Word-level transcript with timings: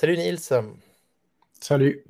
Salut 0.00 0.16
Nils. 0.16 0.50
Salut. 1.60 2.06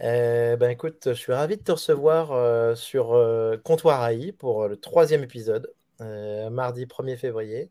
Euh, 0.00 0.56
ben 0.56 0.70
écoute, 0.70 1.02
je 1.08 1.12
suis 1.12 1.34
ravi 1.34 1.58
de 1.58 1.62
te 1.62 1.72
recevoir 1.72 2.32
euh, 2.32 2.74
sur 2.74 3.12
euh, 3.12 3.58
Comptoir 3.62 4.08
AI 4.08 4.32
pour 4.32 4.68
le 4.68 4.78
troisième 4.78 5.22
épisode, 5.22 5.70
mardi 6.00 6.86
1er 6.86 7.18
février. 7.18 7.68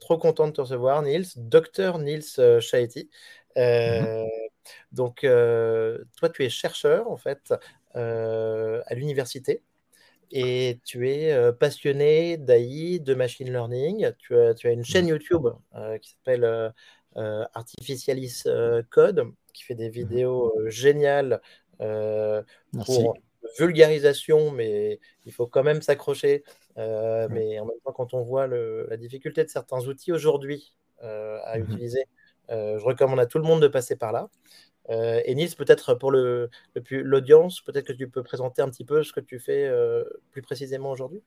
trop 0.00 0.16
content 0.16 0.46
de 0.46 0.52
te 0.52 0.60
recevoir, 0.60 1.02
Nils, 1.02 1.26
docteur 1.34 1.98
Nils 1.98 2.40
Chaeti. 2.60 3.10
Mhm. 3.56 4.28
Donc, 4.92 5.22
toi, 5.22 6.28
tu 6.32 6.44
es 6.44 6.48
chercheur 6.48 7.10
en 7.10 7.16
fait 7.16 7.52
à 7.94 8.94
l'université 8.94 9.60
et 10.30 10.78
tu 10.84 11.10
es 11.10 11.52
passionné 11.54 12.36
d'AI, 12.36 13.00
de 13.00 13.14
machine 13.14 13.50
learning. 13.50 14.12
Tu 14.18 14.38
as, 14.38 14.54
tu 14.54 14.68
as 14.68 14.70
une 14.70 14.84
chaîne 14.84 15.06
mhm. 15.06 15.10
YouTube 15.10 15.48
qui 16.00 16.10
s'appelle 16.10 16.72
Artificialis 17.16 18.44
Code 18.90 19.32
qui 19.54 19.62
fait 19.62 19.74
des 19.74 19.86
mhm. 19.86 19.94
vidéos 19.94 20.54
euh, 20.58 20.68
géniales 20.68 21.40
euh, 21.80 22.42
pour 22.84 23.16
vulgarisation, 23.58 24.50
mais 24.50 25.00
il 25.24 25.32
faut 25.32 25.46
quand 25.46 25.62
même 25.62 25.80
s'accrocher. 25.80 26.44
Euh, 26.76 27.28
mais 27.30 27.58
en 27.60 27.66
même 27.66 27.78
temps, 27.84 27.92
quand 27.92 28.12
on 28.12 28.22
voit 28.22 28.46
la 28.48 28.96
difficulté 28.96 29.44
de 29.44 29.48
certains 29.48 29.86
outils 29.86 30.12
aujourd'hui 30.12 30.74
à 31.00 31.56
mhm. 31.56 31.64
utiliser, 31.64 32.04
je 32.48 32.84
recommande 32.84 33.20
à 33.20 33.26
tout 33.26 33.38
le 33.38 33.44
monde 33.44 33.62
de 33.62 33.68
passer 33.68 33.96
par 33.96 34.12
là. 34.12 34.28
et 34.88 35.34
Nils, 35.34 35.54
peut-être 35.56 35.94
pour 35.94 36.10
l'audience, 36.10 37.60
peut-être 37.60 37.86
que 37.86 37.92
tu 37.92 38.08
peux 38.08 38.22
présenter 38.22 38.62
un 38.62 38.70
petit 38.70 38.84
peu 38.84 39.04
ce 39.04 39.12
que 39.12 39.20
tu 39.20 39.38
fais 39.38 39.70
plus 40.32 40.42
précisément 40.42 40.90
aujourd'hui? 40.90 41.22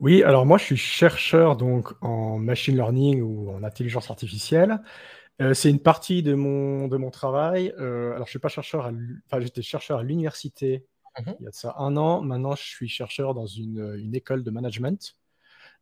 Oui, 0.00 0.22
alors 0.22 0.46
moi 0.46 0.58
je 0.58 0.64
suis 0.64 0.76
chercheur 0.76 1.56
donc 1.56 1.92
en 2.00 2.38
machine 2.38 2.74
learning 2.74 3.20
ou 3.20 3.50
en 3.50 3.62
intelligence 3.62 4.10
artificielle. 4.10 4.80
Euh, 5.40 5.54
c'est 5.54 5.70
une 5.70 5.80
partie 5.80 6.22
de 6.22 6.34
mon, 6.34 6.86
de 6.88 6.96
mon 6.96 7.10
travail. 7.10 7.72
Euh, 7.78 8.14
alors, 8.14 8.26
je 8.26 8.30
suis 8.30 8.38
pas 8.38 8.48
chercheur, 8.48 8.86
à, 8.86 8.92
enfin, 9.26 9.40
j'étais 9.40 9.62
chercheur 9.62 9.98
à 9.98 10.02
l'université 10.02 10.86
mhm. 11.18 11.34
il 11.40 11.44
y 11.44 11.46
a 11.46 11.50
de 11.50 11.54
ça 11.54 11.74
un 11.78 11.96
an. 11.96 12.20
Maintenant, 12.20 12.54
je 12.54 12.62
suis 12.62 12.88
chercheur 12.88 13.34
dans 13.34 13.46
une, 13.46 13.96
une 13.98 14.14
école 14.14 14.44
de 14.44 14.50
management. 14.50 15.16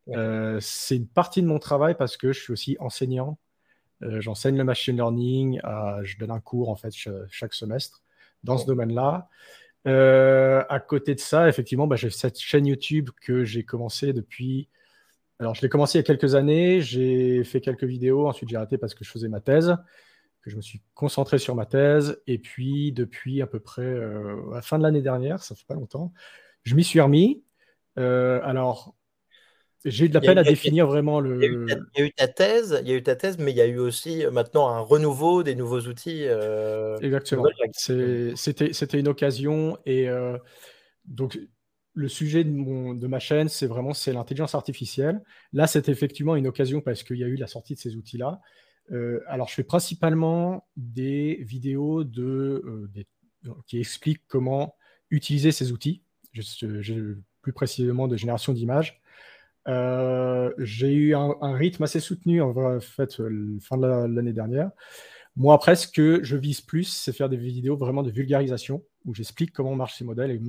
Euh, 0.09 0.59
c'est 0.61 0.95
une 0.95 1.07
partie 1.07 1.41
de 1.41 1.47
mon 1.47 1.59
travail 1.59 1.95
parce 1.95 2.15
que 2.15 2.31
je 2.31 2.39
suis 2.39 2.53
aussi 2.53 2.77
enseignant. 2.79 3.37
j'enseigne 4.01 4.57
le 4.57 4.63
machine 4.63 4.95
learning. 4.95 5.59
je 6.03 6.17
donne 6.17 6.31
un 6.31 6.39
cours 6.39 6.69
en 6.69 6.75
fait 6.75 6.93
chaque 7.29 7.53
semestre 7.53 8.01
dans 8.43 8.57
ce 8.57 8.65
domaine-là. 8.65 9.27
À 9.85 10.79
côté 10.79 11.15
de 11.15 11.19
ça, 11.19 11.49
effectivement, 11.49 11.87
bah, 11.87 11.95
j'ai 11.95 12.09
cette 12.09 12.39
chaîne 12.39 12.65
YouTube 12.67 13.09
que 13.21 13.43
j'ai 13.43 13.63
commencé 13.63 14.13
depuis 14.13 14.69
alors, 15.39 15.55
je 15.55 15.61
l'ai 15.61 15.69
commencé 15.69 15.97
il 15.97 16.01
y 16.01 16.03
a 16.03 16.03
quelques 16.03 16.35
années, 16.35 16.81
j'ai 16.81 17.45
fait 17.45 17.61
quelques 17.61 17.85
vidéos, 17.85 18.27
ensuite 18.27 18.49
j'ai 18.49 18.57
arrêté 18.57 18.77
parce 18.77 18.93
que 18.93 19.05
je 19.05 19.09
faisais 19.09 19.29
ma 19.29 19.39
thèse, 19.39 19.77
que 20.41 20.49
je 20.49 20.57
me 20.57 20.61
suis 20.61 20.81
concentré 20.93 21.37
sur 21.37 21.55
ma 21.55 21.65
thèse, 21.65 22.21
et 22.27 22.39
puis 22.39 22.91
depuis 22.91 23.41
à 23.41 23.47
peu 23.47 23.61
près 23.61 23.81
euh, 23.81 24.35
la 24.53 24.61
fin 24.61 24.77
de 24.77 24.83
l'année 24.83 25.01
dernière, 25.01 25.41
ça 25.41 25.55
fait 25.55 25.65
pas 25.65 25.75
longtemps, 25.75 26.13
je 26.63 26.75
m'y 26.75 26.83
suis 26.83 26.99
remis. 26.99 27.41
Euh, 27.97 28.41
alors, 28.43 28.95
j'ai 29.85 30.05
eu 30.05 30.09
de 30.09 30.13
la 30.13 30.21
peine 30.21 30.37
à 30.37 30.43
définir 30.43 30.87
vraiment 30.87 31.19
le. 31.19 31.43
Il 31.43 31.77
y, 31.97 32.01
a 32.01 32.05
eu 32.05 32.11
ta, 32.11 32.27
thèse, 32.27 32.79
il 32.83 32.89
y 32.89 32.93
a 32.93 32.95
eu 32.95 33.03
ta 33.03 33.15
thèse, 33.15 33.37
mais 33.37 33.51
il 33.51 33.57
y 33.57 33.61
a 33.61 33.67
eu 33.67 33.79
aussi 33.79 34.25
euh, 34.25 34.31
maintenant 34.31 34.67
un 34.69 34.79
renouveau 34.79 35.43
des 35.43 35.55
nouveaux 35.55 35.81
outils. 35.81 36.25
Exactement. 37.01 37.45
C'était 37.73 38.99
une 38.99 39.07
occasion 39.07 39.77
et 39.85 40.09
donc 41.05 41.39
le 41.93 42.07
sujet 42.07 42.43
de, 42.43 42.51
mon, 42.51 42.93
de 42.93 43.07
ma 43.07 43.19
chaîne, 43.19 43.49
c'est 43.49 43.67
vraiment 43.67 43.93
c'est 43.93 44.13
l'intelligence 44.13 44.55
artificielle. 44.55 45.21
Là, 45.53 45.67
c'est 45.67 45.89
effectivement 45.89 46.35
une 46.35 46.47
occasion 46.47 46.81
parce 46.81 47.03
qu'il 47.03 47.17
y 47.17 47.23
a 47.23 47.27
eu 47.27 47.35
la 47.35 47.47
sortie 47.47 47.75
de 47.75 47.79
ces 47.79 47.95
outils-là. 47.95 48.41
Euh, 48.91 49.21
alors, 49.27 49.49
je 49.49 49.53
fais 49.53 49.63
principalement 49.63 50.67
des 50.77 51.39
vidéos 51.41 52.03
de, 52.03 52.63
euh, 53.45 53.51
qui 53.67 53.79
expliquent 53.79 54.25
comment 54.27 54.75
utiliser 55.09 55.51
ces 55.51 55.71
outils, 55.71 56.03
plus 57.41 57.53
précisément 57.53 58.07
de 58.07 58.15
génération 58.15 58.53
d'images. 58.53 59.01
Euh, 59.69 60.51
j'ai 60.57 60.91
eu 60.93 61.15
un, 61.15 61.53
rythme 61.53 61.83
assez 61.83 62.01
soutenu 62.01 62.41
en 62.41 62.79
fait 62.81 63.21
fin 63.61 63.77
de 63.77 63.87
l'année 64.07 64.33
dernière. 64.33 64.71
Moi, 65.35 65.53
après, 65.53 65.75
ce 65.75 65.87
que 65.87 66.21
je 66.23 66.35
vise 66.35 66.59
plus, 66.59 66.83
c'est 66.83 67.13
faire 67.13 67.29
des 67.29 67.37
vidéos 67.37 67.77
vraiment 67.77 68.03
de 68.03 68.11
vulgarisation 68.11 68.83
où 69.05 69.13
j'explique 69.13 69.53
comment 69.53 69.75
marchent 69.75 69.97
ces 69.97 70.03
modèles 70.03 70.31
et 70.31 70.41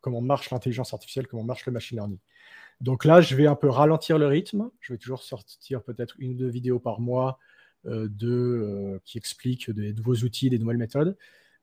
comment 0.00 0.20
marche 0.20 0.50
l'intelligence 0.50 0.92
artificielle, 0.92 1.26
comment 1.26 1.42
marche 1.42 1.66
le 1.66 1.72
machine 1.72 1.98
learning. 1.98 2.18
Donc 2.80 3.04
là, 3.04 3.20
je 3.20 3.34
vais 3.34 3.46
un 3.46 3.56
peu 3.56 3.68
ralentir 3.68 4.18
le 4.18 4.26
rythme. 4.26 4.70
Je 4.80 4.92
vais 4.92 4.98
toujours 4.98 5.22
sortir 5.22 5.82
peut-être 5.82 6.14
une 6.18 6.32
ou 6.32 6.34
deux 6.34 6.48
vidéos 6.48 6.78
par 6.78 7.00
mois 7.00 7.38
euh, 7.86 8.08
de, 8.10 8.28
euh, 8.28 9.00
qui 9.04 9.18
expliquent 9.18 9.70
des 9.70 9.94
nouveaux 9.94 10.16
outils, 10.16 10.50
des 10.50 10.58
nouvelles 10.58 10.76
méthodes. 10.76 11.16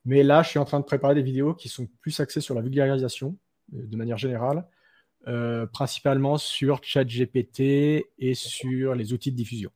Mais 0.05 0.23
là, 0.23 0.41
je 0.41 0.49
suis 0.49 0.59
en 0.59 0.65
train 0.65 0.79
de 0.79 0.85
préparer 0.85 1.15
des 1.15 1.21
vidéos 1.21 1.53
qui 1.53 1.69
sont 1.69 1.87
plus 2.01 2.19
axées 2.19 2.41
sur 2.41 2.55
la 2.55 2.61
vulgarisation 2.61 3.37
euh, 3.75 3.85
de 3.85 3.97
manière 3.97 4.17
générale, 4.17 4.67
principalement 5.71 6.37
sur 6.37 6.83
ChatGPT 6.83 8.07
et 8.19 8.33
sur 8.33 8.95
les 8.95 9.13
outils 9.13 9.31
de 9.31 9.37
diffusion. 9.37 9.71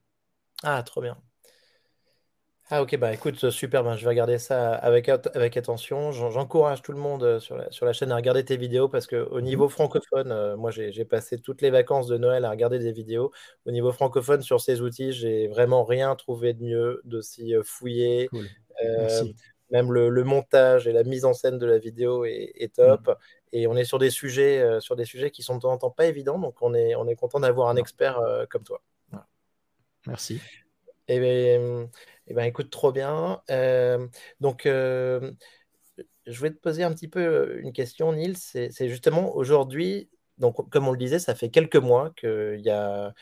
Ah, 0.64 0.82
trop 0.84 1.02
bien. 1.02 1.18
Ah 2.70 2.82
ok, 2.82 2.98
bah 2.98 3.14
écoute, 3.14 3.50
super, 3.50 3.82
ben, 3.82 3.96
je 3.96 4.04
vais 4.04 4.10
regarder 4.10 4.38
ça 4.38 4.74
avec, 4.74 5.08
avec 5.08 5.56
attention. 5.56 6.12
J'encourage 6.12 6.82
tout 6.82 6.92
le 6.92 6.98
monde 6.98 7.24
euh, 7.24 7.40
sur 7.40 7.56
la, 7.56 7.72
sur 7.72 7.86
la 7.86 7.94
chaîne 7.94 8.12
à 8.12 8.18
regarder 8.18 8.44
tes 8.44 8.58
vidéos 8.58 8.90
parce 8.90 9.08
qu'au 9.08 9.40
mmh 9.40 9.42
niveau 9.42 9.70
francophone, 9.70 10.34
euh, 10.34 10.58
moi 10.58 10.70
j'ai 10.70 11.06
passé 11.06 11.40
toutes 11.40 11.62
les 11.62 11.70
vacances 11.70 12.08
de 12.08 12.18
Noël 12.18 12.44
à 12.44 12.50
regarder 12.50 12.80
des 12.80 12.92
vidéos. 12.92 13.32
Au 13.66 13.72
niveau 13.72 13.94
francophone, 13.94 14.42
sur 14.42 14.60
ces 14.60 14.82
outils, 14.82 15.14
j'ai 15.14 15.48
vraiment 15.48 15.86
rien 15.86 16.14
trouvé 16.18 16.54
de 16.54 16.62
mieux, 16.62 17.02
d'aussi 17.06 17.56
euh, 17.56 17.64
fouillé. 17.64 18.30
Même 19.72 19.92
le, 19.92 20.24
montage 20.24 20.88
et 20.88 20.92
la 20.92 21.04
mise 21.04 21.26
en 21.26 21.34
scène 21.34 21.58
de 21.58 21.66
la 21.66 21.78
vidéo 21.78 22.26
est, 22.26 22.74
top. 22.76 23.08
Mmh. 23.08 23.14
Et 23.54 23.68
on 23.68 23.76
est 23.76 23.86
sur 23.86 24.00
des 24.00 24.10
sujets, 24.10 24.80
sur 24.82 24.96
des 24.96 25.06
sujets 25.06 25.32
qui 25.32 25.44
sont 25.44 25.56
de 25.56 25.62
temps 25.62 25.72
en 25.72 25.78
temps 25.78 25.92
pas 25.92 26.06
évidents, 26.06 26.40
donc 26.40 26.62
on 26.62 26.74
est, 26.74 26.96
on 26.96 27.08
est 27.08 27.16
content 27.16 27.40
d'avoir 27.40 27.70
un 27.70 27.76
expert 27.76 28.22
comme 28.50 28.64
toi. 28.64 28.82
Merci. 30.08 30.40
Et 31.10 31.20
bien, 31.20 31.90
eh 32.28 32.34
ben, 32.34 32.44
écoute, 32.44 32.70
trop 32.70 32.92
bien. 32.92 33.42
Euh, 33.50 34.08
donc, 34.42 34.66
euh, 34.66 35.32
je 36.26 36.42
vais 36.42 36.52
te 36.52 36.58
poser 36.60 36.84
un 36.84 36.94
petit 36.94 37.08
peu 37.08 37.20
euh, 37.20 37.62
une 37.62 37.72
question, 37.74 38.12
Nils. 38.14 38.38
C'est 38.38 38.90
justement 38.90 39.36
aujourd'hui, 39.36 40.10
donc 40.38 40.70
comme 40.70 40.88
on 40.88 40.92
le 40.92 40.98
disait, 40.98 41.20
ça 41.20 41.36
fait 41.36 41.50
quelques 41.50 41.78
mois 41.78 42.12
qu'il 42.12 42.62
y 42.62 42.70
a, 42.70 43.14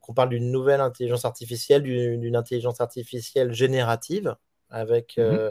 qu'on 0.00 0.14
parle 0.14 0.30
d'une 0.30 0.52
nouvelle 0.52 0.80
intelligence 0.80 1.24
artificielle, 1.24 1.82
d'une 1.82 2.36
intelligence 2.36 2.80
artificielle 2.80 3.52
générative 3.52 4.36
avec 4.70 5.16
mmh 5.18 5.50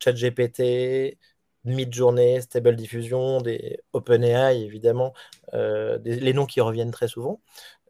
ChatGPT, 0.00 1.18
Midjourney, 1.64 2.40
Stable 2.40 2.76
Diffusion, 2.76 3.40
des 3.40 3.80
OpenAI 3.92 4.62
évidemment, 4.62 5.12
les 5.52 6.32
noms 6.32 6.46
qui 6.46 6.60
reviennent 6.60 6.92
très 6.92 7.08
souvent. 7.08 7.40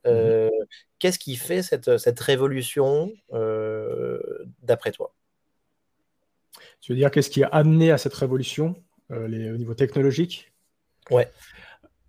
Mmh 0.06 0.48
qu'est-ce 0.98 1.18
qui 1.18 1.36
fait 1.36 1.62
cette, 1.62 1.98
cette 1.98 2.18
révolution 2.20 3.12
d'après 4.62 4.92
toi? 4.92 5.14
Tu 6.80 6.92
veux 6.92 6.98
dire 6.98 7.10
qu'est-ce 7.10 7.30
qui 7.30 7.44
a 7.44 7.48
amené 7.48 7.90
à 7.90 7.98
cette 7.98 8.14
révolution 8.14 8.74
les, 9.10 9.50
au 9.50 9.56
niveau 9.56 9.74
technologique? 9.74 10.52
Ouais. 11.10 11.30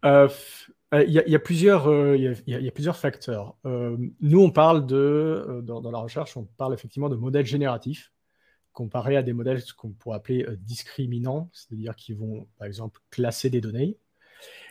Il 0.04 1.12
y, 1.12 1.36
a 1.36 1.40
plusieurs, 1.40 2.16
il 2.16 2.42
y, 2.48 2.68
a 2.68 2.72
plusieurs 2.72 2.98
facteurs. 2.98 3.56
nous, 3.64 4.42
on 4.42 4.50
parle 4.50 4.88
de, 4.88 5.62
dans, 5.64 5.82
dans, 5.82 5.92
la 5.92 6.00
recherche, 6.00 6.36
on 6.36 6.46
parle 6.46 6.74
effectivement 6.74 7.10
de 7.10 7.16
modèles 7.16 7.46
génératifs 7.46 8.12
comparés 8.74 9.18
à 9.18 9.24
des 9.24 9.34
modèles 9.34 9.62
qu'on 9.78 9.92
pourrait 9.92 10.18
appeler 10.18 10.46
discriminants, 10.62 11.50
c'est-à-dire 11.54 11.96
qui 11.96 12.14
vont, 12.14 12.48
par 12.58 12.68
exemple, 12.68 13.02
classer 13.10 13.50
des 13.50 13.62
données. 13.62 13.98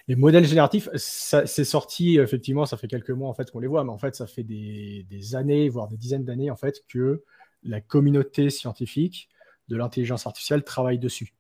Les 0.09 0.17
modèles 0.17 0.47
génératifs, 0.47 0.89
c'est 0.95 1.65
sorti 1.65 2.17
effectivement, 2.17 2.65
ça 2.65 2.79
fait 2.79 2.89
quelques 2.89 3.11
mois 3.11 3.29
en 3.29 3.35
fait 3.35 3.51
qu'on 3.51 3.61
les 3.61 3.67
voit, 3.67 3.85
mais 3.85 3.91
en 3.91 3.99
fait 3.99 4.15
ça 4.15 4.27
fait 4.27 4.43
des, 4.43 5.35
années, 5.35 5.69
voire 5.69 5.87
des 5.87 5.99
dizaines 5.99 6.25
d'années 6.25 6.51
en 6.51 6.57
fait 6.57 6.83
que 6.89 7.23
la 7.63 7.83
communauté 7.83 8.49
scientifique 8.49 9.29
de 9.69 9.77
l'intelligence 9.77 10.27
artificielle 10.27 10.65
travaille 10.65 10.99
dessus. 10.99 11.35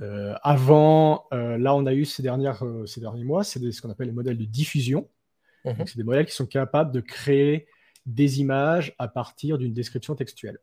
Euh, 0.00 0.34
avant, 0.42 1.26
euh, 1.32 1.58
là 1.58 1.74
on 1.74 1.84
a 1.84 1.92
eu 1.92 2.04
ces, 2.04 2.22
dernières, 2.22 2.64
euh, 2.64 2.86
ces 2.86 3.00
derniers 3.00 3.24
mois, 3.24 3.42
c'est 3.42 3.72
ce 3.72 3.82
qu'on 3.82 3.90
appelle 3.90 4.06
les 4.06 4.12
modèles 4.12 4.38
de 4.38 4.44
diffusion. 4.44 5.08
Mhm. 5.64 5.84
C'est 5.86 5.96
des 5.96 6.04
modèles 6.04 6.26
qui 6.26 6.34
sont 6.34 6.46
capables 6.46 6.92
de 6.92 7.00
créer 7.00 7.66
des 8.06 8.40
images 8.40 8.94
à 8.98 9.08
partir 9.08 9.58
d'une 9.58 9.72
description 9.72 10.14
textuelle. 10.14 10.58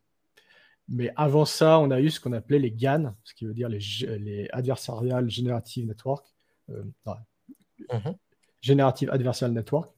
Mais 0.89 1.11
avant 1.15 1.45
ça, 1.45 1.79
on 1.79 1.91
a 1.91 1.99
eu 1.99 2.09
ce 2.09 2.19
qu'on 2.19 2.31
appelait 2.31 2.59
les 2.59 2.71
GAN, 2.71 3.13
ce 3.23 3.33
qui 3.33 3.45
veut 3.45 3.53
dire 3.53 3.67
les, 3.67 3.79
les 4.19 4.47
Adversarial 4.51 5.29
Generative 5.29 5.85
Network, 5.85 6.25
euh, 6.69 6.83
mhm. 7.91 8.15
Generative 8.61 9.09
Adversarial 9.11 9.53
Network, 9.53 9.93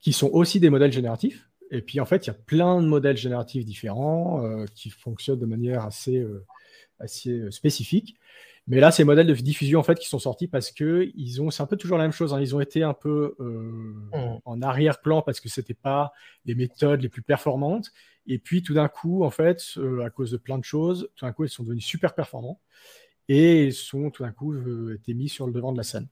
qui 0.00 0.12
sont 0.12 0.28
aussi 0.32 0.58
des 0.58 0.70
modèles 0.70 0.92
génératifs. 0.92 1.48
Et 1.70 1.82
puis 1.82 2.00
en 2.00 2.04
fait, 2.04 2.26
il 2.26 2.28
y 2.28 2.30
a 2.30 2.34
plein 2.34 2.82
de 2.82 2.86
modèles 2.86 3.16
génératifs 3.16 3.64
différents 3.64 4.44
euh, 4.44 4.66
qui 4.74 4.90
fonctionnent 4.90 5.38
de 5.38 5.46
manière 5.46 5.84
assez, 5.84 6.18
euh, 6.18 6.44
assez 6.98 7.50
spécifique. 7.52 8.16
Mais 8.66 8.80
là, 8.80 8.90
ces 8.90 9.04
modèles 9.04 9.26
de 9.26 9.34
diffusion 9.34 9.78
en 9.78 9.82
fait 9.82 9.98
qui 9.98 10.08
sont 10.08 10.18
sortis 10.18 10.48
parce 10.48 10.72
que 10.72 11.10
ils 11.14 11.42
ont, 11.42 11.50
c'est 11.50 11.62
un 11.62 11.66
peu 11.66 11.76
toujours 11.76 11.98
la 11.98 12.04
même 12.04 12.12
chose. 12.12 12.32
Hein. 12.32 12.40
ils 12.40 12.56
ont 12.56 12.60
été 12.60 12.82
un 12.82 12.94
peu 12.94 13.36
mhm. 13.38 14.40
en 14.44 14.62
arrière-plan 14.62 15.22
parce 15.22 15.38
que 15.38 15.48
c'était 15.48 15.74
pas 15.74 16.12
les 16.44 16.56
méthodes 16.56 17.02
les 17.02 17.08
plus 17.08 17.22
performantes. 17.22 17.92
Et 18.26 18.38
puis 18.38 18.62
tout 18.62 18.74
d'un 18.74 18.88
coup, 18.88 19.24
en 19.24 19.30
fait, 19.30 19.62
à 20.02 20.10
cause 20.10 20.30
de 20.30 20.36
plein 20.36 20.58
de 20.58 20.64
choses, 20.64 21.10
tout 21.14 21.24
d'un 21.24 21.32
coup, 21.32 21.44
ils 21.44 21.50
sont 21.50 21.62
devenus 21.62 21.84
super 21.84 22.14
performants 22.14 22.60
et 23.28 23.64
ils 23.66 23.74
sont 23.74 24.10
tout 24.10 24.22
d'un 24.22 24.32
coup 24.32 24.54
été 24.90 25.14
mis 25.14 25.28
sur 25.28 25.46
le 25.46 25.52
devant 25.52 25.72
de 25.72 25.76
la 25.76 25.82
scène. 25.82 26.08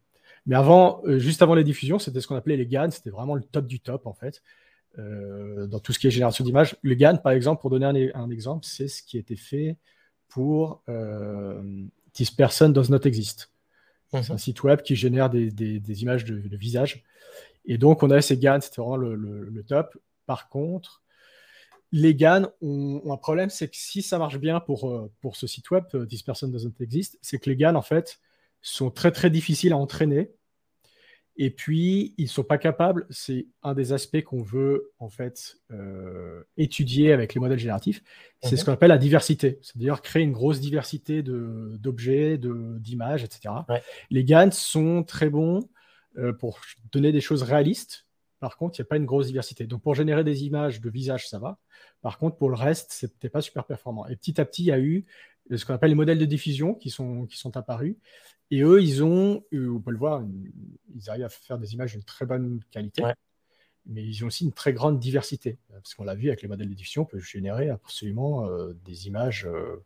Mais 0.47 0.57
avant, 0.57 1.03
juste 1.07 1.43
avant 1.43 1.55
les 1.55 1.65
diffusions, 1.65 1.99
c'était 1.99 2.21
ce 2.21 2.27
qu'on 2.27 2.37
appelait 2.37 2.57
les 2.57 2.67
GAN, 2.67 2.91
c'était 2.91 3.11
vraiment 3.11 3.35
le 3.35 3.43
top 3.43 3.67
du 3.67 3.81
top 3.81 4.07
en 4.07 4.13
fait. 4.13 4.43
dans 4.99 5.79
tout 5.81 5.93
ce 5.93 5.99
qui 5.99 6.07
est 6.07 6.11
génération 6.11 6.45
d'images. 6.45 6.77
Le 6.83 6.95
GAN, 6.95 7.17
par 7.17 7.33
exemple, 7.33 7.61
pour 7.61 7.71
donner 7.71 8.13
un, 8.15 8.31
exemple, 8.31 8.67
c'est 8.67 8.89
ce 8.89 9.03
qui 9.03 9.17
a 9.17 9.21
été 9.21 9.37
fait 9.37 9.77
pour 10.29 10.83
This 12.13 12.31
Person 12.31 12.71
Does 12.71 12.91
Not 12.91 13.07
Exist. 13.07 13.53
C'est 14.21 14.31
un 14.31 14.35
mhm. 14.35 14.39
site 14.39 14.63
web 14.63 14.83
qui 14.83 14.95
génère 14.95 15.31
des, 15.31 16.03
images 16.03 16.25
de, 16.25 16.57
visage. 16.57 17.03
Et 17.65 17.79
donc, 17.79 18.03
on 18.03 18.11
a 18.11 18.21
ces 18.21 18.37
GAN, 18.37 18.61
c'était 18.61 18.83
vraiment 18.83 18.97
le, 18.97 19.65
top. 19.67 19.97
Par 20.27 20.49
contre, 20.49 21.02
les 21.93 22.15
GAN 22.15 22.49
ont, 22.61 23.03
un 23.13 23.17
problème, 23.17 23.51
c'est 23.51 23.69
que 23.69 23.77
si 23.77 24.03
ça 24.03 24.19
marche 24.19 24.39
bien 24.39 24.61
pour, 24.61 24.91
euh, 24.91 25.11
pour 25.21 25.37
ce 25.37 25.47
site 25.47 25.71
web, 25.71 25.85
euh, 25.95 26.07
This 26.07 26.23
Person 26.23 26.49
Doesn't 26.49 26.75
Exist, 26.81 27.19
c'est 27.23 27.39
que 27.39 27.51
les 27.51 27.57
GAN, 27.57 27.75
en 27.75 27.83
fait, 27.83 28.19
sont 28.63 28.91
très 28.91 29.13
très 29.13 29.31
difficiles 29.31 29.73
à 29.73 29.77
entraîner 29.77 30.33
et 31.37 31.51
puis, 31.51 32.15
ils 32.19 32.25
ne 32.25 32.29
sont 32.29 32.45
pas 32.45 32.59
capables, 32.59 33.07
c'est 33.09 33.47
un 33.63 33.73
des 33.73 33.95
aspects 33.95 34.23
qu'on 34.23 34.43
veut 34.43 34.93
en 34.99 35.09
fait 35.09 35.57
euh, 35.71 36.43
étudier 36.59 37.13
avec 37.13 37.35
les 37.35 37.41
modèles 37.41 37.59
génératifs, 37.59 38.03
c'est 38.43 38.57
ce 38.57 38.61
mhm. 38.61 38.67
qu'on 38.67 38.73
appelle 38.73 38.91
la 38.91 38.99
diversité, 38.99 39.59
c'est-à-dire 39.63 40.03
créer 40.03 40.23
une 40.23 40.33
grosse 40.33 40.61
diversité 40.61 41.23
d'objets, 41.23 42.39
d'images, 42.39 43.25
etc. 43.25 43.55
Les 44.11 44.25
GAN 44.25 44.51
sont 44.51 45.05
très 45.05 45.31
bons 45.31 45.71
euh, 46.19 46.35
pour 46.35 46.61
donner 46.93 47.13
des 47.13 47.23
choses 47.23 47.43
réalistes, 47.43 48.07
par 48.43 48.57
contre, 48.57 48.77
il 48.77 48.83
n'y 48.83 48.87
a 48.87 48.89
pas 48.89 48.97
une 48.97 49.07
grosse 49.07 49.29
diversité. 49.29 49.69
Donc, 49.69 49.83
pour 49.83 49.95
générer 49.95 50.25
des 50.25 50.43
images 50.43 50.81
de 50.81 50.91
visage, 50.91 51.29
ça 51.29 51.39
va. 51.39 51.61
Par 52.01 52.19
contre, 52.19 52.37
pour 52.39 52.49
le 52.49 52.57
reste, 52.57 52.93
ce 52.93 53.07
n'était 53.07 53.29
pas 53.29 53.41
super 53.41 53.65
performant. 53.65 54.05
Et 54.09 54.17
petit 54.17 54.41
à 54.41 54.45
petit, 54.45 54.65
il 54.65 54.67
y 54.67 54.73
a 54.73 54.81
eu 54.81 55.05
ce 55.55 55.65
qu'on 55.65 55.75
appelle 55.75 55.91
les 55.91 55.95
modèles 55.95 56.19
de 56.19 56.25
diffusion 56.25 56.75
qui 56.75 56.91
sont, 56.91 57.25
qui 57.27 57.39
sont 57.39 57.57
apparus. 57.57 57.95
Et 58.51 58.63
eux, 58.63 58.83
ils 58.83 59.05
ont, 59.05 59.45
on 59.53 59.79
peut 59.79 59.93
le 59.93 59.97
voir, 59.97 60.25
ils 60.93 61.09
arrivent 61.09 61.25
à 61.25 61.29
faire 61.29 61.57
des 61.57 61.73
images 61.73 61.95
de 61.95 62.01
très 62.01 62.27
bonne 62.27 62.59
qualité, 62.73 63.05
mais 63.87 64.05
ils 64.05 64.25
ont 64.25 64.27
aussi 64.27 64.45
une 64.45 64.53
très 64.53 64.73
grande 64.73 64.99
diversité. 64.99 65.59
Parce 65.71 65.95
qu'on 65.95 66.03
l'a 66.03 66.17
vu 66.17 66.27
avec 66.27 66.43
les 66.43 66.49
modèles 66.49 66.69
d'édition, 66.69 67.03
on 67.03 67.07
peut 67.07 67.21
générer 67.21 67.71
absolument 67.71 68.45
euh, 68.49 68.73
des 68.85 69.07
images 69.07 69.47
euh, 69.47 69.85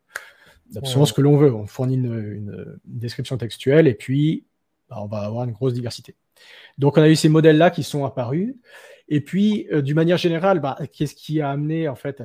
d'absolument 0.70 1.05
ce 1.05 1.12
que 1.12 1.20
l'on 1.20 1.37
veut. 1.37 1.55
On 1.55 1.67
fournit 1.67 1.97
une, 1.97 2.81
description 2.87 3.37
textuelle 3.37 3.87
et 3.87 3.94
puis 3.94 4.47
bah, 4.88 4.97
on 5.03 5.08
va 5.08 5.19
avoir 5.19 5.44
une 5.44 5.53
grosse 5.53 5.75
diversité. 5.75 6.17
Donc 6.78 6.98
on 6.98 7.02
a 7.02 7.08
eu 7.08 7.16
ces 7.16 7.28
modèles-là 7.28 7.70
qui 7.70 7.82
sont 7.82 8.04
apparus. 8.04 8.54
Et 9.08 9.20
puis, 9.20 9.68
euh, 9.72 9.82
d'une 9.82 9.94
manière 9.94 10.16
générale, 10.16 10.60
bah, 10.60 10.76
qu'est-ce 10.92 11.14
qui 11.14 11.40
a 11.40 11.50
amené 11.50 11.88
en 11.88 11.94
fait 11.94 12.20
à, 12.20 12.24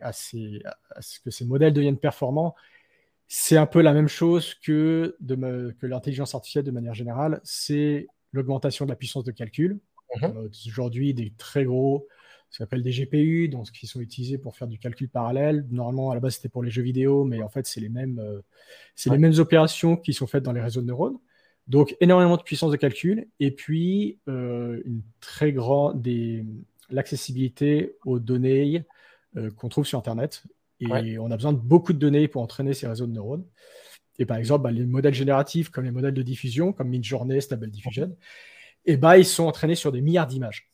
à, 0.00 0.08
à 0.08 0.12
ce 0.12 1.20
que 1.20 1.30
ces 1.30 1.44
modèles 1.46 1.72
deviennent 1.72 1.98
performants? 1.98 2.54
C'est 3.26 3.56
un 3.56 3.66
peu 3.66 3.80
la 3.80 3.92
même 3.94 4.08
chose 4.08 4.54
que, 4.54 5.16
que 5.28 5.86
l'intelligence 5.86 6.34
artificielle 6.34 6.64
de 6.64 6.72
manière 6.72 6.94
générale, 6.94 7.40
c'est 7.44 8.08
l'augmentation 8.32 8.84
de 8.84 8.90
la 8.90 8.96
puissance 8.96 9.24
de 9.24 9.30
calcul. 9.30 9.78
Mhm. 10.20 10.50
Aujourd'hui, 10.66 11.14
des 11.14 11.32
très 11.38 11.64
gros, 11.64 12.08
ce 12.50 12.58
qu'on 12.58 12.64
appelle 12.64 12.82
des 12.82 12.90
GPU, 12.90 13.48
donc 13.48 13.70
qui 13.70 13.86
sont 13.86 14.00
utilisés 14.00 14.36
pour 14.36 14.56
faire 14.56 14.66
du 14.66 14.78
calcul 14.78 15.08
parallèle. 15.08 15.64
Normalement, 15.70 16.10
à 16.10 16.14
la 16.14 16.20
base, 16.20 16.34
c'était 16.34 16.48
pour 16.48 16.64
les 16.64 16.70
jeux 16.70 16.82
vidéo, 16.82 17.24
mais 17.24 17.40
en 17.42 17.48
fait, 17.48 17.66
c'est 17.66 17.80
les 17.80 17.88
mêmes, 17.88 18.18
euh, 18.18 18.40
c'est 18.96 19.10
les 19.10 19.18
mêmes 19.18 19.38
opérations 19.38 19.96
qui 19.96 20.12
sont 20.12 20.26
faites 20.26 20.42
dans 20.42 20.52
les 20.52 20.60
réseaux 20.60 20.80
de 20.80 20.86
neurones. 20.86 21.18
Donc, 21.68 21.96
énormément 22.00 22.36
de 22.36 22.42
puissance 22.42 22.72
de 22.72 22.76
calcul, 22.76 23.28
et 23.38 23.50
puis 23.50 24.18
euh, 24.28 24.80
une 24.84 25.02
très 25.20 25.52
grande 25.52 26.02
l'accessibilité 26.90 27.94
aux 28.04 28.18
données 28.18 28.84
euh, 29.36 29.50
qu'on 29.52 29.68
trouve 29.68 29.86
sur 29.86 29.98
Internet. 29.98 30.42
Et 30.80 31.18
on 31.18 31.30
a 31.30 31.36
besoin 31.36 31.52
de 31.52 31.58
beaucoup 31.58 31.92
de 31.92 31.98
données 31.98 32.26
pour 32.26 32.40
entraîner 32.40 32.72
ces 32.72 32.86
réseaux 32.86 33.06
de 33.06 33.12
neurones. 33.12 33.44
Et 34.18 34.24
par 34.24 34.38
exemple, 34.38 34.64
bah, 34.64 34.70
les 34.70 34.86
modèles 34.86 35.12
génératifs, 35.12 35.68
comme 35.68 35.84
les 35.84 35.90
modèles 35.90 36.14
de 36.14 36.22
diffusion, 36.22 36.72
comme 36.72 36.88
Midjourney, 36.88 37.40
Stable 37.42 37.68
Diffusion, 37.70 38.16
et 38.86 38.96
bah, 38.96 39.18
ils 39.18 39.26
sont 39.26 39.44
entraînés 39.44 39.74
sur 39.74 39.92
des 39.92 40.00
milliards 40.00 40.26
d'images. 40.26 40.69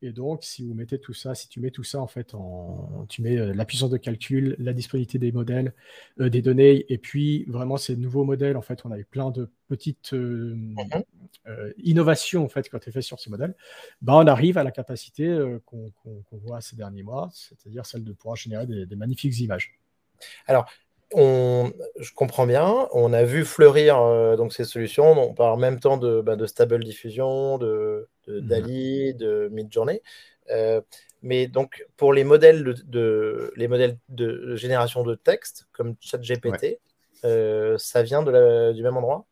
Et 0.00 0.12
donc, 0.12 0.44
si 0.44 0.64
vous 0.64 0.74
mettez 0.74 1.00
tout 1.00 1.12
ça, 1.12 1.34
si 1.34 1.48
tu 1.48 1.60
mets 1.60 1.72
tout 1.72 1.82
ça 1.82 2.00
en 2.00 2.06
fait 2.06 2.34
en, 2.34 3.04
tu 3.08 3.20
mets 3.20 3.36
euh, 3.36 3.52
la 3.52 3.64
puissance 3.64 3.90
de 3.90 3.96
calcul, 3.96 4.54
la 4.58 4.72
disponibilité 4.72 5.18
des 5.18 5.32
modèles, 5.32 5.74
euh, 6.20 6.28
des 6.28 6.40
données, 6.40 6.86
et 6.88 6.98
puis 6.98 7.44
vraiment 7.46 7.76
ces 7.76 7.96
nouveaux 7.96 8.24
modèles, 8.24 8.56
en 8.56 8.62
fait, 8.62 8.84
on 8.84 8.92
avait 8.92 9.04
plein 9.04 9.30
de 9.30 9.50
petites 9.66 10.14
euh, 10.14 10.54
mhm. 10.54 11.72
innovations 11.82 12.44
en 12.44 12.48
fait 12.48 12.68
quand 12.70 12.78
tu 12.78 12.92
fait 12.92 13.02
sur 13.02 13.18
ces 13.18 13.28
modèles, 13.28 13.56
bah, 14.00 14.14
on 14.14 14.26
arrive 14.26 14.56
à 14.56 14.62
la 14.62 14.70
capacité 14.70 15.36
qu'on 15.66 15.92
voit 16.30 16.60
ces 16.60 16.76
derniers 16.76 17.02
mois, 17.02 17.28
c'est-à-dire 17.32 17.84
celle 17.84 18.04
de 18.04 18.12
pouvoir 18.12 18.36
générer 18.36 18.66
des, 18.66 18.96
magnifiques 18.96 19.38
images. 19.40 19.78
Alors, 20.46 20.70
on, 21.12 21.72
je 21.98 22.12
comprends 22.12 22.46
bien. 22.46 22.88
On 22.92 23.12
a 23.12 23.24
vu 23.24 23.44
fleurir 23.44 23.96
donc 24.36 24.52
ces 24.52 24.64
solutions. 24.64 25.12
On 25.12 25.34
parle 25.34 25.52
en 25.52 25.56
même 25.56 25.80
temps 25.80 25.96
de, 25.96 26.20
bah, 26.20 26.36
de 26.36 26.46
stable 26.46 26.84
diffusion, 26.84 27.58
de, 27.58 28.08
de 28.26 28.40
mhm. 28.40 28.46
Dali, 28.46 29.14
de 29.14 29.48
Midjourney. 29.50 30.02
Euh, 30.50 30.80
mais 31.22 31.46
donc, 31.46 31.86
pour 31.96 32.12
les 32.12 32.24
modèles 32.24 32.74
de, 32.86 33.52
les 33.56 33.68
modèles 33.68 33.98
de 34.08 34.54
génération 34.56 35.02
de 35.02 35.14
texte, 35.14 35.66
comme 35.72 35.96
ChatGPT, 36.00 36.78
euh, 37.24 37.76
ça 37.78 38.02
vient 38.02 38.22
de 38.22 38.72
du 38.72 38.82
même 38.82 38.96
endroit? 38.96 39.24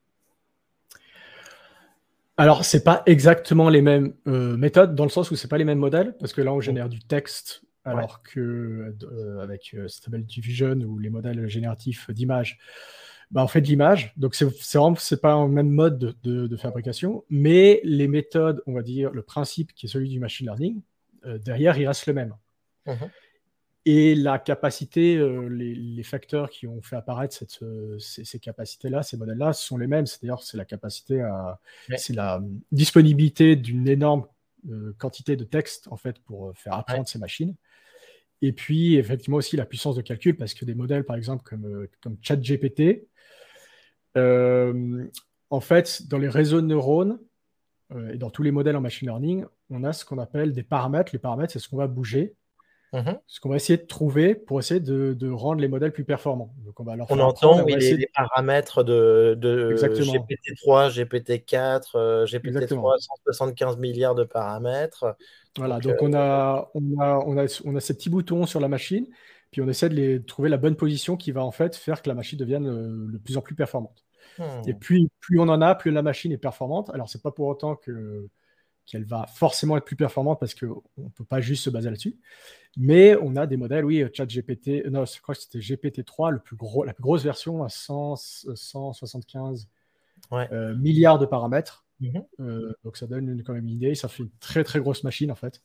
Alors, 2.36 2.64
c'est 2.64 2.84
pas 2.84 3.02
exactement 3.06 3.70
les 3.70 3.80
mêmes 3.80 4.14
euh, 4.26 4.56
méthodes, 4.56 4.94
dans 4.94 5.04
le 5.04 5.10
sens 5.10 5.30
où 5.30 5.36
c'est 5.36 5.48
pas 5.48 5.58
les 5.58 5.64
mêmes 5.64 5.78
modèles, 5.78 6.14
parce 6.18 6.32
que 6.32 6.42
là, 6.42 6.52
on 6.52 6.60
génère 6.60 6.88
du 6.88 6.98
texte, 6.98 7.62
alors 7.86 8.22
que 8.22 8.94
avec 9.40 9.76
Stable 9.86 10.24
Diffusion 10.24 10.78
ou 10.80 10.98
les 10.98 11.10
modèles 11.10 11.46
génératifs 11.48 12.10
d'images, 12.10 12.58
bah, 13.30 13.42
on 13.42 13.48
fait 13.48 13.60
de 13.60 13.66
l'image. 13.66 14.12
Donc, 14.16 14.34
c'est 14.34 14.44
vraiment 14.44 14.94
c'est 14.96 15.20
pas 15.20 15.32
un 15.32 15.48
même 15.48 15.70
mode 15.70 16.16
de, 16.22 16.56
fabrication, 16.56 17.24
mais 17.28 17.80
les 17.84 18.08
méthodes, 18.08 18.62
on 18.66 18.72
va 18.72 18.82
dire, 18.82 19.10
le 19.10 19.22
principe 19.22 19.74
qui 19.74 19.86
est 19.86 19.88
celui 19.88 20.08
du 20.08 20.20
machine 20.20 20.46
learning, 20.46 20.80
euh, 21.26 21.38
derrière, 21.38 21.76
il 21.76 21.86
reste 21.86 22.06
le 22.06 22.14
même. 22.14 22.34
Mhm. 22.86 23.10
Et 23.84 24.14
la 24.16 24.38
capacité, 24.38 25.16
euh, 25.16 25.48
les, 25.48 26.02
facteurs 26.02 26.50
qui 26.50 26.66
ont 26.66 26.82
fait 26.82 26.96
apparaître 26.96 27.34
cette, 27.34 27.62
euh, 27.62 27.96
ces, 27.98 28.38
capacités-là, 28.38 29.02
ces 29.02 29.16
modèles-là, 29.16 29.52
sont 29.52 29.76
les 29.76 29.86
mêmes. 29.86 30.06
C'est-à-dire, 30.06 30.40
c'est 30.42 30.56
la 30.56 30.64
capacité 30.64 31.20
à, 31.20 31.60
c'est 31.96 32.14
la 32.14 32.42
disponibilité 32.72 33.54
d'une 33.56 33.88
énorme 33.88 34.26
quantité 34.98 35.36
de 35.36 35.44
texte 35.44 35.86
en 35.92 35.96
fait 35.96 36.18
pour 36.18 36.52
faire 36.56 36.72
apprendre 36.72 37.06
ces 37.06 37.20
machines. 37.20 37.54
Et 38.42 38.52
puis, 38.52 38.96
effectivement, 38.96 39.38
aussi 39.38 39.56
la 39.56 39.64
puissance 39.64 39.96
de 39.96 40.02
calcul, 40.02 40.36
parce 40.36 40.54
que 40.54 40.64
des 40.64 40.74
modèles, 40.74 41.04
par 41.04 41.16
exemple, 41.16 41.42
comme, 41.44 41.86
comme 42.02 42.16
ChatGPT, 42.20 43.08
euh, 44.16 45.06
en 45.50 45.60
fait, 45.60 46.08
dans 46.08 46.18
les 46.18 46.28
réseaux 46.28 46.60
de 46.60 46.66
neurones 46.66 47.18
euh, 47.94 48.12
et 48.12 48.18
dans 48.18 48.30
tous 48.30 48.42
les 48.42 48.50
modèles 48.50 48.76
en 48.76 48.80
machine 48.80 49.08
learning, 49.08 49.44
on 49.70 49.84
a 49.84 49.92
ce 49.92 50.04
qu'on 50.04 50.18
appelle 50.18 50.52
des 50.52 50.62
paramètres. 50.62 51.10
Les 51.12 51.18
paramètres, 51.18 51.52
c'est 51.52 51.58
ce 51.58 51.68
qu'on 51.68 51.76
va 51.76 51.86
bouger. 51.86 52.34
Mhm. 52.92 53.18
Ce 53.26 53.40
qu'on 53.40 53.48
va 53.48 53.56
essayer 53.56 53.76
de 53.76 53.86
trouver 53.86 54.34
pour 54.34 54.58
essayer 54.58 54.80
de, 54.80 55.30
rendre 55.30 55.60
les 55.60 55.68
modèles 55.68 55.92
plus 55.92 56.04
performants. 56.04 56.54
Donc 56.64 56.78
on, 56.80 56.84
va 56.84 56.96
leur 56.96 57.10
on 57.10 57.18
entend 57.18 57.62
oui, 57.64 57.76
les, 57.76 58.08
paramètres 58.14 58.82
de, 58.84 59.36
GPT-3, 59.76 60.90
GPT-4, 60.90 62.26
GPT-3, 62.26 62.98
175 62.98 63.76
milliards 63.78 64.14
de 64.14 64.24
paramètres. 64.24 65.16
Voilà, 65.58 65.78
donc, 65.78 65.96
on, 66.00 66.14
a, 66.14 66.70
on, 66.74 67.00
a, 67.00 67.18
on, 67.26 67.38
a, 67.38 67.46
on 67.64 67.76
a 67.76 67.80
ces 67.80 67.94
petits 67.94 68.10
boutons 68.10 68.46
sur 68.46 68.60
la 68.60 68.68
machine, 68.68 69.06
puis 69.50 69.62
on 69.62 69.68
essaie 69.68 69.88
de 69.88 69.94
les, 69.94 70.22
trouver 70.22 70.48
la 70.48 70.58
bonne 70.58 70.76
position 70.76 71.16
qui 71.16 71.32
va 71.32 71.44
en 71.44 71.50
fait 71.50 71.76
faire 71.76 72.02
que 72.02 72.08
la 72.08 72.14
machine 72.14 72.38
devienne 72.38 73.10
de 73.10 73.18
plus 73.18 73.36
en 73.36 73.40
plus 73.40 73.54
performante. 73.54 74.04
Et 74.38 74.42
hmm. 74.72 74.78
puis, 74.78 75.10
plus 75.20 75.40
on 75.40 75.48
en 75.48 75.62
a, 75.62 75.74
plus 75.74 75.90
la 75.90 76.02
machine 76.02 76.32
est 76.32 76.38
performante. 76.38 76.90
Alors, 76.90 77.08
c'est 77.08 77.22
pas 77.22 77.30
pour 77.30 77.46
autant 77.46 77.74
que 77.74 78.28
qu'elle 78.86 79.04
va 79.04 79.26
forcément 79.26 79.76
être 79.76 79.84
plus 79.84 79.96
performante 79.96 80.40
parce 80.40 80.54
qu'on 80.54 80.82
ne 80.96 81.08
peut 81.08 81.24
pas 81.24 81.40
juste 81.40 81.64
se 81.64 81.70
baser 81.70 81.90
là-dessus. 81.90 82.16
Mais 82.76 83.16
on 83.16 83.36
a 83.36 83.46
des 83.46 83.56
modèles, 83.56 83.84
oui, 83.84 84.04
ChatGPT, 84.12 84.86
non, 84.90 85.04
je 85.04 85.20
crois 85.20 85.34
que 85.34 85.40
c'était 85.40 85.58
GPT-3, 85.58 86.30
le 86.30 86.38
plus 86.38 86.56
gros, 86.56 86.84
la 86.84 86.94
plus 86.94 87.02
grosse 87.02 87.24
version 87.24 87.64
à 87.64 87.68
175 87.68 89.68
euh, 90.32 90.74
milliards 90.76 91.18
de 91.18 91.26
paramètres. 91.26 91.84
Mhm. 92.00 92.24
Euh, 92.40 92.74
donc 92.84 92.98
ça 92.98 93.06
donne 93.06 93.42
quand 93.42 93.54
même 93.54 93.64
une 93.64 93.70
idée. 93.70 93.94
Ça 93.94 94.08
fait 94.08 94.22
une 94.22 94.30
très 94.40 94.64
très 94.64 94.80
grosse 94.80 95.04
machine 95.04 95.30
en 95.30 95.36
fait. 95.36 95.62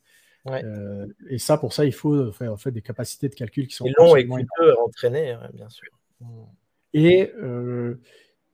Euh, 0.48 1.06
et 1.30 1.38
ça, 1.38 1.58
pour 1.58 1.74
ça, 1.74 1.86
il 1.86 1.94
faut 1.94 2.32
faire 2.32 2.51
en 2.51 2.58
fait, 2.58 2.72
des 2.72 2.82
capacités 2.82 3.30
de 3.30 3.36
calcul 3.36 3.68
qui 3.68 3.75
sont 3.75 3.86
longs 3.98 4.16
et 4.16 4.25
coûteux 4.25 4.72
à 4.72 4.82
entraîner, 4.82 5.38
bien 5.54 5.70
sûr. 5.70 5.90
Et 6.94 7.32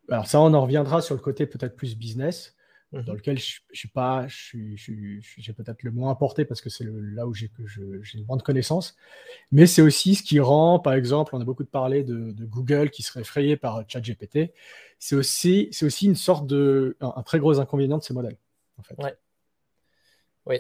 alors 0.09 0.27
ça, 0.27 0.41
on 0.41 0.53
en 0.53 0.61
reviendra 0.61 1.01
sur 1.01 1.15
le 1.15 1.21
côté 1.21 1.45
peut-être 1.45 1.75
plus 1.75 1.95
business, 1.95 2.56
mmh 2.93 3.01
dans 3.01 3.13
lequel 3.13 3.37
je, 3.37 3.59
je 3.73 3.79
suis 3.79 3.89
pas, 3.89 4.25
j'ai 4.27 5.53
peut-être 5.53 5.83
le 5.83 5.91
moins 5.91 6.11
apporté 6.11 6.45
parce 6.45 6.61
que 6.61 6.69
c'est 6.69 6.85
là 6.85 7.27
où 7.27 7.33
j'ai 7.33 7.51
le 7.57 8.25
moins 8.25 8.37
de 8.37 8.43
connaissances. 8.43 8.95
Mais 9.51 9.67
c'est 9.67 9.81
aussi 9.81 10.15
ce 10.15 10.23
qui 10.23 10.39
rend, 10.39 10.79
par 10.79 10.93
exemple, 10.93 11.35
on 11.35 11.41
a 11.41 11.43
beaucoup 11.43 11.63
de 11.63 11.69
parlé 11.69 12.03
de, 12.03 12.33
Google 12.45 12.89
qui 12.89 13.03
serait 13.03 13.21
effrayé 13.21 13.57
par 13.57 13.83
ChatGPT. 13.87 14.53
C'est 14.99 15.15
aussi, 15.15 15.67
c'est 15.71 15.85
aussi 15.85 16.05
une 16.05 16.15
sorte 16.15 16.47
de, 16.47 16.95
un, 17.01 17.21
très 17.23 17.39
gros 17.39 17.59
inconvénient 17.59 17.97
de 17.97 18.03
ces 18.03 18.13
modèles. 18.13 18.37
En 18.77 18.83
fait. 18.83 18.95
Oui. 20.45 20.59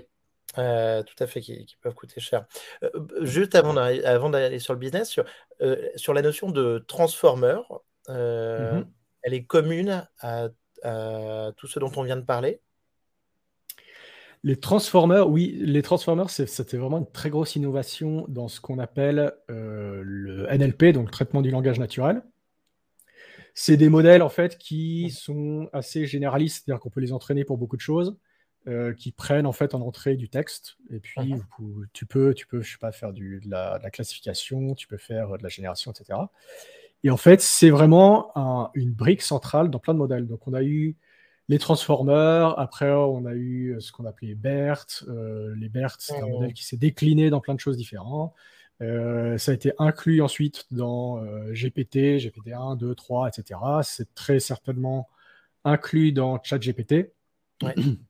tout 0.53 1.23
à 1.23 1.27
fait, 1.27 1.39
qui, 1.39 1.77
peuvent 1.81 1.95
coûter 1.95 2.19
cher. 2.19 2.45
juste 3.21 3.55
avant 3.55 3.73
d'aller 3.73 4.59
sur 4.59 4.73
le 4.73 4.79
business, 4.79 5.09
sur, 5.09 5.23
sur, 5.95 6.13
la 6.13 6.21
notion 6.21 6.51
de 6.51 6.83
transformer, 6.89 7.61
mm-hmm. 8.09 8.85
elle 9.21 9.33
est 9.33 9.45
commune 9.45 10.05
à, 10.19 10.49
tout 10.83 11.67
ce 11.67 11.79
dont 11.79 11.91
on 11.95 12.03
vient 12.03 12.17
de 12.17 12.21
parler 12.21 12.59
les 14.43 14.55
transformers, 14.55 15.29
oui, 15.29 15.57
les 15.59 15.81
transformers, 15.81 16.29
c'était 16.29 16.77
vraiment 16.77 16.99
une 16.99 17.11
très 17.11 17.29
grosse 17.29 17.55
innovation 17.55 18.25
dans 18.27 18.47
ce 18.47 18.61
qu'on 18.61 18.79
appelle 18.79 19.33
euh, 19.49 20.01
le 20.03 20.47
NLP, 20.47 20.93
donc 20.93 21.07
le 21.07 21.11
traitement 21.11 21.41
du 21.41 21.51
langage 21.51 21.79
naturel. 21.79 22.21
C'est 23.53 23.77
des 23.77 23.89
modèles 23.89 24.21
en 24.21 24.29
fait 24.29 24.57
qui 24.57 25.09
sont 25.09 25.69
assez 25.73 26.05
généralistes, 26.05 26.63
c'est-à-dire 26.63 26.79
qu'on 26.79 26.89
peut 26.89 27.01
les 27.01 27.11
entraîner 27.11 27.43
pour 27.43 27.57
beaucoup 27.57 27.75
de 27.75 27.81
choses, 27.81 28.15
euh, 28.67 28.93
qui 28.93 29.11
prennent 29.11 29.47
en 29.47 29.51
fait 29.51 29.73
en 29.73 29.81
entrée 29.81 30.15
du 30.15 30.29
texte, 30.29 30.77
et 30.91 30.99
puis 30.99 31.33
mhm. 31.33 31.87
tu 31.91 32.05
peux, 32.05 32.33
tu 32.33 32.45
peux, 32.45 32.61
je 32.61 32.71
sais 32.71 32.77
pas, 32.77 32.91
faire 32.91 33.13
du, 33.13 33.41
de, 33.43 33.49
la, 33.49 33.79
classification, 33.91 34.75
tu 34.75 34.87
peux 34.87 34.97
faire 34.97 35.37
de 35.37 35.43
la 35.43 35.49
génération, 35.49 35.91
etc. 35.91 36.19
Et 37.03 37.09
en 37.09 37.17
fait, 37.17 37.41
c'est 37.41 37.69
vraiment 37.69 38.31
une 38.73 38.91
brique 38.91 39.21
centrale 39.21 39.69
dans 39.69 39.79
plein 39.79 39.93
de 39.93 39.99
modèles. 39.99 40.27
Donc 40.27 40.47
on 40.47 40.53
a 40.53 40.63
eu 40.63 40.95
les 41.49 41.59
Transformers. 41.59 42.57
Après, 42.59 42.91
on 42.91 43.25
a 43.25 43.33
eu 43.33 43.75
euh, 43.75 43.79
ce 43.79 43.91
qu'on 43.91 44.05
appelait 44.05 44.35
BERT. 44.35 45.05
Euh, 45.07 45.55
les 45.55 45.69
BERT, 45.69 45.97
c'est 45.99 46.17
un 46.17 46.27
modèle 46.27 46.53
qui 46.53 46.65
s'est 46.65 46.77
décliné 46.77 47.29
dans 47.29 47.39
plein 47.39 47.55
de 47.55 47.59
choses 47.59 47.77
différentes. 47.77 48.33
Euh, 48.81 49.37
ça 49.37 49.51
a 49.51 49.53
été 49.55 49.71
inclus 49.79 50.21
ensuite 50.21 50.65
dans 50.71 51.19
GPT, 51.51 52.17
GPT-1, 52.17 52.77
2, 52.77 52.93
3, 52.93 53.29
etc. 53.29 53.59
C'est 53.83 54.13
très 54.13 54.39
certainement 54.39 55.07
inclus 55.63 56.11
dans 56.11 56.41
ChatGPT. 56.43 57.13
Ouais. 57.63 57.75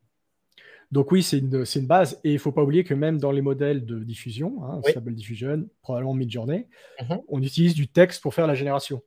Donc 0.91 1.11
oui, 1.11 1.21
c'est 1.21 1.39
une, 1.39 1.65
une, 1.75 1.87
base. 1.87 2.19
Et 2.23 2.31
il 2.31 2.33
ne 2.33 2.39
faut 2.39 2.51
pas 2.51 2.63
oublier 2.63 2.83
que 2.83 2.93
même 2.93 3.17
dans 3.17 3.31
les 3.31 3.41
modèles 3.41 3.85
de 3.85 3.99
diffusion, 4.03 4.63
hein, 4.63 4.81
Stable 4.87 5.13
Diffusion, 5.13 5.67
probablement 5.81 6.13
Midjourney, 6.13 6.67
mm-hmm. 7.01 7.23
on 7.27 7.41
utilise 7.41 7.73
du 7.73 7.87
texte 7.87 8.21
pour 8.21 8.33
faire 8.33 8.47
la 8.47 8.55
génération 8.55 9.01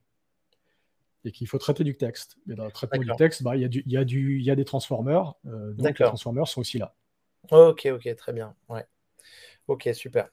et 1.24 1.32
qu'il 1.32 1.46
faut 1.46 1.58
traiter 1.58 1.84
du 1.84 1.96
texte. 1.96 2.36
Mais 2.46 2.54
dans 2.54 2.64
le 2.64 2.72
traitement 2.72 3.02
du 3.02 3.10
texte, 3.16 3.42
bah, 3.42 3.56
il 3.56 3.62
y, 3.62 3.96
a 3.96 4.02
y, 4.02 4.50
a 4.50 4.56
des 4.56 4.64
transformers, 4.64 5.34
euh, 5.46 5.72
donc 5.72 5.98
les 5.98 6.04
transformers 6.06 6.48
sont 6.48 6.60
aussi 6.60 6.78
là. 6.78 6.94
Ok, 7.50 7.88
ok, 7.92 8.14
très 8.16 8.32
bien. 8.32 8.54
Ouais. 8.68 8.84
Ok, 9.66 9.88
super. 9.92 10.28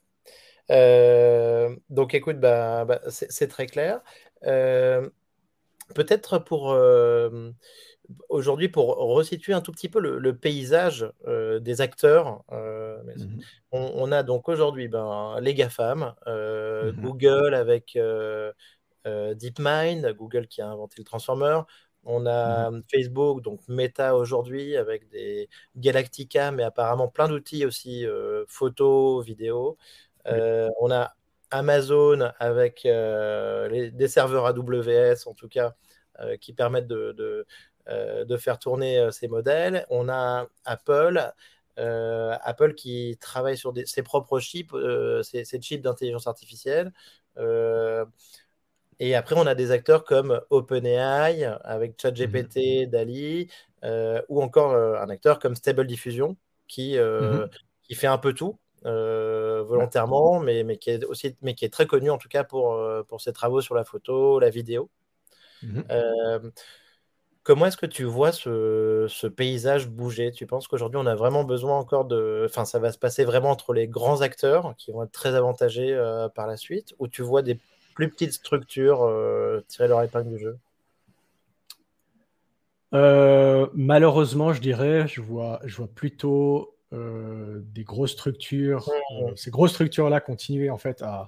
Euh, 0.70 1.76
donc 1.90 2.14
écoute, 2.14 2.40
bah, 2.40 2.86
bah 2.86 3.02
c'est 3.08 3.48
très 3.48 3.68
clair. 3.68 4.02
Euh, 4.44 5.10
peut-être 5.96 6.40
pour 6.40 6.74
aujourd'hui, 8.30 8.70
pour 8.70 8.98
resituer 8.98 9.54
un 9.54 9.62
tout 9.62 9.72
petit 9.72 9.90
peu 9.90 10.00
le, 10.00 10.36
paysage 10.36 11.12
des 11.26 11.82
acteurs, 11.82 12.44
mhm. 12.52 13.42
on, 13.72 14.12
a 14.12 14.24
donc 14.24 14.50
aujourd'hui 14.50 14.88
ben, 14.88 15.38
les 15.42 15.54
GAFAM, 15.54 16.14
mhm. 16.26 17.02
Google 17.02 17.54
avec 17.54 17.98
euh, 19.08 19.34
DeepMind, 19.36 20.14
Google 20.14 20.48
qui 20.48 20.62
a 20.62 20.68
inventé 20.68 20.96
le 20.98 21.06
transformer. 21.06 21.62
On 22.04 22.26
a 22.26 22.72
mhm. 22.72 22.84
Facebook, 22.92 23.42
donc 23.42 23.62
Meta 23.68 24.16
aujourd'hui, 24.16 24.76
avec 24.76 25.10
des 25.10 25.50
Galactica, 25.76 26.52
mais 26.52 26.64
apparemment 26.64 27.08
plein 27.08 27.28
d'outils 27.28 27.66
aussi, 27.66 28.06
euh, 28.06 28.44
photos, 28.48 29.26
vidéos. 29.26 29.78
Euh, 30.28 30.70
on 30.82 30.92
a 30.92 31.14
Amazon 31.52 32.32
avec 32.40 32.84
des 32.84 34.08
serveurs 34.08 34.46
AWS, 34.46 35.28
en 35.28 35.34
tout 35.34 35.48
cas, 35.48 35.74
qui 36.42 36.52
permettent 36.52 36.88
de, 36.88 37.14
de, 37.14 37.46
faire 38.38 38.60
tourner 38.60 39.10
ces 39.12 39.28
modèles. 39.28 39.86
On 39.90 40.10
a 40.10 40.48
Apple. 40.66 41.32
Apple 41.78 42.74
qui 42.74 43.18
travaille 43.22 43.58
sur 43.58 43.74
ses 43.86 44.04
propres 44.04 44.40
chips, 44.40 44.74
ses, 45.24 45.46
ses, 45.46 45.62
chips 45.62 45.84
d'intelligence 45.84 46.28
artificielle. 46.28 46.92
Et 49.00 49.16
après, 49.16 49.36
on 49.38 49.46
a 49.46 49.56
des 49.56 49.72
acteurs 49.72 50.04
comme 50.04 50.42
OpenAI 50.50 51.44
avec 51.64 52.02
ChatGPT, 52.02 52.86
mhm. 52.86 52.86
DALI, 52.88 53.48
euh, 53.84 54.22
ou 54.28 54.42
encore 54.42 54.72
euh, 54.72 55.00
un 55.00 55.10
acteur 55.10 55.40
comme 55.40 55.56
Stable 55.56 55.86
Diffusion 55.86 56.36
qui, 56.68 56.98
euh, 56.98 57.44
mhm. 57.44 57.50
qui 57.84 57.96
fait 57.96 58.08
un 58.08 58.18
peu 58.18 58.34
tout 58.34 58.58
volontairement, 58.84 60.40
mais, 60.40 60.64
mais, 60.64 60.78
qui 60.78 60.92
est 60.92 61.04
aussi, 61.04 61.36
mais 61.42 61.56
qui 61.56 61.66
est 61.66 61.74
très 61.74 61.88
connu 61.88 62.10
en 62.10 62.18
tout 62.18 62.30
cas 62.30 62.46
pour, 62.46 62.80
pour 63.10 63.20
ses 63.20 63.34
travaux 63.34 63.60
sur 63.60 63.76
la 63.76 63.84
photo, 63.84 64.40
la 64.40 64.50
vidéo. 64.50 64.90
Mhm. 65.62 65.84
Comment 67.48 67.68
est-ce 67.68 67.78
que 67.78 67.86
tu 67.86 68.04
vois 68.04 68.34
ce, 68.34 69.06
ce 69.08 69.26
paysage 69.26 69.88
bouger? 69.88 70.34
Tu 70.34 70.46
penses 70.46 70.68
qu'aujourd'hui, 70.68 71.00
on 71.02 71.06
a 71.06 71.16
vraiment 71.16 71.46
besoin 71.46 71.78
encore 71.80 72.04
de. 72.04 72.44
Enfin, 72.46 72.66
ça 72.66 72.78
va 72.78 72.92
se 72.92 72.98
passer 72.98 73.24
vraiment 73.24 73.52
entre 73.52 73.72
les 73.72 73.88
grands 73.88 74.20
acteurs 74.20 74.76
qui 74.78 74.92
vont 74.92 75.04
être 75.04 75.14
très 75.14 75.34
avantagés 75.34 75.98
par 76.36 76.46
la 76.46 76.58
suite, 76.58 76.94
ou 77.00 77.08
tu 77.08 77.22
vois 77.22 77.44
des 77.44 77.58
plus 77.96 78.10
petites 78.10 78.34
structures 78.34 79.04
euh, 79.04 79.62
tirer 79.70 79.88
leur 79.88 80.04
épingle 80.04 80.32
du 80.32 80.40
jeu? 80.40 80.58
Euh, 82.94 83.68
Malheureusement, 83.74 84.52
je 84.52 84.60
dirais, 84.60 85.08
je 85.08 85.22
vois, 85.22 85.62
je 85.64 85.78
vois 85.78 85.88
plutôt 85.88 86.76
euh, 86.92 87.62
des 87.74 87.86
grosses 87.86 88.12
structures, 88.12 88.90
ces 89.38 89.52
grosses 89.52 89.72
structures-là 89.72 90.20
continuer 90.20 90.70
en 90.70 90.78
fait 90.78 91.02
à. 91.02 91.28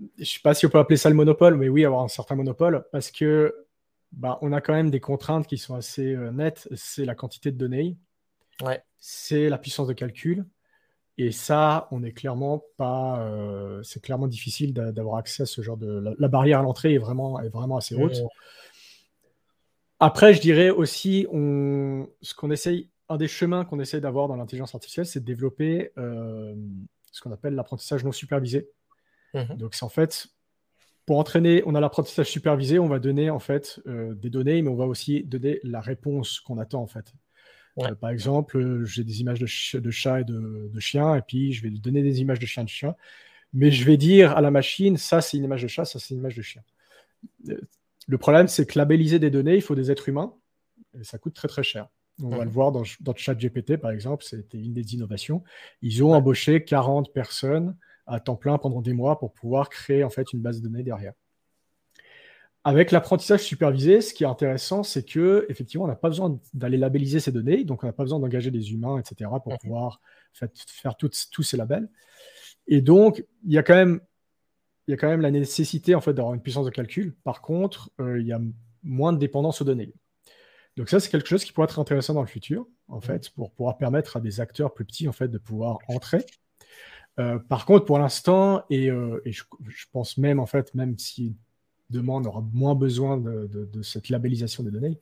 Je 0.00 0.22
ne 0.22 0.24
sais 0.24 0.40
pas 0.42 0.54
si 0.54 0.66
on 0.66 0.70
peut 0.70 0.80
appeler 0.80 0.96
ça 0.96 1.08
le 1.08 1.14
monopole, 1.14 1.54
mais 1.54 1.68
oui, 1.68 1.84
avoir 1.84 2.02
un 2.02 2.08
certain 2.08 2.34
monopole, 2.34 2.84
parce 2.90 3.12
que 3.12 3.67
bah, 4.12 4.38
on 4.42 4.52
a 4.52 4.60
quand 4.60 4.72
même 4.72 4.90
des 4.90 5.00
contraintes 5.00 5.46
qui 5.46 5.58
sont 5.58 5.74
assez 5.74 6.16
nettes. 6.32 6.68
C'est 6.74 7.04
la 7.04 7.14
quantité 7.14 7.52
de 7.52 7.56
données, 7.56 7.96
ouais. 8.62 8.82
c'est 8.98 9.48
la 9.48 9.58
puissance 9.58 9.88
de 9.88 9.92
calcul, 9.92 10.46
et 11.20 11.32
ça, 11.32 11.88
on 11.90 12.04
est 12.04 12.12
clairement 12.12 12.64
pas. 12.76 13.20
Euh, 13.22 13.82
c'est 13.82 14.00
clairement 14.00 14.28
difficile 14.28 14.72
d'avoir 14.72 15.16
accès 15.16 15.42
à 15.42 15.46
ce 15.46 15.62
genre 15.62 15.76
de. 15.76 16.14
La, 16.16 16.28
barrière 16.28 16.60
à 16.60 16.62
l'entrée 16.62 16.94
est 16.94 16.98
vraiment, 16.98 17.40
est 17.40 17.48
vraiment 17.48 17.76
assez 17.76 17.96
haute. 17.96 18.22
Après, 19.98 20.32
je 20.32 20.40
dirais 20.40 20.70
aussi, 20.70 21.26
on, 21.32 22.08
ce 22.22 22.34
qu'on 22.34 22.52
essaye, 22.52 22.88
un 23.08 23.16
des 23.16 23.26
chemins 23.26 23.64
qu'on 23.64 23.80
essaye 23.80 24.00
d'avoir 24.00 24.28
dans 24.28 24.36
l'intelligence 24.36 24.76
artificielle, 24.76 25.06
c'est 25.06 25.18
de 25.18 25.24
développer 25.24 25.90
euh, 25.98 26.54
ce 27.10 27.20
qu'on 27.20 27.32
appelle 27.32 27.56
l'apprentissage 27.56 28.04
non 28.04 28.12
supervisé. 28.12 28.70
Mmh 29.34 29.56
Donc, 29.56 29.74
c'est 29.74 29.84
en 29.84 29.88
fait, 29.88 30.28
pour 31.08 31.18
entraîner, 31.18 31.62
on 31.64 31.74
a 31.74 31.80
l'apprentissage 31.80 32.28
supervisé, 32.28 32.78
on 32.78 32.86
va 32.86 32.98
donner 32.98 33.30
en 33.30 33.38
fait 33.38 33.80
euh, 33.86 34.14
des 34.14 34.28
données, 34.28 34.60
mais 34.60 34.68
on 34.68 34.74
va 34.74 34.84
aussi 34.84 35.24
donner 35.24 35.58
la 35.62 35.80
réponse 35.80 36.38
qu'on 36.38 36.58
attend 36.58 36.82
en 36.82 36.86
fait. 36.86 37.14
Euh, 37.78 37.94
par 37.94 38.10
exemple, 38.10 38.58
euh, 38.58 38.84
j'ai 38.84 39.04
des 39.04 39.22
images 39.22 39.38
de, 39.38 39.78
de 39.78 39.90
chats 39.90 40.20
et 40.20 40.24
de, 40.24 40.70
chiens, 40.80 41.16
et 41.16 41.22
puis 41.22 41.54
je 41.54 41.62
vais 41.62 41.70
lui 41.70 41.80
donner 41.80 42.02
des 42.02 42.20
images 42.20 42.38
de 42.38 42.44
chiens 42.44 42.62
et 42.62 42.66
de 42.66 42.70
chiens. 42.70 42.94
Mais 43.54 43.70
je 43.70 43.86
vais 43.86 43.96
dire 43.96 44.36
à 44.36 44.42
la 44.42 44.50
machine, 44.50 44.98
ça 44.98 45.22
c'est 45.22 45.38
une 45.38 45.44
image 45.44 45.62
de 45.62 45.68
chat, 45.68 45.86
ça 45.86 45.98
c'est 45.98 46.12
une 46.12 46.20
image 46.20 46.36
de 46.36 46.42
chien. 46.42 46.60
Le 48.06 48.18
problème, 48.18 48.46
c'est 48.46 48.66
que 48.66 48.78
labelliser 48.78 49.18
des 49.18 49.30
données, 49.30 49.54
il 49.54 49.62
faut 49.62 49.74
des 49.74 49.90
êtres 49.90 50.10
humains, 50.10 50.34
et 51.00 51.04
ça 51.04 51.16
coûte 51.16 51.32
très 51.32 51.48
très 51.48 51.62
cher. 51.62 51.88
On 52.22 52.28
va 52.28 52.44
le 52.44 52.50
voir 52.50 52.70
dans, 52.70 52.82
dans 53.00 53.14
ChatGPT, 53.14 53.78
par 53.78 53.92
exemple, 53.92 54.24
c'était 54.24 54.58
une 54.58 54.74
des 54.74 54.94
innovations. 54.94 55.42
Ils 55.80 56.04
ont 56.04 56.12
embauché 56.12 56.64
40 56.64 57.14
personnes 57.14 57.78
à 58.08 58.20
temps 58.20 58.36
plein 58.36 58.58
pendant 58.58 58.80
des 58.80 58.92
mois 58.92 59.18
pour 59.18 59.32
pouvoir 59.32 59.68
créer 59.68 60.02
en 60.02 60.10
fait 60.10 60.32
une 60.32 60.40
base 60.40 60.60
de 60.60 60.68
données 60.68 60.82
derrière. 60.82 61.12
Avec 62.64 62.90
l'apprentissage 62.90 63.42
supervisé, 63.42 64.00
ce 64.00 64.12
qui 64.12 64.24
est 64.24 64.26
intéressant, 64.26 64.82
c'est 64.82 65.04
que 65.04 65.46
effectivement, 65.48 65.84
on 65.84 65.88
n'a 65.88 65.96
pas 65.96 66.08
besoin 66.08 66.38
d'aller 66.52 66.76
labelliser 66.76 67.20
ces 67.20 67.32
données, 67.32 67.64
donc 67.64 67.84
on 67.84 67.86
n'a 67.86 67.92
pas 67.92 68.02
besoin 68.02 68.18
d'engager 68.18 68.50
des 68.50 68.72
humains, 68.72 68.98
etc., 68.98 69.30
pour 69.42 69.52
mhm. 69.52 69.58
pouvoir 69.58 70.00
faire 70.32 70.96
tous 70.96 71.42
ces 71.42 71.56
labels. 71.56 71.88
Et 72.66 72.82
donc, 72.82 73.24
il 73.44 73.52
y 73.52 73.58
a 73.58 73.62
quand 73.62 73.74
même, 73.74 74.00
il 74.86 74.90
y 74.90 74.94
a 74.94 74.96
quand 74.96 75.08
même 75.08 75.20
la 75.20 75.30
nécessité 75.30 75.94
en 75.94 76.00
fait 76.00 76.12
d'avoir 76.12 76.34
une 76.34 76.42
puissance 76.42 76.66
de 76.66 76.70
calcul. 76.70 77.14
Par 77.24 77.40
contre, 77.42 77.90
euh, 78.00 78.20
il 78.20 78.26
y 78.26 78.32
a 78.32 78.40
moins 78.82 79.12
de 79.12 79.18
dépendance 79.18 79.62
aux 79.62 79.64
données. 79.64 79.94
Donc 80.76 80.90
ça, 80.90 81.00
c'est 81.00 81.10
quelque 81.10 81.28
chose 81.28 81.44
qui 81.44 81.52
pourrait 81.52 81.66
être 81.66 81.78
intéressant 81.78 82.14
dans 82.14 82.22
le 82.22 82.26
futur, 82.26 82.66
en 82.88 82.96
mhm. 82.96 83.02
fait, 83.02 83.30
pour 83.30 83.52
pouvoir 83.52 83.78
permettre 83.78 84.16
à 84.16 84.20
des 84.20 84.40
acteurs 84.40 84.74
plus 84.74 84.84
petits 84.84 85.08
en 85.08 85.12
fait 85.12 85.28
de 85.28 85.38
pouvoir 85.38 85.78
entrer. 85.88 86.26
Euh, 87.18 87.38
par 87.38 87.66
contre, 87.66 87.84
pour 87.84 87.98
l'instant, 87.98 88.64
et, 88.70 88.90
euh, 88.90 89.20
et 89.24 89.32
je, 89.32 89.42
je, 89.66 89.86
pense 89.92 90.18
même 90.18 90.38
en 90.38 90.46
fait, 90.46 90.74
même 90.74 90.98
si 90.98 91.34
demain 91.90 92.14
on 92.14 92.24
aura 92.24 92.44
moins 92.52 92.74
besoin 92.74 93.16
de, 93.16 93.82
cette 93.82 94.08
labellisation 94.08 94.62
des 94.62 94.70
données. 94.70 95.00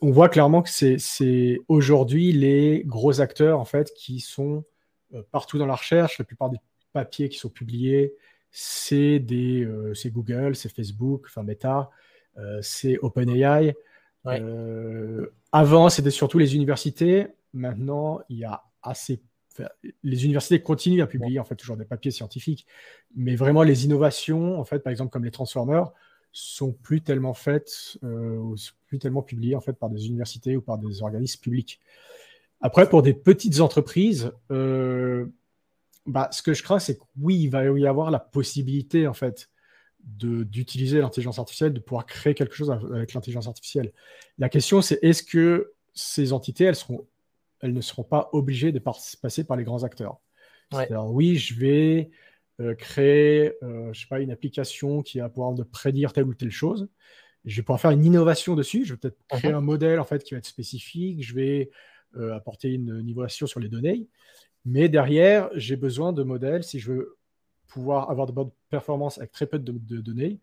On 0.00 0.10
voit 0.10 0.28
clairement 0.28 0.62
que 0.62 0.70
c'est 0.70 1.60
aujourd'hui 1.68 2.32
les 2.32 2.82
gros 2.86 3.20
acteurs 3.20 3.60
en 3.60 3.64
fait 3.64 3.92
qui 3.94 4.20
sont 4.20 4.64
euh, 5.14 5.22
partout 5.30 5.58
dans 5.58 5.66
la 5.66 5.74
recherche. 5.74 6.18
La 6.18 6.24
plupart 6.24 6.50
des 6.50 6.58
papiers 6.92 7.28
qui 7.28 7.38
sont 7.38 7.50
publiés, 7.50 8.14
c'est 8.50 9.18
des 9.18 9.66
Google, 10.06 10.56
c'est 10.56 10.70
Facebook, 10.70 11.26
enfin 11.26 11.42
Meta, 11.42 11.90
c'est 12.60 12.98
OpenAI. 12.98 13.74
avant, 15.52 15.88
c'était 15.88 16.10
surtout 16.10 16.38
les 16.38 16.54
universités. 16.54 17.28
Maintenant, 17.52 18.20
il 18.28 18.38
y 18.38 18.44
a 18.44 18.62
assez 18.82 19.22
les 20.02 20.24
universités 20.24 20.62
continuent 20.62 21.02
à 21.02 21.06
publier 21.06 21.38
en 21.38 21.44
fait 21.44 21.56
toujours 21.56 21.76
des 21.76 21.84
papiers 21.84 22.10
scientifiques, 22.10 22.66
mais 23.14 23.36
vraiment 23.36 23.62
les 23.62 23.84
innovations, 23.84 24.58
en 24.58 24.64
fait, 24.64 24.80
par 24.80 24.90
exemple 24.90 25.10
comme 25.10 25.24
les 25.24 25.30
transformers, 25.30 25.90
sont 26.32 26.72
plus 26.72 27.02
tellement 27.02 27.34
faites, 27.34 27.98
euh, 28.04 28.54
plus 28.86 28.98
tellement 28.98 29.22
publiées 29.22 29.54
en 29.54 29.60
fait 29.60 29.74
par 29.74 29.90
des 29.90 30.06
universités 30.06 30.56
ou 30.56 30.62
par 30.62 30.78
des 30.78 31.02
organismes 31.02 31.40
publics. 31.40 31.80
Après, 32.62 32.88
pour 32.88 33.02
des 33.02 33.12
petites 33.12 33.60
entreprises, 33.60 34.32
euh, 34.50 35.26
bah, 36.06 36.28
ce 36.32 36.42
que 36.42 36.54
je 36.54 36.62
crains, 36.62 36.78
c'est 36.78 36.96
que 36.96 37.02
oui, 37.20 37.38
il 37.40 37.48
va 37.48 37.64
y 37.64 37.86
avoir 37.86 38.10
la 38.10 38.20
possibilité, 38.20 39.06
en 39.06 39.14
fait, 39.14 39.50
d'utiliser 40.04 41.00
l'intelligence 41.00 41.38
artificielle, 41.38 41.72
de 41.72 41.80
pouvoir 41.80 42.06
créer 42.06 42.34
quelque 42.34 42.54
chose 42.54 42.70
avec 42.70 43.14
l'intelligence 43.14 43.46
artificielle. 43.46 43.92
La 44.38 44.48
question, 44.48 44.80
c'est 44.80 44.98
est-ce 45.02 45.22
que 45.22 45.72
ces 45.94 46.32
entités, 46.32 46.64
elles, 46.64 46.76
seront, 46.76 47.06
elles 47.62 47.72
ne 47.72 47.80
seront 47.80 48.04
pas 48.04 48.28
obligées 48.32 48.72
de 48.72 48.78
passer 48.78 49.44
par 49.44 49.56
les 49.56 49.64
grands 49.64 49.84
acteurs 49.84 50.20
Alors 50.72 51.12
oui, 51.12 51.36
je 51.36 51.58
vais 51.58 52.10
euh, 52.60 52.74
créer, 52.74 53.54
euh, 53.62 53.92
je 53.92 54.00
sais 54.00 54.06
pas, 54.06 54.20
une 54.20 54.30
application 54.30 55.02
qui 55.02 55.18
va 55.18 55.28
pouvoir 55.28 55.54
de 55.54 55.62
prédire 55.62 56.12
telle 56.12 56.24
ou 56.24 56.34
telle 56.34 56.50
chose. 56.50 56.88
Je 57.44 57.56
vais 57.56 57.62
pouvoir 57.62 57.80
faire 57.80 57.90
une 57.90 58.04
innovation 58.04 58.54
dessus. 58.54 58.84
Je 58.84 58.92
vais 58.92 58.98
peut-être 58.98 59.18
créer 59.28 59.52
uh-huh. 59.52 59.56
un 59.56 59.60
modèle 59.60 60.00
en 60.00 60.04
fait 60.04 60.22
qui 60.22 60.34
va 60.34 60.38
être 60.38 60.46
spécifique. 60.46 61.24
Je 61.24 61.34
vais 61.34 61.70
euh, 62.16 62.34
apporter 62.34 62.68
une 62.68 63.02
innovation 63.08 63.46
sur 63.46 63.58
les 63.58 63.68
données. 63.68 64.06
Mais 64.64 64.88
derrière, 64.88 65.48
j'ai 65.54 65.76
besoin 65.76 66.12
de 66.12 66.22
modèles 66.22 66.62
si 66.62 66.78
je 66.78 66.92
veux 66.92 67.16
pouvoir 67.66 68.10
avoir 68.10 68.26
de 68.26 68.32
bonnes 68.32 68.50
performances 68.68 69.18
avec 69.18 69.32
très 69.32 69.46
peu 69.46 69.58
de, 69.58 69.72
données. 70.00 70.38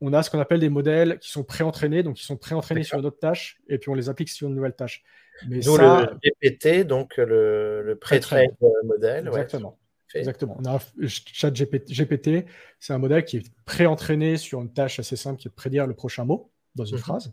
On 0.00 0.12
a 0.12 0.22
ce 0.22 0.30
qu'on 0.30 0.40
appelle 0.40 0.60
des 0.60 0.68
modèles 0.68 1.18
qui 1.20 1.30
sont 1.30 1.44
pré-entraînés, 1.44 2.02
donc 2.02 2.16
qui 2.16 2.24
sont 2.24 2.36
pré-entraînés 2.36 2.82
sur 2.82 2.98
une 2.98 3.06
autre 3.06 3.20
tâche, 3.20 3.62
et 3.68 3.78
puis 3.78 3.90
on 3.90 3.94
les 3.94 4.08
applique 4.08 4.28
sur 4.28 4.48
une 4.48 4.56
nouvelle 4.56 4.74
tâche. 4.74 5.04
Mais 5.48 5.62
ça... 5.62 6.06
le 6.12 6.48
GPT, 6.50 6.86
donc 6.86 7.16
le, 7.16 7.82
le 7.82 7.96
pré-train 7.96 8.46
modèle. 8.84 9.26
Exactement. 9.28 9.78
Exactement. 10.14 10.58
On 10.60 10.66
a 10.66 10.78
chat 11.06 11.50
GPT, 11.50 12.46
c'est 12.78 12.92
un 12.92 12.98
modèle 12.98 13.24
qui 13.24 13.38
est 13.38 13.52
pré-entraîné 13.64 14.36
sur 14.36 14.60
une 14.60 14.72
tâche 14.72 14.98
assez 14.98 15.16
simple 15.16 15.40
qui 15.40 15.48
est 15.48 15.50
de 15.50 15.54
prédire 15.54 15.86
le 15.86 15.94
prochain 15.94 16.24
mot 16.24 16.50
dans 16.74 16.84
une 16.84 16.96
mhm. 16.96 17.02
phrase. 17.02 17.32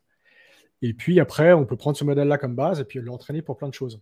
Et 0.81 0.93
puis 0.93 1.19
après, 1.19 1.51
on 1.53 1.65
peut 1.65 1.75
prendre 1.75 1.97
ce 1.97 2.05
modèle-là 2.05 2.37
comme 2.37 2.55
base 2.55 2.79
et 2.79 2.85
puis 2.85 2.99
l'entraîner 3.01 3.41
pour 3.41 3.57
plein 3.57 3.67
de 3.67 3.73
choses. 3.73 4.01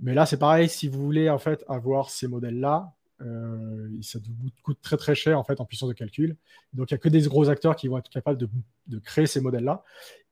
Mais 0.00 0.14
là, 0.14 0.26
c'est 0.26 0.38
pareil, 0.38 0.68
si 0.68 0.88
vous 0.88 1.02
voulez 1.02 1.28
en 1.28 1.38
fait 1.38 1.64
avoir 1.68 2.10
ces 2.10 2.28
modèles-là, 2.28 2.92
euh, 3.24 3.88
ça 4.02 4.18
coûte 4.62 4.78
très 4.82 4.96
très 4.96 5.14
cher 5.14 5.38
en 5.38 5.44
fait 5.44 5.60
en 5.60 5.64
puissance 5.64 5.88
de 5.88 5.94
calcul. 5.94 6.36
Donc 6.72 6.90
il 6.90 6.94
n'y 6.94 6.96
a 6.96 6.98
que 6.98 7.08
des 7.08 7.22
gros 7.22 7.48
acteurs 7.48 7.76
qui 7.76 7.88
vont 7.88 7.98
être 7.98 8.10
capables 8.10 8.38
de, 8.38 8.98
créer 8.98 9.26
ces 9.26 9.40
modèles-là 9.40 9.82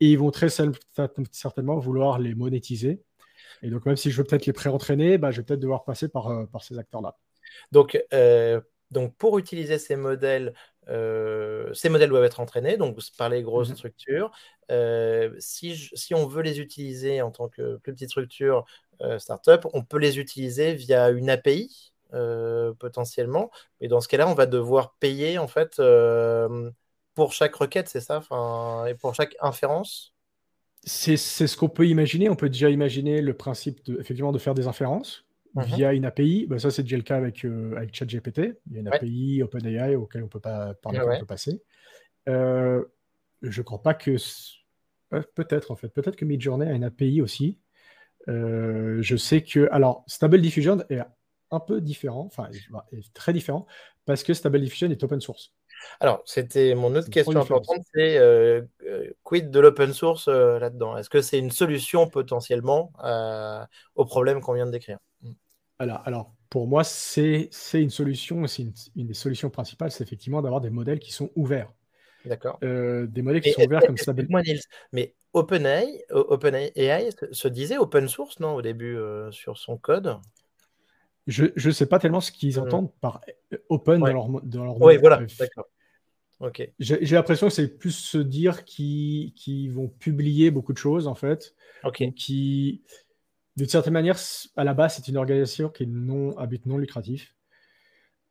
et 0.00 0.10
ils 0.10 0.18
vont 0.18 0.30
très 0.30 0.48
certainement 0.50 1.78
vouloir 1.78 2.18
les 2.18 2.34
monétiser. 2.34 3.02
Et 3.62 3.70
donc 3.70 3.86
même 3.86 3.96
si 3.96 4.10
je 4.10 4.16
veux 4.16 4.24
peut-être 4.24 4.46
les 4.46 4.52
pré-entraîner, 4.52 5.18
bah, 5.18 5.30
je 5.30 5.38
vais 5.38 5.44
peut-être 5.44 5.60
devoir 5.60 5.84
passer 5.84 6.08
par, 6.08 6.28
euh, 6.28 6.44
par 6.46 6.62
ces 6.62 6.78
acteurs-là. 6.78 7.16
Donc, 7.70 7.98
euh, 8.12 8.60
donc 8.90 9.16
pour 9.16 9.38
utiliser 9.38 9.78
ces 9.78 9.96
modèles, 9.96 10.52
ces 10.86 11.88
modèles 11.88 12.10
doivent 12.10 12.24
être 12.24 12.40
entraînés 12.40 12.76
donc 12.76 12.98
par 13.16 13.28
les 13.28 13.42
grosses 13.42 13.70
mmh 13.70 13.76
structures. 13.76 14.30
si, 15.38 15.76
si, 15.94 16.14
on 16.14 16.26
veut 16.26 16.42
les 16.42 16.60
utiliser 16.60 17.22
en 17.22 17.30
tant 17.30 17.48
que 17.48 17.76
plus 17.76 17.92
petite 17.92 18.10
structure 18.10 18.64
startup, 19.18 19.66
on 19.72 19.82
peut 19.82 19.98
les 19.98 20.18
utiliser 20.18 20.74
via 20.74 21.10
une 21.10 21.30
API 21.30 21.70
euh, 21.70 21.91
potentiellement. 22.78 23.50
Mais 23.80 23.88
dans 23.88 24.00
ce 24.00 24.08
cas-là, 24.08 24.28
on 24.28 24.34
va 24.34 24.46
devoir 24.46 24.94
payer 25.00 25.38
en 25.38 25.48
fait 25.48 25.78
euh, 25.78 26.70
pour 27.14 27.32
chaque 27.32 27.54
requête, 27.54 27.88
c'est 27.88 28.00
ça? 28.00 28.18
Enfin, 28.18 28.86
Et 28.86 28.94
pour 28.94 29.14
chaque 29.14 29.36
inférence? 29.40 30.14
C'est 30.84 31.16
ce 31.16 31.56
qu'on 31.56 31.68
peut 31.68 31.86
imaginer. 31.86 32.28
On 32.28 32.36
peut 32.36 32.48
déjà 32.48 32.68
imaginer 32.70 33.22
le 33.22 33.34
principe 33.34 33.84
de, 33.84 34.00
effectivement 34.00 34.32
de 34.32 34.38
faire 34.38 34.54
des 34.54 34.66
inférences 34.66 35.24
mhm. 35.54 35.64
via 35.64 35.92
une 35.92 36.04
API. 36.04 36.46
Ben, 36.48 36.58
ça, 36.58 36.70
c'est 36.70 36.82
déjà 36.82 36.96
le 36.96 37.02
cas 37.02 37.16
avec, 37.16 37.44
euh, 37.44 37.76
avec 37.76 37.94
ChatGPT. 37.94 38.58
Il 38.66 38.72
y 38.72 38.76
a 38.76 38.80
une 38.80 38.88
API 38.88 39.42
OpenAI 39.42 39.94
auquel 39.94 40.24
on 40.24 40.28
peut 40.28 40.40
pas, 40.40 40.74
par 40.74 40.92
on 40.92 41.18
peut 41.18 41.26
passer. 41.26 41.62
je 42.26 42.82
ne 43.42 43.62
crois 43.62 43.82
pas 43.82 43.94
que. 43.94 44.16
Peut-être 45.34 45.70
en 45.70 45.76
fait. 45.76 45.88
Peut-être 45.88 46.16
que 46.16 46.24
Midjourney 46.24 46.66
a 46.66 46.72
une 46.72 46.84
API 46.84 47.20
aussi. 47.22 47.58
je 48.26 49.16
sais 49.16 49.42
que. 49.42 49.68
Alors, 49.70 50.04
Stable 50.08 50.40
Diffusion 50.40 50.82
est 50.88 51.00
un 51.52 51.60
peu 51.60 51.80
différent, 51.80 52.24
enfin 52.26 52.48
très 53.14 53.32
différent, 53.32 53.66
parce 54.04 54.24
que 54.24 54.34
Stable 54.34 54.60
Diffusion 54.60 54.90
est 54.90 55.02
open 55.04 55.20
source. 55.20 55.52
Alors, 56.00 56.22
c'était 56.24 56.74
mon 56.74 56.94
autre 56.94 57.10
question 57.10 57.40
importante, 57.40 57.82
c'est 57.94 58.18
euh, 58.18 58.62
euh, 58.86 59.10
quid 59.22 59.50
de 59.50 59.60
l'open 59.60 59.92
source 59.92 60.28
euh, 60.28 60.58
là-dedans? 60.58 60.96
Est-ce 60.96 61.10
que 61.10 61.20
c'est 61.20 61.38
une 61.38 61.50
solution 61.50 62.08
potentiellement 62.08 62.92
au 63.94 64.04
problème 64.04 64.40
qu'on 64.40 64.54
vient 64.54 64.66
de 64.66 64.70
décrire? 64.70 64.98
Hmm. 65.22 65.32
alors, 65.78 66.02
alors, 66.04 66.34
pour 66.50 66.66
moi, 66.66 66.84
c'est 66.84 67.48
une 67.74 67.90
solution, 67.90 68.46
c'est 68.46 68.62
une, 68.96 69.06
des 69.06 69.14
solutions 69.14 69.50
principales, 69.50 69.90
c'est 69.90 70.04
effectivement 70.04 70.42
d'avoir 70.42 70.60
des 70.60 70.70
modèles 70.70 70.98
qui 70.98 71.12
sont 71.12 71.30
ouverts. 71.36 71.72
D'accord. 72.24 72.58
des 72.60 73.22
modèles 73.22 73.40
qui 73.40 73.52
sont 73.52 73.64
ouverts 73.64 73.82
comme 73.84 73.96
Stable. 73.96 74.26
Moi, 74.28 74.42
mais 74.92 75.14
OpenAI, 75.32 76.04
OpenAI 76.10 77.10
se 77.32 77.48
disait 77.48 77.78
open 77.78 78.06
source, 78.06 78.38
non, 78.38 78.54
au 78.54 78.62
début, 78.62 78.98
sur 79.30 79.58
son 79.58 79.76
code? 79.76 80.18
Je 81.26 81.46
ne 81.54 81.72
sais 81.72 81.86
pas 81.86 81.98
tellement 81.98 82.20
ce 82.20 82.32
qu'ils 82.32 82.56
mmh. 82.56 82.62
entendent 82.62 82.92
par 83.00 83.20
euh, 83.52 83.58
open 83.68 84.00
dans 84.00 84.06
leur, 84.06 84.28
dans 84.42 84.64
leur 84.64 84.80
Oui, 84.80 84.96
voilà, 84.96 85.24
d'accord. 85.38 85.68
J'ai 86.80 87.14
l'impression 87.14 87.48
que 87.48 87.52
c'est 87.52 87.68
plus 87.68 87.92
se 87.92 88.18
dire 88.18 88.64
qu'ils 88.64 89.70
vont 89.70 89.88
publier 89.88 90.50
beaucoup 90.50 90.72
de 90.72 90.78
choses, 90.78 91.06
en 91.06 91.14
fait. 91.14 91.54
Qui, 92.16 92.82
d'une 93.56 93.68
certaine 93.68 93.92
manière, 93.92 94.18
à 94.56 94.64
la 94.64 94.74
base, 94.74 94.96
c'est 94.96 95.08
une 95.08 95.16
organisation 95.16 95.68
qui 95.68 95.84
est 95.84 95.86
non, 95.86 96.36
à 96.38 96.46
but 96.46 96.66
non 96.66 96.78
lucratif. 96.78 97.34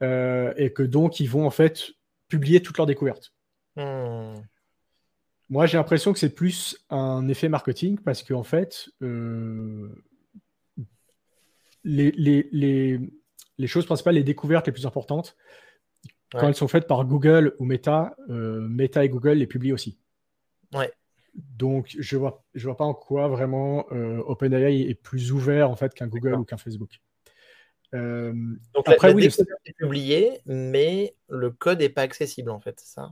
Euh, 0.03 0.53
et 0.57 0.73
que 0.73 0.83
donc, 0.83 1.19
ils 1.19 1.29
vont, 1.29 1.45
en 1.45 1.51
fait, 1.51 1.91
publier 2.27 2.61
toutes 2.61 2.77
leurs 2.77 2.87
découvertes. 2.87 3.33
Mmh. 3.77 4.41
Moi, 5.49 5.65
j'ai 5.65 5.77
l'impression 5.77 6.13
que 6.13 6.19
c'est 6.19 6.33
plus 6.33 6.77
un 6.89 7.27
effet 7.27 7.49
marketing 7.49 7.97
parce 7.99 8.23
qu'en 8.23 8.39
en 8.39 8.43
fait, 8.43 8.89
euh, 9.01 9.89
les, 11.83 12.99
choses 13.65 13.85
principales, 13.85 14.15
les 14.15 14.23
découvertes 14.23 14.67
les 14.67 14.73
plus 14.73 14.85
importantes, 14.85 15.35
quand 16.31 16.47
elles 16.47 16.55
sont 16.55 16.67
faites 16.67 16.87
par 16.87 17.03
Google 17.05 17.55
ou 17.59 17.65
Meta, 17.65 18.15
euh, 18.29 18.61
Meta 18.61 19.03
et 19.03 19.09
Google 19.09 19.33
les 19.33 19.47
publient 19.47 19.73
aussi. 19.73 19.99
Ouais. 20.73 20.91
Donc, 21.33 21.95
je 21.97 22.17
vois, 22.17 22.43
je 22.53 22.65
vois 22.67 22.77
pas 22.77 22.85
en 22.85 22.93
quoi 22.93 23.27
vraiment 23.27 23.85
euh, 23.91 24.19
OpenAI 24.25 24.89
est 24.89 24.95
plus 24.95 25.31
ouvert 25.31 25.69
en 25.69 25.75
fait 25.75 25.93
qu'un 25.93 26.07
Google 26.07 26.35
ou 26.35 26.45
qu'un 26.45 26.57
Facebook. 26.57 27.01
Euh, 27.93 28.33
Donc, 28.73 28.87
après, 28.87 29.13
oui, 29.13 29.25
est 29.25 29.73
publié, 29.77 30.39
mais 30.45 31.15
le 31.29 31.51
code 31.51 31.79
n'est 31.79 31.89
pas 31.89 32.03
accessible 32.03 32.49
en 32.49 32.59
fait, 32.59 32.79
c'est 32.79 32.93
ça? 32.93 33.11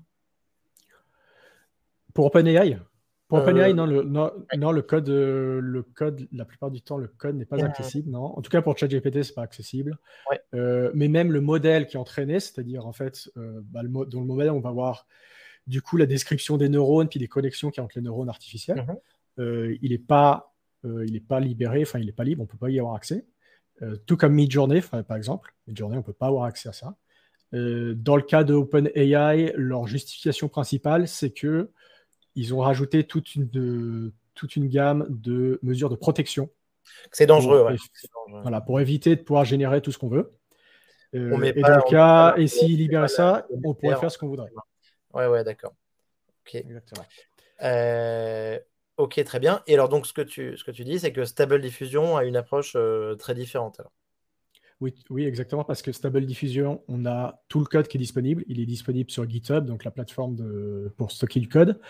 Pour 2.14 2.26
OpenAI? 2.26 2.80
Pour 3.30 3.38
OpenAI, 3.38 3.70
euh, 3.70 3.74
non, 3.74 3.86
le, 3.86 4.02
non, 4.04 4.72
le, 4.72 4.82
code, 4.82 5.08
euh, 5.08 5.60
le 5.62 5.84
code, 5.84 6.28
la 6.32 6.46
plupart 6.46 6.72
du 6.72 6.82
temps, 6.82 6.98
le 6.98 7.08
code 7.08 7.36
n'est 7.36 7.46
pas 7.46 7.64
accessible. 7.64 8.10
Non. 8.10 8.36
En 8.36 8.42
tout 8.42 8.50
cas, 8.50 8.64
pour 8.64 8.76
ChatGPT, 8.76 9.22
c'est 9.22 9.36
pas 9.36 9.44
accessible. 9.44 10.00
Euh, 10.56 10.90
mais 10.96 11.08
même 11.08 11.32
le 11.32 11.40
modèle 11.40 11.86
qui 11.86 11.96
est 11.96 12.00
entraîné, 12.00 12.40
c'est-à-dire 12.40 12.88
en 12.88 12.92
fait, 12.92 13.30
bah, 13.36 13.84
le 13.84 13.90
dans 13.90 14.20
le 14.20 14.26
modèle, 14.26 14.50
on 14.50 14.60
va 14.60 14.72
voir 14.72 15.06
du 15.68 15.84
coup 15.84 15.96
la 15.96 16.08
description 16.08 16.58
des 16.58 16.70
neurones 16.70 17.08
puis 17.08 17.20
des 17.20 17.28
connexions 17.28 17.70
qu'il 17.70 17.78
y 17.78 17.82
a 17.82 17.84
entre 17.84 18.00
les 18.00 18.04
neurones 18.04 18.30
artificiels. 18.30 18.84
Mhm. 19.38 19.78
il 19.84 19.92
n'est 19.92 20.00
pas, 20.00 20.56
il 20.84 21.16
est 21.16 21.26
pas 21.26 21.40
libéré, 21.40 21.84
enfin, 21.84 22.00
il 22.00 22.08
n'est 22.08 22.12
pas 22.12 22.24
libre, 22.24 22.42
on 22.42 22.48
peut 22.48 22.58
pas 22.58 22.72
y 22.72 22.80
avoir 22.80 22.96
accès. 22.96 23.28
tout 24.08 24.18
comme 24.18 24.34
Midjourney, 24.34 24.82
par 25.08 25.16
exemple. 25.16 25.54
Midjourney, 25.68 25.98
on 25.98 26.04
peut 26.04 26.14
pas 26.14 26.28
avoir 26.28 26.46
accès 26.46 26.70
à 26.70 26.74
ça. 26.74 26.96
dans 27.52 28.16
le 28.16 28.24
cas 28.24 28.44
de 28.44 28.56
OpenAI, 28.56 29.54
leur 29.56 29.86
justification 29.86 30.50
principale, 30.50 31.08
c'est 31.08 31.30
que 31.30 31.70
ils 32.36 32.54
ont 32.54 32.60
rajouté 32.60 33.04
toute 33.06 33.36
une, 33.36 34.12
toute 34.34 34.56
une 34.56 34.68
gamme 34.68 35.06
de 35.10 35.60
mesures 35.62 35.90
de 35.90 35.96
protection. 35.96 36.50
C'est 37.12 37.26
dangereux, 37.26 37.76
Voilà, 38.42 38.62
pour 38.62 38.80
éviter 38.80 39.16
de 39.16 39.22
pouvoir 39.22 39.46
générer 39.46 39.82
tout 39.82 39.92
ce 39.92 39.98
qu'on 39.98 40.10
veut. 40.10 40.32
Euh, 41.16 41.42
et 41.42 41.62
dans 41.62 41.76
le 41.76 41.90
cas, 41.90 42.36
et 42.38 42.48
s'ils 42.48 42.78
libéraient 42.78 43.08
ça, 43.08 43.48
on 43.64 43.74
pourrait 43.74 43.96
faire 43.96 44.12
ce 44.12 44.18
qu'on 44.18 44.28
voudrait. 44.28 44.52
Ouais, 45.14 45.28
ouais, 45.28 45.44
d'accord. 45.44 45.74
Ok. 46.46 46.56
Exactement. 46.56 47.06
Euh, 47.64 48.60
ok, 48.98 49.24
très 49.24 49.40
bien. 49.40 49.64
Et 49.68 49.74
alors, 49.74 49.90
donc, 49.90 50.06
ce 50.06 50.14
que 50.14 50.22
tu, 50.22 50.56
ce 50.56 50.64
que 50.64 50.72
tu 50.72 50.84
dis, 50.84 51.00
c'est 51.00 51.12
que 51.12 51.26
Stable 51.26 51.62
Diffusion 51.62 52.16
a 52.16 52.26
une 52.26 52.36
approche 52.36 52.74
euh, 52.76 53.16
très 53.16 53.34
différente. 53.34 53.80
Alors. 53.80 53.92
Oui, 54.82 54.96
oui, 55.10 55.26
exactement, 55.26 55.66
parce 55.66 55.82
que 55.82 55.92
Stable 55.92 56.26
Diffusion, 56.26 56.82
on 56.88 57.06
a 57.06 57.44
tout 57.50 57.60
le 57.60 57.66
code 57.66 57.90
qui 57.90 57.98
est 57.98 58.00
disponible. 58.00 58.46
Il 58.48 58.62
est 58.62 58.66
disponible 58.66 59.12
sur 59.12 59.30
GitHub, 59.30 59.66
donc 59.66 59.84
la 59.84 59.92
plateforme 59.92 60.36
de, 60.38 60.94
pour 60.96 61.12
stocker 61.12 61.42
du 61.42 61.50
code, 61.50 61.82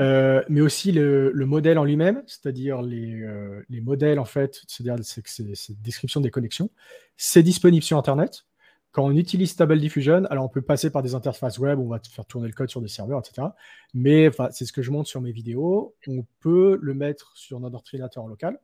euh, 0.00 0.42
mais 0.48 0.62
aussi 0.62 0.92
le, 0.92 1.30
modèle 1.44 1.78
en 1.78 1.84
lui-même, 1.84 2.22
c'est-à-dire 2.26 2.80
les, 2.80 3.20
euh, 3.20 3.62
les, 3.68 3.82
modèles, 3.82 4.18
en 4.18 4.24
fait, 4.24 4.62
c'est-à-dire 4.66 4.96
cette 5.04 5.82
description 5.82 6.22
des 6.22 6.30
connexions. 6.30 6.70
C'est 7.18 7.42
disponible 7.42 7.82
sur 7.82 7.98
Internet. 7.98 8.46
Quand 8.92 9.04
on 9.04 9.14
utilise 9.14 9.50
Stable 9.50 9.78
Diffusion, 9.78 10.24
alors 10.30 10.44
on 10.44 10.48
peut 10.48 10.62
passer 10.62 10.88
par 10.88 11.02
des 11.02 11.14
interfaces 11.14 11.58
web, 11.58 11.78
on 11.78 11.88
va 11.88 12.00
faire 12.10 12.24
tourner 12.24 12.46
le 12.46 12.54
code 12.54 12.70
sur 12.70 12.80
des 12.80 12.88
serveurs, 12.88 13.20
etc. 13.20 13.48
Mais 13.92 14.30
c'est 14.52 14.64
ce 14.64 14.72
que 14.72 14.80
je 14.80 14.90
montre 14.90 15.08
sur 15.08 15.20
mes 15.20 15.32
vidéos. 15.32 15.94
On 16.06 16.24
peut 16.40 16.78
le 16.80 16.94
mettre 16.94 17.32
sur 17.36 17.60
notre 17.60 17.76
ordinateur 17.76 18.26
local. 18.26 18.58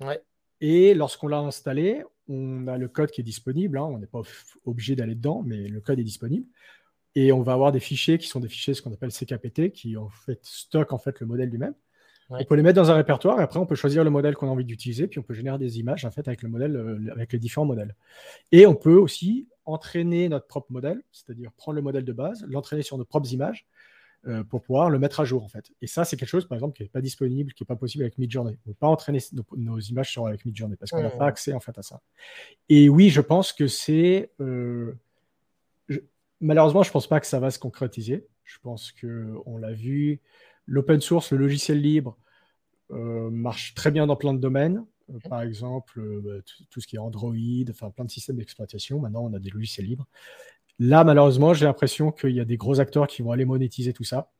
Ouais. 0.00 0.22
Et 0.60 0.94
lorsqu'on 0.94 1.28
l'a 1.28 1.38
installé, 1.38 2.02
on 2.28 2.66
a 2.68 2.76
le 2.76 2.88
code 2.88 3.10
qui 3.10 3.20
est 3.20 3.24
disponible. 3.24 3.78
Hein. 3.78 3.84
on 3.84 3.98
n'est 3.98 4.06
pas 4.06 4.22
obligé 4.64 4.94
d'aller 4.96 5.14
dedans, 5.14 5.42
mais 5.44 5.68
le 5.68 5.80
code 5.80 5.98
est 5.98 6.04
disponible. 6.04 6.46
Et 7.14 7.32
on 7.32 7.42
va 7.42 7.54
avoir 7.54 7.72
des 7.72 7.80
fichiers 7.80 8.18
qui 8.18 8.28
sont 8.28 8.40
des 8.40 8.48
fichiers 8.48 8.74
ce 8.74 8.82
qu'on 8.82 8.92
appelle 8.92 9.10
CKPT, 9.10 9.72
qui 9.72 9.96
en 9.96 10.08
fait 10.08 10.38
stockent 10.42 10.92
en 10.92 10.98
fait 10.98 11.18
le 11.20 11.26
modèle 11.26 11.48
lui-même. 11.48 11.74
On 12.32 12.44
peut 12.44 12.54
les 12.54 12.62
mettre 12.62 12.76
dans 12.76 12.92
un 12.92 12.94
répertoire 12.94 13.40
et 13.40 13.42
après 13.42 13.58
on 13.58 13.66
peut 13.66 13.74
choisir 13.74 14.04
le 14.04 14.10
modèle 14.10 14.36
qu'on 14.36 14.46
a 14.46 14.50
envie 14.50 14.64
d'utiliser, 14.64 15.08
puis 15.08 15.18
on 15.18 15.22
peut 15.24 15.34
générer 15.34 15.58
des 15.58 15.80
images 15.80 16.04
en 16.04 16.12
fait 16.12 16.28
avec 16.28 16.42
le 16.42 16.48
modèle, 16.48 16.76
euh, 16.76 17.10
avec 17.10 17.32
les 17.32 17.40
différents 17.40 17.66
modèles. 17.66 17.96
Et 18.52 18.66
on 18.66 18.76
peut 18.76 18.94
aussi 18.94 19.48
entraîner 19.64 20.28
notre 20.28 20.46
propre 20.46 20.70
modèle, 20.70 21.02
c'est-à-dire 21.10 21.50
prendre 21.52 21.74
le 21.74 21.82
modèle 21.82 22.04
de 22.04 22.12
base, 22.12 22.46
l'entraîner 22.48 22.82
sur 22.82 22.98
nos 22.98 23.04
propres 23.04 23.32
images 23.32 23.66
pour 24.48 24.60
pouvoir 24.62 24.90
le 24.90 24.98
mettre 24.98 25.20
à 25.20 25.24
jour 25.24 25.42
en 25.44 25.48
fait. 25.48 25.70
Et 25.80 25.86
ça, 25.86 26.04
c'est 26.04 26.16
quelque 26.16 26.28
chose 26.28 26.46
par 26.46 26.56
exemple 26.56 26.76
qui 26.76 26.82
n'est 26.82 26.88
pas 26.88 27.00
disponible, 27.00 27.52
qui 27.54 27.62
n'est 27.62 27.66
pas 27.66 27.76
possible 27.76 28.04
avec 28.04 28.18
Midjourney. 28.18 28.50
On 28.50 28.68
ne 28.68 28.74
peut 28.74 28.78
pas 28.78 28.86
entraîner 28.86 29.18
nos, 29.56 29.78
images 29.80 30.10
sur 30.10 30.26
avec 30.26 30.44
Midjourney 30.44 30.76
parce 30.76 30.90
qu'on 30.90 31.02
n'a 31.02 31.10
pas 31.10 31.26
accès 31.26 31.52
en 31.52 31.60
fait 31.60 31.76
à 31.78 31.82
ça. 31.82 32.00
Et 32.68 32.88
oui, 32.88 33.08
je 33.08 33.20
pense 33.20 33.52
que 33.52 33.66
c'est 33.66 34.30
euh, 34.40 34.94
malheureusement, 36.40 36.82
je 36.82 36.88
ne 36.88 36.92
pense 36.92 37.06
pas 37.06 37.20
que 37.20 37.26
ça 37.26 37.38
va 37.38 37.50
se 37.50 37.58
concrétiser. 37.58 38.26
Je 38.44 38.58
pense 38.62 38.92
que 38.92 39.34
on 39.46 39.58
l'a 39.58 39.72
vu 39.72 40.20
l'open 40.66 41.00
source, 41.00 41.32
le 41.32 41.38
logiciel 41.38 41.80
libre, 41.80 42.16
euh, 42.90 43.30
marche 43.30 43.74
très 43.74 43.90
bien 43.90 44.06
dans 44.06 44.16
plein 44.16 44.34
de 44.34 44.40
domaines. 44.40 44.84
Euh, 45.10 45.18
par 45.28 45.42
exemple, 45.42 46.00
euh, 46.00 46.20
bah, 46.24 46.42
tout 46.70 46.80
ce 46.80 46.86
qui 46.86 46.96
est 46.96 46.98
Android, 46.98 47.34
enfin 47.70 47.90
plein 47.90 48.04
de 48.04 48.10
systèmes 48.10 48.36
d'exploitation. 48.36 48.98
Maintenant, 49.00 49.24
on 49.24 49.34
a 49.34 49.38
des 49.38 49.50
logiciels 49.50 49.86
libres. 49.86 50.06
Là, 50.80 51.04
malheureusement, 51.04 51.54
j'ai 51.54 51.66
l'impression 51.66 52.10
qu'il 52.10 52.30
y 52.30 52.40
a 52.40 52.44
des 52.44 52.56
gros 52.56 52.80
acteurs 52.80 53.06
qui 53.06 53.22
vont 53.22 53.30
aller 53.30 53.44
monétiser 53.44 53.92
tout 53.92 54.02
ça. 54.02 54.32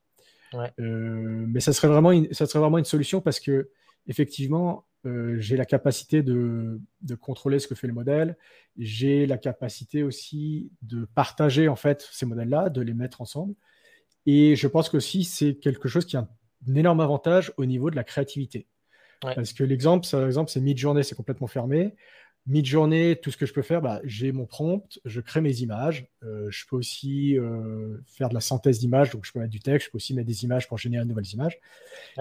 mais 0.79 1.61
ça 1.61 1.73
serait, 1.73 1.87
vraiment 1.87 2.11
une, 2.11 2.33
ça 2.33 2.47
serait 2.47 2.59
vraiment 2.59 2.79
une 2.79 2.85
solution 2.85 3.21
parce 3.21 3.39
que, 3.39 3.71
effectivement, 4.09 4.87
j'ai 5.05 5.57
la 5.57 5.67
capacité 5.67 6.23
de, 6.23 6.81
de, 7.03 7.15
contrôler 7.15 7.59
ce 7.59 7.69
que 7.69 7.75
fait 7.75 7.87
le 7.87 7.93
modèle. 7.93 8.37
J'ai 8.77 9.27
la 9.27 9.39
capacité 9.39 10.03
aussi 10.03 10.73
de 10.83 11.07
partager 11.15 11.69
en 11.69 11.77
fait 11.77 12.09
ces 12.11 12.27
modèles-là, 12.27 12.69
de 12.69 12.81
les 12.81 12.95
mettre 12.95 13.21
ensemble. 13.21 13.55
Et 14.27 14.57
je 14.57 14.67
pense 14.67 14.89
qu'aussi, 14.89 15.25
c'est 15.25 15.55
quelque 15.55 15.89
chose 15.89 16.05
qui 16.05 16.17
a 16.17 16.29
un 16.69 16.75
énorme 16.75 17.01
avantage 17.01 17.53
au 17.57 17.65
niveau 17.65 17.91
de 17.91 17.97
la 17.97 18.05
créativité. 18.05 18.67
Parce 19.21 19.53
que 19.53 19.65
l'exemple, 19.65 20.07
par 20.11 20.27
exemple, 20.27 20.51
c'est 20.51 20.61
mid-journée, 20.61 21.03
c'est 21.03 21.15
complètement 21.15 21.47
fermé. 21.47 21.95
Mid-journée, 22.47 23.17
tout 23.23 23.31
ce 23.31 23.37
que 23.37 23.45
je 23.45 23.53
peux 23.53 23.63
faire, 23.63 23.83
bah, 23.83 24.01
j'ai 24.05 24.33
mon 24.33 24.47
prompt, 24.47 24.99
je 25.05 25.21
crée 25.21 25.43
mes 25.43 25.61
images. 25.61 26.09
Euh, 26.23 26.49
je 26.51 26.67
peux 26.67 26.77
aussi 26.77 27.39
euh, 27.39 27.97
faire 28.07 28.29
de 28.29 28.35
la 28.35 28.41
synthèse 28.41 28.79
d'images, 28.79 29.11
donc 29.11 29.25
je 29.25 29.33
peux 29.33 29.39
mettre 29.39 29.51
du 29.51 29.61
texte, 29.61 29.87
je 29.87 29.91
peux 29.91 29.97
aussi 29.97 30.15
mettre 30.15 30.27
des 30.27 30.45
images 30.45 30.69
pour 30.69 30.77
générer 30.77 31.05
de 31.05 31.09
nouvelles 31.09 31.33
images. 31.33 31.59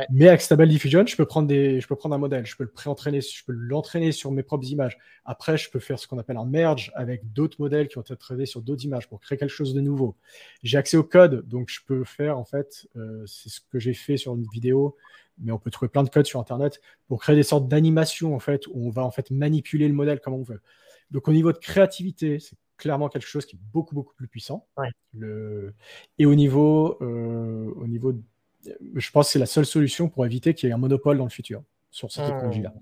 Mais 0.09 0.29
avec 0.29 0.41
Stable 0.41 0.67
Diffusion, 0.67 1.05
je 1.05 1.15
peux 1.15 1.25
prendre 1.25 1.47
des, 1.47 1.81
je 1.81 1.87
peux 1.87 1.95
prendre 1.95 2.15
un 2.15 2.19
modèle, 2.19 2.45
je 2.45 2.55
peux 2.55 2.63
le 2.63 2.71
pré-entraîner, 2.71 3.19
je 3.19 3.43
peux 3.43 3.51
l'entraîner 3.51 4.11
sur 4.11 4.31
mes 4.31 4.43
propres 4.43 4.69
images. 4.69 4.97
Après, 5.25 5.57
je 5.57 5.69
peux 5.69 5.79
faire 5.79 5.99
ce 5.99 6.07
qu'on 6.07 6.17
appelle 6.17 6.37
un 6.37 6.45
merge 6.45 6.91
avec 6.95 7.33
d'autres 7.33 7.57
modèles 7.59 7.89
qui 7.89 7.97
ont 7.97 8.01
été 8.01 8.15
traités 8.15 8.45
sur 8.45 8.61
d'autres 8.61 8.85
images 8.85 9.09
pour 9.09 9.19
créer 9.19 9.37
quelque 9.37 9.49
chose 9.49 9.73
de 9.73 9.81
nouveau. 9.81 10.15
J'ai 10.63 10.77
accès 10.77 10.95
au 10.95 11.03
code, 11.03 11.47
donc 11.47 11.69
je 11.69 11.81
peux 11.85 12.05
faire 12.05 12.37
en 12.37 12.45
fait, 12.45 12.87
euh, 12.95 13.23
c'est 13.25 13.49
ce 13.49 13.59
que 13.59 13.79
j'ai 13.79 13.93
fait 13.93 14.17
sur 14.17 14.35
une 14.35 14.47
vidéo 14.51 14.95
mais 15.41 15.53
on 15.53 15.57
peut 15.57 15.71
trouver 15.71 15.87
plein 15.87 16.03
de 16.03 16.09
codes 16.09 16.25
sur 16.25 16.41
Internet 16.41 16.81
pour 17.07 17.21
créer 17.21 17.35
des 17.37 17.43
sortes 17.43 17.69
d'animations 17.69 18.35
en 18.35 18.39
fait, 18.39 18.67
où 18.67 18.87
on 18.87 18.89
va 18.89 19.03
en 19.03 19.11
fait 19.11 19.31
manipuler 19.31 19.87
le 19.87 19.93
modèle 19.93 20.19
comme 20.19 20.33
on 20.33 20.43
veut. 20.43 20.59
Donc 21.11 21.29
au 21.29 21.31
niveau 21.31 21.53
de 21.53 21.57
créativité, 21.57 22.39
c'est 22.39 22.57
clairement 22.79 23.09
quelque 23.09 23.27
chose 23.27 23.45
qui 23.45 23.57
est 23.57 23.59
beaucoup 23.71 23.93
beaucoup 23.93 24.15
plus 24.15 24.27
puissant. 24.27 24.67
Le... 25.13 25.73
Et 26.17 26.25
au 26.25 26.33
niveau, 26.33 26.97
euh, 27.01 27.71
au 27.75 27.87
niveau, 27.87 28.13
je 28.95 29.11
pense 29.11 29.27
que 29.27 29.33
c'est 29.33 29.39
la 29.39 29.45
seule 29.45 29.65
solution 29.65 30.09
pour 30.09 30.25
éviter 30.25 30.55
qu'il 30.55 30.67
y 30.67 30.71
ait 30.71 30.73
un 30.73 30.79
monopole 30.79 31.17
dans 31.17 31.25
le 31.25 31.29
futur 31.29 31.61
sur 31.91 32.11
cette 32.11 32.25
hmm. 32.25 32.29
technologie-là. 32.29 32.73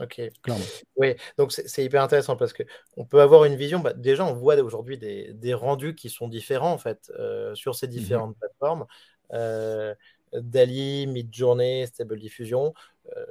Ok. 0.00 0.20
Clairement. 0.42 0.64
Oui, 0.96 1.14
donc 1.38 1.50
c'est 1.50 1.84
hyper 1.84 2.02
intéressant 2.02 2.36
parce 2.36 2.52
que 2.52 2.62
on 2.96 3.04
peut 3.04 3.20
avoir 3.20 3.44
une 3.44 3.56
vision. 3.56 3.80
Bah, 3.80 3.94
déjà, 3.94 4.24
on 4.24 4.34
voit 4.34 4.56
aujourd'hui 4.56 4.98
des, 4.98 5.32
des, 5.32 5.54
rendus 5.54 5.94
qui 5.94 6.10
sont 6.10 6.28
différents 6.28 6.72
en 6.72 6.78
fait 6.78 7.10
euh, 7.18 7.54
sur 7.54 7.74
ces 7.74 7.86
mhm. 7.86 7.92
différentes 7.92 8.36
plateformes. 8.38 8.86
Euh, 9.32 9.94
Dali, 10.32 11.06
Midjourney, 11.06 11.86
Stable 11.86 12.18
Diffusion. 12.18 12.74
Euh, 13.16 13.24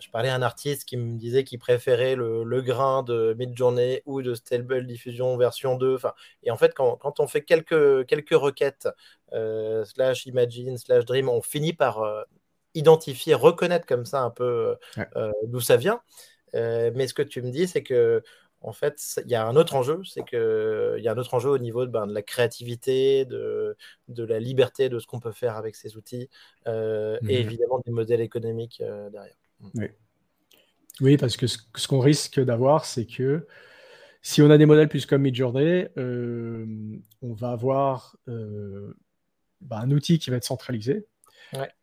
je 0.00 0.10
parlais 0.10 0.28
à 0.28 0.34
un 0.34 0.42
artiste 0.42 0.84
qui 0.84 0.96
me 0.96 1.18
disait 1.18 1.44
qu'il 1.44 1.58
préférait 1.58 2.16
le, 2.16 2.62
grain 2.62 3.02
de 3.02 3.34
Midjourney 3.38 4.02
ou 4.06 4.22
de 4.22 4.34
Stable 4.34 4.86
Diffusion 4.86 5.36
version 5.36 5.76
2. 5.76 5.98
Et 6.42 6.50
en 6.50 6.56
fait, 6.56 6.74
quand, 6.74 7.20
on 7.20 7.26
fait 7.26 7.42
quelques, 7.42 8.06
quelques 8.06 8.34
requêtes, 8.34 8.88
euh, 9.32 9.84
slash 9.84 10.26
imagine, 10.26 10.78
slash 10.78 11.04
dream, 11.04 11.28
on 11.28 11.42
finit 11.42 11.72
par 11.72 12.02
euh, 12.02 12.22
identifier, 12.74 13.34
reconnaître 13.34 13.86
comme 13.86 14.04
ça 14.04 14.22
un 14.22 14.30
peu 14.30 14.76
d'où 15.44 15.60
ça 15.60 15.76
vient. 15.76 16.00
mais 16.54 17.06
ce 17.06 17.14
que 17.14 17.22
tu 17.22 17.42
me 17.42 17.50
dis, 17.50 17.68
c'est 17.68 17.82
que 17.82 18.22
en 18.62 18.72
fait, 18.72 19.00
il 19.24 19.30
y 19.30 19.34
a 19.34 19.46
un 19.46 19.56
autre 19.56 19.74
enjeu, 19.74 20.02
c'est 20.04 20.22
qu'il 20.24 21.02
y 21.02 21.08
a 21.08 21.12
un 21.12 21.18
autre 21.18 21.34
enjeu 21.34 21.50
au 21.50 21.58
niveau 21.58 21.86
de, 21.86 21.90
ben, 21.90 22.06
de 22.06 22.12
la 22.12 22.22
créativité, 22.22 23.24
de, 23.24 23.76
de, 24.08 24.24
la 24.24 24.38
liberté 24.38 24.88
de 24.88 24.98
ce 24.98 25.06
qu'on 25.06 25.20
peut 25.20 25.32
faire 25.32 25.56
avec 25.56 25.76
ces 25.76 25.96
outils, 25.96 26.28
euh, 26.66 27.18
et 27.28 27.42
mhm. 27.42 27.48
évidemment 27.48 27.80
des 27.84 27.92
modèles 27.92 28.20
économiques 28.20 28.82
euh, 28.82 29.08
derrière. 29.10 29.34
Mm. 29.74 29.84
Oui. 31.00 31.16
parce 31.16 31.36
que 31.36 31.46
ce, 31.46 31.88
qu'on 31.88 32.00
risque 32.00 32.40
d'avoir, 32.40 32.84
c'est 32.84 33.06
que 33.06 33.46
si 34.22 34.42
on 34.42 34.50
a 34.50 34.58
des 34.58 34.66
modèles 34.66 34.88
plus 34.88 35.06
comme 35.06 35.22
Midjourney, 35.22 35.86
euh, 35.96 36.66
on 37.22 37.32
va 37.32 37.52
avoir 37.52 38.16
ben, 38.26 39.76
un 39.76 39.90
outil 39.90 40.18
qui 40.18 40.30
va 40.30 40.36
être 40.36 40.44
centralisé, 40.44 41.06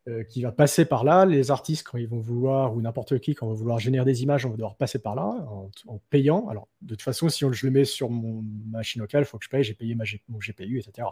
euh, 0.07 0.23
qui 0.23 0.41
va 0.41 0.53
passer 0.53 0.85
par 0.85 1.03
là. 1.03 1.25
Les 1.25 1.51
artistes, 1.51 1.85
quand 1.85 1.97
ils 1.97 2.07
vont 2.07 2.19
vouloir, 2.19 2.73
ou 2.73 2.81
n'importe 2.81 3.19
qui, 3.19 3.35
quand 3.35 3.47
on 3.47 3.49
va 3.49 3.55
vouloir 3.55 3.79
générer 3.79 4.05
des 4.05 4.23
images, 4.23 4.45
on 4.45 4.49
va 4.49 4.55
devoir 4.55 4.77
passer 4.77 4.99
par 4.99 5.15
là 5.15 5.23
en, 5.25 5.99
payant. 6.09 6.47
Alors, 6.47 6.69
de 6.81 6.95
toute 6.95 7.01
façon, 7.01 7.27
si 7.27 7.43
on, 7.43 7.51
je 7.51 7.65
le 7.65 7.73
mets 7.73 7.83
sur 7.83 8.09
mon 8.09 8.43
machine 8.69 9.01
locale, 9.01 9.23
il 9.23 9.25
faut 9.25 9.37
que 9.37 9.43
je 9.43 9.49
paye, 9.49 9.63
j'ai 9.63 9.73
payé 9.73 9.93
ma, 9.93 10.05
mon 10.29 10.39
GPU, 10.39 10.79
etc. 10.79 11.09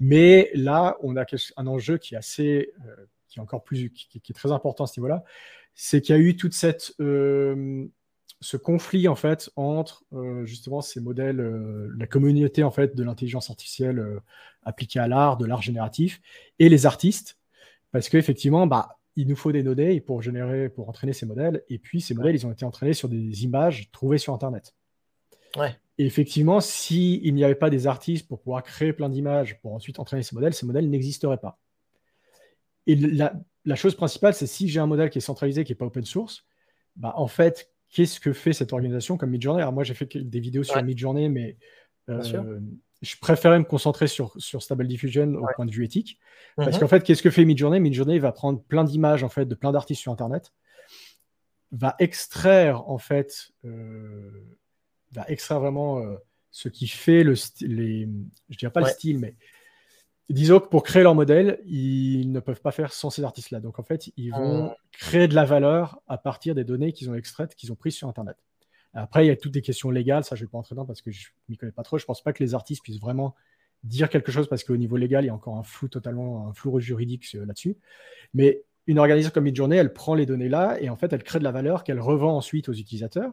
Mais 0.00 0.50
là, 0.54 0.96
on 1.02 1.16
a 1.16 1.24
un 1.56 1.66
enjeu 1.68 1.98
qui 1.98 2.14
est 2.14 2.18
assez, 2.18 2.72
euh, 2.84 3.06
qui 3.28 3.38
est 3.38 3.42
encore 3.42 3.62
plus, 3.62 3.90
qui, 3.90 4.18
est 4.18 4.34
très 4.34 4.50
important 4.50 4.84
à 4.84 4.86
ce 4.88 4.98
niveau-là, 4.98 5.22
c'est 5.76 6.00
qu'il 6.00 6.16
y 6.16 6.18
a 6.18 6.20
eu 6.20 6.36
toute 6.36 6.54
cette 6.54 6.92
euh, 6.98 7.86
ce 8.40 8.56
conflit 8.56 9.06
en 9.06 9.14
fait 9.14 9.50
entre 9.56 10.04
justement 10.44 10.82
ces 10.82 11.00
modèles, 11.00 11.40
la 11.96 12.06
communauté 12.06 12.62
en 12.64 12.70
fait 12.70 12.94
de 12.94 13.02
l'intelligence 13.02 13.48
artificielle 13.48 14.20
appliquée 14.62 14.98
à 14.98 15.08
l'art, 15.08 15.38
de 15.38 15.46
l'art 15.46 15.62
génératif, 15.62 16.20
et 16.58 16.68
les 16.68 16.84
artistes 16.84 17.38
parce 17.96 18.10
qu'effectivement, 18.10 18.66
bah, 18.66 18.98
il 19.16 19.26
nous 19.26 19.36
faut 19.36 19.52
des 19.52 19.62
données 19.62 20.02
pour 20.02 20.20
générer, 20.20 20.68
pour 20.68 20.88
entraîner 20.88 21.14
ces 21.14 21.24
modèles. 21.24 21.62
Et 21.70 21.78
puis, 21.78 22.02
ces 22.02 22.12
modèles, 22.12 22.34
ils 22.34 22.46
ont 22.46 22.52
été 22.52 22.66
entraînés 22.66 22.92
sur 22.92 23.08
des 23.08 23.44
images 23.44 23.90
trouvées 23.90 24.18
sur 24.18 24.34
Internet. 24.34 24.74
Ouais. 25.56 25.74
Et 25.96 26.04
effectivement, 26.04 26.60
s'il 26.60 27.34
n'y 27.34 27.42
avait 27.42 27.54
pas 27.54 27.70
des 27.70 27.86
artistes 27.86 28.28
pour 28.28 28.40
pouvoir 28.40 28.62
créer 28.62 28.92
plein 28.92 29.08
d'images 29.08 29.58
pour 29.62 29.72
ensuite 29.72 29.98
entraîner 29.98 30.22
ces 30.22 30.34
modèles, 30.34 30.52
ces 30.52 30.66
modèles 30.66 30.90
n'existeraient 30.90 31.38
pas. 31.38 31.58
Et 32.86 32.96
la, 32.96 33.32
chose 33.74 33.96
principale, 33.96 34.34
c'est 34.34 34.46
si 34.46 34.68
j'ai 34.68 34.80
un 34.80 34.86
modèle 34.86 35.10
qui 35.10 35.18
est 35.18 35.22
centralisé, 35.22 35.64
qui 35.64 35.72
n'est 35.72 35.76
pas 35.76 35.86
open 35.86 36.04
source, 36.04 36.44
bah, 36.94 37.12
en 37.16 37.26
fait, 37.26 37.70
qu'est-ce 37.90 38.20
que 38.20 38.32
fait 38.32 38.52
cette 38.52 38.72
organisation 38.72 39.16
comme 39.16 39.30
Midjourney 39.30 39.60
Alors 39.60 39.72
moi, 39.72 39.84
j'ai 39.84 39.94
fait 39.94 40.16
des 40.16 40.40
vidéos 40.40 40.62
sur 40.62 40.82
Midjourney, 40.82 41.28
mais 41.28 41.56
euh, 42.08 42.60
je 43.02 43.16
préférais 43.20 43.58
me 43.58 43.64
concentrer 43.64 44.06
sur, 44.06 44.32
sur 44.38 44.62
Stable 44.62 44.86
Diffusion 44.86 45.34
au 45.34 45.46
point 45.54 45.66
de 45.66 45.70
vue 45.70 45.84
éthique. 45.84 46.18
Parce 46.56 46.74
mhm. 46.74 46.80
qu'en 46.80 46.88
fait, 46.88 47.02
qu'est-ce 47.02 47.22
que 47.22 47.30
fait 47.30 47.44
Midjourney 47.44 47.80
Midjourney 47.80 48.18
va 48.18 48.32
prendre 48.32 48.62
plein 48.62 48.84
d'images 48.84 49.24
en 49.24 49.28
fait, 49.28 49.44
de 49.46 49.54
plein 49.54 49.72
d'artistes 49.72 50.00
sur 50.00 50.12
Internet, 50.12 50.52
va 51.72 51.94
extraire 51.98 52.88
en 52.88 52.98
fait, 52.98 53.50
euh, 53.64 54.30
va 55.12 55.24
extraire 55.28 55.60
vraiment 55.60 55.98
euh, 55.98 56.16
ce 56.50 56.68
qui 56.68 56.86
fait 56.86 57.22
le 57.22 57.34
les, 57.60 58.08
je 58.48 58.56
dirais 58.56 58.72
pas 58.72 58.80
le 58.80 58.86
style, 58.86 59.18
mais 59.18 59.36
disons 60.28 60.60
que 60.60 60.68
pour 60.68 60.82
créer 60.82 61.02
leur 61.02 61.14
modèle, 61.14 61.60
ils 61.66 62.30
ne 62.32 62.40
peuvent 62.40 62.60
pas 62.60 62.72
faire 62.72 62.92
sans 62.92 63.10
ces 63.10 63.22
artistes-là. 63.22 63.60
Donc 63.60 63.78
en 63.78 63.82
fait, 63.82 64.10
ils 64.16 64.30
vont 64.30 64.70
ah. 64.70 64.76
créer 64.92 65.28
de 65.28 65.34
la 65.34 65.44
valeur 65.44 66.00
à 66.08 66.18
partir 66.18 66.54
des 66.54 66.64
données 66.64 66.92
qu'ils 66.92 67.10
ont 67.10 67.14
extraites, 67.14 67.54
qu'ils 67.54 67.72
ont 67.72 67.76
prises 67.76 67.94
sur 67.94 68.08
Internet. 68.08 68.36
Après, 68.94 69.24
il 69.24 69.28
y 69.28 69.30
a 69.30 69.36
toutes 69.36 69.52
des 69.52 69.62
questions 69.62 69.90
légales, 69.90 70.24
ça 70.24 70.36
je 70.36 70.42
ne 70.42 70.46
vais 70.46 70.50
pas 70.50 70.58
entrer 70.58 70.74
dans 70.74 70.86
parce 70.86 71.02
que 71.02 71.10
je 71.10 71.28
ne 71.28 71.52
m'y 71.52 71.56
connais 71.56 71.72
pas 71.72 71.82
trop. 71.82 71.98
Je 71.98 72.04
ne 72.04 72.06
pense 72.06 72.22
pas 72.22 72.32
que 72.32 72.42
les 72.42 72.54
artistes 72.54 72.82
puissent 72.82 73.00
vraiment 73.00 73.34
dire 73.84 74.08
quelque 74.08 74.32
chose 74.32 74.48
parce 74.48 74.64
qu'au 74.64 74.76
niveau 74.76 74.96
légal, 74.96 75.24
il 75.24 75.26
y 75.28 75.30
a 75.30 75.34
encore 75.34 75.56
un 75.56 75.62
flou 75.62 75.88
totalement, 75.88 76.48
un 76.48 76.54
flou 76.54 76.80
juridique 76.80 77.26
euh, 77.34 77.44
là-dessus. 77.44 77.76
Mais 78.32 78.64
une 78.86 78.98
organisation 78.98 79.32
comme 79.32 79.44
Midjourney, 79.44 79.76
elle 79.76 79.92
prend 79.92 80.14
les 80.14 80.26
données 80.26 80.48
là 80.48 80.80
et 80.80 80.88
en 80.88 80.96
fait, 80.96 81.12
elle 81.12 81.22
crée 81.22 81.38
de 81.38 81.44
la 81.44 81.52
valeur 81.52 81.84
qu'elle 81.84 82.00
revend 82.00 82.36
ensuite 82.36 82.68
aux 82.68 82.72
utilisateurs. 82.72 83.32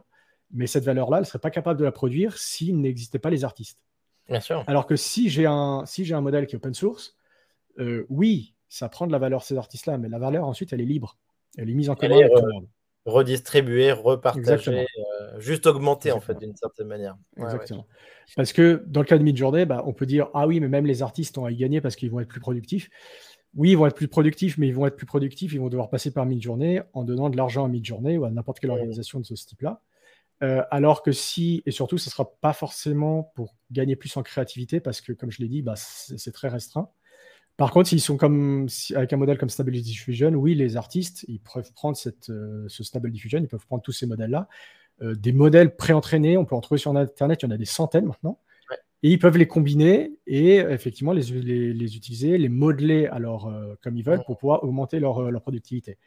Mais 0.52 0.66
cette 0.66 0.84
valeur-là, 0.84 1.16
elle 1.16 1.22
ne 1.22 1.26
serait 1.26 1.38
pas 1.38 1.50
capable 1.50 1.80
de 1.80 1.84
la 1.84 1.92
produire 1.92 2.36
s'il 2.36 2.80
n'existait 2.80 3.18
pas 3.18 3.30
les 3.30 3.44
artistes. 3.44 3.78
Bien 4.28 4.40
sûr. 4.40 4.64
Alors 4.66 4.86
que 4.86 4.96
si 4.96 5.28
j'ai 5.28 5.46
un, 5.46 5.84
si 5.86 6.12
un 6.12 6.20
modèle 6.20 6.46
qui 6.46 6.54
est 6.54 6.58
open 6.58 6.74
source, 6.74 7.16
euh, 7.78 8.06
oui, 8.08 8.54
ça 8.68 8.88
prend 8.88 9.06
de 9.06 9.12
la 9.12 9.18
valeur 9.18 9.42
ces 9.42 9.56
artistes-là, 9.56 9.98
mais 9.98 10.08
la 10.08 10.18
valeur 10.18 10.46
ensuite, 10.46 10.72
elle 10.72 10.80
est 10.80 10.86
libre. 10.86 11.18
Elle 11.58 11.70
est 11.70 11.74
mise 11.74 11.90
en 11.90 11.94
commun 11.94 12.16
avec 12.16 12.32
tout 12.32 12.46
le 12.46 12.52
monde 12.52 12.68
redistribuer, 13.06 13.92
repartager, 13.92 14.80
euh, 14.80 15.38
juste 15.40 15.66
augmenter 15.66 16.12
en 16.12 16.20
fait 16.20 16.38
d'une 16.38 16.56
certaine 16.56 16.86
manière. 16.86 17.16
Exactement. 17.36 17.86
Parce 18.36 18.52
que 18.52 18.82
dans 18.86 19.00
le 19.00 19.06
cas 19.06 19.18
de 19.18 19.22
Midjourney, 19.22 19.66
bah, 19.66 19.82
on 19.86 19.92
peut 19.92 20.06
dire 20.06 20.28
ah 20.34 20.46
oui, 20.46 20.60
mais 20.60 20.68
même 20.68 20.86
les 20.86 21.02
artistes 21.02 21.36
ont 21.36 21.44
à 21.44 21.50
y 21.50 21.56
gagner 21.56 21.80
parce 21.80 21.96
qu'ils 21.96 22.10
vont 22.10 22.20
être 22.20 22.28
plus 22.28 22.40
productifs. 22.40 22.88
Oui, 23.56 23.70
ils 23.70 23.76
vont 23.76 23.86
être 23.86 23.94
plus 23.94 24.08
productifs, 24.08 24.58
mais 24.58 24.66
ils 24.66 24.74
vont 24.74 24.86
être 24.86 24.96
plus 24.96 25.06
productifs, 25.06 25.52
ils 25.52 25.60
vont 25.60 25.68
devoir 25.68 25.88
passer 25.90 26.10
par 26.10 26.26
Midjourney 26.26 26.80
en 26.92 27.04
donnant 27.04 27.30
de 27.30 27.36
l'argent 27.36 27.64
à 27.64 27.68
Midjourney 27.68 28.16
ou 28.16 28.24
à 28.24 28.30
n'importe 28.30 28.58
quelle 28.58 28.70
organisation 28.70 29.20
de 29.20 29.24
ce 29.24 29.34
type-là. 29.34 29.80
Euh, 30.44 30.62
alors 30.70 31.02
que 31.02 31.10
si, 31.10 31.62
et 31.64 31.70
surtout, 31.70 31.96
ce 31.96 32.08
ne 32.08 32.10
sera 32.10 32.30
pas 32.40 32.52
forcément 32.52 33.32
pour 33.34 33.56
gagner 33.70 33.96
plus 33.96 34.14
en 34.16 34.22
créativité, 34.22 34.78
parce 34.78 35.00
que 35.00 35.12
comme 35.12 35.30
je 35.30 35.40
l'ai 35.40 35.48
dit, 35.48 35.62
bah, 35.62 35.74
c'est 35.76 36.32
très 36.32 36.48
restreint. 36.48 36.90
Par 37.56 37.70
contre, 37.70 37.88
s'ils 37.88 38.00
sont 38.00 38.16
comme 38.16 38.66
avec 38.94 39.12
un 39.12 39.16
modèle 39.16 39.38
comme 39.38 39.48
Stable 39.48 39.72
Diffusion, 39.72 40.30
oui, 40.30 40.54
les 40.54 40.76
artistes, 40.76 41.24
ils 41.28 41.40
peuvent 41.40 41.72
prendre 41.72 41.96
cette, 41.96 42.28
euh, 42.28 42.66
ce 42.68 42.82
Stable 42.84 43.10
Diffusion, 43.10 43.38
ils 43.38 43.48
peuvent 43.48 43.64
prendre 43.64 43.82
tous 43.82 43.92
ces 43.92 44.06
modèles-là. 44.06 44.48
Euh, 45.02 45.14
des 45.14 45.32
modèles 45.32 45.76
pré-entraînés, 45.76 46.36
on 46.36 46.44
peut 46.44 46.56
en 46.56 46.60
trouver 46.60 46.78
sur 46.78 46.94
Internet, 46.94 47.42
il 47.42 47.46
y 47.46 47.48
en 47.48 47.52
a 47.52 47.56
des 47.56 47.64
centaines 47.64 48.06
maintenant. 48.06 48.38
Et 49.02 49.10
ils 49.10 49.18
peuvent 49.18 49.36
les 49.36 49.46
combiner 49.46 50.12
et 50.26 50.56
effectivement 50.56 51.12
les, 51.12 51.22
les, 51.22 51.96
utiliser, 51.96 52.38
les 52.38 52.48
modeler 52.48 53.06
alors, 53.06 53.52
comme 53.82 53.98
ils 53.98 54.02
veulent 54.02 54.24
pour 54.24 54.38
pouvoir 54.38 54.64
augmenter 54.64 54.98
leur, 54.98 55.30
leur, 55.30 55.42
productivité. 55.42 55.98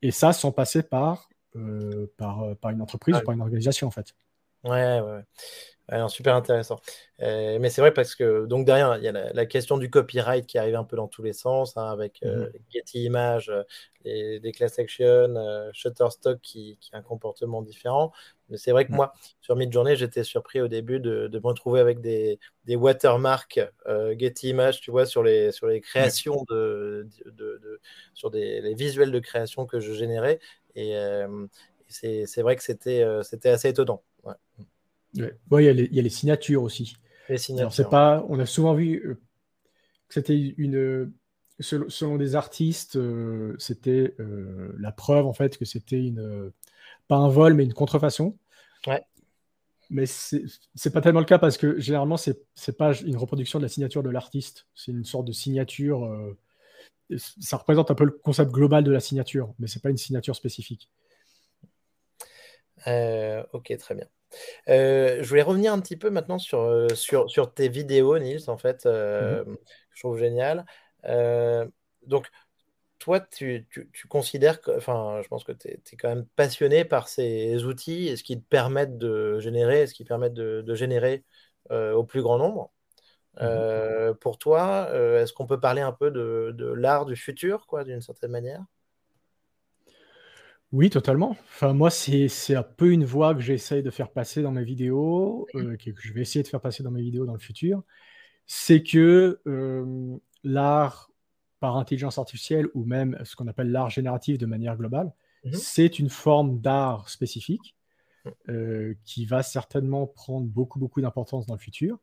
Et 0.00 0.12
ça 0.12 0.32
sans 0.32 0.52
passer 0.52 0.84
par, 0.84 1.28
par, 2.16 2.56
par, 2.60 2.70
une 2.70 2.82
entreprise 2.82 3.16
ou 3.16 3.20
par 3.20 3.34
une 3.34 3.40
organisation 3.40 3.88
en 3.88 3.90
fait. 3.90 4.14
Ouais, 4.64 5.00
ouais. 5.00 5.22
Alors, 5.88 6.10
super 6.10 6.34
intéressant. 6.34 6.80
Euh, 7.20 7.58
mais 7.60 7.68
c'est 7.68 7.82
vrai 7.82 7.92
parce 7.92 8.14
que 8.14 8.46
donc 8.46 8.64
derrière, 8.64 8.96
il 8.96 9.04
y 9.04 9.08
a 9.08 9.12
la, 9.12 9.46
question 9.46 9.76
du 9.76 9.90
copyright 9.90 10.46
qui 10.46 10.56
arrive 10.56 10.76
un 10.76 10.84
peu 10.84 10.96
dans 10.96 11.08
tous 11.08 11.22
les 11.22 11.34
sens, 11.34 11.76
hein, 11.76 11.90
avec 11.90 12.20
euh, 12.24 12.46
mmh 12.46 12.52
Getty 12.70 13.04
Images, 13.04 13.50
euh, 13.50 13.62
les, 14.04 14.52
class 14.52 14.78
action, 14.78 15.34
Shutterstock 15.74 16.40
qui, 16.40 16.78
qui, 16.80 16.94
a 16.94 16.98
un 16.98 17.02
comportement 17.02 17.60
différent. 17.60 18.12
Mais 18.48 18.56
c'est 18.56 18.72
vrai 18.72 18.86
que 18.86 18.92
mmh. 18.92 18.96
moi, 18.96 19.12
sur 19.42 19.56
Midjourney, 19.56 19.94
j'étais 19.96 20.24
surpris 20.24 20.62
au 20.62 20.68
début 20.68 21.00
de, 21.00 21.28
de, 21.28 21.38
me 21.38 21.46
retrouver 21.46 21.80
avec 21.80 22.00
des, 22.00 22.38
des 22.64 22.76
watermarks 22.76 23.60
Getty 23.86 24.50
Images, 24.50 24.80
tu 24.80 24.90
vois, 24.90 25.04
sur 25.04 25.22
les, 25.22 25.52
sur 25.52 25.66
les 25.66 25.82
créations 25.82 26.44
de, 26.48 27.06
de, 27.26 27.80
sur 28.14 28.30
des, 28.30 28.62
les 28.62 28.74
visuels 28.74 29.12
de 29.12 29.18
création 29.18 29.66
que 29.66 29.80
je 29.80 29.92
générais. 29.92 30.40
Et 30.74 30.94
c'est 31.88 32.42
vrai 32.42 32.56
que 32.56 32.62
c'était 32.62 33.04
c'était 33.22 33.50
assez 33.50 33.68
étonnant. 33.68 34.02
Ouais. 34.24 34.34
Ouais. 35.16 35.36
il, 35.62 35.94
y 35.94 35.98
a 35.98 36.02
les, 36.02 36.08
signatures 36.10 36.62
aussi. 36.62 36.96
Les 37.28 37.38
signatures. 37.38 37.88
pas, 37.88 38.24
on 38.28 38.38
a 38.38 38.46
souvent 38.46 38.74
vu 38.74 38.96
euh, 39.06 39.14
que 40.08 40.14
c'était 40.14 40.54
une. 40.56 41.12
Selon, 41.60 42.16
des 42.16 42.34
artistes, 42.34 42.96
euh, 42.96 43.54
c'était 43.60 44.16
euh, 44.18 44.74
la 44.76 44.90
preuve 44.90 45.24
en 45.24 45.32
fait 45.32 45.56
que 45.56 45.64
c'était 45.64 46.04
une 46.04 46.50
pas 47.06 47.14
un 47.14 47.28
vol 47.28 47.54
mais 47.54 47.62
une 47.62 47.74
contrefaçon. 47.74 48.36
Ouais. 48.88 49.00
Mais 49.88 50.06
c'est 50.06 50.92
pas 50.92 51.00
tellement 51.00 51.20
le 51.20 51.26
cas 51.26 51.38
parce 51.38 51.56
que 51.56 51.78
généralement 51.78 52.16
c'est 52.16 52.76
pas 52.76 52.92
une 53.02 53.16
reproduction 53.16 53.60
de 53.60 53.64
la 53.64 53.68
signature 53.68 54.02
de 54.02 54.10
l'artiste, 54.10 54.66
c'est 54.74 54.90
une 54.90 55.04
sorte 55.04 55.26
de 55.26 55.32
signature. 55.32 56.34
Ça 57.16 57.56
représente 57.56 57.90
un 57.90 57.94
peu 57.94 58.04
le 58.04 58.12
concept 58.12 58.50
global 58.50 58.84
de 58.84 58.90
la 58.90 59.00
signature, 59.00 59.54
mais 59.58 59.66
c'est 59.66 59.82
pas 59.82 59.90
une 59.90 59.96
signature 59.96 60.36
spécifique. 60.36 60.90
ok, 62.86 63.76
très 63.78 63.94
bien. 63.94 64.06
Euh, 64.68 65.22
je 65.22 65.28
voulais 65.28 65.42
revenir 65.42 65.72
un 65.72 65.80
petit 65.80 65.96
peu 65.96 66.10
maintenant 66.10 66.38
sur, 66.38 66.60
euh, 66.60 66.88
sur, 66.94 67.30
sur 67.30 67.52
tes 67.52 67.68
vidéos, 67.68 68.18
Nils, 68.18 68.48
en 68.48 68.56
fait, 68.56 68.86
euh, 68.86 69.44
mmh 69.44 69.56
je 69.94 70.00
trouve 70.00 70.18
génial. 70.18 70.66
donc, 72.02 72.26
toi, 72.98 73.20
tu, 73.20 73.68
tu, 73.70 74.08
considères 74.08 74.60
que, 74.60 74.72
enfin, 74.76 75.20
je 75.22 75.28
pense 75.28 75.44
que 75.44 75.52
tu 75.52 75.68
es, 75.68 75.80
quand 75.96 76.08
même 76.08 76.26
passionné 76.34 76.84
par 76.84 77.06
ces 77.06 77.64
outils 77.64 78.08
et 78.08 78.16
ce 78.16 78.24
qui 78.24 78.40
te 78.40 78.44
permettent 78.44 78.98
de 78.98 79.38
générer, 79.38 79.86
ce 79.86 79.94
qui 79.94 80.04
permettent 80.04 80.34
de, 80.34 80.62
de 80.62 80.74
générer 80.74 81.22
au 81.70 82.02
plus 82.02 82.22
grand 82.22 82.38
nombre. 82.38 82.72
Mmh 83.40 84.14
pour 84.20 84.38
toi, 84.38 84.88
est-ce 84.92 85.32
qu'on 85.32 85.46
peut 85.46 85.58
parler 85.58 85.80
un 85.80 85.92
peu 85.92 86.10
de, 86.10 86.54
de 86.56 86.66
l'art 86.66 87.04
du 87.04 87.16
futur, 87.16 87.66
quoi, 87.66 87.84
d'une 87.84 88.00
certaine 88.00 88.30
manière? 88.30 88.64
Oui, 90.74 90.90
totalement. 90.90 91.30
Enfin, 91.30 91.72
moi, 91.72 91.88
c'est 91.88 92.56
un 92.56 92.64
peu 92.64 92.90
une 92.90 93.04
voix 93.04 93.32
que 93.32 93.40
j'essaye 93.40 93.84
de 93.84 93.90
faire 93.90 94.10
passer 94.10 94.42
dans 94.42 94.50
mes 94.50 94.64
vidéos, 94.64 95.46
euh, 95.54 95.76
que 95.76 95.92
je 95.96 96.12
vais 96.12 96.22
essayer 96.22 96.42
de 96.42 96.48
faire 96.48 96.60
passer 96.60 96.82
dans 96.82 96.90
mes 96.90 97.00
vidéos 97.00 97.26
dans 97.26 97.32
le 97.32 97.38
futur. 97.38 97.84
C'est 98.46 98.82
que 98.82 99.40
euh, 99.46 100.16
l'art 100.42 101.12
par 101.60 101.76
intelligence 101.76 102.18
artificielle 102.18 102.66
ou 102.74 102.84
même 102.84 103.16
ce 103.22 103.36
qu'on 103.36 103.46
appelle 103.46 103.70
l'art 103.70 103.88
génératif 103.88 104.36
de 104.36 104.46
manière 104.46 104.76
globale, 104.76 105.12
mmh 105.44 105.52
c'est 105.52 106.00
une 106.00 106.08
forme 106.08 106.58
d'art 106.60 107.08
spécifique 107.08 107.76
mmh. 108.24 108.30
euh, 108.48 108.94
qui 109.04 109.26
va 109.26 109.44
certainement 109.44 110.08
prendre 110.08 110.46
beaucoup, 110.48 110.80
beaucoup 110.80 111.00
d'importance 111.00 111.46
dans 111.46 111.54
le 111.54 111.60
futur, 111.60 112.00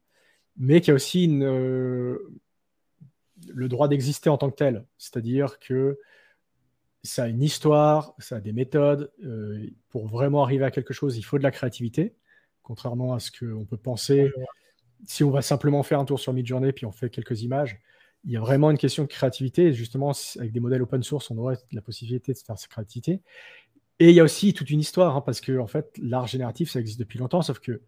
mais 0.57 0.81
qui 0.81 0.91
a 0.91 0.93
aussi 0.93 1.27
le 1.27 2.19
droit 3.67 3.87
d'exister 3.87 4.29
en 4.29 4.37
tant 4.37 4.49
que 4.49 4.55
tel. 4.55 4.85
C'est-à-dire 4.97 5.59
que 5.59 5.99
ça 7.03 7.23
a 7.23 7.27
une 7.27 7.41
histoire, 7.41 8.13
ça 8.19 8.37
a 8.37 8.39
des 8.39 8.53
méthodes. 8.53 9.11
Euh, 9.23 9.67
pour 9.89 10.07
vraiment 10.07 10.43
arriver 10.43 10.65
à 10.65 10.71
quelque 10.71 10.93
chose, 10.93 11.17
il 11.17 11.23
faut 11.23 11.37
de 11.37 11.43
la 11.43 11.51
créativité, 11.51 12.15
contrairement 12.61 13.13
à 13.13 13.19
ce 13.19 13.31
qu'on 13.31 13.65
peut 13.65 13.77
penser. 13.77 14.31
Si 15.05 15.23
on 15.23 15.31
va 15.31 15.41
simplement 15.41 15.81
faire 15.83 15.99
un 15.99 16.05
tour 16.05 16.19
sur 16.19 16.33
Midjourney 16.33 16.73
puis 16.73 16.85
on 16.85 16.91
fait 16.91 17.09
quelques 17.09 17.41
images, 17.41 17.79
il 18.23 18.31
y 18.31 18.37
a 18.37 18.39
vraiment 18.39 18.69
une 18.69 18.77
question 18.77 19.03
de 19.03 19.07
créativité. 19.07 19.67
Et 19.67 19.73
justement, 19.73 20.11
avec 20.37 20.51
des 20.51 20.59
modèles 20.59 20.83
open 20.83 21.01
source, 21.01 21.31
on 21.31 21.37
aurait 21.39 21.57
la 21.71 21.81
possibilité 21.81 22.33
de 22.33 22.37
faire 22.37 22.57
cette 22.57 22.69
créativité. 22.69 23.21
Et 23.99 24.09
il 24.09 24.15
y 24.15 24.19
a 24.19 24.23
aussi 24.23 24.53
toute 24.53 24.69
une 24.69 24.79
histoire, 24.79 25.15
hein, 25.15 25.21
parce 25.21 25.41
que 25.41 25.57
en 25.57 25.67
fait, 25.67 25.91
l'art 25.97 26.27
génératif, 26.27 26.71
ça 26.71 26.79
existe 26.79 26.99
depuis 26.99 27.19
longtemps, 27.19 27.41
sauf 27.41 27.59
que 27.59 27.81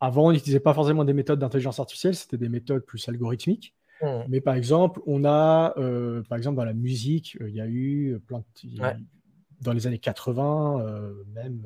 avant, 0.00 0.28
on 0.28 0.32
n'utilisait 0.32 0.60
pas 0.60 0.74
forcément 0.74 1.04
des 1.04 1.12
méthodes 1.12 1.38
d'intelligence 1.38 1.78
artificielle, 1.78 2.14
c'était 2.14 2.38
des 2.38 2.48
méthodes 2.48 2.84
plus 2.84 3.06
algorithmiques. 3.08 3.74
Mmh. 4.02 4.06
Mais 4.28 4.40
par 4.40 4.54
exemple, 4.54 5.00
on 5.06 5.24
a, 5.24 5.74
euh, 5.76 6.22
par 6.22 6.38
exemple, 6.38 6.56
dans 6.56 6.64
la 6.64 6.72
musique, 6.72 7.36
euh, 7.40 7.50
il 7.50 7.54
y 7.54 7.60
a 7.60 7.66
eu 7.66 8.18
plein 8.26 8.42
dans 9.60 9.74
les 9.74 9.86
années 9.86 9.98
80, 9.98 10.80
euh, 10.80 11.12
même 11.34 11.62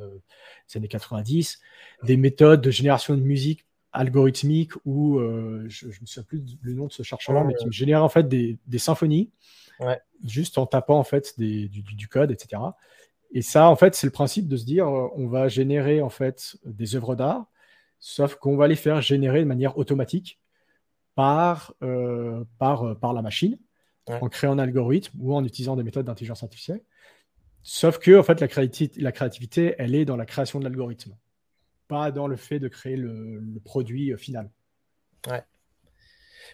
les 0.68 0.78
années 0.78 0.88
90, 0.88 1.60
des 2.02 2.16
méthodes 2.16 2.60
de 2.60 2.70
génération 2.72 3.14
de 3.14 3.20
musique 3.20 3.66
algorithmique 3.92 4.72
où 4.84 5.20
je 5.68 5.86
ne 5.86 5.90
me 6.00 6.06
souviens 6.06 6.24
plus 6.24 6.40
du 6.40 6.74
nom 6.74 6.88
de 6.88 6.92
ce 6.92 7.04
chercheur-là, 7.04 7.44
mais 7.44 7.54
qui 7.54 7.70
génère 7.70 8.02
en 8.02 8.08
fait 8.08 8.26
des, 8.26 8.58
symphonies 8.78 9.30
juste 10.24 10.58
en 10.58 10.66
tapant 10.66 10.98
en 10.98 11.04
fait 11.04 11.38
du, 11.38 11.68
du, 11.68 12.08
code, 12.08 12.32
etc. 12.32 12.60
Et 13.30 13.42
ça, 13.42 13.68
en 13.68 13.76
fait, 13.76 13.94
c'est 13.94 14.08
le 14.08 14.12
principe 14.12 14.48
de 14.48 14.56
se 14.56 14.64
dire, 14.64 14.88
on 14.88 15.28
va 15.28 15.46
générer 15.46 16.02
en 16.02 16.08
fait 16.08 16.56
des 16.64 16.96
œuvres 16.96 17.14
d'art, 17.14 17.46
sauf 18.04 18.34
qu'on 18.34 18.54
va 18.54 18.68
les 18.68 18.76
faire 18.76 19.00
générer 19.00 19.40
de 19.40 19.46
manière 19.46 19.78
automatique 19.78 20.38
par, 21.14 21.72
euh, 21.82 22.44
par, 22.58 22.86
euh, 22.86 22.94
par 22.94 23.14
la 23.14 23.22
machine, 23.22 23.58
en 24.06 24.28
créant 24.28 24.52
un 24.52 24.58
algorithme 24.58 25.16
ou 25.22 25.34
en 25.34 25.42
utilisant 25.42 25.74
des 25.74 25.82
méthodes 25.82 26.04
d'intelligence 26.04 26.42
artificielle. 26.42 26.82
Sauf 27.62 27.98
que, 27.98 28.18
en 28.18 28.22
fait, 28.22 28.42
la 28.42 28.48
créativité, 28.48 29.00
la 29.00 29.10
créativité, 29.10 29.74
elle 29.78 29.94
est 29.94 30.04
dans 30.04 30.16
la 30.16 30.26
création 30.26 30.58
de 30.58 30.64
l'algorithme, 30.64 31.16
pas 31.88 32.10
dans 32.10 32.26
le 32.26 32.36
fait 32.36 32.58
de 32.58 32.68
créer 32.68 32.96
le, 32.96 33.42
produit 33.64 34.12
euh, 34.12 34.18
final. 34.18 34.50
Ouais. 35.26 35.42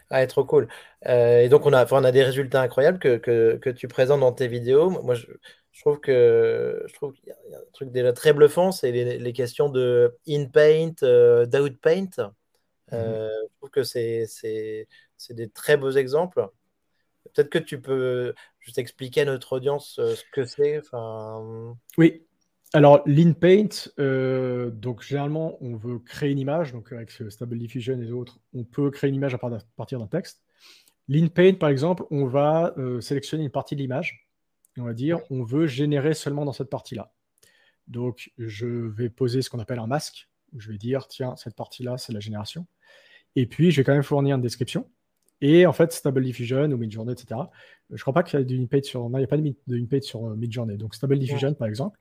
Ah, 0.08 0.24
trop 0.28 0.44
cool. 0.44 0.68
et 1.04 1.48
donc, 1.48 1.66
on 1.66 1.72
a, 1.72 1.92
on 1.92 2.04
a 2.04 2.12
des 2.12 2.22
résultats 2.22 2.62
incroyables 2.62 3.00
que, 3.00 3.16
que, 3.16 3.56
que, 3.56 3.70
tu 3.70 3.88
présentes 3.88 4.20
dans 4.20 4.30
tes 4.30 4.46
vidéos. 4.46 4.88
Moi, 4.88 5.16
je, 5.16 5.26
je 5.72 5.80
trouve 5.80 6.00
que 6.00 6.84
je 6.86 6.94
trouve 6.94 7.12
qu'il 7.12 7.28
y, 7.28 7.32
a 7.32 7.58
un 7.58 7.72
truc 7.72 7.90
déjà 7.90 8.12
très 8.12 8.32
bluffant, 8.32 8.72
c'est 8.72 8.90
les, 8.90 9.18
les, 9.18 9.32
questions 9.32 9.68
de 9.68 10.16
in-paint, 10.26 11.04
d'out-paint. 11.46 12.32
Mmh 12.92 12.96
euh, 12.96 13.28
je 13.48 13.56
trouve 13.58 13.70
que 13.70 13.82
c'est 13.82 14.26
des 15.30 15.48
très 15.48 15.76
beaux 15.76 15.92
exemples. 15.92 16.48
Peut-être 17.34 17.50
que 17.50 17.58
tu 17.58 17.80
peux 17.80 18.34
juste 18.58 18.78
expliquer 18.78 19.22
à 19.22 19.24
notre 19.26 19.52
audience 19.54 19.98
euh, 19.98 20.14
ce 20.14 20.24
que 20.32 20.44
c'est. 20.44 20.80
Oui. 21.98 22.26
Alors, 22.72 23.02
l'InPaint, 23.04 23.90
euh, 23.98 24.70
donc 24.70 25.02
généralement, 25.02 25.58
on 25.60 25.74
veut 25.76 25.98
créer 25.98 26.30
une 26.30 26.38
image, 26.38 26.72
donc 26.72 26.92
avec 26.92 27.10
Stable 27.10 27.58
Diffusion 27.58 28.00
et 28.00 28.12
autres, 28.12 28.38
on 28.54 28.62
peut 28.64 28.90
créer 28.90 29.10
une 29.10 29.16
image 29.16 29.34
à 29.34 29.38
partir 29.76 29.98
d'un 29.98 30.06
texte. 30.06 30.40
L'InPaint, 31.08 31.54
par 31.54 31.68
exemple, 31.68 32.04
on 32.12 32.26
va 32.26 32.74
sélectionner 33.00 33.42
une 33.42 33.50
partie 33.50 33.74
de 33.74 33.80
l'image. 33.80 34.29
On 34.80 34.84
va 34.84 34.94
dire, 34.94 35.20
on 35.30 35.42
veut 35.42 35.66
générer 35.66 36.14
seulement 36.14 36.44
dans 36.44 36.52
cette 36.52 36.70
partie-là. 36.70 37.12
Donc, 37.88 38.32
je 38.38 38.66
vais 38.66 39.10
poser 39.10 39.42
ce 39.42 39.50
qu'on 39.50 39.58
appelle 39.58 39.78
un 39.78 39.86
masque, 39.86 40.28
où 40.52 40.60
je 40.60 40.70
vais 40.70 40.78
dire, 40.78 41.08
tiens, 41.08 41.36
cette 41.36 41.56
partie-là, 41.56 41.98
c'est 41.98 42.12
la 42.12 42.20
génération. 42.20 42.66
Et 43.36 43.46
puis, 43.46 43.70
je 43.70 43.80
vais 43.80 43.84
quand 43.84 43.92
même 43.92 44.02
fournir 44.02 44.36
une 44.36 44.42
description. 44.42 44.88
Et 45.40 45.66
en 45.66 45.72
fait, 45.72 45.92
Stable 45.92 46.22
Diffusion 46.22 46.64
ou 46.64 46.76
Midjourney, 46.76 47.12
etc. 47.12 47.40
Je 47.88 47.94
ne 47.94 47.98
crois 47.98 48.12
pas 48.12 48.22
qu'il 48.22 48.38
y 48.38 48.42
ait 48.42 48.44
d'une 48.44 48.68
page 48.68 48.84
sur. 48.84 49.08
Non, 49.08 49.18
il 49.18 49.22
n'y 49.22 49.24
a 49.24 49.28
pas 49.28 49.38
de 49.38 49.86
page 49.86 50.02
sur 50.02 50.26
euh, 50.26 50.36
Midjourney. 50.36 50.76
Donc, 50.76 50.94
Stable 50.94 51.18
Diffusion, 51.18 51.54
par 51.54 51.68
exemple, 51.68 51.98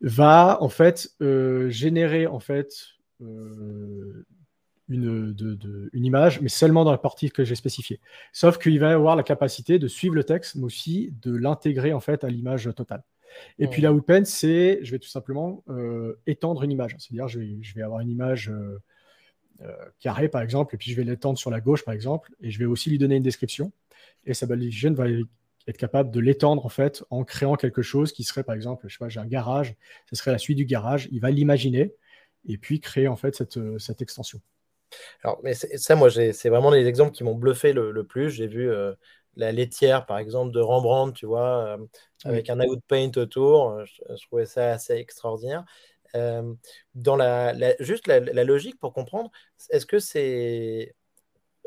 va 0.00 0.58
en 0.62 0.68
fait 0.68 1.10
euh, 1.20 1.68
générer 1.68 2.26
en 2.26 2.40
fait 2.40 2.72
euh, 3.20 4.24
une, 4.90 5.32
de, 5.32 5.90
une 5.92 6.04
image, 6.04 6.40
mais 6.40 6.48
seulement 6.48 6.84
dans 6.84 6.90
la 6.90 6.98
partie 6.98 7.30
que 7.30 7.44
j'ai 7.44 7.54
spécifiée. 7.54 8.00
Sauf 8.32 8.58
qu'il 8.58 8.78
va 8.78 8.92
avoir 8.92 9.16
la 9.16 9.22
capacité 9.22 9.78
de 9.78 9.88
suivre 9.88 10.14
le 10.14 10.24
texte, 10.24 10.56
mais 10.56 10.64
aussi 10.64 11.14
de 11.22 11.34
l'intégrer 11.34 11.92
en 11.92 12.00
fait 12.00 12.24
à 12.24 12.28
l'image 12.28 12.68
totale. 12.76 13.02
Et 13.58 13.68
puis 13.68 13.80
la 13.80 13.92
Outpen, 13.92 14.24
c'est, 14.24 14.80
je 14.82 14.90
vais 14.90 14.98
tout 14.98 15.08
simplement 15.08 15.64
étendre 16.26 16.64
une 16.64 16.72
image. 16.72 16.96
C'est-à-dire, 16.98 17.28
je 17.28 17.38
vais, 17.38 17.58
je 17.62 17.74
vais 17.74 17.82
avoir 17.82 18.00
une 18.00 18.10
image 18.10 18.52
euh, 19.62 19.72
carré, 19.98 20.28
par 20.28 20.40
exemple, 20.40 20.74
et 20.74 20.78
puis 20.78 20.90
je 20.90 20.96
vais 20.96 21.04
l'étendre 21.04 21.38
sur 21.38 21.50
la 21.50 21.60
gauche, 21.60 21.84
par 21.84 21.92
exemple, 21.92 22.32
et 22.40 22.50
je 22.50 22.58
vais 22.58 22.64
aussi 22.64 22.88
lui 22.88 22.96
donner 22.96 23.16
une 23.16 23.22
description. 23.22 23.72
Et 24.24 24.32
Stable 24.32 24.58
va 24.94 25.06
être 25.66 25.76
capable 25.76 26.10
de 26.10 26.18
l'étendre, 26.18 26.64
en 26.64 26.70
fait, 26.70 27.04
en 27.10 27.24
créant 27.24 27.56
quelque 27.56 27.82
chose 27.82 28.12
qui 28.12 28.24
serait, 28.24 28.42
par 28.42 28.54
exemple, 28.54 28.86
je 28.88 28.94
sais 28.94 28.98
pas, 28.98 29.10
j'ai 29.10 29.20
un 29.20 29.26
garage, 29.26 29.74
ce 30.08 30.16
serait 30.16 30.32
la 30.32 30.38
suite 30.38 30.56
du 30.56 30.64
garage, 30.64 31.08
il 31.12 31.20
va 31.20 31.30
l'imaginer, 31.30 31.94
et 32.48 32.56
puis 32.56 32.80
créer, 32.80 33.06
en 33.06 33.16
fait, 33.16 33.36
cette, 33.36 33.58
cette 33.78 34.00
extension. 34.00 34.40
Alors, 35.22 35.40
mais 35.42 35.54
ça, 35.54 35.96
moi, 35.96 36.10
c'est 36.10 36.48
vraiment 36.48 36.70
les 36.70 36.86
exemples 36.86 37.12
qui 37.12 37.24
m'ont 37.24 37.34
bluffé 37.34 37.72
le, 37.72 38.04
plus. 38.04 38.30
J'ai 38.30 38.46
vu 38.46 38.70
la 39.36 39.52
laitière, 39.52 40.06
par 40.06 40.18
exemple, 40.18 40.52
de 40.52 40.60
Rembrandt, 40.60 41.12
tu 41.14 41.26
vois, 41.26 41.78
avec 42.24 42.50
un 42.50 42.60
out 42.60 42.80
paint 42.88 43.10
autour. 43.16 43.84
Je, 43.84 44.26
trouvais 44.26 44.46
ça 44.46 44.72
assez 44.72 44.94
extraordinaire. 44.94 45.64
dans 46.14 47.16
la, 47.16 47.54
juste 47.82 48.06
la, 48.06 48.44
logique 48.44 48.78
pour 48.78 48.92
comprendre, 48.92 49.30
est-ce 49.70 49.86
que 49.86 49.98
c'est. 49.98 50.94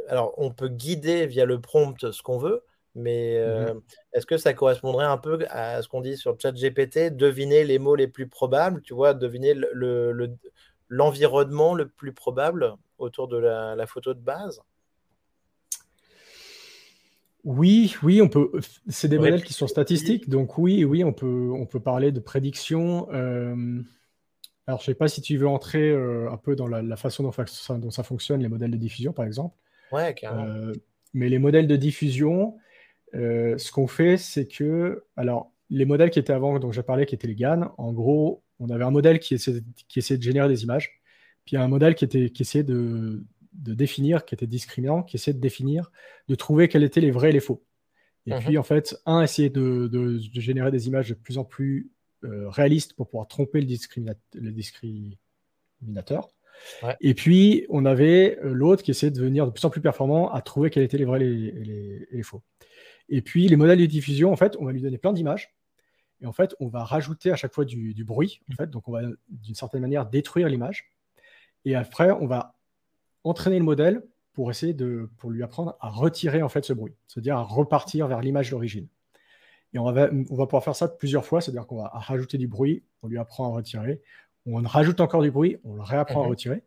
Alors, 0.10 0.34
on 0.38 0.52
peut 0.52 0.68
guider 0.68 1.28
via 1.28 1.46
le 1.46 1.62
prompt 1.62 2.12
ce 2.12 2.22
qu'on 2.22 2.38
veut, 2.38 2.64
mais 2.96 3.40
mmh 3.40 3.80
est-ce 4.14 4.28
que 4.28 4.38
ça 4.38 4.54
correspondrait 4.54 5.06
un 5.06 5.18
peu 5.18 5.40
à 5.50 5.82
ce 5.82 5.88
qu'on 5.88 6.02
dit 6.02 6.18
sur 6.18 6.40
ChatGPT, 6.40 7.16
deviner 7.16 7.64
les 7.64 7.80
mots 7.80 7.96
les 7.96 8.08
plus 8.08 8.28
probables, 8.28 8.82
tu 8.84 8.94
vois, 8.94 9.16
deviner 9.16 9.56
l'environnement 10.88 11.74
le, 11.74 11.86
le, 11.86 11.90
plus 11.90 12.14
probable? 12.14 12.76
Autour 13.04 13.28
de 13.28 13.38
la, 13.38 13.88
photo 13.88 14.14
de 14.14 14.20
base 14.20 14.62
oui, 17.44 17.98
oui, 18.04 18.22
on 18.22 18.30
peut. 18.30 18.52
C'est 18.88 19.10
des 19.10 19.18
modèles 19.18 19.44
qui 19.44 19.52
sont 19.52 19.68
statistiques, 19.68 20.30
donc 20.30 20.58
oui, 20.58 20.86
oui, 20.86 21.04
on 21.04 21.12
peut, 21.12 21.52
on 21.54 21.66
peut 21.66 21.82
parler 21.82 22.14
de 22.14 22.22
prédiction. 22.22 23.10
Euh, 23.12 23.82
alors, 24.66 24.80
je 24.80 24.84
ne 24.84 24.94
sais 24.94 24.96
pas 24.96 25.10
si 25.10 25.22
tu 25.22 25.36
veux 25.36 25.48
entrer 25.48 25.90
euh, 25.90 26.32
un 26.32 26.38
peu 26.38 26.56
dans 26.56 26.68
la, 26.68 26.96
façon 26.96 27.22
dont, 27.22 27.92
ça 27.92 28.04
fonctionne, 28.04 28.42
les 28.42 28.48
modèles 28.48 28.72
de 28.72 28.78
diffusion, 28.78 29.12
par 29.12 29.26
exemple. 29.26 29.58
Ouais, 29.92 30.14
carrément. 30.14 30.46
Euh, 30.46 30.72
mais 31.14 31.28
les 31.28 31.38
modèles 31.38 31.68
de 31.68 31.76
diffusion, 31.76 32.58
ce 33.12 33.72
qu'on 33.74 33.88
fait, 33.88 34.16
c'est 34.16 34.48
que, 34.48 35.04
alors, 35.18 35.52
les 35.70 35.86
modèles 35.86 36.12
qui 36.12 36.20
étaient 36.20 36.34
avant, 36.34 36.58
dont 36.60 36.72
j'ai 36.72 36.84
parlé, 36.84 37.06
qui 37.06 37.16
étaient 37.16 37.28
les 37.28 37.36
GAN, 37.36 37.74
en 37.78 37.92
gros, 37.92 38.42
on 38.60 38.70
avait 38.70 38.84
un 38.84 38.92
modèle 38.92 39.20
qui 39.20 39.34
essayait, 39.34 39.62
qui 39.90 40.00
essayait 40.00 40.18
de 40.18 40.24
générer 40.24 40.48
des 40.48 40.64
images. 40.64 41.02
Puis 41.46 41.54
il 41.54 41.56
y 41.56 41.58
a 41.58 41.64
un 41.64 41.68
modèle 41.68 41.96
qui, 41.96 42.06
était, 42.06 42.30
qui 42.30 42.44
essayait 42.44 42.64
de, 42.64 43.24
définir, 43.52 44.26
qui 44.26 44.36
était 44.36 44.48
discriminant, 44.48 45.04
qui 45.04 45.18
essayait 45.18 45.36
de 45.36 45.42
définir, 45.42 45.92
de 46.28 46.36
trouver 46.36 46.68
quels 46.68 46.84
étaient 46.84 47.02
les 47.02 47.12
vrais 47.12 47.30
et 47.30 47.34
les 47.34 47.40
faux. 47.40 47.64
Et 48.26 48.34
mhm. 48.34 48.40
puis 48.40 48.58
en 48.58 48.64
fait, 48.64 48.96
un 49.06 49.22
essayait 49.22 49.50
de, 49.50 50.20
générer 50.34 50.72
des 50.72 50.88
images 50.88 51.10
de 51.10 51.14
plus 51.14 51.38
en 51.38 51.44
plus 51.44 51.92
euh, 52.24 52.50
réalistes 52.50 52.94
pour 52.94 53.10
pouvoir 53.10 53.28
tromper 53.28 53.60
le, 53.60 53.68
le 54.36 54.52
discriminateur. 54.52 56.30
Et 57.02 57.14
puis 57.14 57.66
on 57.70 57.86
avait 57.86 58.40
euh, 58.44 58.54
l'autre 58.54 58.84
qui 58.84 58.92
essayait 58.92 59.12
de 59.12 59.18
devenir 59.18 59.46
de 59.46 59.52
plus 59.52 59.66
en 59.66 59.70
plus 59.70 59.82
performant 59.82 60.32
à 60.32 60.42
trouver 60.42 60.70
quels 60.70 60.84
étaient 60.84 60.98
les 60.98 61.06
vrais 61.06 61.22
et 61.22 61.52
les, 61.52 62.08
les, 62.12 62.24
faux. 62.24 62.42
Et 63.10 63.22
puis 63.22 63.48
les 63.48 63.56
modèles 63.56 63.80
de 63.80 63.86
diffusion, 63.86 64.32
en 64.32 64.36
fait, 64.36 64.56
on 64.60 64.66
va 64.66 64.72
lui 64.72 64.82
donner 64.82 64.98
plein 64.98 65.14
d'images. 65.14 65.54
Et 66.22 66.26
en 66.26 66.32
fait, 66.32 66.56
on 66.60 66.68
va 66.68 66.84
rajouter 66.84 67.32
à 67.32 67.36
chaque 67.36 67.54
fois 67.54 67.66
du, 67.66 67.94
du 67.94 68.06
bruit. 68.06 68.42
En 68.52 68.56
fait, 68.56 68.70
donc 68.70 68.88
on 68.88 68.94
va 68.94 69.02
d'une 69.28 69.56
certaine 69.56 69.82
manière 69.82 70.06
détruire 70.06 70.48
l'image. 70.48 70.93
Et 71.66 71.76
après, 71.76 72.12
on 72.12 72.28
va 72.28 72.56
entraîner 73.24 73.60
le 73.60 73.66
modèle 73.66 74.04
pour 74.34 74.50
essayer 74.50 74.74
de, 74.74 75.10
pour 75.18 75.30
lui 75.30 75.44
apprendre 75.44 75.78
à 75.80 75.90
retirer 75.90 76.42
en 76.42 76.50
fait 76.50 76.66
ce 76.66 76.74
bruit, 76.74 76.94
c'est-à-dire 77.08 77.38
à 77.38 77.44
repartir 77.44 78.08
vers 78.08 78.22
l'image 78.22 78.50
d'origine. 78.50 78.88
Et 79.74 79.80
on 79.80 79.92
va, 79.92 80.10
on 80.12 80.36
va 80.36 80.46
pouvoir 80.46 80.64
faire 80.64 80.76
ça 80.76 80.88
plusieurs 80.88 81.26
fois, 81.26 81.42
c'est-à-dire 81.42 81.66
qu'on 81.66 81.78
va 81.78 81.90
rajouter 81.94 82.38
du 82.38 82.48
bruit, 82.48 82.84
on 83.02 83.08
lui 83.08 83.18
apprend 83.18 83.52
à 83.52 83.56
retirer, 83.56 84.02
on 84.46 84.62
rajoute 84.62 85.00
encore 85.02 85.22
du 85.22 85.32
bruit, 85.32 85.58
on 85.64 85.76
le 85.76 85.82
réapprend 85.82 86.22
à 86.22 86.24
mhm. 86.24 86.30
retirer. 86.30 86.64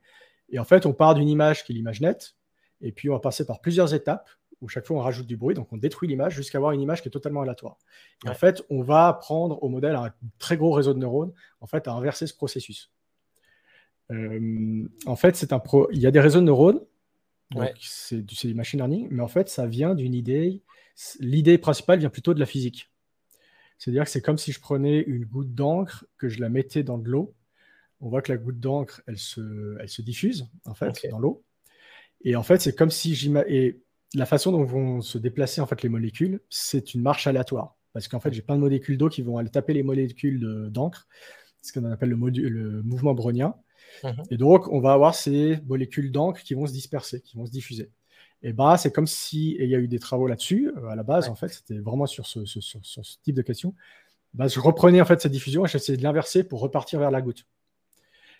Et 0.48 0.58
en 0.58 0.64
fait, 0.64 0.86
on 0.86 0.92
part 0.92 1.14
d'une 1.14 1.28
image 1.28 1.64
qui 1.64 1.72
est 1.72 1.74
l'image 1.74 2.00
nette, 2.00 2.36
et 2.80 2.92
puis 2.92 3.10
on 3.10 3.14
va 3.14 3.20
passer 3.20 3.44
par 3.46 3.60
plusieurs 3.60 3.94
étapes 3.94 4.28
où 4.62 4.68
chaque 4.68 4.86
fois 4.86 4.96
on 4.96 5.00
rajoute 5.00 5.26
du 5.26 5.36
bruit, 5.36 5.54
donc 5.54 5.72
on 5.72 5.76
détruit 5.76 6.08
l'image 6.08 6.34
jusqu'à 6.34 6.58
avoir 6.58 6.72
une 6.72 6.80
image 6.80 7.02
qui 7.02 7.08
est 7.08 7.10
totalement 7.10 7.42
aléatoire. 7.42 7.76
Et 8.24 8.28
en 8.30 8.34
fait, 8.34 8.62
on 8.70 8.82
va 8.82 9.08
apprendre 9.08 9.62
au 9.62 9.68
modèle, 9.68 9.94
un 9.96 10.10
très 10.38 10.56
gros 10.56 10.72
réseau 10.72 10.94
de 10.94 10.98
neurones, 10.98 11.32
en 11.60 11.66
fait, 11.66 11.86
à 11.88 11.92
inverser 11.92 12.26
ce 12.26 12.34
processus. 12.34 12.90
Euh, 14.10 14.88
en 15.06 15.16
fait, 15.16 15.36
c'est 15.36 15.52
un 15.52 15.58
pro... 15.58 15.88
il 15.92 15.98
y 15.98 16.06
a 16.06 16.10
des 16.10 16.20
réseaux 16.20 16.40
de 16.40 16.44
neurones, 16.44 16.80
c'est 17.80 18.22
du, 18.22 18.54
machine 18.54 18.78
learning, 18.78 19.08
mais 19.10 19.22
en 19.22 19.28
fait, 19.28 19.48
ça 19.48 19.66
vient 19.66 19.94
d'une 19.94 20.14
idée. 20.14 20.62
L'idée 21.20 21.58
principale 21.58 21.98
vient 21.98 22.10
plutôt 22.10 22.34
de 22.34 22.40
la 22.40 22.46
physique. 22.46 22.90
C'est-à-dire 23.78 24.04
que 24.04 24.10
c'est 24.10 24.22
comme 24.22 24.38
si 24.38 24.52
je 24.52 24.60
prenais 24.60 25.00
une 25.00 25.24
goutte 25.24 25.54
d'encre, 25.54 26.06
que 26.18 26.28
je 26.28 26.40
la 26.40 26.48
mettais 26.48 26.82
dans 26.82 26.98
de 26.98 27.08
l'eau. 27.08 27.34
On 28.00 28.08
voit 28.08 28.22
que 28.22 28.32
la 28.32 28.38
goutte 28.38 28.58
d'encre, 28.58 29.02
elle 29.06 29.18
se, 29.18 29.76
elle 29.80 29.88
se 29.88 30.02
diffuse, 30.02 30.48
en 30.64 30.74
fait, 30.74 31.06
dans 31.10 31.18
l'eau. 31.18 31.44
Et 32.22 32.36
en 32.36 32.42
fait, 32.42 32.60
c'est 32.60 32.74
comme 32.74 32.90
si 32.90 33.30
Et 33.48 33.80
la 34.14 34.26
façon 34.26 34.52
dont 34.52 34.64
vont 34.64 35.00
se 35.00 35.18
déplacer, 35.18 35.60
en 35.60 35.66
fait, 35.66 35.82
les 35.82 35.88
molécules, 35.88 36.40
c'est 36.48 36.94
une 36.94 37.02
marche 37.02 37.26
aléatoire. 37.26 37.76
Parce 37.92 38.08
qu'en 38.08 38.20
fait, 38.20 38.32
j'ai 38.32 38.42
plein 38.42 38.56
de 38.56 38.60
molécules 38.60 38.98
d'eau 38.98 39.08
qui 39.08 39.22
vont 39.22 39.38
aller 39.38 39.50
taper 39.50 39.72
les 39.72 39.82
molécules 39.82 40.68
d'encre, 40.70 41.06
ce 41.62 41.72
qu'on 41.72 41.84
appelle 41.84 42.10
le, 42.10 42.16
le 42.16 42.82
mouvement 42.82 43.14
brownien. 43.14 43.54
Mhm. 44.04 44.22
Et 44.30 44.36
donc, 44.36 44.68
on 44.72 44.80
va 44.80 44.92
avoir 44.92 45.14
ces 45.14 45.58
molécules 45.66 46.12
d'encre 46.12 46.42
qui 46.42 46.54
vont 46.54 46.66
se 46.66 46.72
disperser, 46.72 47.20
qui 47.20 47.36
vont 47.36 47.46
se 47.46 47.50
diffuser. 47.50 47.90
Et 48.42 48.52
bah, 48.52 48.76
c'est 48.76 48.92
comme 48.92 49.06
si, 49.06 49.56
il 49.58 49.68
y 49.68 49.74
a 49.74 49.78
eu 49.78 49.88
des 49.88 49.98
travaux 49.98 50.26
là-dessus, 50.26 50.70
euh, 50.76 50.88
à 50.88 50.96
la 50.96 51.02
base, 51.02 51.28
en 51.28 51.34
fait, 51.34 51.48
c'était 51.48 51.78
vraiment 51.78 52.06
sur 52.06 52.26
ce, 52.26 52.40
type 53.22 53.34
de 53.34 53.42
question. 53.42 53.74
Bah, 54.34 54.48
je 54.48 54.60
reprenais 54.60 55.00
en 55.00 55.04
fait 55.06 55.20
cette 55.20 55.32
diffusion 55.32 55.64
et 55.64 55.68
j'essayais 55.68 55.96
de 55.96 56.02
l'inverser 56.02 56.44
pour 56.44 56.60
repartir 56.60 57.00
vers 57.00 57.10
la 57.10 57.22
goutte. 57.22 57.46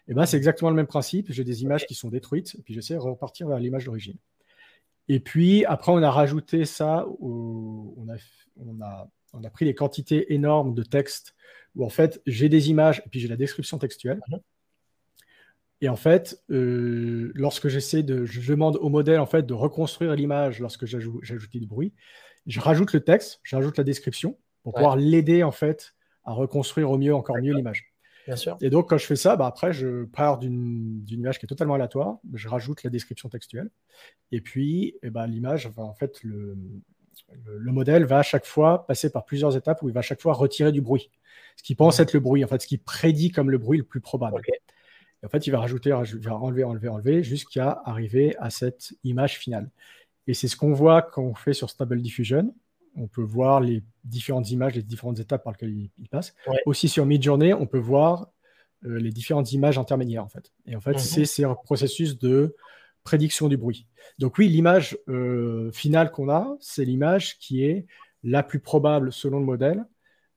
Et 0.09 0.15
bah, 0.15 0.27
c'est 0.27 0.37
exactement 0.37 0.71
le 0.71 0.77
même 0.77 0.87
principe. 0.87 1.33
J'ai 1.33 1.45
des 1.45 1.63
images 1.63 1.87
qui 1.87 1.95
sont 1.95 2.09
détruites, 2.09 2.55
et 2.59 2.63
puis 2.63 2.75
j'essaie 2.75 2.95
de 2.95 3.01
repartir 3.01 3.49
vers 3.49 3.59
l'image 3.59 3.87
d'origine. 3.87 4.17
Et 5.09 5.21
puis, 5.21 5.65
après, 5.65 5.93
on 5.93 6.03
a 6.03 6.11
rajouté 6.11 6.65
ça, 6.65 7.07
on, 7.21 8.07
a, 8.09 8.17
on, 8.57 8.81
a, 8.81 9.09
on, 9.33 9.45
a, 9.45 9.51
pris 9.51 9.65
les 9.65 9.75
quantités 9.75 10.35
énormes 10.35 10.75
de 10.75 10.83
texte 10.83 11.35
où, 11.75 11.85
en 11.85 11.89
fait, 11.89 12.21
j'ai 12.27 12.49
des 12.49 12.71
images 12.71 13.03
et 13.07 13.09
puis 13.09 13.21
j'ai 13.21 13.29
la 13.29 13.37
description 13.37 13.79
textuelle. 13.79 14.21
Mhm. 14.29 14.41
Et 15.81 15.89
en 15.89 15.97
fait, 15.97 16.43
euh, 16.51 17.33
lorsque 17.35 17.69
j'essaie 17.69 18.03
de, 18.03 18.25
je 18.25 18.51
demande 18.51 18.77
au 18.81 18.89
modèle 18.89 19.21
en 19.21 19.27
fait 19.27 19.45
de 19.45 19.55
reconstruire 19.55 20.15
l'image 20.15 20.61
lorsque 20.61 20.87
j'ajoute 20.87 21.53
du 21.53 21.67
bruit, 21.67 21.93
je 22.47 22.61
rajoute 22.61 22.93
le 22.93 23.01
texte, 23.01 23.41
j'ajoute 23.43 23.77
la 23.77 23.85
description 23.85 24.39
pour 24.63 24.73
pouvoir 24.75 24.97
l'aider 24.97 25.43
en 25.43 25.53
fait 25.53 25.95
à 26.25 26.33
reconstruire 26.33 26.91
au 26.91 26.99
mieux, 26.99 27.15
encore 27.15 27.37
mieux 27.37 27.55
l'image. 27.55 27.93
Bien 28.27 28.37
sûr. 28.37 28.57
Et 28.61 28.71
donc 28.71 28.89
quand 28.89 28.99
je 28.99 29.07
fais 29.07 29.17
ça, 29.17 29.37
bah, 29.37 29.47
après 29.47 29.73
je 29.73 30.05
pars 30.05 30.39
d'une 30.39 31.05
image 31.09 31.39
qui 31.39 31.47
est 31.47 31.49
totalement 31.49 31.75
aléatoire, 31.75 32.19
je 32.33 32.49
rajoute 32.49 32.83
la 32.83 32.91
description 32.91 33.29
textuelle, 33.29 33.71
et 34.33 34.41
puis 34.41 34.97
eh 35.03 35.11
ben, 35.11 35.27
l'image, 35.27 35.71
en 35.77 35.95
fait 35.95 36.23
le, 36.25 36.57
le, 37.45 37.73
modèle 37.73 38.05
va 38.05 38.19
à 38.19 38.23
chaque 38.23 38.47
fois 38.47 38.87
passer 38.87 39.11
par 39.11 39.25
plusieurs 39.25 39.57
étapes 39.57 39.83
où 39.83 39.89
il 39.89 39.93
va 39.93 40.01
à 40.01 40.03
chaque 40.03 40.21
fois 40.21 40.33
retirer 40.33 40.73
du 40.73 40.81
bruit, 40.81 41.11
ce 41.57 41.63
qui 41.63 41.75
pense 41.75 42.01
être 42.01 42.15
le 42.15 42.21
bruit, 42.21 42.45
en 42.45 42.49
fait, 42.49 42.63
ce 42.63 42.67
qui 42.67 42.79
prédit 42.79 43.31
comme 43.31 43.51
le 43.51 43.59
bruit 43.59 43.79
le 43.79 43.85
plus 43.85 44.01
probable 44.01 44.43
en 45.25 45.29
fait, 45.29 45.47
il 45.47 45.51
va 45.51 45.61
rajouter, 45.61 45.91
il 45.91 46.19
va 46.21 46.37
enlever, 46.37 46.65
enlever, 46.65 46.89
enlever, 46.89 47.23
jusqu'à 47.23 47.83
arriver 47.85 48.37
à 48.39 48.51
cette 48.51 48.95
image 49.05 49.39
finale. 49.39 49.71
Et 50.27 50.35
c'est 50.35 50.49
ce 50.49 50.57
qu'on 50.57 50.73
voit 50.73 51.03
quand 51.03 51.23
on 51.23 51.35
fait 51.35 51.53
sur 51.53 51.71
Stable 51.71 52.01
Diffusion. 52.03 52.55
On 52.97 53.09
peut 53.09 53.23
voir 53.23 53.61
les 53.61 53.83
différentes 54.05 54.51
images, 54.51 54.75
les 54.75 54.83
différentes 54.83 55.19
étapes 55.21 55.45
par 55.45 55.53
lesquelles 55.53 55.77
il, 55.99 56.09
passe. 56.09 56.35
Aussi 56.65 56.89
sur 56.89 57.05
Midjourney, 57.07 57.53
on 57.53 57.67
peut 57.67 57.79
voir 57.79 58.31
euh, 58.85 58.99
les 58.99 59.11
différentes 59.11 59.53
images 59.53 59.79
intermédiaires, 59.79 60.25
en 60.25 60.29
fait. 60.29 60.53
Et 60.67 60.77
en 60.77 60.81
fait, 60.81 60.95
mhm. 60.95 61.25
c'est 61.25 61.45
un 61.45 61.55
processus 61.55 62.19
de 62.19 62.57
prédiction 63.05 63.49
du 63.49 63.57
bruit. 63.57 63.87
Donc 64.19 64.39
oui, 64.39 64.49
l'image 64.49 64.99
euh, 65.09 65.71
finale 65.73 66.11
qu'on 66.11 66.29
a, 66.29 66.57
c'est 66.61 66.85
l'image 66.85 67.39
qui 67.39 67.65
est 67.65 67.87
la 68.23 68.43
plus 68.43 68.61
probable 68.61 69.13
selon 69.13 69.39
le 69.39 69.45
modèle, 69.45 69.85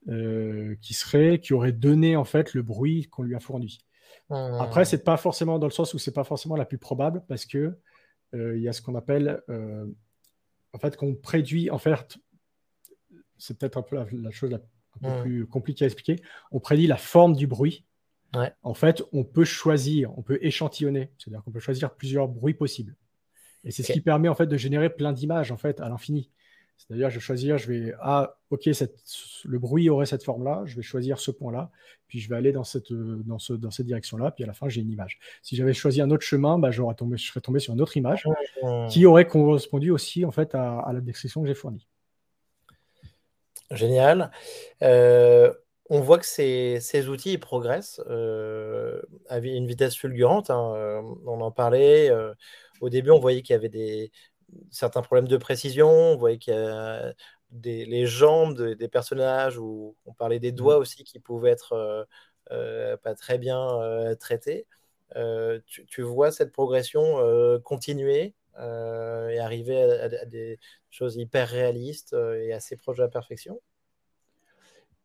euh, 0.07 0.75
qui 0.81 0.93
serait, 0.93 1.39
qui 1.39 1.53
aurait 1.53 1.71
donné 1.71 2.15
en 2.15 2.25
fait 2.25 2.53
le 2.53 2.61
bruit 2.61 3.07
qu'on 3.09 3.23
lui 3.23 3.35
a 3.35 3.39
fourni. 3.39 3.79
Après, 4.29 4.85
c'est 4.85 5.03
pas 5.03 5.17
forcément 5.17 5.57
dans 5.59 5.67
le 5.67 5.71
sens 5.71 5.93
où 5.93 5.99
c'est 5.99 6.13
pas 6.13 6.23
forcément 6.23 6.55
la 6.55 6.65
plus 6.65 6.77
probable 6.77 7.23
parce 7.27 7.45
que 7.45 7.77
euh, 8.35 8.57
y 8.59 8.67
a 8.67 8.73
ce 8.73 8.81
qu'on 8.81 8.95
appelle 8.95 9.41
euh, 9.49 9.85
en 10.73 10.77
fait 10.77 10.95
qu'on 10.95 11.15
préduit 11.15 11.71
en 11.71 11.79
fait 11.79 12.19
c'est 13.39 13.57
peut-être 13.57 13.77
un 13.77 13.81
peu 13.81 13.95
la, 13.95 14.31
chose 14.31 14.53
un 14.53 14.59
peu 15.01 15.21
plus 15.21 15.47
compliquée 15.47 15.85
à 15.85 15.87
expliquer. 15.87 16.21
On 16.51 16.59
prédit 16.59 16.87
la 16.87 16.97
forme 16.97 17.35
du 17.35 17.47
bruit. 17.47 17.85
En 18.61 18.75
fait, 18.75 19.01
on 19.11 19.23
peut 19.23 19.45
choisir, 19.45 20.15
on 20.17 20.21
peut 20.21 20.37
échantillonner, 20.41 21.11
c'est-à-dire 21.17 21.43
qu'on 21.43 21.51
peut 21.51 21.59
choisir 21.59 21.95
plusieurs 21.95 22.27
bruits 22.27 22.53
possibles. 22.53 22.95
Et 23.63 23.71
c'est 23.71 23.81
ce 23.81 23.91
qui 23.91 24.01
permet 24.01 24.29
en 24.29 24.35
fait 24.35 24.45
de 24.45 24.57
générer 24.57 24.89
plein 24.89 25.13
d'images 25.13 25.51
en 25.51 25.57
fait 25.57 25.79
à 25.79 25.89
l'infini. 25.89 26.29
C'est-à-dire, 26.79 27.09
je 27.09 27.15
vais 27.15 27.21
choisir, 27.21 27.57
je 27.57 27.71
vais, 27.71 27.93
ah, 27.99 28.37
ok, 28.51 28.69
le 29.43 29.59
bruit 29.59 29.89
aurait 29.89 30.05
cette 30.05 30.23
forme-là, 30.23 30.63
je 30.65 30.77
vais 30.77 30.81
choisir 30.81 31.19
ce 31.19 31.29
point-là, 31.29 31.71
puis 32.07 32.19
je 32.19 32.29
vais 32.29 32.37
aller 32.37 32.53
dans 32.53 32.63
cette, 32.63 32.91
dans 32.93 33.37
ce, 33.37 33.51
dans 33.51 33.69
cette 33.69 33.85
direction-là, 33.85 34.31
puis 34.31 34.45
à 34.45 34.47
la 34.47 34.53
fin, 34.53 34.69
j'ai 34.69 34.81
une 34.81 34.89
image. 34.89 35.19
Si 35.43 35.57
j'avais 35.57 35.73
choisi 35.73 36.01
un 36.01 36.09
autre 36.09 36.23
chemin, 36.23 36.57
bah, 36.57 36.71
tombé, 36.95 37.17
je 37.17 37.27
serais 37.27 37.41
tombé 37.41 37.59
sur 37.59 37.73
une 37.73 37.81
autre 37.81 37.97
image 37.97 38.25
qui 38.89 39.05
aurait 39.05 39.27
correspondu 39.27 39.91
aussi, 39.91 40.23
en 40.23 40.31
fait, 40.31 40.55
à, 40.55 40.89
la 40.93 41.01
description 41.01 41.41
que 41.41 41.47
j'ai 41.47 41.53
fournie. 41.53 41.85
Génial. 43.71 44.31
Euh, 44.81 45.53
on 45.89 45.99
voit 45.99 46.17
que 46.17 46.25
ces, 46.25 46.79
ces 46.79 47.09
outils 47.09 47.33
ils 47.33 47.39
progressent 47.39 48.01
euh, 48.09 49.01
à 49.27 49.39
une 49.39 49.67
vitesse 49.67 49.95
fulgurante. 49.95 50.49
Hein. 50.49 50.73
Euh, 50.75 51.01
on 51.27 51.41
en 51.41 51.51
parlait. 51.51 52.09
au 52.79 52.89
début, 52.89 53.11
on 53.11 53.19
voyait 53.19 53.41
qu'il 53.41 53.53
y 53.53 53.57
avait 53.57 53.69
des, 53.69 54.11
certains 54.71 55.01
problèmes 55.01 55.27
de 55.27 55.37
précision. 55.37 55.89
On 55.89 56.17
voyait 56.17 56.37
qu'il 56.37 56.53
y 56.53 56.57
a 56.57 57.13
des, 57.51 57.85
les 57.85 58.05
jambes 58.05 58.61
des 58.61 58.87
personnages, 58.87 59.57
ou 59.57 59.95
on 60.05 60.13
parlait 60.13 60.39
des 60.39 60.51
doigts 60.51 60.77
mmh. 60.77 60.81
aussi 60.81 61.03
qui 61.03 61.19
pouvaient 61.19 61.51
être 61.51 61.73
euh, 61.73 62.03
euh, 62.51 62.97
pas 62.97 63.15
très 63.15 63.37
bien 63.37 63.79
euh, 63.81 64.15
traités. 64.15 64.67
tu, 65.65 66.01
vois 66.01 66.31
cette 66.31 66.51
progression 66.51 67.17
continuer 67.63 68.35
et 68.57 69.39
arriver 69.39 69.81
à, 69.81 70.25
des 70.25 70.59
choses 70.89 71.15
hyper 71.15 71.47
réalistes 71.47 72.13
et 72.13 72.53
assez 72.53 72.75
proches 72.75 72.97
de 72.97 73.03
la 73.03 73.09
perfection? 73.09 73.59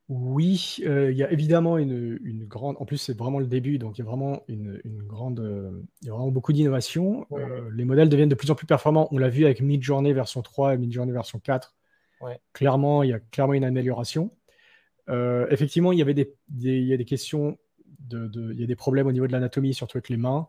Oui, 0.09 0.77
il 0.81 1.17
y 1.17 1.23
a 1.23 1.33
évidemment 1.33 1.79
une, 1.79 2.19
grande. 2.47 2.77
En 2.79 2.85
plus, 2.85 2.99
c'est 2.99 3.17
vraiment 3.17 3.39
le 3.39 3.47
début, 3.47 3.79
donc 3.79 3.97
il 3.97 4.03
y 4.03 4.03
a 4.03 4.05
vraiment 4.05 4.43
une, 4.49 4.81
grande. 5.07 5.41
il 6.03 6.09
y 6.09 6.11
a 6.11 6.13
vraiment 6.13 6.31
beaucoup 6.31 6.53
d'innovation. 6.53 7.27
les 7.73 7.85
modèles 7.85 8.09
deviennent 8.09 8.29
de 8.29 8.35
plus 8.35 8.51
en 8.51 8.55
plus 8.55 8.67
performants. 8.67 9.09
On 9.13 9.19
l'a 9.19 9.31
vu 9.31 9.45
avec 9.45 9.61
Midjourney 9.61 10.13
version 10.13 10.43
3 10.43 10.75
et 10.75 10.79
Midjourney 10.79 11.13
version 11.13 11.39
4. 11.39 11.75
Clairement, 12.53 13.03
il 13.03 13.11
y 13.11 13.13
a 13.13 13.21
clairement 13.21 13.55
une 13.55 13.65
amélioration. 13.65 14.31
effectivement, 15.09 15.93
il 15.93 15.99
y 15.99 16.03
avait 16.03 16.15
des, 16.15 16.35
il 16.55 16.85
y 16.85 16.93
a 16.93 16.97
des 16.99 17.07
questions, 17.07 17.57
de, 18.01 18.53
il 18.53 18.61
y 18.61 18.65
a 18.65 18.67
des 18.67 18.77
problèmes 18.77 19.07
au 19.07 19.13
niveau 19.13 19.27
de 19.27 19.33
l'anatomie, 19.33 19.73
surtout 19.73 19.97
avec 19.97 20.11
les 20.11 20.19
mains. 20.19 20.49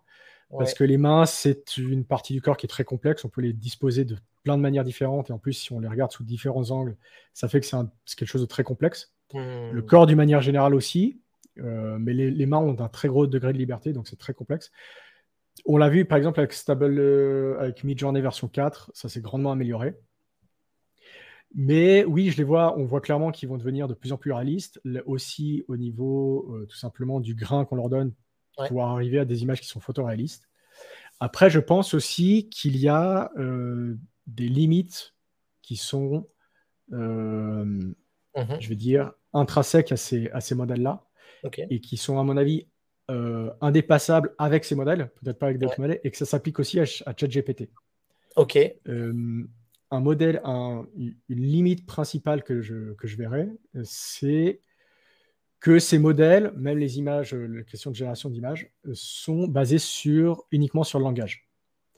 Parce 0.57 0.73
que 0.73 0.83
les 0.83 0.97
mains, 0.97 1.25
c'est 1.25 1.77
une 1.77 2.05
partie 2.05 2.33
du 2.33 2.41
corps 2.41 2.57
qui 2.57 2.65
est 2.65 2.69
très 2.69 2.83
complexe. 2.83 3.25
On 3.25 3.29
peut 3.29 3.41
les 3.41 3.53
disposer 3.53 4.05
de 4.05 4.17
plein 4.43 4.57
de 4.57 4.61
manières 4.61 4.83
différentes. 4.83 5.29
Et 5.29 5.33
en 5.33 5.39
plus, 5.39 5.53
si 5.53 5.73
on 5.73 5.79
les 5.79 5.87
regarde 5.87 6.11
sous 6.11 6.23
différents 6.23 6.71
angles, 6.71 6.97
ça 7.33 7.47
fait 7.47 7.59
que 7.59 7.65
c'est 7.65 7.77
quelque 8.15 8.27
chose 8.27 8.41
de 8.41 8.47
très 8.47 8.63
complexe. 8.63 9.14
Le 9.35 9.81
hmm. 9.81 9.85
corps 9.85 10.05
d'une 10.05 10.17
manière 10.17 10.41
générale 10.41 10.73
aussi, 10.73 11.19
euh, 11.59 11.97
mais 11.99 12.13
les, 12.13 12.45
mains 12.45 12.57
ont 12.57 12.79
un 12.79 12.87
très 12.87 13.07
gros 13.07 13.27
degré 13.27 13.53
de 13.53 13.57
liberté, 13.57 13.93
donc 13.93 14.07
c'est 14.07 14.17
très 14.17 14.33
complexe. 14.33 14.71
On 15.65 15.77
l'a 15.77 15.89
vu 15.89 16.05
par 16.05 16.17
exemple 16.17 16.39
avec 16.39 16.53
Stable, 16.53 16.99
euh, 16.99 17.57
avec 17.59 17.83
Midjourney 17.83 18.21
version 18.21 18.47
4, 18.47 18.91
ça 18.93 19.09
s'est 19.09 19.21
grandement 19.21 19.51
amélioré. 19.51 19.95
Mais 21.53 22.03
oui, 22.03 22.29
je 22.31 22.37
les 22.37 22.43
vois, 22.43 22.77
on 22.77 22.85
voit 22.85 22.99
clairement 22.99 23.31
qu'ils 23.31 23.47
vont 23.47 23.57
devenir 23.57 23.87
de 23.87 23.93
plus 23.93 24.11
en 24.11 24.17
plus 24.17 24.33
réalistes, 24.33 24.81
aussi 25.05 25.63
au 25.67 25.77
niveau 25.77 26.53
euh, 26.53 26.65
tout 26.65 26.75
simplement 26.75 27.19
du 27.21 27.35
grain 27.35 27.63
qu'on 27.63 27.77
leur 27.77 27.89
donne 27.89 28.13
pour 28.55 28.67
pouvoir 28.67 28.91
arriver 28.91 29.19
à 29.19 29.25
des 29.25 29.43
images 29.43 29.61
qui 29.61 29.67
sont 29.67 29.79
photoréalistes. 29.79 30.49
Après, 31.19 31.49
je 31.49 31.59
pense 31.59 31.93
aussi 31.93 32.49
qu'il 32.49 32.77
y 32.77 32.89
a 32.89 33.31
des 34.27 34.49
limites 34.49 35.13
qui 35.61 35.77
sont 35.77 36.27
Mhm. 38.35 38.57
je 38.59 38.69
vais 38.69 38.75
dire, 38.75 39.13
intrinsèques 39.35 39.91
à 39.91 39.97
ces, 39.97 40.29
à 40.31 40.41
ces 40.41 40.55
modèles-là, 40.55 41.03
et 41.69 41.79
qui 41.79 41.97
sont, 41.97 42.19
à 42.19 42.23
mon 42.23 42.37
avis, 42.37 42.67
euh, 43.11 43.51
indépassables 43.61 44.33
avec 44.39 44.65
ces 44.65 44.73
modèles, 44.73 45.11
peut-être 45.21 45.37
pas 45.37 45.45
avec 45.47 45.59
d'autres 45.59 45.79
modèles, 45.79 45.99
et 46.03 46.09
que 46.09 46.17
ça 46.17 46.25
s'applique 46.25 46.59
aussi 46.59 46.79
à, 46.79 46.85
ChatGPT. 46.85 47.69
Ok. 48.35 48.57
Euh, 48.87 49.43
un 49.91 49.99
modèle, 49.99 50.41
une 50.47 51.15
limite 51.29 51.85
principale 51.85 52.43
que 52.43 52.61
je, 52.61 52.93
que 52.93 53.07
je 53.07 53.15
verrais, 53.15 53.47
c'est 53.83 54.59
que 55.59 55.79
ces 55.79 55.99
modèles, 55.99 56.51
même 56.55 56.77
les 56.77 56.97
images, 56.97 57.33
euh, 57.33 57.45
les 57.45 57.63
questions 57.63 57.91
de 57.91 57.95
génération 57.95 58.29
d'images, 58.29 58.71
sont 58.93 59.47
basés 59.47 59.77
sur, 59.77 60.45
uniquement 60.51 60.83
sur 60.83 60.99
le 60.99 61.05
langage. 61.05 61.47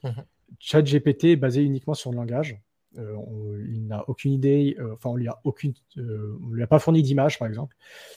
Mhm. 0.03 0.25
ChatGPT 0.59 1.25
est 1.25 1.35
basé 1.35 1.63
uniquement 1.63 1.93
sur 1.93 2.11
le 2.11 2.17
langage. 2.17 2.61
Euh, 2.97 3.65
il 3.69 3.87
n'a 3.87 4.07
aucune 4.09 4.31
idée, 4.31 4.75
euh, 4.79 4.93
enfin, 4.93 5.09
on 5.09 5.15
lui 5.15 5.27
a 5.27 5.39
aucune, 5.43 5.73
euh, 5.97 6.37
on 6.43 6.53
lui 6.53 6.63
a 6.63 6.67
pas 6.67 6.79
fourni 6.79 7.03
d'image, 7.03 7.37
par 7.37 7.47
exemple. 7.47 7.75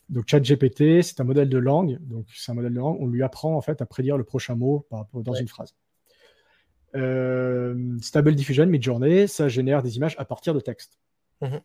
Donc, 0.09 0.25
ChatGPT, 0.29 1.03
c'est 1.03 1.21
un 1.21 1.25
modèle 1.25 1.49
de 1.49 1.59
langue. 1.59 1.99
Donc, 2.01 2.27
c'est 2.35 2.53
un 2.53 2.55
modèle 2.55 2.73
de 2.73 2.79
langue. 2.79 2.97
On 3.01 3.07
lui 3.07 3.23
apprend 3.23 3.57
en 3.57 3.61
fait 3.61 3.83
à 3.83 3.87
prédire 3.87 4.17
le 4.17 4.25
prochain 4.25 4.55
mot 4.55 4.87
dans 5.13 5.35
une 5.35 5.49
phrase. 5.49 5.75
Stable 6.93 8.35
Diffusion, 8.35 8.67
Midjourney, 8.67 9.29
ça 9.29 9.49
génère 9.49 9.83
des 9.83 9.97
images 9.97 10.17
à 10.19 10.25
partir 10.25 10.55
de 10.55 10.61
texte. 10.61 10.99
Mhm. 11.41 11.61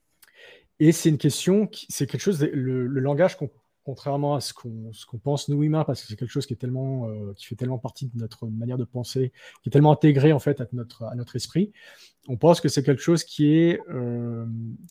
Et 0.80 0.92
c'est 0.92 1.10
une 1.10 1.18
question, 1.18 1.70
c'est 1.90 2.06
quelque 2.06 2.22
chose, 2.22 2.44
le, 2.44 2.86
le 2.86 3.00
langage 3.00 3.38
qu'on 3.38 3.50
contrairement 3.86 4.36
à 4.36 4.42
ce 4.42 4.54
qu'on 4.54 5.18
pense 5.24 5.48
nous 5.48 5.64
humains, 5.64 5.84
parce 5.84 6.02
que 6.02 6.08
c'est 6.08 6.16
quelque 6.16 6.32
chose 6.32 6.48
qui 6.48 6.54
est 6.54 6.58
tellement 6.58 7.08
euh, 7.08 7.34
qui 7.36 7.46
fait 7.46 7.56
tellement 7.56 7.78
partie 7.78 8.08
de 8.08 8.18
notre 8.20 8.48
manière 8.48 8.78
de 8.78 8.84
penser, 8.84 9.32
qui 9.62 9.70
est 9.70 9.72
tellement 9.72 9.92
intégré 9.92 10.34
en 10.34 10.40
fait 10.40 10.60
à 10.60 10.66
notre 10.74 11.04
à 11.04 11.14
notre 11.14 11.36
esprit, 11.36 11.72
on 12.28 12.36
pense 12.36 12.62
que 12.62 12.68
c'est 12.68 12.84
quelque 12.84 13.02
chose 13.02 13.24
qui 13.24 13.56
est 13.56 13.80
euh, 13.90 14.46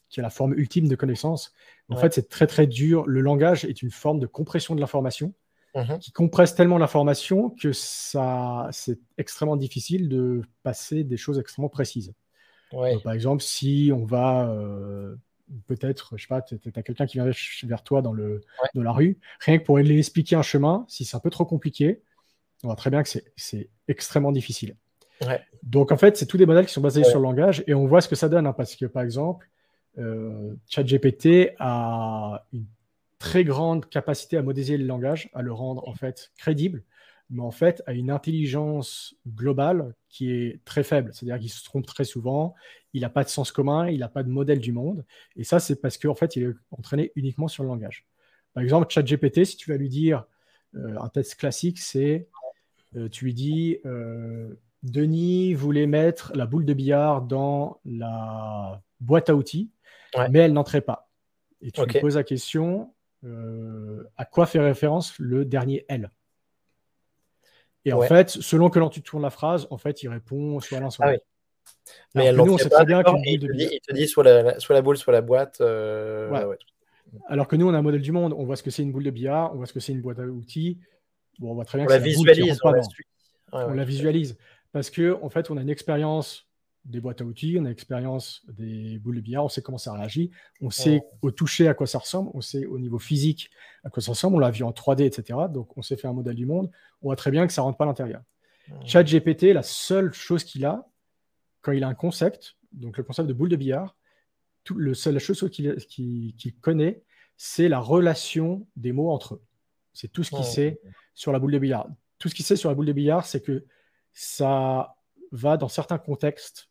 qui 0.09 0.20
a 0.20 0.22
la 0.22 0.30
forme 0.30 0.55
ultime 0.55 0.86
de 0.86 0.95
connaissance. 0.95 1.53
En 1.88 1.97
fait, 1.97 2.14
c'est 2.14 2.28
très 2.28 2.47
très 2.47 2.66
dur. 2.66 3.05
Le 3.07 3.20
langage 3.20 3.64
est 3.64 3.82
une 3.82 3.90
forme 3.90 4.20
de 4.20 4.26
compression 4.26 4.74
de 4.74 4.80
l'information 4.80 5.34
mm-hmm. 5.74 5.99
qui 5.99 6.12
compresse 6.12 6.55
tellement 6.55 6.78
l'information 6.78 7.51
que 7.51 7.72
ça 7.72 8.68
c'est 8.70 9.01
extrêmement 9.18 9.57
difficile 9.57 10.09
de 10.09 10.42
passer 10.62 11.03
des 11.03 11.16
choses 11.16 11.38
extrêmement 11.38 11.68
précises. 11.68 12.14
par 13.03 13.12
exemple, 13.12 13.42
si 13.42 13.90
on 13.92 14.05
va 14.05 14.49
euh, 14.49 15.16
peut-être, 15.66 16.16
je 16.16 16.22
sais 16.22 16.28
pas, 16.28 16.42
tu 16.42 16.59
as 16.74 16.82
quelqu'un 16.82 17.07
qui 17.07 17.18
vient 17.18 17.30
vers 17.64 17.82
toi 17.82 18.03
dans, 18.03 18.12
le, 18.12 18.40
dans 18.74 18.82
la 18.82 18.92
rue, 18.92 19.18
rien 19.40 19.59
que 19.59 19.64
pour 19.64 19.78
lui 19.78 19.99
expliquer 19.99 20.36
un 20.36 20.42
chemin, 20.42 20.84
si 20.88 21.05
c'est 21.05 21.16
un 21.16 21.20
peu 21.20 21.30
trop 21.30 21.45
compliqué, 21.45 22.03
on 22.62 22.68
voit 22.68 22.76
très 22.76 22.90
bien 22.90 23.03
que 23.03 23.09
c'est 23.36 23.70
extrêmement 23.88 24.32
difficile. 24.32 24.76
Donc 25.62 25.92
en 25.92 25.97
fait, 25.97 26.16
c'est 26.16 26.26
tous 26.26 26.36
des 26.36 26.47
modèles 26.47 26.66
qui 26.66 26.72
sont 26.72 26.80
basés 26.80 27.05
sur 27.05 27.18
le 27.18 27.24
langage 27.24 27.64
et 27.66 27.74
on 27.74 27.86
voit 27.86 28.01
ce 28.01 28.09
que 28.09 28.16
ça 28.16 28.28
donne, 28.28 28.47
hein, 28.47 28.53
parce 28.53 28.76
que 28.76 28.86
par 28.86 29.03
exemple, 29.03 29.49
euh, 29.99 30.55
ChatGPT 30.68 31.55
a 31.59 32.47
une 32.53 32.66
très 33.18 33.45
grande 33.45 33.88
capacité 33.88 34.36
à 34.36 34.42
modéliser 34.42 34.76
le 34.76 34.86
langage, 34.86 35.30
à 35.34 35.42
le 35.42 35.53
rendre 35.53 35.88
en 35.88 35.95
fait 35.95 36.32
crédible 36.36 36.82
mais 37.30 37.42
en 37.42 37.51
fait 37.51 37.82
a 37.86 37.92
une 37.92 38.11
intelligence 38.11 39.14
globale 39.26 39.95
qui 40.09 40.30
est 40.30 40.61
très 40.64 40.82
faible. 40.82 41.11
C'est-à-dire 41.12 41.38
qu'il 41.38 41.51
se 41.51 41.64
trompe 41.64 41.86
très 41.86 42.05
souvent, 42.05 42.55
il 42.95 43.01
n'a 43.01 43.11
pas 43.11 43.24
de 43.24 43.28
sens 43.28 43.53
commun, 43.53 43.88
il 43.88 43.99
n'a 43.99 44.09
pas 44.09 44.22
de 44.22 44.30
modèle 44.30 44.61
du 44.61 44.72
monde. 44.72 45.05
Et 45.36 45.45
ça, 45.45 45.59
c'est 45.59 45.80
parce 45.80 45.99
qu'en 45.99 46.14
fait, 46.14 46.36
il 46.36 46.45
est 46.45 46.55
entraîné 46.70 47.12
uniquement 47.16 47.49
sur 47.49 47.64
le 47.64 47.68
langage. 47.68 48.07
Par 48.55 48.62
exemple, 48.62 48.86
ChatGPT, 48.88 49.45
si 49.45 49.57
tu 49.57 49.70
vas 49.70 49.76
lui 49.76 49.88
dire 49.88 50.24
euh, 50.76 50.97
un 51.01 51.09
test 51.09 51.34
classique, 51.34 51.80
c'est 51.80 52.28
euh, 52.97 53.09
tu 53.09 53.24
lui 53.24 53.34
dis 53.34 53.78
euh, 53.84 54.55
Denis 54.84 55.55
voulait 55.55 55.88
mettre 55.88 56.32
la 56.36 56.47
boule 56.47 56.64
de 56.64 56.72
billard 56.72 57.22
dans 57.22 57.80
la 57.84 58.80
boîte 59.01 59.28
à 59.28 59.34
outils, 59.34 59.72
mais 60.30 60.38
elle 60.38 60.53
n'entrait 60.53 60.80
pas. 60.80 61.11
Et 61.61 61.72
tu 61.72 61.84
lui 61.84 62.01
poses 62.01 62.16
la 62.16 62.24
question 62.24 62.95
à 64.16 64.24
quoi 64.26 64.45
fait 64.45 64.61
référence 64.61 65.18
le 65.18 65.45
dernier 65.47 65.86
L? 65.88 66.11
Et 67.86 67.92
en 67.92 68.03
fait, 68.03 68.30
selon 68.30 68.70
que 68.70 68.78
l'on 68.78 68.88
tu 68.88 69.03
tournes 69.03 69.22
la 69.22 69.30
phrase, 69.30 69.66
en 69.70 69.78
fait, 69.78 70.03
il 70.03 70.09
répond 70.09 70.61
soit 70.61 70.80
l'un, 70.80 70.90
soit 70.90 71.07
ah 71.07 71.12
l'autre. 71.12 71.24
Mais 72.15 72.33
nous, 72.33 72.55
on 72.55 72.59
sait 72.59 72.69
très 72.69 72.85
bien 72.85 73.03
qu'il 73.03 73.15
il, 73.27 73.81
te 73.81 73.93
dit 73.93 74.07
soit 74.07 74.25
la, 74.25 74.61
soit 74.61 74.75
la 74.75 74.83
boule, 74.83 74.97
soit 74.97 75.12
la 75.12 75.21
boîte. 75.21 75.61
Euh, 75.61 76.55
Alors 77.27 77.49
que 77.49 77.57
nous, 77.57 77.69
on 77.69 77.75
a 77.75 77.79
un 77.79 77.83
modèle 77.83 78.03
du 78.03 78.12
monde. 78.12 78.33
On 78.37 78.45
voit 78.45 78.57
ce 78.57 78.62
que 78.62 78.71
c'est 78.71 78.83
une 78.83 78.93
boule 78.93 79.05
de 79.05 79.11
billard, 79.11 79.53
on 79.53 79.57
voit 79.57 79.67
ce 79.67 79.73
que 79.73 79.81
c'est 79.81 79.93
une 79.93 80.01
boîte 80.01 80.19
à 80.21 80.23
outils. 80.23 80.79
Bon, 81.39 81.51
on 81.51 81.55
voit 81.55 81.65
très 81.65 81.79
bien 81.79 81.87
on 81.87 81.91
la 81.91 81.99
visualise. 81.99 82.59
on, 83.53 83.75
la 83.75 83.85
visualise. 83.85 84.37
Parce 84.73 84.91
que 84.91 85.19
en 85.23 85.29
fait, 85.29 85.51
on 85.51 85.57
a 85.57 85.62
une 85.62 85.71
expérience 85.71 86.47
des 86.85 87.01
boîtes 87.01 87.21
à 87.21 87.25
outils, 87.25 87.57
on 87.59 87.65
a 87.65 87.69
l'expérience 87.69 88.45
des 88.47 88.99
boules 88.99 89.17
de 89.17 89.21
billard, 89.21 89.45
on 89.45 89.49
sait 89.49 89.62
comment 89.62 89.79
ça 89.79 89.93
réagit, 89.95 90.31
on 90.61 90.71
sait 90.71 91.03
au 91.23 91.31
toucher 91.31 91.67
à 91.67 91.75
quoi 91.75 91.87
ça 91.87 91.99
ressemble, 91.99 92.31
on 92.35 92.43
sait 92.43 92.67
au 92.67 92.79
niveau 92.79 92.99
physique 92.99 93.51
à 93.85 93.91
quoi 93.91 94.03
ça 94.03 94.12
ressemble, 94.12 94.37
on 94.37 94.39
l'a 94.39 94.51
vu 94.51 94.65
en 94.65 94.71
3D, 94.71 95.05
etc. 95.05 95.39
Donc 95.51 95.77
on 95.79 95.83
sait 95.83 95.97
faire 95.97 96.11
un 96.11 96.15
modèle 96.15 96.35
du 96.35 96.45
monde, 96.45 96.71
on 97.01 97.09
voit 97.09 97.17
très 97.17 97.31
bien 97.31 97.47
que 97.47 97.55
ça 97.55 97.62
rentre 97.62 97.79
pas 97.79 97.85
à 97.85 97.87
l'intérieur. 97.87 98.21
Chat 98.85 99.03
GPT, 99.03 99.53
la 99.55 99.62
seule 99.62 100.12
chose 100.12 100.45
qu'il 100.45 100.65
a, 100.65 100.87
quand 101.65 101.73
il 101.73 101.83
a 101.83 101.89
un 101.89 101.95
concept, 101.95 102.57
donc 102.73 102.99
le 102.99 103.03
concept 103.03 103.27
de 103.27 103.33
boule 103.33 103.49
de 103.49 103.57
billard, 103.57 103.97
tout, 104.65 104.75
le 104.75 104.95
seul, 104.95 105.15
la 105.15 105.21
chose 105.21 105.49
qu'il 105.51 106.55
connaît, 106.61 107.03
c'est 107.37 107.69
la 107.69 107.81
relation 107.81 108.67
des 108.77 108.93
mots 108.93 109.11
entre 109.11 109.35
eux. 109.35 109.43
C'est 109.93 110.12
tout 110.12 110.23
ce 110.23 110.31
qu'il 110.31 110.45
sait 110.45 110.81
sur 111.15 111.33
la 111.33 111.39
boule 111.39 111.53
de 111.53 111.59
billard. 111.59 111.89
Tout 112.19 112.29
ce 112.29 112.35
qu'il 112.35 112.45
sait 112.45 112.57
sur 112.57 112.69
la 112.69 112.75
boule 112.75 112.87
de 112.87 112.93
billard, 112.93 113.27
c'est 113.27 113.41
que 113.41 113.65
ça 114.12 114.95
va 115.33 115.57
dans 115.57 115.69
certains 115.69 115.99
contextes 115.99 116.69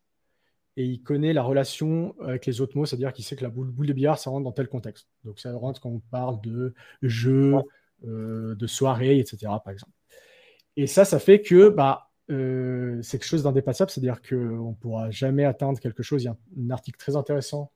et 0.75 0.85
il 0.85 1.03
connaît 1.03 1.33
la 1.33 1.43
relation 1.43 2.15
avec 2.21 2.45
les 2.45 2.61
autres 2.61 2.77
mots, 2.77 2.85
c'est-à-dire 2.85 3.13
qu'il 3.13 3.25
sait 3.25 3.35
que 3.35 3.43
la 3.43 3.49
boule, 3.49 3.73
de 3.85 3.93
billard, 3.93 4.17
ça 4.17 4.29
rentre 4.29 4.43
dans 4.43 4.51
tel 4.51 4.67
contexte. 4.67 5.07
Donc 5.23 5.39
ça 5.39 5.53
rentre 5.53 5.81
quand 5.81 5.89
on 5.89 5.99
parle 5.99 6.41
de 6.41 6.73
jeu, 7.01 7.55
euh, 8.05 8.55
de 8.55 8.67
soirée, 8.67 9.19
etc., 9.19 9.37
par 9.63 9.69
exemple. 9.69 9.91
Et 10.75 10.87
ça, 10.87 11.05
ça 11.05 11.19
fait 11.19 11.41
que 11.41 11.69
bah, 11.69 12.11
euh, 12.31 13.01
c'est 13.01 13.17
quelque 13.19 13.27
chose 13.27 13.43
d'indépassable, 13.43 13.91
c'est-à-dire 13.91 14.21
qu'on 14.21 14.69
ne 14.69 14.75
pourra 14.75 15.11
jamais 15.11 15.45
atteindre 15.45 15.79
quelque 15.79 16.03
chose. 16.03 16.23
Il 16.23 16.25
y 16.25 16.29
a 16.29 16.37
un, 16.57 16.69
article 16.71 16.97
très 16.97 17.15
intéressant 17.15 17.71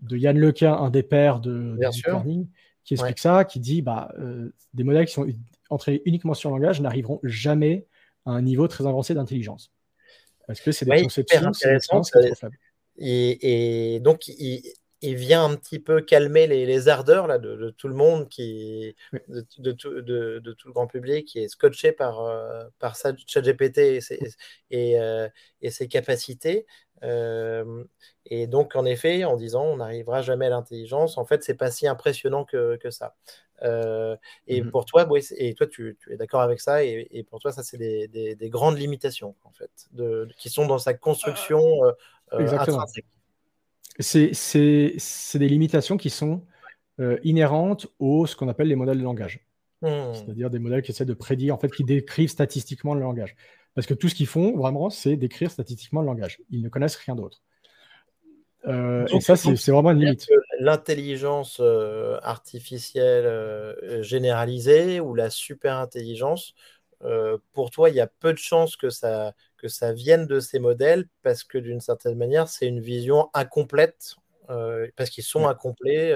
de 0.00 0.16
Yann 0.16 0.38
Lequin, 0.38 0.74
un 0.74 0.90
des 0.90 1.02
pères 1.02 1.40
de, 1.40 1.76
de 1.78 2.44
qui 2.84 2.94
explique 2.94 3.18
ça, 3.18 3.44
qui 3.44 3.60
dit 3.60 3.80
bah, 3.82 4.12
euh, 4.18 4.52
des 4.74 4.84
modèles 4.84 5.06
qui 5.06 5.12
sont 5.12 5.26
entraînés 5.70 6.02
uniquement 6.04 6.34
sur 6.34 6.50
le 6.50 6.56
langage 6.56 6.80
n'arriveront 6.80 7.20
jamais 7.22 7.86
à 8.26 8.32
un 8.32 8.42
niveau 8.42 8.66
très 8.68 8.86
avancé 8.86 9.14
d'intelligence. 9.14 9.72
Parce 10.46 10.60
que 10.60 10.72
c'est 10.72 10.84
des 10.84 11.02
conceptions 11.02 11.46
intéressantes. 11.46 12.10
Et, 12.98 13.94
et, 13.94 14.00
donc, 14.00 14.26
il, 14.28 14.62
il, 15.02 15.16
vient 15.16 15.44
un 15.44 15.56
petit 15.56 15.78
peu 15.78 16.00
calmer 16.00 16.46
les, 16.46 16.66
les 16.66 16.88
ardeurs 16.88 17.26
là, 17.26 17.38
de, 17.38 17.56
de, 17.56 17.70
tout 17.70 17.88
le 17.88 17.94
monde, 17.94 18.28
qui, 18.28 18.94
de, 19.28 19.44
de, 19.58 19.72
tout, 19.72 20.00
de, 20.00 20.40
tout 20.58 20.68
le 20.68 20.72
grand 20.72 20.86
public 20.86 21.26
qui 21.26 21.40
est 21.40 21.48
scotché 21.48 21.92
par, 21.92 22.20
euh, 22.20 22.64
par 22.78 22.96
ChatGPT 22.96 23.78
et, 23.78 24.00
ses, 24.00 24.20
et, 24.70 25.00
euh, 25.00 25.28
et 25.60 25.70
ses 25.70 25.88
capacités. 25.88 26.66
et 27.02 28.46
donc, 28.46 28.76
en 28.76 28.84
effet, 28.84 29.24
en 29.24 29.36
disant 29.36 29.64
on 29.64 29.76
n'arrivera 29.76 30.22
jamais 30.22 30.46
à 30.46 30.50
l'intelligence, 30.50 31.18
en 31.18 31.24
fait, 31.24 31.42
c'est 31.42 31.54
pas 31.54 31.70
si 31.70 31.86
impressionnant 31.86 32.44
que, 32.44 32.78
ça. 32.90 33.14
et 34.46 34.62
mmh 34.62 34.70
pour 34.70 34.84
toi, 34.84 35.08
et 35.36 35.54
toi, 35.54 35.66
tu, 35.66 35.98
es 36.10 36.16
d'accord 36.16 36.42
avec 36.42 36.60
ça, 36.60 36.84
et, 36.84 37.26
pour 37.28 37.40
toi, 37.40 37.52
ça, 37.52 37.62
c'est 37.62 37.76
des, 37.76 38.48
grandes 38.50 38.78
limitations, 38.78 39.34
en 39.44 39.52
fait, 39.52 39.70
de, 39.92 40.28
qui 40.38 40.48
sont 40.48 40.66
dans 40.66 40.78
sa 40.78 40.94
construction 40.94 41.60
intrinsèque. 42.30 43.06
C'est 44.02 45.38
des 45.38 45.48
limitations 45.48 45.96
qui 45.96 46.10
sont 46.10 46.42
inhérentes 47.24 47.86
aux 47.98 48.26
ce 48.26 48.36
qu'on 48.36 48.48
appelle 48.48 48.68
les 48.68 48.76
modèles 48.76 48.98
de 48.98 49.04
langage. 49.04 49.46
Mmh. 49.82 50.14
C'est-à-dire 50.14 50.50
des 50.50 50.60
modèles 50.60 50.82
qui 50.82 50.92
essaient 50.92 51.04
de 51.04 51.14
prédire, 51.14 51.54
en 51.54 51.58
fait, 51.58 51.72
qui 51.72 51.82
décrivent 51.82 52.28
statistiquement 52.28 52.94
le 52.94 53.00
langage. 53.00 53.34
Parce 53.74 53.86
que 53.86 53.94
tout 53.94 54.08
ce 54.08 54.14
qu'ils 54.14 54.26
font, 54.26 54.56
vraiment, 54.56 54.90
c'est 54.90 55.16
décrire 55.16 55.50
statistiquement 55.50 56.02
le 56.02 56.06
langage. 56.06 56.38
Ils 56.50 56.62
ne 56.62 56.68
connaissent 56.68 56.96
rien 56.96 57.14
d'autre. 57.14 57.42
Euh, 58.66 59.06
et 59.06 59.20
ça, 59.20 59.36
c'est 59.36 59.70
vraiment 59.70 59.90
une 59.90 60.00
limite. 60.00 60.28
L'intelligence 60.60 61.58
euh, 61.60 62.18
artificielle 62.22 63.26
euh, 63.26 64.02
généralisée 64.02 65.00
ou 65.00 65.14
la 65.14 65.30
super 65.30 65.76
intelligence, 65.76 66.54
pour 67.52 67.70
toi, 67.70 67.90
il 67.90 67.96
y 67.96 68.00
a 68.00 68.06
peu 68.06 68.32
de 68.32 68.38
chances 68.38 68.76
que 68.76 68.88
ça, 68.88 69.34
que 69.62 69.68
ça 69.68 69.92
vienne 69.92 70.26
de 70.26 70.40
ces 70.40 70.58
modèles 70.58 71.06
parce 71.22 71.44
que 71.44 71.58
d'une 71.58 71.80
certaine 71.80 72.16
manière, 72.16 72.48
c'est 72.48 72.66
une 72.66 72.80
vision 72.80 73.30
incomplète, 73.34 74.16
parce 74.96 75.08
qu'ils 75.08 75.24
sont 75.24 75.46
incomplets 75.46 76.14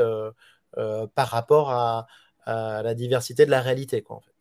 par 1.15 1.29
rapport 1.29 1.71
à, 1.71 2.07
à, 2.45 2.83
la 2.83 2.95
diversité 2.95 3.47
de 3.47 3.51
la 3.51 3.63
réalité. 3.63 4.03
Quoi, 4.03 4.17
en 4.17 4.21
fait. 4.21 4.37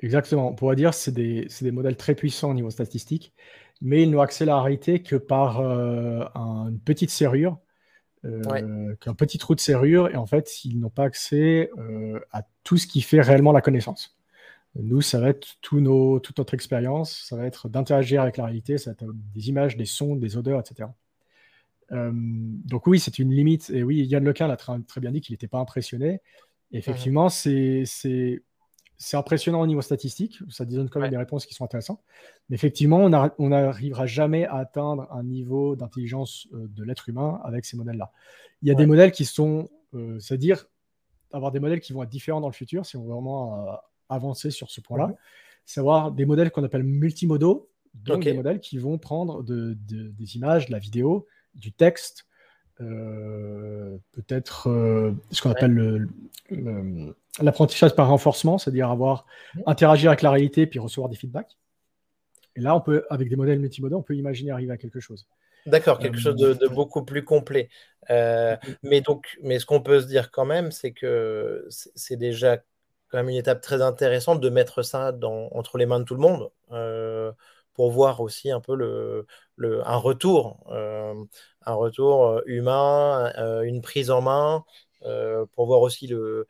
Exactement. 0.00 0.48
On 0.48 0.54
pourrait 0.54 0.76
dire 0.76 0.90
que 0.90 0.96
c'est 0.96 1.12
des, 1.12 1.46
des, 1.60 1.70
modèles 1.70 1.96
très 1.96 2.14
puissants 2.14 2.50
au 2.50 2.54
niveau 2.54 2.70
statistique, 2.70 3.34
mais 3.80 4.02
ils 4.02 4.10
n'ont 4.10 4.20
accès 4.20 4.44
à 4.44 4.46
la 4.46 4.60
réalité 4.60 5.02
que 5.02 5.16
par 5.16 5.60
euh, 5.60 6.24
une 6.34 6.80
petite 6.80 7.10
serrure, 7.10 7.58
euh, 8.24 8.94
qu'un 9.00 9.14
petit 9.14 9.38
trou 9.38 9.54
de 9.54 9.60
serrure, 9.60 10.08
et 10.08 10.16
en 10.16 10.26
fait, 10.26 10.64
ils 10.64 10.78
n'ont 10.78 10.90
pas 10.90 11.04
accès 11.04 11.70
euh, 11.78 12.18
à 12.32 12.42
tout 12.64 12.76
ce 12.76 12.86
qui 12.86 13.02
fait 13.02 13.20
réellement 13.20 13.52
la 13.52 13.60
connaissance. 13.60 14.18
Nous, 14.76 15.00
ça 15.00 15.18
va 15.18 15.30
être 15.30 15.56
tout 15.60 15.80
nos, 15.80 16.20
toute 16.20 16.38
notre 16.38 16.54
expérience, 16.54 17.24
ça 17.28 17.36
va 17.36 17.46
être 17.46 17.68
d'interagir 17.68 18.22
avec 18.22 18.36
la 18.36 18.44
réalité, 18.44 18.78
ça 18.78 18.90
va 18.90 18.92
être 18.92 19.12
des 19.34 19.48
images, 19.48 19.76
des 19.76 19.84
sons, 19.84 20.16
des 20.16 20.36
odeurs, 20.36 20.60
etc. 20.60 20.88
donc 21.90 22.86
oui, 22.86 23.00
c'est 23.00 23.18
une 23.18 23.32
limite. 23.32 23.70
Et 23.70 23.82
oui, 23.82 24.04
Yann 24.04 24.24
Lequin 24.24 24.46
l'a 24.46 24.56
très, 24.56 24.78
très, 24.82 25.00
bien 25.00 25.10
dit 25.10 25.20
qu'il 25.20 25.32
n'était 25.32 25.48
pas 25.48 25.58
impressionné. 25.58 26.20
effectivement, 26.70 27.28
c'est 27.28 27.84
c'est 29.02 29.16
impressionnant 29.16 29.62
au 29.62 29.66
niveau 29.66 29.80
statistique, 29.80 30.40
ça 30.50 30.66
donne 30.66 30.90
quand 30.90 31.00
même 31.00 31.10
des 31.10 31.16
réponses 31.16 31.46
qui 31.46 31.54
sont 31.54 31.64
intéressantes. 31.64 32.02
Mais 32.50 32.54
effectivement, 32.54 32.98
on 33.38 33.48
n'arrivera 33.48 34.04
jamais 34.04 34.44
à 34.44 34.56
atteindre 34.56 35.10
un 35.10 35.22
niveau 35.22 35.74
d'intelligence 35.74 36.46
euh, 36.52 36.68
de 36.68 36.84
l'être 36.84 37.08
humain 37.08 37.40
avec 37.42 37.64
ces 37.64 37.78
modèles-là. 37.78 38.12
Il 38.60 38.68
y 38.68 38.70
a 38.70 38.74
des 38.74 38.84
modèles 38.84 39.10
qui 39.10 39.24
sont, 39.24 39.70
euh, 39.94 40.20
c'est-à-dire 40.20 40.66
avoir 41.32 41.50
des 41.50 41.60
modèles 41.60 41.80
qui 41.80 41.94
vont 41.94 42.02
être 42.02 42.10
différents 42.10 42.42
dans 42.42 42.48
le 42.48 42.52
futur, 42.52 42.84
si 42.84 42.98
on 42.98 43.02
veut 43.02 43.12
vraiment 43.12 43.66
euh, 44.10 44.14
avancer 44.14 44.50
sur 44.50 44.70
ce 44.70 44.80
point-là. 44.80 45.14
Savoir 45.64 46.12
des 46.12 46.24
modèles 46.24 46.50
qu'on 46.50 46.64
appelle 46.64 46.82
multimodaux, 46.82 47.68
donc 47.94 48.24
des 48.24 48.32
modèles 48.32 48.60
qui 48.60 48.78
vont 48.78 48.98
prendre 48.98 49.42
des 49.42 50.36
images, 50.36 50.66
de 50.66 50.72
la 50.72 50.78
vidéo, 50.78 51.26
du 51.54 51.72
texte, 51.72 52.26
peut-être 52.78 54.64
ce 55.30 55.42
qu'on 55.42 55.50
appelle 55.50 55.72
le 55.72 57.14
l'apprentissage 57.40 57.94
par 57.94 58.08
renforcement, 58.08 58.58
c'est-à-dire 58.58 58.90
avoir 58.90 59.26
interagir 59.66 60.10
avec 60.10 60.22
la 60.22 60.30
réalité 60.30 60.66
puis 60.66 60.78
recevoir 60.78 61.08
des 61.08 61.16
feedbacks. 61.16 61.56
Et 62.56 62.60
là, 62.60 62.74
on 62.74 62.80
peut, 62.80 63.06
avec 63.10 63.28
des 63.28 63.36
modèles 63.36 63.60
multimodaux, 63.60 63.98
on 63.98 64.02
peut 64.02 64.16
imaginer 64.16 64.50
arriver 64.50 64.72
à 64.72 64.76
quelque 64.76 65.00
chose. 65.00 65.26
D'accord, 65.66 65.98
quelque 65.98 66.18
chose 66.18 66.36
de, 66.36 66.64
euh, 66.64 66.68
beaucoup 66.70 67.04
plus 67.04 67.22
complet. 67.22 67.68
Euh, 68.08 68.56
mais 68.82 69.02
donc, 69.02 69.38
mais 69.42 69.58
ce 69.58 69.66
qu'on 69.66 69.82
peut 69.82 70.00
se 70.00 70.06
dire 70.06 70.30
quand 70.30 70.46
même, 70.46 70.72
c'est 70.72 70.92
que 70.92 71.66
c'est 71.68 72.16
déjà 72.16 72.62
quand 73.10 73.18
même 73.18 73.28
une 73.28 73.36
étape 73.36 73.60
très 73.60 73.82
intéressante 73.82 74.40
de 74.40 74.48
mettre 74.48 74.82
ça 74.82 75.12
entre 75.52 75.78
les 75.78 75.86
mains 75.86 76.00
de 76.00 76.04
tout 76.04 76.14
le 76.14 76.20
monde 76.20 76.50
euh, 76.72 77.32
pour 77.74 77.90
voir 77.90 78.20
aussi 78.20 78.50
un 78.50 78.60
peu 78.60 79.26
un 79.58 79.96
retour, 79.96 80.64
un 80.70 81.74
retour 81.74 82.42
humain, 82.46 83.32
une 83.64 83.80
prise 83.80 84.10
en 84.10 84.22
main, 84.22 84.64
pour 85.52 85.66
voir 85.66 85.80
aussi 85.80 86.06
le, 86.06 86.46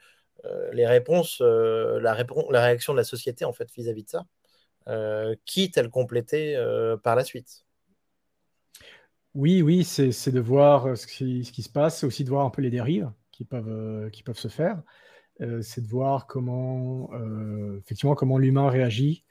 euh, 0.47 0.71
les 0.73 0.87
réponses, 0.87 1.39
euh, 1.43 2.01
la, 2.01 2.15
réaction 2.15 2.93
de 2.93 2.99
la 2.99 3.05
société 3.05 3.45
en 3.45 3.53
fait 3.53 3.69
vis-à-vis 3.77 4.05
de 4.05 4.09
ça, 4.09 4.27
euh, 4.89 5.35
quitte 5.45 5.77
à 5.79 5.83
le 5.83 5.89
compléter 5.89 6.57
par 7.03 7.17
la 7.17 7.25
suite? 7.25 7.65
Oui, 9.35 9.63
oui, 9.63 9.85
c'est 9.85 10.33
de 10.33 10.41
voir 10.41 10.97
ce 10.97 11.07
qui, 11.07 11.45
se 11.45 11.69
passe, 11.69 11.99
c'est 11.99 12.07
aussi 12.07 12.25
de 12.25 12.31
voir 12.31 12.45
un 12.47 12.51
peu 12.51 12.63
les 12.63 12.71
dérives 12.71 13.11
qui 13.31 13.45
peuvent 13.45 14.11
se 14.35 14.49
faire. 14.49 14.83
C'est 15.63 15.83
de 15.83 15.89
voir 15.89 16.27
comment, 16.27 17.11
effectivement, 17.79 18.15
comment 18.15 18.39
l'humain 18.39 18.69
réagit, 18.69 19.25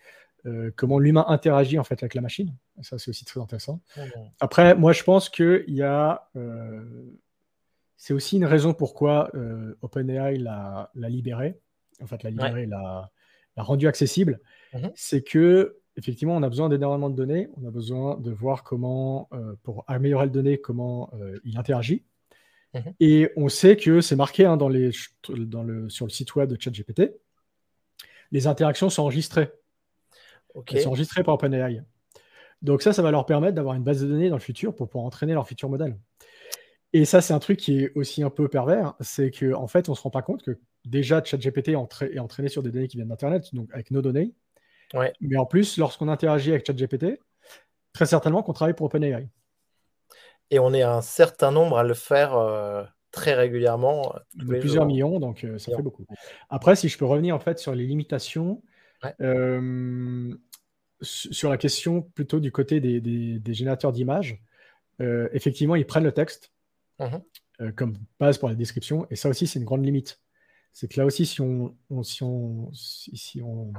comment 0.76 1.00
l'humain 1.00 1.26
interagit 1.28 1.78
en 1.78 1.84
fait 1.84 2.02
avec 2.02 2.14
la 2.14 2.22
machine. 2.22 2.56
Ça, 2.82 2.98
c'est 2.98 3.10
aussi 3.10 3.26
très 3.26 3.40
intéressant. 3.40 3.82
Après, 4.40 4.76
moi, 4.76 4.92
je 4.92 5.04
pense 5.04 5.30
qu'il 5.30 5.66
y 5.68 5.84
a 5.84 6.30
c'est 8.00 8.14
aussi 8.14 8.38
une 8.38 8.46
raison 8.46 8.74
pourquoi 8.74 9.30
euh, 9.36 9.76
OpenAI 9.82 10.38
l'a 10.38 10.90
libéré, 10.96 11.60
en 12.02 12.08
fait, 12.08 12.24
l'a 12.24 12.30
libéré, 12.30 12.66
l'a 12.66 13.12
rendu 13.58 13.88
accessible. 13.88 14.40
Mhm. 14.74 14.92
C'est 14.96 15.22
que 15.22 15.80
effectivement, 15.98 16.36
on 16.38 16.42
a 16.42 16.48
besoin 16.48 16.70
d'énormément 16.70 17.10
de 17.10 17.16
données. 17.16 17.50
On 17.62 17.68
a 17.68 17.72
besoin 17.72 18.18
de 18.18 18.32
voir 18.32 18.64
comment, 18.64 19.28
euh, 19.34 19.54
pour 19.64 19.84
améliorer 19.88 20.28
le 20.28 20.32
données, 20.32 20.58
comment 20.60 21.12
euh, 21.14 21.38
il 21.44 21.58
interagit. 21.58 22.06
Mhm. 22.74 22.94
Et 23.00 23.32
on 23.36 23.50
sait 23.50 23.78
que 23.78 24.02
c'est 24.02 24.16
marqué 24.16 24.46
hein, 24.46 24.58
dans 24.58 24.70
les, 24.70 24.92
dans 25.30 25.64
le, 25.64 25.90
sur 25.90 26.06
le 26.06 26.12
site 26.12 26.36
web 26.36 26.50
de 26.50 26.60
ChatGPT. 26.60 27.12
Les 28.32 28.48
interactions 28.48 28.90
sont 28.90 29.04
enregistrées. 29.04 29.50
Elles 30.72 30.82
sont 30.82 30.90
enregistrées 30.90 31.24
par 31.24 31.36
OpenAI. 31.36 31.82
Donc 32.62 32.82
ça, 32.82 32.94
ça 32.94 33.02
va 33.02 33.12
leur 33.12 33.26
permettre 33.26 33.56
d'avoir 33.56 33.76
une 33.76 33.84
base 33.84 34.02
de 34.02 34.08
données 34.08 34.30
dans 34.30 34.36
le 34.36 34.42
futur 34.42 34.76
pour 34.76 34.88
pouvoir 34.88 35.06
entraîner 35.06 35.34
leur 35.34 35.48
futur 35.48 35.70
modèle. 35.70 35.98
Et 36.92 37.06
ça, 37.06 37.22
c'est 37.22 37.34
un 37.34 37.40
truc 37.40 37.58
qui 37.58 37.84
est 37.84 37.92
aussi 37.96 38.24
un 38.24 38.30
peu 38.30 38.48
pervers, 38.48 38.96
c'est 39.00 39.32
qu'en 39.32 39.64
en 39.64 39.68
fait, 39.68 39.90
on 39.90 39.92
ne 39.92 39.98
se 39.98 40.02
rend 40.02 40.10
pas 40.10 40.24
compte 40.24 40.44
que 40.44 40.60
déjà 40.86 41.24
ChatGPT 41.24 41.70
est, 41.70 42.14
est 42.14 42.20
entraîné 42.20 42.50
sur 42.50 42.64
des 42.64 42.72
données 42.72 42.88
qui 42.88 42.98
viennent 42.98 43.10
d'Internet, 43.10 43.54
donc 43.54 43.70
avec 43.74 43.92
nos 43.92 44.02
données. 44.02 44.34
Mais 45.22 45.38
en 45.38 45.46
plus, 45.46 45.78
lorsqu'on 45.78 46.08
interagit 46.08 46.52
avec 46.52 46.66
ChatGPT, 46.66 47.20
très 47.94 48.06
certainement 48.06 48.42
qu'on 48.42 48.54
travaille 48.54 48.74
pour 48.74 48.88
OpenAI. 48.88 49.30
Et 50.52 50.60
on 50.60 50.74
est 50.74 50.82
un 50.82 51.02
certain 51.02 51.52
nombre 51.52 51.78
à 51.78 51.84
le 51.84 51.94
faire 51.94 52.36
euh, 52.36 52.84
très 53.12 53.34
régulièrement. 53.34 54.16
Euh, 54.16 54.60
plusieurs 54.60 54.86
millions, 54.86 55.20
donc 55.20 55.44
euh, 55.44 55.58
ça 55.58 55.76
fait 55.76 55.82
beaucoup. 55.82 56.06
Après, 56.50 56.76
si 56.76 56.90
je 56.90 56.98
peux 56.98 57.06
revenir 57.06 57.36
en 57.36 57.40
fait 57.40 57.60
sur 57.60 57.76
les 57.76 57.86
limitations, 57.86 58.62
sur 61.02 61.50
la 61.50 61.58
question 61.58 62.02
plutôt 62.02 62.40
du 62.40 62.52
côté 62.52 62.80
des, 62.80 63.00
des 63.00 63.54
générateurs 63.54 63.92
d'images, 63.92 64.42
effectivement, 65.00 65.76
ils 65.76 65.86
prennent 65.86 66.04
le 66.04 66.12
texte. 66.12 66.52
Euh, 67.62 67.74
comme 67.74 67.98
base 68.22 68.38
pour 68.38 68.48
la 68.48 68.56
description. 68.56 69.06
Et 69.10 69.18
ça 69.18 69.28
aussi, 69.28 69.46
c'est 69.46 69.60
une 69.60 69.66
grande 69.66 69.84
limite. 69.84 70.22
C'est 70.72 70.88
que 70.88 70.98
là 70.98 71.06
aussi, 71.06 71.26
si 71.26 71.42
on, 71.42 71.76
si 72.04 72.24
on, 72.24 72.72
si, 72.74 73.42
on, 73.42 73.74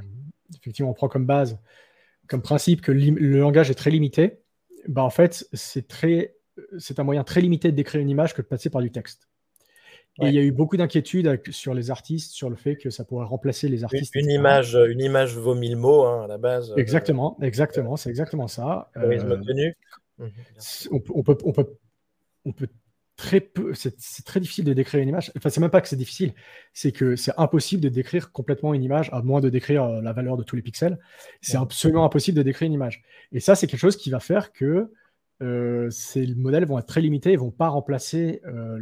effectivement, 0.55 0.91
on 0.91 0.95
prend 0.95 1.09
comme 1.09 1.25
base, 1.25 1.59
comme 2.27 2.43
principe 2.43 2.83
que 2.83 2.93
le 2.93 3.39
langage 3.39 3.71
est 3.71 3.75
très 3.75 3.91
limité, 3.91 4.43
bah 4.87 5.03
en 5.03 5.09
fait, 5.09 5.49
c'est 5.55 5.89
très, 5.89 6.37
c'est 6.79 6.99
un 6.99 7.05
moyen 7.05 7.25
très 7.25 7.41
limité 7.41 7.71
de 7.71 7.77
décrire 7.77 8.01
une 8.01 8.11
image 8.11 8.35
que 8.35 8.43
de 8.43 8.47
passer 8.47 8.71
par 8.71 8.83
du 8.83 8.91
texte. 8.91 9.29
Et 10.23 10.27
il 10.27 10.35
y 10.35 10.39
a 10.39 10.43
eu 10.43 10.53
beaucoup 10.53 10.77
d'inquiétudes 10.77 11.41
sur 11.51 11.73
les 11.73 11.91
artistes, 11.91 12.33
sur 12.33 12.51
le 12.51 12.57
fait 12.57 12.77
que 12.77 12.91
ça 12.91 13.05
pourrait 13.05 13.27
remplacer 13.27 13.69
les 13.69 13.85
artistes. 13.85 14.15
Une, 14.15 14.31
image, 14.31 14.75
une 14.75 15.01
image 15.01 15.37
vaut 15.37 15.55
mille 15.55 15.77
mots 15.77 16.05
hein, 16.05 16.25
à 16.25 16.27
la 16.27 16.37
base. 16.37 16.75
Exactement, 16.77 17.39
exactement, 17.41 17.97
c'est 17.97 18.11
exactement 18.11 18.49
ça. 18.49 18.91
Euh, 18.97 19.73
on, 20.91 21.01
on, 21.15 21.23
peut, 21.23 21.39
on, 21.45 21.53
peut, 21.53 21.67
on 22.45 22.53
peut 22.53 22.69
très 23.21 23.41
peu, 23.41 23.75
c'est 23.75 24.25
très 24.25 24.41
difficile 24.41 24.65
de 24.65 24.73
décrire 24.73 25.03
une 25.03 25.09
image. 25.11 25.31
Enfin, 25.37 25.51
c'est 25.51 25.61
même 25.61 25.71
pas 25.71 25.83
que 25.83 25.89
c'est 25.89 25.97
difficile, 25.97 26.33
c'est 26.73 26.91
que 26.91 27.17
c'est 27.17 27.33
impossible 27.37 27.83
de 27.83 27.91
décrire 27.91 28.33
complètement 28.33 28.73
une 28.73 28.83
image, 28.83 29.11
à 29.13 29.21
moins 29.21 29.41
de 29.41 29.51
décrire 29.51 29.85
euh, 29.85 30.01
la 30.01 30.15
valeur 30.15 30.39
de 30.39 30.43
tous 30.43 30.57
les 30.57 30.63
pixels. 30.63 30.99
C'est 31.43 31.59
absolument 31.59 32.05
impossible 32.05 32.39
de 32.39 32.43
décrire 32.43 32.67
une 32.67 32.73
image. 32.73 33.03
Et 33.33 33.41
ça, 33.41 33.55
c'est 33.55 33.67
quelque 33.67 33.81
chose 33.81 33.97
qui 33.97 34.11
va 34.11 34.21
faire 34.21 34.53
que 34.53 34.65
euh, 34.65 34.95
ces 35.91 36.27
modèles 36.35 36.67
vont 36.67 36.79
être 36.79 36.87
très 36.87 37.01
limités, 37.01 37.33
ils 37.33 37.39
vont 37.39 37.51
pas 37.51 37.69
remplacer 37.69 38.43
euh, 38.47 38.79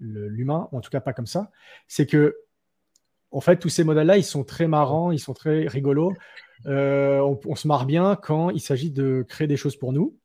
l'humain, 0.00 0.68
en 0.72 0.80
tout 0.80 0.90
cas 0.90 1.00
pas 1.00 1.12
comme 1.12 1.26
ça. 1.26 1.50
C'est 1.88 2.06
que, 2.06 2.36
en 3.30 3.40
fait, 3.40 3.58
tous 3.58 3.68
ces 3.68 3.84
modèles-là, 3.84 4.16
ils 4.16 4.24
sont 4.24 4.44
très 4.44 4.66
marrants, 4.66 5.12
ils 5.12 5.20
sont 5.20 5.34
très 5.34 5.66
rigolos. 5.66 6.12
On, 6.66 7.38
on, 7.44 7.54
se 7.54 7.68
marre 7.68 7.86
bien 7.86 8.16
quand 8.16 8.50
il 8.50 8.60
s'agit 8.60 8.90
de 8.90 9.24
créer 9.28 9.46
des 9.46 9.56
choses 9.56 9.76
pour 9.76 9.92
nous. 9.92 10.16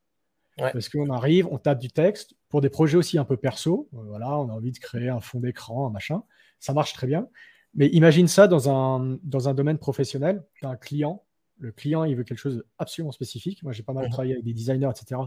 Parce 0.58 0.90
qu'on 0.90 1.10
arrive, 1.10 1.48
on 1.52 1.58
tape 1.58 1.80
du 1.80 1.90
texte 1.90 2.36
pour 2.50 2.62
des 2.62 2.70
projets 2.70 2.98
aussi 2.98 3.18
un 3.18 3.26
peu 3.26 3.38
perso. 3.38 3.90
Euh, 3.94 3.98
voilà, 4.08 4.38
on 4.40 4.50
a 4.50 4.54
envie 4.54 4.72
de 4.72 4.80
créer 4.80 5.10
un 5.10 5.20
fond 5.20 5.40
d'écran, 5.40 5.88
un 5.88 5.92
machin. 5.92 6.24
Ça 6.60 6.74
marche 6.74 6.94
très 6.94 7.08
bien. 7.08 7.28
Mais 7.74 7.88
imagine 7.88 8.28
ça 8.28 8.48
dans 8.48 8.70
un, 8.70 9.18
dans 9.24 9.50
un 9.50 9.54
domaine 9.54 9.78
professionnel. 9.78 10.44
un 10.62 10.78
client. 10.78 11.24
Le 11.60 11.72
client, 11.72 12.04
il 12.04 12.16
veut 12.16 12.24
quelque 12.24 12.40
chose 12.40 12.64
absolument 12.78 13.12
spécifique. 13.12 13.64
Moi, 13.64 13.72
j'ai 13.74 13.84
pas 13.84 13.94
mal 13.94 14.10
travaillé 14.10 14.34
avec 14.34 14.46
des 14.46 14.54
designers, 14.54 14.90
etc. 14.90 15.22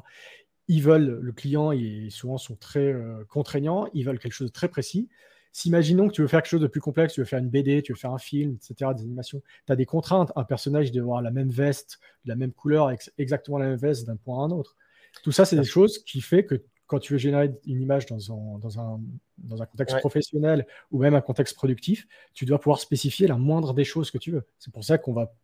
ils 0.69 0.83
veulent, 0.83 1.19
le 1.21 1.33
client, 1.33 1.73
et 1.73 2.09
souvent 2.11 2.39
sont 2.39 2.57
très 2.57 2.95
contraignants, 3.29 3.89
ils 3.95 4.05
veulent 4.05 4.19
quelque 4.19 4.33
chose 4.33 4.49
de 4.49 4.53
très 4.53 4.69
précis. 4.69 5.09
S'imaginons 5.53 6.09
que 6.09 6.13
tu 6.13 6.23
veux 6.23 6.29
faire 6.29 6.43
quelque 6.43 6.51
chose 6.51 6.61
de 6.61 6.67
plus 6.67 6.81
complexe, 6.81 7.15
tu 7.15 7.21
veux 7.21 7.27
faire 7.27 7.39
une 7.39 7.49
BD, 7.49 7.83
tu 7.83 7.93
veux 7.93 7.99
faire 7.99 8.13
un 8.13 8.19
film, 8.19 8.55
etc., 8.55 8.93
des 8.95 9.03
animations, 9.03 9.43
tu 9.67 9.73
as 9.73 9.77
des 9.77 9.87
contraintes. 9.87 10.31
Un 10.37 10.45
personnage 10.45 10.93
doit 10.93 11.03
avoir 11.03 11.23
la 11.23 11.31
même 11.31 11.49
veste, 11.49 11.99
la 12.27 12.37
même 12.37 12.53
couleur, 12.53 12.93
exactement 13.17 13.59
la 13.59 13.67
même 13.67 13.79
veste 13.79 14.07
d'un 14.07 14.17
point 14.17 14.43
à 14.43 14.47
un 14.47 14.51
autre. 14.51 14.77
Tout 15.23 15.33
ça, 15.33 15.45
c'est 15.45 15.57
des 15.57 15.65
choses 15.65 15.99
qui 16.05 16.21
fait 16.21 16.45
que 16.45 16.63
quand 16.87 16.99
tu 16.99 17.13
veux 17.13 17.19
générer 17.19 17.51
une 17.67 17.83
image 17.83 18.07
dans 18.07 18.33
un, 18.33 18.59
dans 18.59 18.81
un, 18.81 19.01
dans 19.39 19.63
un 19.63 19.67
contexte 19.67 19.99
professionnel 19.99 20.67
ou 20.91 20.99
même 20.99 21.15
un 21.15 21.21
contexte 21.21 21.55
productif, 21.55 22.07
tu 22.35 22.47
dois 22.47 22.59
pouvoir 22.59 22.81
spécifier 22.81 23.27
la 23.27 23.37
moindre 23.37 23.75
des 23.75 23.85
choses 23.85 24.11
que 24.11 24.19
tu 24.19 24.31
veux. 24.31 24.45
C'est 24.59 24.73
pour 24.73 24.85
ça 24.85 24.97
qu'on 24.97 25.13
va, 25.13 25.35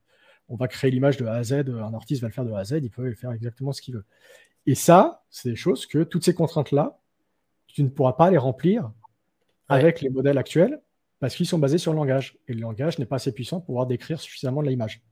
on 0.49 0.57
va 0.57 0.69
créer 0.69 0.91
l'image 0.91 1.17
de 1.17 1.27
A 1.27 1.35
à 1.35 1.43
Z. 1.45 1.53
Un 1.69 1.93
artiste 1.93 2.23
va 2.23 2.29
le 2.29 2.33
faire 2.33 2.45
de 2.45 2.53
A 2.53 2.61
à 2.61 2.65
Z, 2.65 2.79
il 2.83 2.91
peut 2.91 3.13
faire 3.15 3.33
exactement 3.33 3.73
ce 3.73 3.83
qu'il 3.83 3.95
veut. 3.95 4.05
Et 4.67 4.75
ça, 4.75 5.23
c'est 5.31 5.51
des 5.51 5.57
choses 5.57 5.87
que 5.87 6.05
toutes 6.05 6.25
ces 6.25 6.35
contraintes-là, 6.35 6.99
tu 7.67 7.83
ne 7.83 7.89
pourras 7.89 8.15
pas 8.15 8.31
les 8.31 8.39
remplir 8.39 8.91
avec 9.69 10.01
les 10.01 10.11
modèles 10.11 10.39
actuels 10.39 10.81
parce 11.21 11.35
qu'ils 11.35 11.47
sont 11.47 11.59
basés 11.59 11.79
sur 11.79 11.93
le 11.93 11.97
langage. 11.97 12.39
Et 12.49 12.55
le 12.55 12.61
langage 12.61 12.99
n'est 12.99 13.07
pas 13.07 13.17
assez 13.17 13.33
puissant 13.33 13.59
pour 13.59 13.67
pouvoir 13.67 13.87
décrire 13.87 14.21
suffisamment 14.21 14.63
de 14.63 14.69
l'image. 14.69 15.03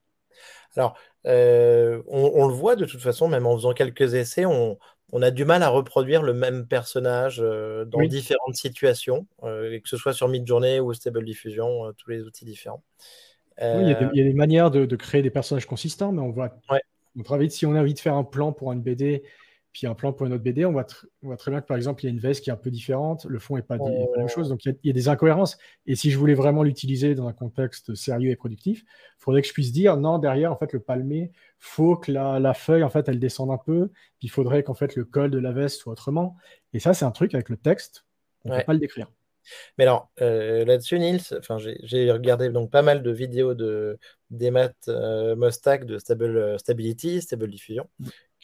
Alors, 0.77 0.97
euh, 1.27 2.03
on, 2.09 2.47
le 2.47 2.55
voit 2.55 2.77
de 2.77 2.85
toute 2.85 3.01
façon, 3.01 3.29
même 3.29 3.47
en 3.47 3.57
faisant 3.57 3.73
quelques 3.73 4.15
essais, 4.15 4.47
on, 4.47 4.79
a 5.21 5.31
du 5.31 5.45
mal 5.45 5.63
à 5.63 5.69
reproduire 5.69 6.23
le 6.23 6.33
même 6.33 6.67
personnage 6.67 7.41
euh, 7.43 7.85
dans 7.85 8.01
différentes 8.03 8.57
situations, 8.57 9.27
euh, 9.43 9.79
que 9.81 9.89
ce 9.89 9.99
soit 9.99 10.15
sur 10.15 10.29
Midjourney 10.29 10.81
ou 10.81 10.95
Stable 10.95 11.25
Diffusion, 11.25 11.93
tous 11.99 12.11
les 12.11 12.23
outils 12.23 12.47
différents. 12.47 12.83
Oui, 13.61 13.83
il 13.83 13.89
y, 13.89 14.21
a 14.21 14.25
des, 14.25 14.33
manières 14.33 14.71
de, 14.71 14.97
créer 14.97 15.21
des 15.21 15.31
personnages 15.31 15.67
consistants, 15.67 16.11
mais 16.11 16.23
on 16.23 16.31
voit, 16.31 16.51
on 17.19 17.23
travaille, 17.23 17.51
si 17.51 17.67
on 17.67 17.75
a 17.75 17.81
envie 17.81 17.95
de 17.95 18.01
faire 18.01 18.15
un 18.15 18.25
plan 18.25 18.53
pour 18.53 18.73
une 18.73 18.81
BD 18.81 19.23
puis 19.73 19.87
un 19.87 19.95
plan 19.95 20.13
pour 20.13 20.27
une 20.27 20.35
autre 20.35 20.43
BD, 20.43 20.67
on 20.67 20.73
voit, 20.73 20.85
très 20.85 21.51
bien 21.51 21.61
que 21.61 21.67
par 21.67 21.77
exemple, 21.77 22.03
il 22.03 22.07
y 22.07 22.11
a 22.11 22.13
une 22.13 22.21
veste 22.21 22.45
qui 22.45 22.51
est 22.51 22.53
un 22.53 22.57
peu 22.57 22.71
différente, 22.71 23.25
le 23.25 23.39
fond 23.39 23.57
n'est 23.57 23.63
pas, 23.63 23.79
la 23.79 24.19
même 24.19 24.29
chose, 24.29 24.51
donc 24.51 24.65
il 24.67 24.77
y, 24.85 24.91
a, 24.91 24.93
des 24.93 25.09
incohérences. 25.09 25.57
Et 25.87 25.95
si 25.95 26.11
je 26.11 26.19
voulais 26.19 26.35
vraiment 26.35 26.63
l'utiliser 26.63 27.15
dans 27.15 27.27
un 27.27 27.33
contexte 27.33 27.95
sérieux 27.95 28.31
et 28.31 28.37
productif, 28.37 28.83
il 28.83 29.23
faudrait 29.23 29.41
que 29.41 29.49
je 29.49 29.55
puisse 29.55 29.73
dire 29.73 29.97
non, 29.97 30.19
derrière, 30.19 30.53
en 30.53 30.57
fait, 30.57 30.73
le 30.75 30.81
palmé, 30.81 31.33
faut 31.59 31.97
que 31.97 32.13
la, 32.13 32.55
feuille, 32.55 32.83
en 32.83 32.91
fait, 32.91 33.09
elle 33.09 33.19
descende 33.19 33.51
un 33.51 33.59
peu, 33.59 33.89
puis 34.19 34.29
il 34.29 34.31
faudrait 34.31 34.63
qu'en 34.63 34.75
fait, 34.75 34.95
le 34.95 35.05
col 35.05 35.31
de 35.31 35.39
la 35.39 35.53
veste 35.53 35.81
soit 35.81 35.93
autrement. 35.93 36.37
Et 36.75 36.79
ça, 36.79 36.93
c'est 36.93 37.07
un 37.07 37.11
truc 37.11 37.35
avec 37.35 37.49
le 37.49 37.57
texte, 37.57 38.05
on 38.45 38.51
ne 38.51 38.59
peut 38.59 38.65
pas 38.65 38.75
le 38.75 38.79
décrire. 38.79 39.09
Mais 39.79 39.85
alors, 39.85 40.11
euh, 40.21 40.65
là-dessus, 40.65 40.99
Nils, 40.99 41.23
j'ai 41.83 42.13
regardé 42.13 42.51
donc 42.51 42.71
pas 42.71 42.83
mal 42.83 43.03
de 43.03 43.11
vidéos 43.11 43.55
de 43.55 43.99
d'Emat 44.31 44.73
euh, 44.89 45.35
Mostak 45.35 45.85
de 45.85 45.99
Stable, 45.99 46.59
Stability, 46.59 47.23
Stable 47.23 47.51
Diffusion. 47.51 47.89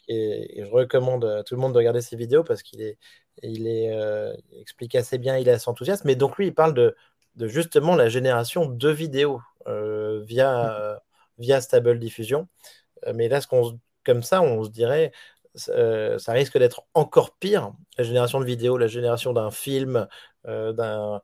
Et, 0.09 0.63
je 0.65 0.65
recommande 0.65 1.23
à 1.23 1.43
tout 1.43 1.55
le 1.55 1.61
monde 1.61 1.73
de 1.73 1.77
regarder 1.77 2.01
ses 2.01 2.15
vidéos 2.17 2.43
parce 2.43 2.63
qu'il 2.63 2.81
est, 2.81 2.97
il 3.43 3.67
est, 3.67 3.93
euh, 3.93 4.33
explique 4.59 4.95
assez 4.95 5.17
bien, 5.19 5.37
il 5.37 5.47
est 5.47 5.51
assez 5.51 5.69
enthousiaste. 5.69 6.03
Mais 6.03 6.15
donc 6.15 6.37
lui, 6.37 6.47
il 6.47 6.53
parle 6.53 6.73
de, 6.73 6.95
de 7.35 7.47
justement 7.47 7.95
la 7.95 8.09
génération 8.09 8.65
de 8.65 8.89
vidéos 8.89 9.41
euh, 9.67 10.21
via, 10.25 10.99
via 11.37 11.61
Stable 11.61 11.99
Diffusion. 11.99 12.47
Euh, 13.07 13.13
mais 13.15 13.29
là, 13.29 13.39
ce 13.39 13.47
qu'on, 13.47 13.79
comme 14.03 14.23
ça, 14.23 14.41
on 14.41 14.63
se 14.63 14.69
dirait, 14.69 15.11
ça 15.55 16.31
risque 16.31 16.57
d'être 16.57 16.83
encore 16.93 17.37
pire, 17.37 17.71
la 17.97 18.03
génération 18.03 18.39
de 18.39 18.45
vidéos, 18.45 18.77
la 18.77 18.87
génération 18.87 19.33
d'un 19.33 19.51
film, 19.51 20.07
d'un, 20.45 21.21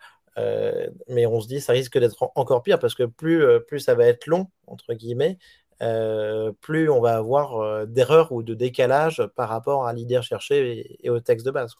mais 1.07 1.25
on 1.25 1.39
se 1.39 1.47
dit 1.47 1.61
ça 1.61 1.73
risque 1.73 1.97
d'être 1.97 2.31
encore 2.35 2.63
pire 2.63 2.79
parce 2.79 2.95
que 2.95 3.03
plus, 3.03 3.45
plus 3.67 3.79
ça 3.79 3.95
va 3.95 4.05
être 4.05 4.27
long, 4.27 4.47
entre 4.67 4.93
guillemets, 4.93 5.37
euh, 5.81 6.53
plus 6.61 6.89
on 6.89 7.01
va 7.01 7.17
avoir 7.17 7.57
euh, 7.57 7.85
d'erreurs 7.85 8.31
ou 8.31 8.43
de 8.43 8.53
décalage 8.53 9.21
par 9.35 9.49
rapport 9.49 9.87
à 9.87 9.93
l'idée 9.93 10.17
recherchée 10.17 10.97
et, 11.03 11.09
au 11.09 11.19
texte 11.19 11.45
de 11.45 11.51
base. 11.51 11.75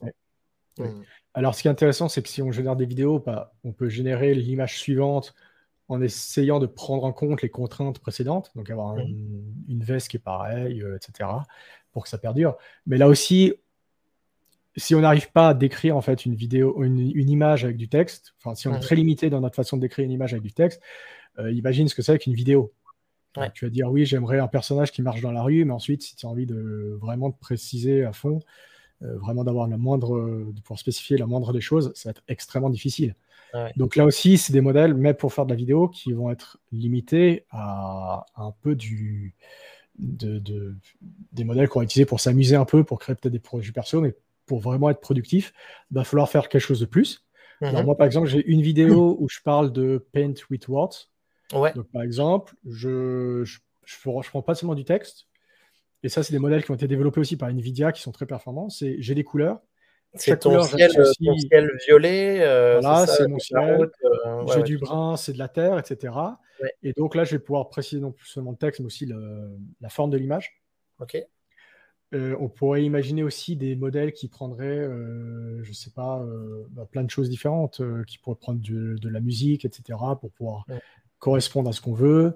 Hmm. 0.77 1.03
Alors, 1.33 1.55
ce 1.55 1.61
qui 1.61 1.67
est 1.67 1.71
intéressant, 1.71 2.09
c'est 2.09 2.21
que 2.21 2.29
si 2.29 2.41
on 2.41 2.51
génère 2.51 2.75
des 2.75 2.85
vidéos, 2.85 3.19
bah, 3.19 3.53
on 3.63 3.71
peut 3.71 3.87
générer 3.87 4.33
l'image 4.33 4.77
suivante 4.77 5.33
en 5.87 6.01
essayant 6.01 6.59
de 6.59 6.65
prendre 6.65 7.03
en 7.03 7.13
compte 7.13 7.41
les 7.41 7.49
contraintes 7.49 7.99
précédentes, 7.99 8.51
donc 8.55 8.69
avoir 8.69 8.95
hmm. 8.95 9.43
une, 9.69 9.83
veste 9.83 10.09
qui 10.09 10.17
est 10.17 10.19
pareille, 10.19 10.81
euh, 10.81 10.97
etc., 10.97 11.29
pour 11.91 12.03
que 12.03 12.09
ça 12.09 12.17
perdure. 12.17 12.57
Mais 12.85 12.97
là 12.97 13.07
aussi, 13.07 13.53
si 14.75 14.93
on 14.93 14.99
n'arrive 14.99 15.31
pas 15.31 15.49
à 15.49 15.53
décrire 15.53 15.95
en 15.95 16.01
fait 16.01 16.25
une 16.25 16.35
vidéo, 16.35 16.83
une, 16.83 16.99
une 17.15 17.29
image 17.29 17.63
avec 17.63 17.77
du 17.77 17.87
texte, 17.87 18.35
enfin 18.39 18.55
si 18.55 18.67
on 18.67 18.75
est 18.75 18.81
très 18.81 18.95
limité 18.95 19.29
dans 19.29 19.39
notre 19.39 19.55
façon 19.55 19.77
de 19.77 19.81
décrire 19.81 20.03
une 20.03 20.11
image 20.11 20.33
avec 20.33 20.43
du 20.43 20.51
texte, 20.51 20.81
imagine 21.39 21.87
ce 21.87 21.95
que 21.95 22.01
c'est 22.01 22.11
avec 22.11 22.25
une 22.25 22.33
vidéo. 22.33 22.73
Tu 23.53 23.65
vas 23.65 23.69
dire 23.69 23.89
oui, 23.91 24.05
j'aimerais 24.05 24.39
un 24.39 24.47
personnage 24.47 24.91
qui 24.91 25.01
marche 25.01 25.21
dans 25.21 25.31
la 25.31 25.43
rue, 25.43 25.65
mais 25.65 25.73
ensuite, 25.73 26.03
si 26.03 26.15
tu 26.15 26.25
as 26.25 26.29
envie 26.29 26.45
de 26.45 26.97
vraiment 27.01 27.29
de 27.29 27.35
préciser 27.35 28.03
à 28.03 28.13
fond, 28.13 28.39
euh, 29.01 29.17
vraiment 29.17 29.43
d'avoir 29.43 29.67
la 29.67 29.77
moindre, 29.77 30.19
de 30.53 30.61
pouvoir 30.61 30.79
spécifier 30.79 31.17
la 31.17 31.25
moindre 31.25 31.53
des 31.53 31.61
choses, 31.61 31.91
ça 31.95 32.09
va 32.09 32.11
être 32.11 32.23
extrêmement 32.27 32.69
difficile. 32.69 33.15
Donc 33.77 33.95
là 33.95 34.05
aussi, 34.05 34.37
c'est 34.37 34.53
des 34.53 34.61
modèles, 34.61 34.93
mais 34.93 35.13
pour 35.13 35.33
faire 35.33 35.45
de 35.45 35.51
la 35.51 35.55
vidéo, 35.55 35.87
qui 35.87 36.11
vont 36.13 36.29
être 36.29 36.59
limités 36.71 37.45
à, 37.51 38.25
un 38.35 38.53
peu 38.61 38.75
du, 38.75 39.33
de, 39.97 40.75
des 41.31 41.43
modèles 41.43 41.69
qu'on 41.69 41.79
va 41.79 41.85
utiliser 41.85 42.05
pour 42.05 42.19
s'amuser 42.19 42.55
un 42.55 42.65
peu, 42.65 42.83
pour 42.83 42.99
créer 42.99 43.15
peut-être 43.15 43.31
des 43.31 43.39
projets 43.39 43.71
perso, 43.71 44.01
mais 44.01 44.15
pour 44.45 44.59
vraiment 44.59 44.89
être 44.89 44.99
productif, 44.99 45.53
il 45.91 45.95
va 45.95 46.03
falloir 46.03 46.29
faire 46.29 46.49
quelque 46.49 46.61
chose 46.61 46.79
de 46.79 46.85
plus. 46.85 47.25
Alors 47.61 47.79
mhm. 47.79 47.85
moi, 47.85 47.97
par 47.97 48.05
exemple, 48.05 48.27
j'ai 48.27 48.45
une 48.45 48.61
vidéo 48.61 49.15
où 49.19 49.29
je 49.29 49.39
parle 49.43 49.71
de 49.71 50.05
Paint 50.11 50.33
with 50.49 50.67
Words. 50.67 51.09
Donc, 51.51 51.91
par 51.91 52.01
exemple, 52.01 52.53
je 52.65 53.43
je, 53.43 53.55
je, 53.85 54.29
prends 54.29 54.41
pas 54.41 54.55
seulement 54.55 54.75
du 54.75 54.85
texte. 54.85 55.27
Et 56.03 56.09
ça, 56.09 56.23
c'est 56.23 56.33
des 56.33 56.39
modèles 56.39 56.63
qui 56.63 56.71
ont 56.71 56.75
été 56.75 56.87
développés 56.87 57.19
aussi 57.19 57.37
par 57.37 57.49
Nvidia 57.49 57.91
qui 57.91 58.01
sont 58.01 58.11
très 58.11 58.25
performants. 58.25 58.69
C'est 58.69 58.97
j'ai 58.99 59.15
des 59.15 59.23
couleurs. 59.23 59.61
C'est 60.17 60.39
ton, 60.39 60.61
ciel, 60.63 60.91
ciel 60.91 61.69
violet. 61.85 62.41
Euh, 62.41 62.79
voilà, 62.81 63.05
c'est 63.05 63.27
mon 63.27 63.39
ciel. 63.39 63.89
Euh, 64.25 64.45
j'ai 64.53 64.63
du 64.63 64.77
brun, 64.77 65.17
c'est 65.17 65.33
de 65.33 65.37
la 65.37 65.49
terre, 65.49 65.77
etc. 65.77 66.13
Et 66.83 66.93
donc 66.93 67.15
là, 67.15 67.25
je 67.25 67.31
vais 67.31 67.39
pouvoir 67.39 67.69
préciser 67.69 68.01
non 68.01 68.11
plus 68.11 68.27
seulement 68.27 68.51
le 68.51 68.57
texte, 68.57 68.79
mais 68.79 68.85
aussi 68.85 69.05
le, 69.05 69.57
la 69.81 69.89
forme 69.89 70.11
de 70.11 70.17
l'image. 70.17 70.61
Ok. 70.99 71.17
Euh, 72.13 72.35
on 72.39 72.47
pourrait 72.47 72.83
imaginer 72.83 73.23
aussi 73.23 73.57
des 73.57 73.75
modèles 73.75 74.13
qui 74.13 74.29
prendraient, 74.29 74.85
je 74.85 75.67
ne 75.67 75.73
sais 75.73 75.89
pas, 75.89 76.25
bah, 76.69 76.87
plein 76.89 77.03
de 77.03 77.09
choses 77.09 77.29
différentes, 77.29 77.81
qui 78.07 78.17
pourraient 78.19 78.37
prendre 78.39 78.61
de, 78.61 79.09
la 79.09 79.19
musique, 79.19 79.65
etc., 79.65 79.99
pour 80.21 80.31
pouvoir 80.31 80.65
correspondre 81.19 81.69
à 81.69 81.73
ce 81.73 81.81
qu'on 81.81 81.93
veut. 81.93 82.35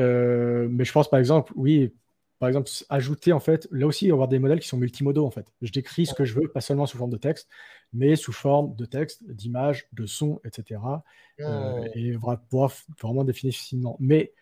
Euh, 0.00 0.68
mais 0.70 0.84
je 0.84 0.92
pense 0.92 1.10
par 1.10 1.18
exemple, 1.18 1.52
oui, 1.56 1.92
par 2.38 2.48
exemple, 2.48 2.68
ajouter 2.88 3.32
en 3.32 3.40
fait, 3.40 3.68
là 3.70 3.86
aussi, 3.86 4.10
avoir 4.10 4.26
des 4.26 4.38
modèles 4.38 4.58
qui 4.58 4.66
sont 4.66 4.76
multimodaux 4.76 5.24
en 5.24 5.30
fait. 5.30 5.46
Je 5.60 5.70
décris 5.70 6.06
ce 6.06 6.14
que 6.14 6.24
je 6.24 6.34
veux, 6.34 6.48
pas 6.48 6.60
seulement 6.60 6.86
sous 6.86 6.98
forme 6.98 7.12
de 7.12 7.16
texte, 7.16 7.48
mais 7.92 8.16
sous 8.16 8.32
forme 8.32 8.74
de 8.74 8.84
texte, 8.84 9.22
d'image, 9.24 9.86
de 9.92 10.06
son, 10.06 10.40
etc. 10.44 10.80
Euh, 11.40 11.86
et 11.94 12.16
pouvoir 12.50 12.72
vraiment 13.00 13.24
définir 13.24 13.54
facilement. 13.54 13.96
Mais 14.00 14.32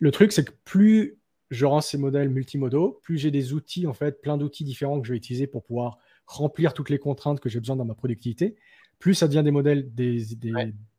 le 0.00 0.10
truc, 0.10 0.32
c'est 0.32 0.44
que 0.44 0.52
plus 0.64 1.18
je 1.50 1.64
rends 1.64 1.80
ces 1.80 1.96
modèles 1.96 2.28
multimodaux, 2.28 3.00
plus 3.02 3.18
j'ai 3.18 3.30
des 3.30 3.52
outils, 3.52 3.86
en 3.86 3.94
fait, 3.94 4.20
plein 4.20 4.36
d'outils 4.36 4.64
différents 4.64 5.00
que 5.00 5.06
je 5.06 5.12
vais 5.12 5.18
utiliser 5.18 5.46
pour 5.46 5.62
pouvoir 5.62 5.98
remplir 6.26 6.74
toutes 6.74 6.90
les 6.90 6.98
contraintes 6.98 7.40
que 7.40 7.48
j'ai 7.48 7.60
besoin 7.60 7.76
dans 7.76 7.84
ma 7.84 7.94
productivité, 7.94 8.56
plus 8.98 9.14
ça 9.14 9.28
devient 9.28 9.44
des 9.44 9.50
modèles, 9.50 9.94
des, 9.94 10.24
des, 10.34 10.52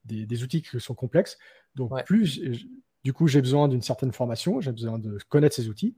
des 0.08 0.44
outils 0.44 0.62
qui 0.62 0.80
sont 0.80 0.96
complexes, 0.96 1.38
donc, 1.76 1.92
plus, 2.06 2.42
du 3.04 3.14
coup, 3.14 3.28
j'ai 3.28 3.42
besoin 3.42 3.68
d'une 3.68 3.82
certaine 3.82 4.12
formation, 4.12 4.60
j'ai 4.62 4.72
besoin 4.72 5.00
de 5.00 5.18
connaître 5.30 5.56
ces 5.56 5.70
outils. 5.70 5.96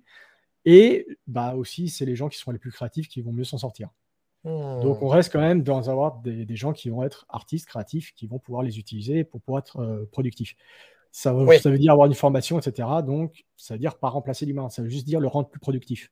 Et 0.65 1.07
bah, 1.25 1.55
aussi, 1.55 1.89
c'est 1.89 2.05
les 2.05 2.15
gens 2.15 2.27
qui 2.29 2.37
sont 2.37 2.51
les 2.51 2.59
plus 2.59 2.71
créatifs 2.71 3.07
qui 3.07 3.21
vont 3.21 3.31
mieux 3.31 3.45
s'en 3.45 3.57
sortir. 3.57 3.89
Donc, 4.45 5.01
on 5.01 5.07
hmm. 5.07 5.11
reste 5.11 5.33
quand 5.33 5.41
même 5.41 5.63
dans 5.63 5.89
avoir 5.89 6.19
des, 6.19 6.55
gens 6.55 6.71
qui 6.71 6.89
vont 6.89 7.03
être 7.03 7.25
artistes, 7.29 7.67
créatifs, 7.67 8.13
qui 8.13 8.25
vont 8.27 8.39
pouvoir 8.39 8.63
les 8.63 8.79
utiliser 8.79 9.23
pour 9.23 9.41
pouvoir 9.41 9.59
être 9.59 9.79
euh, 9.79 10.07
productifs. 10.11 10.55
Ça, 11.11 11.35
ça, 11.59 11.69
veut 11.69 11.77
dire 11.77 11.91
avoir 11.91 12.07
une 12.07 12.13
formation, 12.13 12.59
etc. 12.59 12.87
Donc, 13.05 13.45
ça 13.57 13.73
veut 13.73 13.79
dire 13.79 13.97
pas 13.97 14.09
remplacer 14.09 14.45
l'humain, 14.45 14.69
ça 14.69 14.81
veut 14.81 14.89
juste 14.89 15.05
dire 15.05 15.19
le 15.19 15.27
rendre 15.27 15.49
plus 15.49 15.59
productif. 15.59 16.11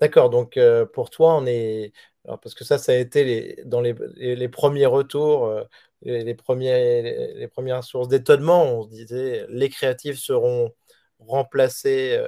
D'accord, 0.00 0.30
donc 0.30 0.56
euh, 0.56 0.84
pour 0.84 1.10
toi, 1.10 1.36
on 1.36 1.46
est. 1.46 1.92
parce 2.24 2.54
que 2.54 2.64
ça, 2.64 2.76
ça 2.78 2.92
a 2.92 2.96
été 2.96 3.24
les, 3.24 3.64
dans 3.64 3.80
les, 3.80 3.94
les, 4.16 4.48
premiers 4.48 4.86
retours, 4.86 5.46
euh, 5.46 5.62
les, 6.02 6.34
premiers, 6.34 7.34
les, 7.34 7.48
premières 7.48 7.84
sources 7.84 8.08
d'étonnement. 8.08 8.64
On 8.64 8.82
se 8.82 8.88
disait 8.88 9.46
les 9.48 9.68
créatifs 9.68 10.18
seront 10.18 10.72
remplacés 11.18 12.22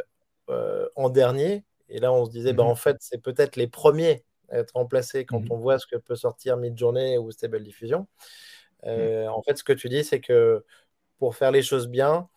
euh, 0.51 0.89
en 0.97 1.11
dernier. 1.11 1.65
Et 1.89 2.01
là, 2.01 2.13
on 2.13 2.27
se 2.27 2.31
disait, 2.31 2.53
bah, 2.53 2.65
mhm. 2.65 2.71
en 2.71 2.75
fait, 2.75 2.97
c'est 3.01 3.23
peut-être 3.23 3.57
les 3.57 3.69
premiers 3.69 4.25
à 4.51 4.59
être 4.59 4.73
remplacés 4.73 5.25
quand 5.25 5.41
mhm. 5.41 5.53
on 5.53 5.59
voit 5.59 5.79
ce 5.79 5.87
que 5.87 5.97
peut 5.97 6.17
sortir 6.17 6.57
Midjourney 6.57 7.19
ou 7.19 7.31
Stable 7.31 7.63
Diffusion. 7.63 8.07
Mhm. 8.85 9.29
En 9.29 9.43
fait, 9.43 9.59
ce 9.59 9.65
que 9.65 9.73
tu 9.73 9.89
dis, 9.89 10.05
c'est 10.05 10.21
que 10.21 10.65
pour 11.19 11.37
faire 11.37 11.51
les 11.51 11.63
choses 11.63 11.89
bien, 11.89 12.29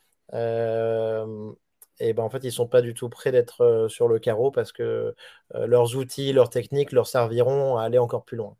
et 2.02 2.14
ben 2.14 2.24
en 2.24 2.30
fait, 2.30 2.44
ils 2.44 2.52
sont 2.52 2.68
pas 2.68 2.82
du 2.82 2.96
tout 2.96 3.10
prêts 3.10 3.32
d'être 3.32 3.62
euh, 3.62 3.88
sur 3.88 4.08
le 4.08 4.18
carreau 4.18 4.50
parce 4.50 4.72
que 4.72 5.16
euh, 5.54 5.68
leurs 5.68 5.96
outils, 5.96 6.34
leurs 6.34 6.50
techniques 6.50 6.92
leur 6.92 7.06
serviront 7.06 7.78
à 7.78 7.84
aller 7.84 8.00
encore 8.00 8.26
plus 8.26 8.38
loin. 8.38 8.58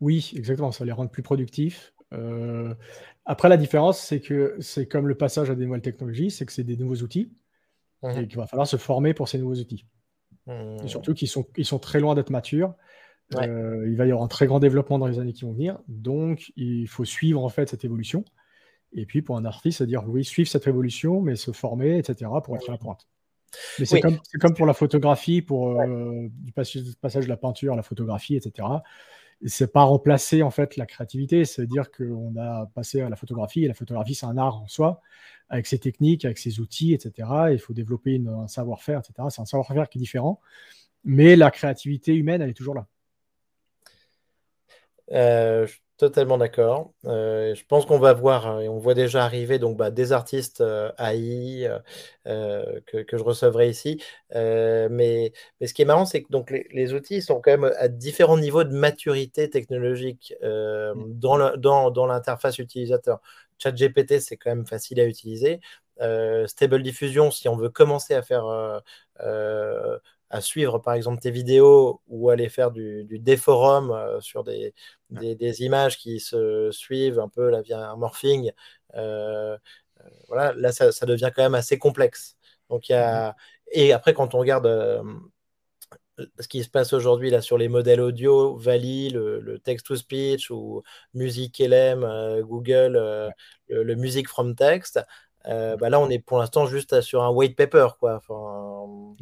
Oui, 0.00 0.32
exactement, 0.36 0.72
ça 0.72 0.80
va 0.80 0.86
les 0.86 0.92
rendre 0.92 1.10
plus 1.10 1.22
productifs. 1.22 1.94
Euh, 2.12 2.74
après, 3.24 3.48
la 3.48 3.56
différence, 3.56 4.00
c'est 4.00 4.20
que 4.20 4.56
c'est 4.60 4.86
comme 4.86 5.08
le 5.08 5.14
passage 5.14 5.50
à 5.50 5.54
des 5.54 5.66
nouvelles 5.66 5.82
technologies, 5.82 6.30
c'est 6.30 6.46
que 6.46 6.52
c'est 6.52 6.64
des 6.64 6.76
nouveaux 6.76 7.02
outils 7.02 7.32
mmh 8.02 8.10
et 8.10 8.28
qu'il 8.28 8.36
va 8.36 8.46
falloir 8.46 8.68
se 8.68 8.76
former 8.76 9.12
pour 9.12 9.28
ces 9.28 9.38
nouveaux 9.38 9.56
outils. 9.56 9.84
Et 10.46 10.52
mmh. 10.52 10.88
surtout 10.88 11.14
qu'ils 11.14 11.28
sont, 11.28 11.46
ils 11.56 11.64
sont 11.64 11.80
très 11.80 11.98
loin 11.98 12.14
d'être 12.14 12.30
matures. 12.30 12.74
Euh, 13.34 13.86
il 13.86 13.96
va 13.96 14.06
y 14.06 14.10
avoir 14.10 14.24
un 14.24 14.28
très 14.28 14.46
grand 14.46 14.60
développement 14.60 14.98
dans 14.98 15.06
les 15.06 15.18
années 15.18 15.32
qui 15.32 15.44
vont 15.44 15.52
venir. 15.52 15.78
Donc, 15.88 16.52
il 16.56 16.86
faut 16.88 17.04
suivre 17.04 17.44
en 17.44 17.48
fait 17.48 17.68
cette 17.68 17.84
évolution. 17.84 18.24
Et 18.92 19.04
puis, 19.04 19.20
pour 19.20 19.36
un 19.36 19.44
artiste, 19.44 19.78
c'est-à-dire, 19.78 20.08
oui, 20.08 20.24
suivre 20.24 20.48
cette 20.48 20.66
évolution, 20.66 21.20
mais 21.20 21.36
se 21.36 21.52
former, 21.52 21.98
etc., 21.98 22.30
pour 22.42 22.56
être 22.56 22.68
à 22.68 22.72
la 22.72 22.78
pointe. 22.78 23.06
Mais 23.78 23.84
c'est 23.84 24.00
comme, 24.00 24.18
comme, 24.40 24.54
pour 24.54 24.66
la 24.66 24.72
photographie, 24.74 25.42
pour 25.42 25.80
euh, 25.80 26.28
du 26.30 26.52
passage 26.52 27.24
de 27.24 27.28
la 27.28 27.36
peinture 27.36 27.74
à 27.74 27.76
la 27.76 27.82
photographie, 27.82 28.36
etc. 28.36 28.66
C'est 29.46 29.72
pas 29.72 29.82
remplacer 29.82 30.42
en 30.42 30.50
fait 30.50 30.76
la 30.76 30.86
créativité, 30.86 31.44
c'est 31.44 31.66
dire 31.66 31.90
qu'on 31.92 32.34
a 32.36 32.66
passé 32.74 33.00
à 33.00 33.08
la 33.08 33.16
photographie 33.16 33.64
et 33.64 33.68
la 33.68 33.74
photographie 33.74 34.14
c'est 34.14 34.26
un 34.26 34.36
art 34.36 34.62
en 34.62 34.66
soi, 34.66 35.00
avec 35.48 35.66
ses 35.66 35.78
techniques, 35.78 36.24
avec 36.24 36.38
ses 36.38 36.60
outils, 36.60 36.92
etc. 36.92 37.28
Il 37.52 37.58
faut 37.60 37.72
développer 37.72 38.20
un 38.26 38.48
savoir-faire, 38.48 38.98
etc. 39.00 39.28
C'est 39.30 39.40
un 39.40 39.46
savoir-faire 39.46 39.88
qui 39.88 39.98
est 39.98 40.00
différent, 40.00 40.40
mais 41.04 41.36
la 41.36 41.50
créativité 41.50 42.14
humaine, 42.14 42.42
elle 42.42 42.50
est 42.50 42.54
toujours 42.54 42.74
là. 42.74 42.86
Euh, 45.12 45.66
totalement 45.98 46.38
d'accord. 46.38 46.92
Euh, 47.04 47.54
je 47.54 47.64
pense 47.66 47.84
qu'on 47.84 47.98
va 47.98 48.14
voir, 48.14 48.60
et 48.60 48.68
on 48.68 48.78
voit 48.78 48.94
déjà 48.94 49.24
arriver 49.24 49.58
donc, 49.58 49.76
bah, 49.76 49.90
des 49.90 50.12
artistes 50.12 50.60
euh, 50.60 50.90
AI 50.98 51.68
que, 52.24 53.04
je 53.12 53.22
recevrai 53.22 53.68
ici. 53.68 54.02
mais, 54.32 55.32
mais 55.60 55.66
ce 55.66 55.74
qui 55.74 55.82
est 55.82 55.84
marrant, 55.84 56.06
c'est 56.06 56.22
que 56.22 56.30
donc, 56.30 56.50
les, 56.50 56.94
outils 56.94 57.20
sont 57.20 57.40
quand 57.40 57.50
même 57.50 57.72
à 57.78 57.88
différents 57.88 58.38
niveaux 58.38 58.64
de 58.64 58.72
maturité 58.72 59.50
technologique 59.50 60.34
mm. 60.42 61.18
dans 61.18 62.06
l'interface 62.06 62.58
utilisateur. 62.58 63.20
ChatGPT, 63.58 64.20
c'est 64.20 64.36
quand 64.36 64.50
même 64.50 64.66
facile 64.66 65.00
à 65.00 65.04
utiliser. 65.04 65.60
Stable 66.46 66.82
Diffusion, 66.82 67.32
si 67.32 67.48
on 67.48 67.56
veut 67.56 67.70
commencer 67.70 68.14
à 68.14 68.22
faire 68.22 68.82
à 70.30 70.40
suivre 70.40 70.78
par 70.78 70.94
exemple 70.94 71.20
tes 71.20 71.30
vidéos 71.30 72.00
ou 72.06 72.30
aller 72.30 72.48
faire 72.48 72.70
du, 72.70 73.04
du 73.04 73.18
déforum 73.18 73.90
euh, 73.90 74.20
sur 74.20 74.44
des, 74.44 74.74
des, 75.10 75.62
images 75.62 75.96
qui 75.98 76.20
se 76.20 76.70
suivent 76.70 77.18
un 77.18 77.28
peu 77.28 77.50
là, 77.50 77.62
via 77.62 77.90
un 77.90 77.96
morphing, 77.96 78.50
euh, 78.94 79.56
euh, 80.00 80.08
voilà, 80.28 80.52
là 80.54 80.72
ça, 80.72 80.92
ça, 80.92 81.06
devient 81.06 81.30
quand 81.34 81.42
même 81.42 81.54
assez 81.54 81.78
complexe. 81.78 82.36
Donc, 82.68 82.88
y 82.88 82.94
a... 82.94 83.30
Mm-hmm. 83.30 83.34
Et 83.72 83.92
après, 83.92 84.14
quand 84.14 84.34
on 84.34 84.38
regarde 84.38 84.66
ce 86.40 86.48
qui 86.48 86.64
se 86.64 86.70
passe 86.70 86.94
aujourd'hui 86.94 87.28
là 87.28 87.42
sur 87.42 87.58
les 87.58 87.68
modèles 87.68 88.00
audio, 88.00 88.56
Vali, 88.56 89.10
le, 89.10 89.40
le 89.40 89.58
text-to-speech 89.58 90.50
ou 90.50 90.82
Music 91.12 91.58
LM, 91.58 92.40
Google, 92.42 93.32
le, 93.68 93.94
Music 93.94 94.26
from 94.26 94.54
Text, 94.54 95.00
bah 95.44 95.90
là 95.90 96.00
on 96.00 96.08
est 96.08 96.18
pour 96.18 96.38
l'instant 96.38 96.66
juste 96.66 97.02
sur 97.02 97.22
un 97.22 97.28
white 97.28 97.56
paper. 97.56 97.88
Quoi. 98.00 98.16
Enfin, 98.16 99.14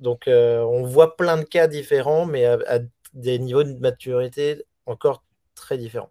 donc, 0.00 0.28
euh, 0.28 0.62
on 0.62 0.82
voit 0.84 1.16
plein 1.16 1.36
de 1.36 1.44
cas 1.44 1.68
différents, 1.68 2.26
mais 2.26 2.44
à, 2.46 2.80
des 3.12 3.38
niveaux 3.38 3.64
de 3.64 3.74
maturité 3.74 4.64
encore 4.86 5.24
très 5.54 5.76
différents. 5.76 6.10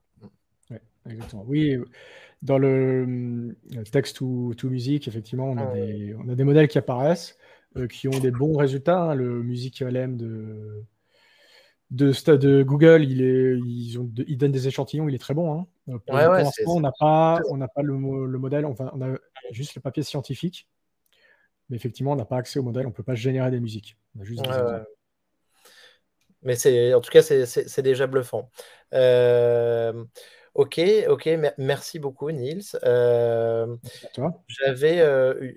Oui, 0.69 0.77
exactement. 1.09 1.43
Oui, 1.47 1.77
dans 2.41 2.57
le, 2.57 3.55
texte 3.91 4.17
to, 4.17 4.53
to 4.55 4.69
music, 4.69 5.07
effectivement, 5.07 5.49
on 5.49 5.57
a, 5.57 5.73
des, 5.73 6.15
on 6.15 6.29
a 6.29 6.35
des 6.35 6.43
modèles 6.43 6.67
qui 6.67 6.77
apparaissent, 6.77 7.37
euh, 7.77 7.87
qui 7.87 8.07
ont 8.07 8.19
des 8.19 8.31
bons 8.31 8.55
résultats. 8.57 9.01
Hein. 9.01 9.15
Le 9.15 9.41
Music 9.43 9.81
LM 9.81 10.17
de, 10.17 10.83
de, 11.91 12.35
de 12.35 12.63
Google, 12.63 13.03
il, 13.03 13.21
est, 13.21 13.57
ils, 13.65 13.97
ont, 13.97 14.09
ils 14.27 14.37
donnent 14.37 14.51
des 14.51 14.67
échantillons, 14.67 15.09
il 15.09 15.15
est 15.15 15.19
très 15.19 15.33
bon. 15.33 15.53
Hein. 15.53 15.67
Euh, 15.89 15.97
pour 16.05 16.15
l'instant, 16.15 16.75
on 16.75 16.79
n'a 16.79 16.93
pas, 16.97 17.39
on 17.49 17.57
pas 17.59 17.81
le, 17.81 17.93
le 18.27 18.37
modèle, 18.37 18.65
on 18.65 18.73
a 18.75 19.15
juste 19.51 19.75
le 19.75 19.81
papier 19.81 20.03
scientifique. 20.03 20.67
Mais 21.69 21.77
effectivement, 21.77 22.13
on 22.13 22.15
n'a 22.15 22.25
pas 22.25 22.37
accès 22.37 22.59
au 22.59 22.63
modèle, 22.63 22.85
on 22.85 22.89
ne 22.89 22.93
peut 22.93 23.03
pas 23.03 23.15
générer 23.15 23.51
des 23.51 23.59
musiques. 23.59 23.97
Mais 26.41 26.55
c'est, 26.55 26.93
en 26.93 27.01
tout 27.01 27.11
cas, 27.11 27.21
c'est 27.21 27.81
déjà 27.81 28.07
bluffant. 28.07 28.49
Euh, 28.93 30.05
ok, 30.53 30.79
ok, 31.07 31.29
merci 31.57 31.99
beaucoup, 31.99 32.31
Niels. 32.31 32.63
Euh, 32.83 33.75
j'avais 34.47 34.99
euh, 35.01 35.51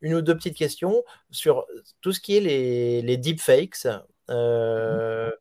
une 0.00 0.14
ou 0.14 0.22
deux 0.22 0.36
petites 0.36 0.56
questions 0.56 1.04
sur 1.30 1.66
tout 2.00 2.12
ce 2.12 2.20
qui 2.20 2.36
est 2.36 2.40
les, 2.40 3.02
les 3.02 3.16
deepfakes. 3.16 3.86
Mhm. 4.28 5.32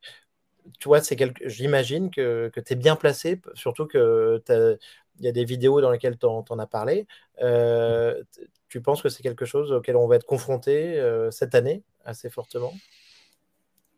Tu 0.80 0.88
vois, 0.88 1.02
c'est 1.02 1.16
quelque... 1.16 1.48
j'imagine 1.48 2.10
que, 2.10 2.50
que 2.50 2.60
tu 2.60 2.74
es 2.74 2.76
bien 2.76 2.96
placé, 2.96 3.40
surtout 3.54 3.86
que 3.86 4.42
il 5.20 5.26
y 5.26 5.28
a 5.28 5.32
des 5.32 5.46
vidéos 5.46 5.82
dans 5.82 5.92
lesquelles 5.92 6.18
tu 6.18 6.26
en, 6.26 6.44
as 6.60 6.68
parlé. 6.68 7.08
Euh, 7.42 8.24
tu 8.70 8.82
penses 8.82 9.02
que 9.02 9.10
c'est 9.10 9.24
quelque 9.24 9.46
chose 9.46 9.72
auquel 9.72 9.96
on 9.96 10.08
va 10.08 10.16
être 10.16 10.26
confronté 10.26 11.00
euh, 11.00 11.32
cette 11.32 11.56
année 11.56 11.84
assez 12.04 12.30
fortement? 12.30 12.74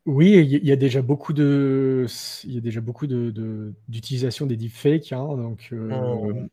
Oui, 0.06 0.36
il 0.36 0.66
y 0.66 0.72
a 0.72 0.78
déjà 0.78 1.02
beaucoup 1.02 1.34
de, 1.34 2.06
il 2.46 2.54
y 2.54 2.58
a 2.58 2.62
déjà 2.62 2.80
beaucoup 2.80 3.08
de, 3.08 3.74
d'utilisation 3.90 4.46
des 4.46 4.56
deepfakes. 4.56 5.12
Hein, 5.12 5.36
donc, 5.36 5.70
euh, 5.74 5.90
mmh. 5.90 6.50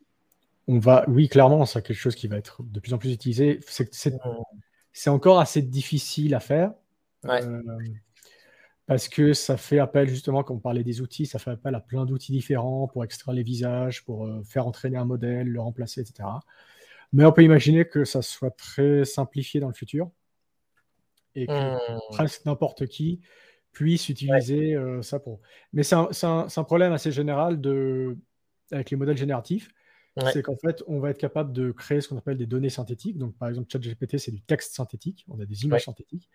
on 0.67 0.79
va, 0.79 1.05
oui, 1.07 1.29
clairement, 1.29 1.65
c'est 1.65 1.81
quelque 1.81 1.97
chose 1.97 2.15
qui 2.15 2.27
va 2.27 2.35
être 2.35 2.63
de 2.63 2.79
plus 2.81 2.93
en 2.93 2.97
plus 2.97 3.13
utilisé. 3.13 3.61
C'est, 3.65 3.93
c'est, 3.93 4.13
mmh. 4.13 5.09
encore 5.09 5.39
assez 5.39 5.61
difficile 5.61 6.35
à 6.35 6.41
faire. 6.41 6.73
parce 8.87 9.07
que 9.07 9.31
ça 9.31 9.55
fait 9.55 9.79
appel, 9.79 10.09
justement, 10.09 10.43
quand 10.43 10.55
on 10.55 10.59
parlait 10.59 10.83
des 10.83 10.99
outils, 10.99 11.25
ça 11.25 11.39
fait 11.39 11.51
appel 11.51 11.75
à 11.75 11.79
plein 11.79 12.05
d'outils 12.05 12.33
différents 12.33 12.87
pour 12.87 13.05
extraire 13.05 13.33
les 13.33 13.43
visages, 13.43 14.03
pour 14.03 14.29
faire 14.43 14.67
entraîner 14.67 14.97
un 14.97 15.05
modèle, 15.05 15.47
le 15.47 15.61
remplacer, 15.61 16.01
etc. 16.01 16.27
Mais 17.13 17.25
on 17.25 17.31
peut 17.31 17.43
imaginer 17.43 17.85
que 17.85 18.05
ça 18.05 18.21
soit 18.21 18.51
très 18.51 19.05
simplifié 19.05 19.59
dans 19.59 19.67
le 19.67 19.73
futur 19.73 20.11
et 21.35 21.47
que 21.47 21.51
hmm. 21.51 21.99
presque 22.11 22.45
n'importe 22.45 22.87
qui 22.87 23.21
puisse 23.71 24.09
utiliser 24.09 24.73
euh, 24.73 25.01
ça 25.01 25.19
pour. 25.19 25.41
Mais 25.73 25.83
c'est 25.83 25.95
un, 25.95 26.63
problème 26.63 26.93
assez 26.93 27.11
général 27.11 27.59
de... 27.59 28.17
avec 28.71 28.89
les 28.89 28.97
modèles 28.97 29.17
génératifs. 29.17 29.69
C'est 30.31 30.43
qu'en 30.43 30.55
fait, 30.55 30.81
on 30.87 30.99
va 30.99 31.09
être 31.09 31.17
capable 31.17 31.51
de 31.51 31.71
créer 31.71 31.99
ce 31.99 32.07
qu'on 32.07 32.17
appelle 32.17 32.37
des 32.37 32.45
données 32.45 32.69
synthétiques. 32.69 33.17
Donc, 33.17 33.37
par 33.37 33.49
exemple, 33.49 33.67
ChatGPT, 33.69 34.17
c'est 34.17 34.31
du 34.31 34.41
texte 34.41 34.73
synthétique. 34.73 35.25
On 35.27 35.41
a 35.41 35.45
des 35.45 35.65
images 35.65 35.83
synthétiques. 35.83 36.29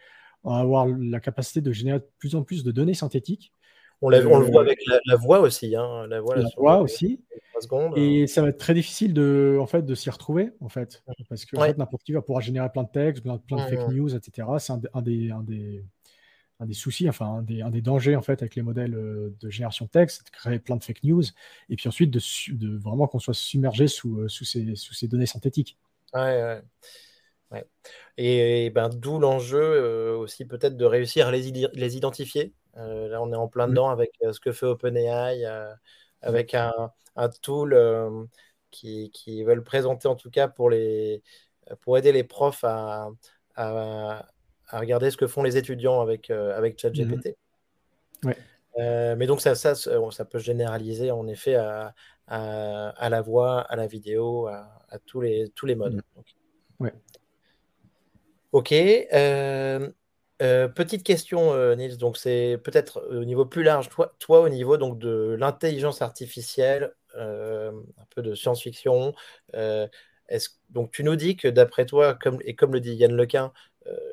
On 0.45 0.53
va 0.53 0.61
avoir 0.61 0.87
la 0.87 1.18
capacité 1.18 1.62
de 1.62 1.73
générer 1.73 1.99
de 1.99 2.09
plus 2.18 2.35
en 2.35 2.43
plus 2.43 2.62
de 2.62 2.73
données 2.73 2.93
synthétiques 2.93 3.55
on, 4.03 4.09
le 4.11 4.18
voit 4.18 4.62
avec 4.62 4.80
la, 5.07 5.16
voix 5.16 5.40
aussi. 5.40 5.76
Hein. 5.76 6.07
La 6.09 6.20
voix, 6.20 6.80
aussi. 6.80 7.20
Et 7.96 8.26
ça 8.26 8.42
va 8.42 8.48
être 8.48 8.59
très 8.59 8.74
difficile 8.74 9.12
de, 9.12 9.59
en 9.61 9.66
fait, 9.66 9.82
de 9.82 9.94
s'y 9.94 10.09
retrouver, 10.11 10.51
en 10.61 10.68
fait. 10.68 11.03
Parce 11.28 11.44
que 11.44 11.57
n'importe 11.76 12.03
qui 12.03 12.12
va 12.12 12.22
pouvoir 12.22 12.40
générer 12.40 12.70
plein 12.70 12.84
de 12.84 12.90
textes, 12.90 13.22
plein, 13.22 13.36
de 13.36 13.62
fake 13.62 13.88
news, 13.90 14.14
etc. 14.14 14.48
C'est 14.59 14.72
un, 14.72 15.03
des, 15.03 15.30
un, 15.30 15.42
des, 15.42 15.84
un, 16.59 16.66
des, 16.66 16.74
soucis, 16.74 17.09
enfin, 17.09 17.26
un 17.26 17.42
des, 17.42 17.61
un 17.62 17.70
des, 17.70 17.82
dangers, 17.82 18.16
en 18.16 18.22
fait, 18.22 18.40
avec 18.42 18.55
les 18.55 18.62
modèles 18.62 18.94
euh, 18.94 19.34
de 19.40 19.51
génération 19.51 19.84
de 19.84 19.90
texte, 19.90 20.24
de 20.26 20.30
créer 20.30 20.59
plein 20.59 20.76
de 20.76 20.84
fake 20.84 21.05
news. 21.05 21.24
Et 21.68 21.76
puis 21.76 21.88
ensuite, 21.88 22.11
de, 22.11 22.20
de 22.55 22.78
vraiment 22.78 23.07
qu'on 23.07 23.18
soit 23.18 23.34
submergé 23.34 23.86
sous, 23.86 24.20
euh, 24.20 24.28
sous, 24.28 24.44
ces, 24.44 24.74
sous 24.76 24.94
ces 24.94 25.09
données 25.09 25.26
synthétiques. 25.26 25.76
Ouais, 26.14 26.20
ouais. 26.20 26.62
Et, 28.16 28.70
ben, 28.70 28.88
d'où 28.88 29.18
l'enjeu 29.18 29.61
euh, 29.61 30.16
aussi 30.16 30.44
peut-être 30.44 30.76
de 30.76 30.84
réussir 30.84 31.28
à 31.28 31.32
les, 31.32 31.68
les 31.72 31.96
identifier 31.96 32.55
euh, 32.76 33.09
là, 33.09 33.22
on 33.22 33.32
est 33.32 33.36
en 33.36 33.48
plein 33.48 33.68
dedans 33.68 33.90
avec 33.90 34.12
euh, 34.22 34.32
ce 34.32 34.40
que 34.40 34.53
fait 34.53 34.66
OpenAI, 34.66 35.44
euh, 35.44 35.72
avec 36.22 36.55
un, 36.55 36.72
tool 37.42 37.76
qui, 38.70 39.11
qui 39.11 39.42
veulent 39.42 39.64
présenter 39.64 40.09
en 40.09 40.16
tout 40.16 40.30
cas 40.30 40.48
pour, 40.48 40.70
les, 40.70 41.22
pour 41.80 41.98
aider 41.98 42.12
les 42.12 42.24
profs 42.24 42.64
à, 42.64 43.09
à, 43.57 44.26
regarder 44.72 45.11
ce 45.11 45.16
que 45.16 45.26
font 45.26 45.42
les 45.42 45.57
étudiants 45.57 46.01
avec, 46.01 46.30
avec 46.30 46.78
ChatGPT. 46.78 47.36
Mhm. 48.22 48.34
mais 49.16 49.26
donc 49.26 49.40
ça, 49.40 49.55
ça, 49.55 49.74
ça 49.74 50.24
peut 50.24 50.38
généraliser 50.38 51.11
en 51.11 51.26
effet 51.26 51.57
à, 51.57 51.94
à, 52.26 53.09
la 53.09 53.20
voix, 53.20 53.61
à 53.62 53.76
la 53.76 53.86
vidéo, 53.86 54.46
à, 54.46 54.98
tous, 55.07 55.20
les, 55.20 55.51
tous 55.55 55.66
les 55.66 55.74
modes. 55.74 56.03
Ouais. 56.78 56.94
Ok. 58.53 58.74
Euh, 60.42 60.68
petite 60.68 61.03
question, 61.03 61.53
euh, 61.53 61.74
Nils. 61.74 61.98
Donc, 61.98 62.16
c'est 62.16 62.59
peut-être 62.64 63.07
au 63.11 63.24
niveau 63.24 63.44
plus 63.44 63.62
large. 63.62 63.88
Toi, 63.88 64.14
toi 64.18 64.40
au 64.40 64.48
niveau 64.48 64.76
donc, 64.78 64.98
de 64.98 65.36
l'intelligence 65.38 66.01
artificielle, 66.01 66.94
euh, 67.16 67.72
un 67.98 68.05
peu 68.14 68.22
de 68.22 68.34
science-fiction, 68.34 69.14
donc 70.70 70.92
tu 70.92 71.03
nous 71.03 71.16
dis 71.16 71.36
que 71.36 71.48
d'après 71.48 71.84
toi, 71.84 72.14
comme, 72.14 72.38
et 72.44 72.55
comme 72.55 72.72
le 72.72 72.80
dit 72.80 72.94
Yann 72.94 73.12
Lequin, 73.12 73.53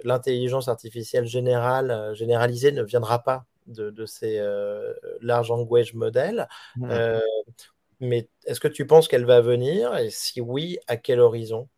l'intelligence 0.03 0.67
artificielle 0.67 1.25
générale, 1.25 2.11
généralisée 2.15 2.71
ne 2.71 2.81
viendra 2.81 3.21
pas 3.21 3.45
de, 3.67 4.05
ces 4.07 4.41
large 5.21 5.49
language 5.49 5.93
models. 5.93 6.47
mais 7.99 8.29
est-ce 8.45 8.59
que 8.59 8.67
tu 8.67 8.87
penses 8.87 9.07
qu'elle 9.07 9.25
va 9.25 9.41
venir? 9.41 9.95
Et 9.97 10.09
si 10.09 10.41
oui, 10.41 10.79
à 10.87 10.97
quel 10.97 11.19
horizon? 11.19 11.69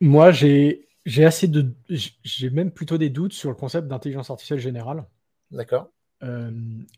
Moi, 0.00 0.30
j'ai 0.32 0.86
assez 1.24 1.48
de. 1.48 1.74
J'ai 1.88 2.50
même 2.50 2.70
plutôt 2.70 2.98
des 2.98 3.10
doutes 3.10 3.32
sur 3.32 3.50
le 3.50 3.56
concept 3.56 3.88
d'intelligence 3.88 4.30
artificielle 4.30 4.60
générale. 4.60 5.04
D'accord. 5.50 5.90
Euh, 6.22 6.50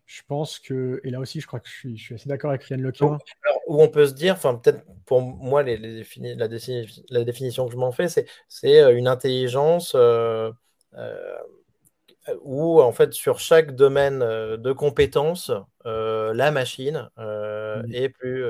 je 0.05 0.23
pense 0.29 0.59
que, 0.59 1.01
et 1.03 1.11
là 1.11 1.19
aussi, 1.19 1.41
je 1.41 1.47
crois 1.47 1.59
que 1.59 1.69
je 1.69 1.75
suis, 1.75 1.97
je 1.97 2.03
suis 2.03 2.15
assez 2.15 2.29
d'accord 2.29 2.51
avec 2.51 2.69
Yann 2.71 2.81
Lequin. 2.81 3.19
où 3.67 3.83
on 3.83 3.89
peut 3.89 4.07
se 4.07 4.15
dire, 4.15 4.35
enfin 4.35 4.55
peut-être 4.55 4.85
pour 5.05 5.21
moi, 5.23 5.63
les, 5.63 5.77
la, 5.79 7.25
définition 7.25 7.67
que 7.67 7.73
je 7.73 7.77
m'en 7.77 7.93
fais, 7.93 8.09
c'est 8.09 8.83
euh, 8.83 8.97
une 8.97 9.09
intelligence 9.09 9.93
euh, 9.95 10.53
euh, 10.95 11.37
où, 12.43 12.81
en 12.81 12.93
fait, 12.93 13.13
sur 13.15 13.39
chaque 13.39 13.75
domaine 13.75 14.19
de 14.21 14.73
compétences, 14.73 15.53
la 15.85 16.51
machine 16.51 17.09
mmh. 17.17 17.93
est 17.93 18.09
plus, 18.09 18.45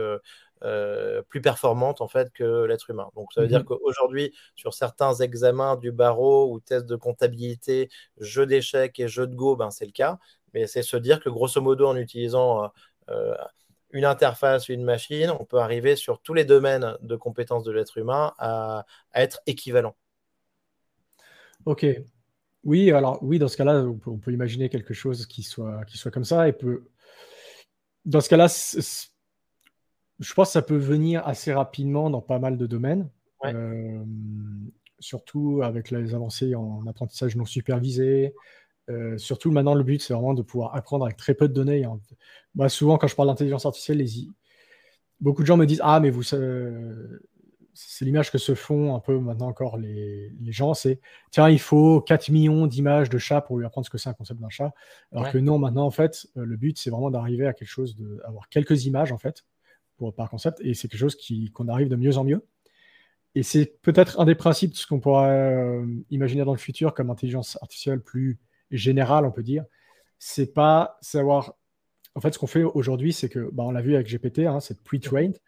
plus 1.28 1.40
performante 1.40 2.00
en 2.00 2.08
fait 2.08 2.32
que 2.32 2.64
l'être 2.64 2.90
humain. 2.90 3.08
Donc 3.14 3.32
ça 3.32 3.40
veut 3.40 3.48
dire 3.48 3.60
mmh 3.60 3.64
qu'aujourd'hui, 3.64 4.34
sur 4.54 4.74
certains 4.74 5.14
examens 5.14 5.76
du 5.76 5.92
barreau 5.92 6.52
ou 6.52 6.60
tests 6.60 6.86
de 6.86 6.96
comptabilité, 6.96 7.88
jeu 8.18 8.46
d'échecs 8.46 8.98
et 8.98 9.08
jeu 9.08 9.26
de 9.26 9.34
Go, 9.34 9.56
ben, 9.56 9.70
c'est 9.70 9.86
le 9.86 9.92
cas. 9.92 10.18
Mais 10.54 10.66
c'est 10.66 10.82
se 10.82 10.96
dire 10.96 11.20
que 11.20 11.28
grosso 11.28 11.60
modo, 11.60 11.86
en 11.86 11.96
utilisant 11.96 12.70
une 13.90 14.04
interface, 14.04 14.68
une 14.68 14.84
machine, 14.84 15.30
on 15.30 15.44
peut 15.44 15.58
arriver 15.58 15.96
sur 15.96 16.20
tous 16.20 16.34
les 16.34 16.44
domaines 16.44 16.96
de 17.00 17.16
compétences 17.16 17.64
de 17.64 17.72
l'être 17.72 17.98
humain 17.98 18.34
à, 18.38 18.84
être 19.14 19.40
équivalent. 19.46 19.96
Ok. 21.64 21.86
Oui, 22.64 22.90
alors 22.90 23.22
oui, 23.22 23.38
dans 23.38 23.48
ce 23.48 23.56
cas-là, 23.56 23.84
on 24.06 24.18
peut, 24.18 24.32
imaginer 24.32 24.68
quelque 24.68 24.92
chose 24.92 25.26
qui 25.26 25.42
soit, 25.42 25.84
qui 25.84 25.98
soit 25.98 26.10
comme 26.10 26.24
ça. 26.24 26.48
Et 26.48 26.52
peut... 26.52 26.84
Dans 28.04 28.20
ce 28.20 28.28
cas-là, 28.28 28.48
je 30.18 30.34
pense 30.34 30.48
que 30.48 30.52
ça 30.52 30.62
peut 30.62 30.76
venir 30.76 31.26
assez 31.26 31.52
rapidement 31.52 32.10
dans 32.10 32.20
pas 32.20 32.38
mal 32.38 32.56
de 32.56 32.66
domaines. 32.66 33.08
Euh, 33.44 34.02
surtout 34.98 35.60
avec 35.62 35.90
les 35.90 36.14
avancées 36.14 36.54
en 36.54 36.86
apprentissage 36.86 37.36
non 37.36 37.44
supervisé, 37.44 38.34
euh, 38.88 39.18
surtout 39.18 39.50
maintenant, 39.50 39.74
le 39.74 39.82
but, 39.82 40.00
c'est 40.00 40.14
vraiment 40.14 40.34
de 40.34 40.42
pouvoir 40.42 40.74
apprendre 40.74 41.04
avec 41.04 41.16
très 41.16 41.34
peu 41.34 41.48
de 41.48 41.52
données. 41.52 41.84
Hein. 41.84 41.98
Moi, 42.54 42.68
souvent, 42.68 42.98
quand 42.98 43.06
je 43.06 43.16
parle 43.16 43.28
d'intelligence 43.28 43.66
artificielle, 43.66 43.98
les... 43.98 44.28
beaucoup 45.20 45.42
de 45.42 45.46
gens 45.46 45.56
me 45.56 45.66
disent 45.66 45.80
Ah, 45.82 46.00
mais 46.00 46.10
vous, 46.10 46.22
c'est 46.22 48.04
l'image 48.04 48.30
que 48.30 48.38
se 48.38 48.54
font 48.54 48.94
un 48.94 49.00
peu 49.00 49.18
maintenant 49.18 49.48
encore 49.48 49.76
les, 49.76 50.32
gens 50.46 50.72
c'est 50.72 50.98
tiens, 51.30 51.50
il 51.50 51.58
faut 51.58 52.00
4 52.00 52.30
millions 52.30 52.66
d'images 52.66 53.10
de 53.10 53.18
chats 53.18 53.42
pour 53.42 53.58
lui 53.58 53.66
apprendre 53.66 53.84
ce 53.84 53.90
que 53.90 53.98
c'est 53.98 54.08
un 54.08 54.14
concept 54.14 54.40
d'un 54.40 54.48
chat. 54.48 54.72
Alors 55.12 55.30
que 55.30 55.38
non, 55.38 55.58
maintenant, 55.58 55.84
en 55.84 55.90
fait, 55.90 56.26
euh, 56.36 56.44
le 56.44 56.56
but, 56.56 56.78
c'est 56.78 56.90
vraiment 56.90 57.10
d'arriver 57.10 57.46
à 57.46 57.52
quelque 57.52 57.68
chose, 57.68 57.96
d'avoir 57.96 58.48
quelques 58.48 58.86
images, 58.86 59.12
en 59.12 59.18
fait, 59.18 59.44
pour, 59.96 60.14
par 60.14 60.30
concept. 60.30 60.60
Et 60.60 60.74
c'est 60.74 60.88
quelque 60.88 61.00
chose 61.00 61.16
qu'on 61.52 61.68
arrive 61.68 61.88
de 61.88 61.96
mieux 61.96 62.16
en 62.18 62.24
mieux. 62.24 62.46
Et 63.34 63.42
c'est 63.42 63.78
peut-être 63.82 64.18
un 64.18 64.24
des 64.24 64.34
principes 64.34 64.72
de 64.72 64.76
ce 64.76 64.86
qu'on 64.86 64.98
pourrait 64.98 65.28
euh, 65.28 65.86
imaginer 66.10 66.44
dans 66.44 66.52
le 66.52 66.58
futur 66.58 66.94
comme 66.94 67.10
intelligence 67.10 67.58
artificielle 67.60 68.00
plus 68.00 68.38
général, 68.70 69.26
on 69.26 69.30
peut 69.30 69.42
dire. 69.42 69.64
C'est 70.18 70.54
pas 70.54 70.96
savoir. 71.02 71.54
En 72.14 72.20
fait, 72.20 72.32
ce 72.32 72.38
qu'on 72.38 72.46
fait 72.46 72.62
aujourd'hui, 72.62 73.12
c'est 73.12 73.28
que, 73.28 73.50
bah, 73.52 73.64
on 73.64 73.72
l'a 73.72 73.82
vu 73.82 73.94
avec 73.94 74.08
GPT, 74.08 74.40
hein, 74.46 74.60
c'est 74.60 74.82
pre-trained. 74.82 75.38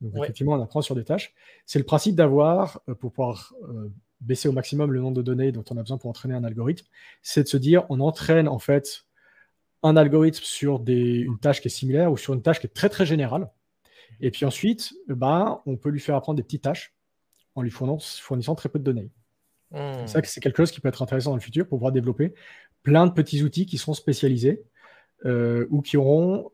Donc, 0.00 0.22
effectivement, 0.22 0.52
on 0.52 0.62
apprend 0.62 0.80
sur 0.80 0.94
des 0.94 1.04
tâches. 1.04 1.34
C'est 1.66 1.78
le 1.78 1.84
principe 1.84 2.14
d'avoir, 2.14 2.80
euh, 2.88 2.94
pour 2.94 3.12
pouvoir 3.12 3.52
euh, 3.68 3.92
baisser 4.20 4.48
au 4.48 4.52
maximum 4.52 4.92
le 4.92 5.00
nombre 5.00 5.16
de 5.16 5.22
données 5.22 5.52
dont 5.52 5.64
on 5.70 5.76
a 5.76 5.80
besoin 5.80 5.98
pour 5.98 6.10
entraîner 6.10 6.34
un 6.34 6.44
algorithme, 6.44 6.86
c'est 7.22 7.42
de 7.42 7.48
se 7.48 7.56
dire, 7.56 7.84
on 7.90 8.00
entraîne 8.00 8.48
en 8.48 8.58
fait 8.58 9.04
un 9.82 9.96
algorithme 9.96 10.42
sur 10.42 10.80
des, 10.80 11.20
une 11.20 11.38
tâche 11.38 11.60
qui 11.60 11.68
est 11.68 11.70
similaire 11.70 12.10
ou 12.10 12.16
sur 12.16 12.32
une 12.32 12.42
tâche 12.42 12.58
qui 12.58 12.66
est 12.66 12.74
très 12.74 12.88
très 12.88 13.04
générale. 13.04 13.50
Et 14.20 14.30
puis 14.30 14.44
ensuite, 14.44 14.94
bah, 15.08 15.62
on 15.66 15.76
peut 15.76 15.90
lui 15.90 16.00
faire 16.00 16.16
apprendre 16.16 16.36
des 16.36 16.42
petites 16.42 16.62
tâches 16.62 16.94
en 17.54 17.62
lui 17.62 17.70
fournissant 17.70 18.54
très 18.54 18.68
peu 18.68 18.78
de 18.78 18.84
données. 18.84 19.10
C'est 19.72 20.06
ça 20.06 20.22
que 20.22 20.28
c'est 20.28 20.40
quelque 20.40 20.56
chose 20.56 20.70
qui 20.70 20.80
peut 20.80 20.88
être 20.88 21.02
intéressant 21.02 21.30
dans 21.30 21.36
le 21.36 21.42
futur 21.42 21.66
pour 21.66 21.78
pouvoir 21.78 21.90
développer 21.90 22.34
plein 22.84 23.06
de 23.06 23.12
petits 23.12 23.42
outils 23.42 23.66
qui 23.66 23.76
seront 23.76 23.94
spécialisés 23.94 24.62
euh, 25.24 25.66
ou 25.70 25.82
qui 25.82 25.96
auront 25.96 26.50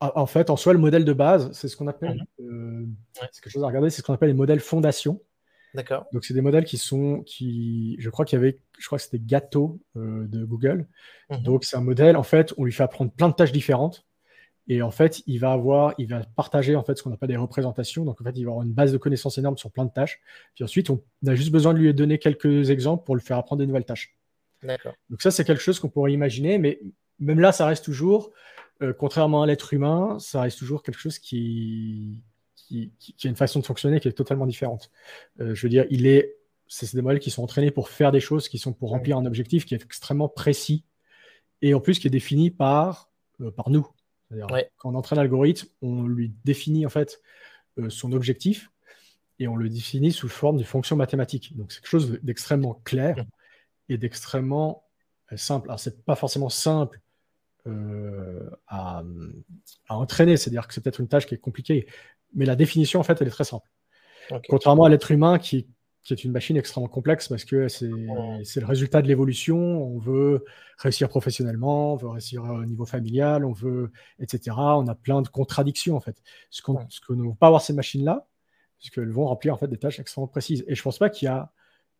en 0.00 0.26
fait 0.26 0.50
en 0.50 0.56
soi 0.56 0.72
le 0.72 0.78
modèle 0.78 1.04
de 1.04 1.12
base. 1.12 1.50
C'est 1.52 1.68
ce 1.68 1.76
qu'on 1.76 1.88
appelle, 1.88 2.24
mhm. 2.38 2.46
euh, 2.46 2.86
c'est 3.32 3.42
quelque 3.42 3.52
chose 3.52 3.64
à 3.64 3.66
regarder, 3.66 3.90
c'est 3.90 4.00
ce 4.00 4.06
qu'on 4.06 4.14
appelle 4.14 4.28
les 4.28 4.34
modèles 4.34 4.60
fondation. 4.60 5.20
D'accord. 5.74 6.06
Donc 6.12 6.24
c'est 6.24 6.34
des 6.34 6.40
modèles 6.40 6.64
qui 6.64 6.78
sont, 6.78 7.22
qui, 7.26 7.96
je 7.98 8.08
crois 8.08 8.24
qu'il 8.24 8.38
y 8.38 8.40
avait, 8.40 8.60
je 8.78 8.86
crois 8.86 8.98
que 8.98 9.04
c'était 9.04 9.18
Gato 9.18 9.80
euh, 9.96 10.26
de 10.28 10.44
Google. 10.44 10.86
Mhm. 11.30 11.42
Donc 11.42 11.64
c'est 11.64 11.76
un 11.76 11.82
modèle, 11.82 12.16
en 12.16 12.22
fait, 12.22 12.54
on 12.56 12.64
lui 12.64 12.72
fait 12.72 12.84
apprendre 12.84 13.10
plein 13.10 13.28
de 13.28 13.34
tâches 13.34 13.52
différentes. 13.52 14.06
Et 14.66 14.80
en 14.80 14.90
fait, 14.90 15.22
il 15.26 15.38
va 15.38 15.52
avoir, 15.52 15.94
il 15.98 16.08
va 16.08 16.22
partager 16.36 16.74
en 16.74 16.82
fait 16.82 16.96
ce 16.96 17.02
qu'on 17.02 17.12
appelle 17.12 17.28
des 17.28 17.36
représentations. 17.36 18.04
Donc 18.04 18.20
en 18.20 18.24
fait, 18.24 18.32
il 18.36 18.44
va 18.44 18.52
avoir 18.52 18.64
une 18.64 18.72
base 18.72 18.92
de 18.92 18.98
connaissances 18.98 19.36
énorme 19.36 19.58
sur 19.58 19.70
plein 19.70 19.84
de 19.84 19.90
tâches. 19.90 20.20
Puis 20.54 20.64
ensuite, 20.64 20.88
on 20.90 21.02
a 21.26 21.34
juste 21.34 21.50
besoin 21.50 21.74
de 21.74 21.78
lui 21.78 21.92
donner 21.92 22.18
quelques 22.18 22.70
exemples 22.70 23.04
pour 23.04 23.14
lui 23.14 23.22
faire 23.22 23.36
apprendre 23.36 23.60
des 23.60 23.66
nouvelles 23.66 23.84
tâches. 23.84 24.16
D'accord. 24.62 24.94
Donc 25.10 25.20
ça, 25.20 25.30
c'est 25.30 25.44
quelque 25.44 25.60
chose 25.60 25.78
qu'on 25.78 25.90
pourrait 25.90 26.12
imaginer, 26.12 26.58
mais 26.58 26.80
même 27.18 27.40
là, 27.40 27.52
ça 27.52 27.66
reste 27.66 27.84
toujours, 27.84 28.30
euh, 28.82 28.92
contrairement 28.92 29.42
à 29.42 29.46
l'être 29.46 29.74
humain, 29.74 30.18
ça 30.18 30.40
reste 30.40 30.58
toujours 30.58 30.82
quelque 30.82 30.98
chose 30.98 31.18
qui, 31.18 32.22
qui, 32.66 32.90
a 33.24 33.28
une 33.28 33.36
façon 33.36 33.60
de 33.60 33.66
fonctionner 33.66 34.00
qui 34.00 34.08
est 34.08 34.12
totalement 34.12 34.46
différente. 34.46 34.90
Euh, 35.40 35.54
je 35.54 35.62
veux 35.62 35.68
dire, 35.68 35.84
il 35.90 36.06
est, 36.06 36.36
c'est 36.66 36.94
des 36.94 37.02
modèles 37.02 37.20
qui 37.20 37.30
sont 37.30 37.42
entraînés 37.42 37.70
pour 37.70 37.88
faire 37.88 38.10
des 38.10 38.20
choses, 38.20 38.48
qui 38.48 38.58
sont 38.58 38.72
pour 38.72 38.90
remplir 38.90 39.18
un 39.18 39.26
objectif 39.26 39.66
qui 39.66 39.74
est 39.74 39.82
extrêmement 39.84 40.28
précis 40.28 40.84
et 41.62 41.74
en 41.74 41.80
plus 41.80 41.98
qui 41.98 42.06
est 42.06 42.10
défini 42.10 42.50
par, 42.50 43.10
euh, 43.40 43.50
par 43.50 43.70
nous. 43.70 43.86
Quand 44.76 44.90
on 44.90 44.94
entraîne 44.94 45.18
l'algorithme, 45.18 45.68
on 45.82 46.06
lui 46.06 46.32
définit 46.44 46.86
en 46.86 46.90
fait 46.90 47.20
euh, 47.78 47.90
son 47.90 48.12
objectif 48.12 48.70
et 49.38 49.48
on 49.48 49.56
le 49.56 49.68
définit 49.68 50.12
sous 50.12 50.28
forme 50.28 50.58
de 50.58 50.64
fonction 50.64 50.96
mathématique. 50.96 51.56
Donc 51.56 51.72
c'est 51.72 51.80
quelque 51.80 51.90
chose 51.90 52.18
d'extrêmement 52.22 52.80
clair 52.84 53.16
et 53.88 53.98
d'extrêmement 53.98 54.84
euh, 55.32 55.36
simple. 55.36 55.68
Alors 55.68 55.80
c'est 55.80 56.04
pas 56.04 56.14
forcément 56.14 56.48
simple 56.48 57.00
euh, 57.66 58.48
à, 58.68 59.02
entraîner, 59.88 60.36
c'est-à-dire 60.36 60.68
que 60.68 60.74
c'est 60.74 60.82
peut-être 60.82 61.00
une 61.00 61.08
tâche 61.08 61.26
qui 61.26 61.34
est 61.34 61.38
compliquée, 61.38 61.86
mais 62.34 62.44
la 62.44 62.56
définition 62.56 63.00
en 63.00 63.02
fait 63.02 63.20
elle 63.20 63.28
est 63.28 63.32
très 63.32 63.44
simple. 63.44 63.68
Contrairement 64.48 64.84
à 64.84 64.88
l'être 64.88 65.10
humain 65.10 65.38
qui 65.38 65.68
qui 66.04 66.12
est 66.12 66.22
une 66.22 66.32
machine 66.32 66.56
extrêmement 66.56 66.88
complexe 66.88 67.28
parce 67.28 67.44
que 67.44 67.66
c'est 67.68 67.86
le 67.88 68.66
résultat 68.66 69.00
de 69.00 69.08
l'évolution. 69.08 69.56
On 69.58 69.98
veut 69.98 70.44
réussir 70.78 71.08
professionnellement, 71.08 71.94
on 71.94 71.96
veut 71.96 72.08
réussir 72.08 72.44
au 72.44 72.64
niveau 72.66 72.84
familial, 72.84 73.44
on 73.44 73.52
veut, 73.52 73.90
etc. 74.20 74.54
On 74.56 74.86
a 74.86 74.94
plein 74.94 75.22
de 75.22 75.28
contradictions 75.28 75.96
en 75.96 76.00
fait. 76.00 76.22
Ce, 76.50 76.60
que 76.62 77.12
ne 77.12 77.22
vont 77.22 77.34
pas 77.34 77.46
avoir 77.46 77.62
ces 77.62 77.72
machines-là, 77.72 78.26
puisqu'elles 78.78 79.10
vont 79.10 79.26
remplir 79.26 79.54
en 79.54 79.56
fait 79.56 79.68
des 79.68 79.78
tâches 79.78 79.98
extrêmement 79.98 80.28
précises. 80.28 80.62
Et 80.68 80.74
je 80.74 80.82
pense 80.82 80.98
pas 80.98 81.08
qu'il 81.08 81.26
y 81.26 81.28
a 81.30 81.50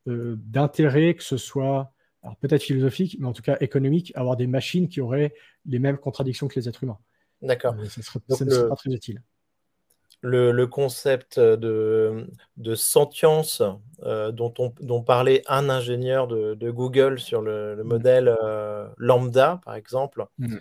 euh, 0.06 0.36
d'intérêt 0.38 1.14
que 1.14 1.22
ce 1.22 1.38
soit, 1.38 1.94
peut-être 2.40 2.62
philosophique, 2.62 3.16
mais 3.18 3.26
en 3.26 3.32
tout 3.32 3.42
cas 3.42 3.56
économique, 3.60 4.12
avoir 4.16 4.36
des 4.36 4.46
machines 4.46 4.88
qui 4.88 5.00
auraient 5.00 5.34
les 5.64 5.78
mêmes 5.78 5.98
contradictions 5.98 6.46
que 6.46 6.58
les 6.58 6.68
êtres 6.68 6.84
humains. 6.84 6.98
D'accord. 7.40 7.74
Euh, 7.78 7.86
ça 7.86 8.00
ne 8.00 8.50
serait 8.50 8.68
pas 8.68 8.76
très 8.76 8.92
utile 8.92 9.22
le, 10.24 10.66
concept 10.66 11.38
de, 11.38 12.26
de 12.56 12.74
sentience 12.74 13.62
euh, 14.02 14.32
dont, 14.32 14.54
on, 14.58 14.72
dont 14.80 15.02
parlait 15.02 15.42
un 15.48 15.68
ingénieur 15.68 16.26
de, 16.26 16.70
Google 16.70 17.20
sur 17.20 17.42
le, 17.42 17.76
mm. 17.76 17.82
modèle 17.82 18.36
euh, 18.42 18.88
lambda, 18.96 19.60
par 19.64 19.74
exemple. 19.74 20.26
Mm. 20.38 20.56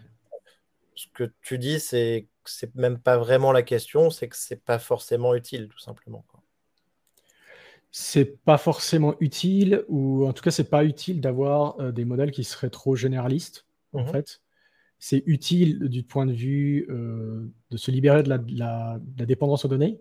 Ce 0.96 1.08
que 1.14 1.32
tu 1.42 1.58
dis, 1.58 1.80
c'est 1.80 2.28
que 2.44 2.52
c'est 2.52 2.76
même 2.76 3.00
pas 3.00 3.18
vraiment 3.18 3.52
la 3.54 3.64
question, 3.64 4.10
c'est 4.10 4.28
que 4.28 4.36
c'est 4.36 4.62
pas 4.62 4.80
forcément 4.80 5.34
utile, 5.34 5.70
tout 5.70 5.80
simplement. 5.80 6.26
C'est 7.92 8.44
pas 8.44 8.58
forcément 8.58 9.16
utile, 9.22 9.86
ou 9.88 10.28
en 10.28 10.34
tout 10.34 10.44
cas, 10.44 10.52
c'est 10.52 10.70
pas 10.70 10.84
utile 10.84 11.22
d'avoir 11.22 11.80
euh, 11.80 11.92
des 11.92 12.06
modèles 12.06 12.32
qui 12.32 12.44
seraient 12.44 12.70
trop 12.70 12.96
généralistes, 12.96 13.66
en 13.94 14.04
mm-hmm. 14.04 14.12
fait 14.12 14.43
c'est 15.06 15.22
utile 15.26 15.90
du 15.90 16.02
point 16.02 16.26
de 16.26 16.32
vue 16.32 16.88
euh, 16.90 17.52
de 17.72 17.76
se 17.76 17.92
libérer 17.92 18.24
de 18.24 18.30
la, 18.30 19.00
dépendance 19.02 19.66
aux 19.66 19.68
données 19.68 20.00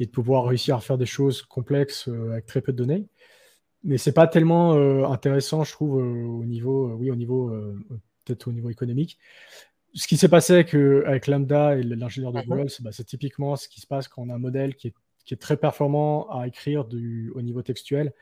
et 0.00 0.06
de 0.06 0.10
pouvoir 0.10 0.46
réussir 0.46 0.74
à 0.74 0.80
faire 0.80 0.98
des 0.98 1.06
choses 1.06 1.42
complexes 1.42 2.08
euh, 2.08 2.32
avec 2.32 2.44
très 2.44 2.60
peu 2.60 2.72
de 2.72 2.76
données. 2.76 3.06
Mais 3.84 3.98
c'est 3.98 4.10
pas 4.10 4.26
tellement 4.26 4.74
euh, 4.74 5.04
intéressant, 5.04 5.62
je 5.62 5.70
trouve, 5.70 5.94
au 5.94 6.44
niveau, 6.44 6.92
oui, 6.94 7.12
au 7.12 7.14
niveau, 7.14 7.52
peut-être 8.24 8.48
au 8.48 8.52
niveau 8.52 8.68
économique. 8.68 9.16
Ce 9.94 10.08
qui 10.08 10.16
s'est 10.16 10.28
passé 10.28 10.54
avec, 10.54 10.74
avec 10.74 11.28
Lambda 11.28 11.76
et 11.76 11.84
l'ingénieur 11.84 12.32
de 12.32 12.38
mhm. 12.38 12.46
Google, 12.46 12.66
bah, 12.80 12.90
c'est 12.90 13.04
typiquement 13.04 13.54
ce 13.54 13.68
qui 13.68 13.80
se 13.80 13.86
passe 13.86 14.08
quand 14.08 14.22
on 14.22 14.28
a 14.30 14.34
un 14.34 14.38
modèle 14.38 14.74
qui 14.74 14.88
est, 14.88 14.94
qui 15.24 15.34
est 15.34 15.40
très 15.40 15.56
performant 15.56 16.28
à 16.30 16.48
écrire 16.48 16.84
du, 16.84 17.30
au 17.36 17.42
niveau 17.42 17.62
textuel 17.62 18.12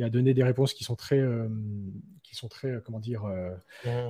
et 0.00 0.04
à 0.04 0.10
donner 0.10 0.32
des 0.32 0.42
réponses 0.42 0.72
qui 0.72 0.82
sont 0.82 0.96
très, 0.96 1.18
euh, 1.18 1.46
qui 2.22 2.34
sont 2.34 2.48
très, 2.48 2.68
euh, 2.68 2.80
comment 2.80 3.00
dire, 3.00 3.26
euh, 3.26 3.54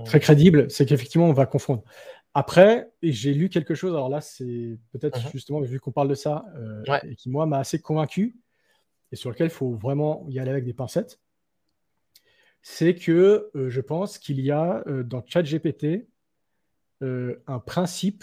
très 0.05 0.20
crédibles, 0.20 0.70
c'est 0.70 0.86
qu'effectivement, 0.86 1.26
on 1.26 1.32
va 1.32 1.47
confondre. 1.47 1.82
Après, 2.32 2.93
j'ai 3.03 3.34
lu 3.34 3.49
quelque 3.49 3.74
chose, 3.74 3.91
alors 3.91 4.09
là, 4.09 4.20
c'est 4.20 4.78
peut-être 4.93 5.18
mmh 5.18 5.30
justement, 5.32 5.61
vu 5.61 5.80
qu'on 5.80 5.91
parle 5.91 6.09
de 6.09 6.14
ça, 6.14 6.45
et 7.03 7.16
qui, 7.16 7.28
moi, 7.28 7.45
m'a 7.47 7.59
assez 7.59 7.80
convaincu, 7.80 8.36
et 9.11 9.16
sur 9.16 9.30
lequel 9.30 9.49
il 9.49 9.53
faut 9.53 9.74
vraiment 9.74 10.24
y 10.28 10.38
aller 10.38 10.51
avec 10.51 10.64
des 10.64 10.72
pincettes, 10.72 11.20
c'est 12.62 12.95
que 12.95 13.51
je 13.53 13.80
pense 13.80 14.18
qu'il 14.18 14.38
y 14.41 14.53
a 14.53 14.84
dans 14.86 15.24
ChatGPT 15.26 16.07
un 17.01 17.59
principe 17.59 18.22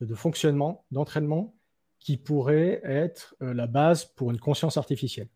de 0.00 0.14
fonctionnement, 0.16 0.84
d'entraînement, 0.90 1.54
qui 2.00 2.16
pourrait 2.16 2.80
être 2.82 3.36
la 3.40 3.68
base 3.68 4.06
pour 4.06 4.32
une 4.32 4.40
conscience 4.40 4.76
artificielle. 4.76 5.28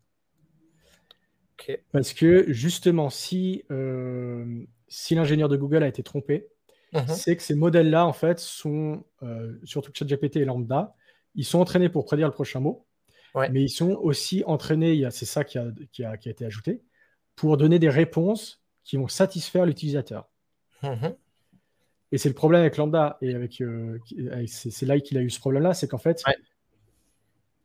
Parce 1.91 2.13
que 2.13 2.45
justement, 2.51 3.09
si, 3.09 3.63
euh, 3.71 4.65
si 4.87 5.15
l'ingénieur 5.15 5.49
de 5.49 5.57
Google 5.57 5.83
a 5.83 5.87
été 5.87 6.03
trompé, 6.03 6.47
mhm. 6.93 7.07
c'est 7.07 7.35
que 7.35 7.43
ces 7.43 7.55
modèles-là, 7.55 8.05
en 8.05 8.13
fait, 8.13 8.39
sont, 8.39 9.03
euh, 9.21 9.53
surtout 9.63 9.91
ChatGPT 9.93 10.37
et 10.37 10.45
Lambda, 10.45 10.95
ils 11.35 11.45
sont 11.45 11.59
entraînés 11.59 11.89
pour 11.89 12.05
prédire 12.05 12.27
le 12.27 12.33
prochain 12.33 12.59
mot, 12.59 12.85
mais 13.35 13.63
ils 13.63 13.69
sont 13.69 13.91
aussi 13.91 14.43
entraînés, 14.45 15.07
c'est 15.09 15.25
ça 15.25 15.43
qui 15.43 15.57
a, 15.57 15.65
qui, 15.91 16.03
a, 16.03 16.13
été 16.13 16.45
ajouté, 16.45 16.83
pour 17.35 17.57
donner 17.57 17.79
des 17.79 17.89
réponses 17.89 18.63
qui 18.83 18.97
vont 18.97 19.07
satisfaire 19.07 19.65
l'utilisateur. 19.65 20.29
Mm-hmm. 20.83 21.15
Et 22.11 22.19
c'est 22.19 22.29
le 22.29 22.35
problème 22.35 22.61
avec 22.61 22.77
Lambda, 22.77 23.17
et 23.21 23.33
avec, 23.33 23.59
euh, 23.59 23.97
c'est 24.45 24.85
là 24.85 24.99
qu'il 24.99 25.17
a 25.17 25.21
eu 25.21 25.31
ce 25.31 25.39
problème-là, 25.39 25.73
c'est 25.73 25.87
qu'en 25.87 25.97
fait, 25.97 26.21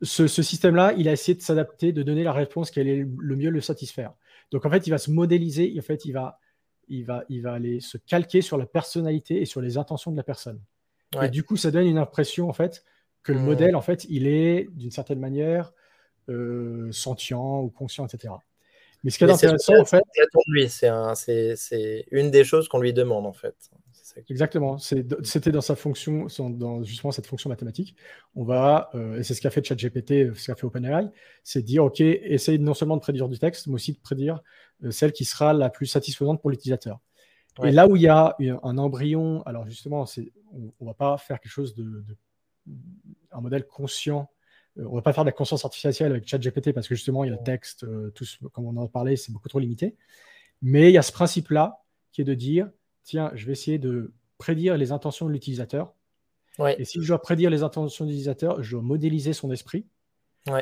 ce, 0.01 0.27
système-là, 0.27 0.93
il 0.97 1.09
a 1.09 1.11
essayé 1.11 1.35
de 1.35 1.41
s'adapter, 1.41 1.91
de 1.91 2.03
donner 2.03 2.23
la 2.23 2.33
réponse 2.33 2.71
qui 2.71 2.79
allait 2.79 3.05
le 3.17 3.35
mieux 3.35 3.49
le 3.49 3.61
satisfaire. 3.61 4.13
Donc 4.51 4.65
en 4.65 4.69
fait, 4.69 4.87
il 4.87 4.89
va 4.89 4.97
se 4.97 5.11
modéliser, 5.11 5.75
en 5.77 5.81
fait, 5.81 6.05
il 6.05 6.13
va, 6.13 6.39
il 6.87 7.05
va, 7.05 7.23
il 7.29 7.41
va 7.41 7.53
aller 7.53 7.79
se 7.81 7.97
calquer 7.97 8.41
sur 8.41 8.57
la 8.57 8.65
personnalité 8.65 9.41
et 9.41 9.45
sur 9.45 9.61
les 9.61 9.77
intentions 9.77 10.11
de 10.11 10.17
la 10.17 10.23
personne. 10.23 10.59
Et 11.21 11.29
du 11.29 11.43
coup, 11.43 11.57
ça 11.57 11.71
donne 11.71 11.87
une 11.87 11.97
impression, 11.97 12.49
en 12.49 12.53
fait, 12.53 12.83
que 13.23 13.31
le 13.31 13.39
mmh. 13.39 13.45
modèle, 13.45 13.75
en 13.75 13.81
fait, 13.81 14.05
il 14.09 14.27
est 14.27 14.67
d'une 14.73 14.91
certaine 14.91 15.19
manière 15.19 15.73
euh, 16.29 16.91
sentient 16.91 17.61
ou 17.61 17.69
conscient, 17.69 18.05
etc. 18.05 18.33
Mais 19.03 19.09
ce 19.09 19.17
qui 19.17 19.23
est 19.23 19.31
intéressant, 19.31 19.79
en 19.79 19.85
fait, 19.85 20.03
c'est 21.55 22.05
une 22.11 22.29
des 22.31 22.43
choses 22.43 22.67
qu'on 22.67 22.79
lui 22.79 22.93
demande, 22.93 23.25
en 23.25 23.33
fait. 23.33 23.71
Exactement. 24.27 24.77
C'était 24.77 25.51
dans 25.51 25.61
sa 25.61 25.75
fonction, 25.75 26.27
dans 26.49 26.83
justement 26.83 27.11
cette 27.11 27.27
fonction 27.27 27.49
mathématique. 27.49 27.95
On 28.35 28.43
va, 28.43 28.89
euh, 28.95 29.19
et 29.19 29.23
c'est 29.23 29.33
ce 29.33 29.41
qu'a 29.41 29.49
fait 29.49 29.63
ChatGPT, 29.63 30.33
ce 30.35 30.47
qu'a 30.47 30.55
fait 30.55 30.65
OpenAI, 30.65 31.09
c'est 31.43 31.61
dire, 31.61 31.85
OK, 31.85 32.01
essaye 32.01 32.59
non 32.59 32.73
seulement 32.73 32.95
de 32.95 33.01
prédire 33.01 33.29
du 33.29 33.39
texte, 33.39 33.67
mais 33.67 33.75
aussi 33.75 33.93
de 33.93 33.99
prédire 33.99 34.41
euh, 34.83 34.91
celle 34.91 35.11
qui 35.11 35.25
sera 35.25 35.53
la 35.53 35.69
plus 35.69 35.85
satisfaisante 35.85 36.41
pour 36.41 36.49
l'utilisateur. 36.49 36.99
Et 37.63 37.71
là 37.71 37.87
où 37.87 37.97
il 37.97 38.03
y 38.03 38.07
a 38.07 38.37
un 38.63 38.77
embryon, 38.77 39.43
alors 39.45 39.67
justement, 39.67 40.05
on 40.53 40.85
ne 40.85 40.85
va 40.87 40.93
pas 40.93 41.17
faire 41.17 41.41
quelque 41.41 41.51
chose 41.51 41.75
de, 41.75 42.05
un 43.31 43.41
modèle 43.41 43.65
conscient. 43.67 44.29
Euh, 44.77 44.85
on 44.85 44.91
ne 44.91 44.95
va 44.95 45.01
pas 45.01 45.11
faire 45.11 45.25
de 45.25 45.29
la 45.29 45.33
conscience 45.33 45.65
artificielle 45.65 46.11
avec 46.11 46.25
ChatGPT 46.25 46.71
parce 46.71 46.87
que 46.87 46.95
justement, 46.95 47.25
il 47.25 47.31
y 47.31 47.33
a 47.33 47.35
le 47.35 47.43
texte, 47.43 47.85
tout, 48.13 48.25
comme 48.53 48.65
on 48.65 48.77
en 48.77 48.85
a 48.85 48.87
parlé, 48.87 49.17
c'est 49.17 49.33
beaucoup 49.33 49.49
trop 49.49 49.59
limité. 49.59 49.97
Mais 50.61 50.89
il 50.89 50.93
y 50.93 50.97
a 50.97 51.01
ce 51.01 51.11
principe-là 51.11 51.83
qui 52.13 52.21
est 52.21 52.25
de 52.25 52.33
dire, 52.33 52.69
tiens, 53.09 53.31
je 53.33 53.45
vais 53.45 53.53
essayer 53.53 53.79
de 53.79 54.13
prédire 54.37 54.77
les 54.77 54.91
intentions 54.91 55.25
de 55.25 55.31
l'utilisateur. 55.31 55.93
Et 56.77 56.83
si 56.83 57.01
je 57.01 57.07
dois 57.07 57.21
prédire 57.21 57.49
les 57.49 57.63
intentions 57.63 58.03
de 58.03 58.09
l'utilisateur, 58.09 58.61
je 58.61 58.71
dois 58.71 58.81
modéliser 58.81 59.33
son 59.33 59.51
esprit. 59.51 59.85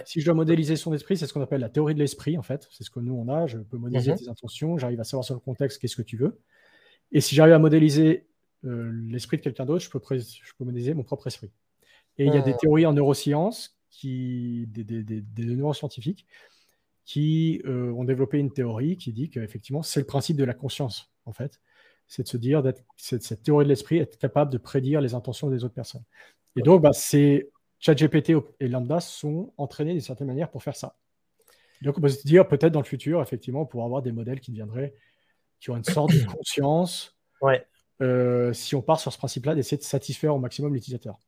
Si 0.06 0.20
je 0.20 0.26
dois 0.26 0.34
modéliser 0.34 0.76
son 0.76 0.94
esprit, 0.94 1.18
c'est 1.18 1.28
ce 1.28 1.34
qu'on 1.34 1.42
appelle 1.42 1.62
la 1.62 1.70
théorie 1.70 1.96
de 1.96 2.00
l'esprit, 2.00 2.38
en 2.38 2.44
fait. 2.44 2.68
C'est 2.72 2.84
ce 2.84 2.90
que 2.90 3.00
nous, 3.00 3.14
on 3.14 3.30
a. 3.30 3.48
Je 3.48 3.58
peux 3.58 3.78
modéliser 3.78 4.12
mhm. 4.12 4.18
tes 4.18 4.30
intentions, 4.30 4.78
j'arrive 4.78 5.00
à 5.00 5.04
savoir 5.04 5.24
sur 5.24 5.34
le 5.34 5.40
contexte 5.40 5.82
qu'est-ce 5.82 5.96
que 5.96 6.02
tu 6.02 6.18
veux. 6.18 6.40
Et 7.12 7.22
si 7.22 7.36
j'arrive 7.36 7.54
à 7.54 7.60
modéliser 7.60 8.28
euh, 8.66 8.92
l'esprit 9.08 9.38
de 9.38 9.44
quelqu'un 9.44 9.66
d'autre, 9.66 9.84
je 9.84 9.90
peux, 9.90 10.00
je 10.18 10.52
peux 10.58 10.66
modéliser 10.66 10.94
mon 10.94 11.04
propre 11.04 11.28
esprit. 11.28 11.52
Et 12.18 12.26
il 12.26 12.34
y 12.34 12.38
a 12.38 12.42
des 12.42 12.52
mhm. 12.52 12.58
théories 12.58 12.86
en 12.86 12.94
neurosciences, 12.94 13.80
qui, 13.90 14.68
des, 14.68 14.84
des, 14.84 15.04
des, 15.04 15.46
neuroscientifiques, 15.46 16.28
qui 17.06 17.62
euh, 17.66 17.92
ont 17.94 18.04
développé 18.04 18.38
une 18.38 18.52
théorie 18.52 18.98
qui 18.98 19.14
dit 19.14 19.30
qu'effectivement, 19.30 19.82
c'est 19.82 20.02
le 20.02 20.06
principe 20.06 20.38
de 20.38 20.44
la 20.44 20.54
conscience, 20.54 21.12
en 21.26 21.32
fait 21.32 21.60
c'est 22.08 22.24
de 22.24 22.28
se 22.28 22.38
dire, 22.38 22.64
cette, 22.96 23.24
cette 23.24 23.44
théorie 23.44 23.66
de 23.66 23.70
l'esprit, 23.70 23.98
être 23.98 24.18
capable 24.18 24.52
de 24.52 24.58
prédire 24.58 25.02
les 25.02 25.14
intentions 25.14 25.50
des 25.50 25.64
autres 25.64 25.74
personnes. 25.74 26.04
Et 26.56 26.62
donc, 26.62 26.82
bah, 26.82 26.94
c'est 26.94 27.50
ChatGPT 27.80 28.34
et 28.60 28.68
Lambda 28.68 29.00
sont 29.00 29.54
entraînés 29.58 29.92
d'une 29.92 30.02
certaine 30.02 30.28
manière 30.28 30.50
pour 30.50 30.64
faire 30.64 30.76
ça. 30.76 30.96
Donc, 31.82 31.98
on 31.98 32.02
peut 32.02 32.10
se 32.10 32.26
dire, 32.26 32.48
peut-être 32.48 32.74
dans 32.74 32.82
le 32.82 32.86
futur, 32.86 33.22
effectivement, 33.22 33.66
pour 33.66 33.84
avoir 33.84 34.02
des 34.02 34.12
modèles 34.12 34.40
qui 34.40 34.52
deviendraient, 34.52 34.94
qui 35.60 35.70
ont 35.70 35.78
une 35.78 35.84
sorte 35.84 36.12
de 36.12 36.26
conscience, 36.36 37.16
ouais. 37.42 37.66
Euh, 38.02 38.54
si 38.54 38.76
on 38.76 38.82
part 38.82 39.00
sur 39.00 39.12
ce 39.12 39.18
principe-là, 39.18 39.56
d'essayer 39.56 39.78
de 39.78 39.84
satisfaire 39.84 40.36
au 40.36 40.40
maximum 40.40 40.74
l'utilisateur. 40.74 41.20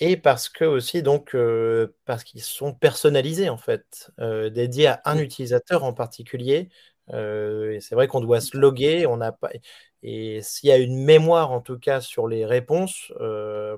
Et 0.00 0.16
parce 0.16 0.48
que 0.48 0.64
aussi, 0.64 1.02
donc, 1.02 1.34
euh, 1.34 1.96
parce 2.04 2.24
qu'ils 2.24 2.42
sont 2.42 2.74
personnalisés, 2.74 3.48
en 3.48 3.56
fait, 3.56 4.10
euh, 4.18 4.50
dédiés 4.50 4.88
à 4.88 5.00
un 5.04 5.18
utilisateur 5.18 5.84
en 5.84 5.92
particulier, 5.92 6.68
et 7.12 7.78
c'est 7.80 7.94
vrai 7.94 8.06
qu'on 8.08 8.20
doit 8.20 8.40
se 8.40 8.56
loguer, 8.56 9.06
on 9.06 9.18
n'a 9.18 9.32
pas. 9.32 9.50
Et 10.02 10.42
s'il 10.42 10.68
y 10.68 10.72
a 10.72 10.78
une 10.78 11.02
mémoire, 11.04 11.50
en 11.50 11.60
tout 11.60 11.78
cas, 11.78 12.00
sur 12.00 12.28
les 12.28 12.44
réponses, 12.46 13.12
euh, 13.20 13.76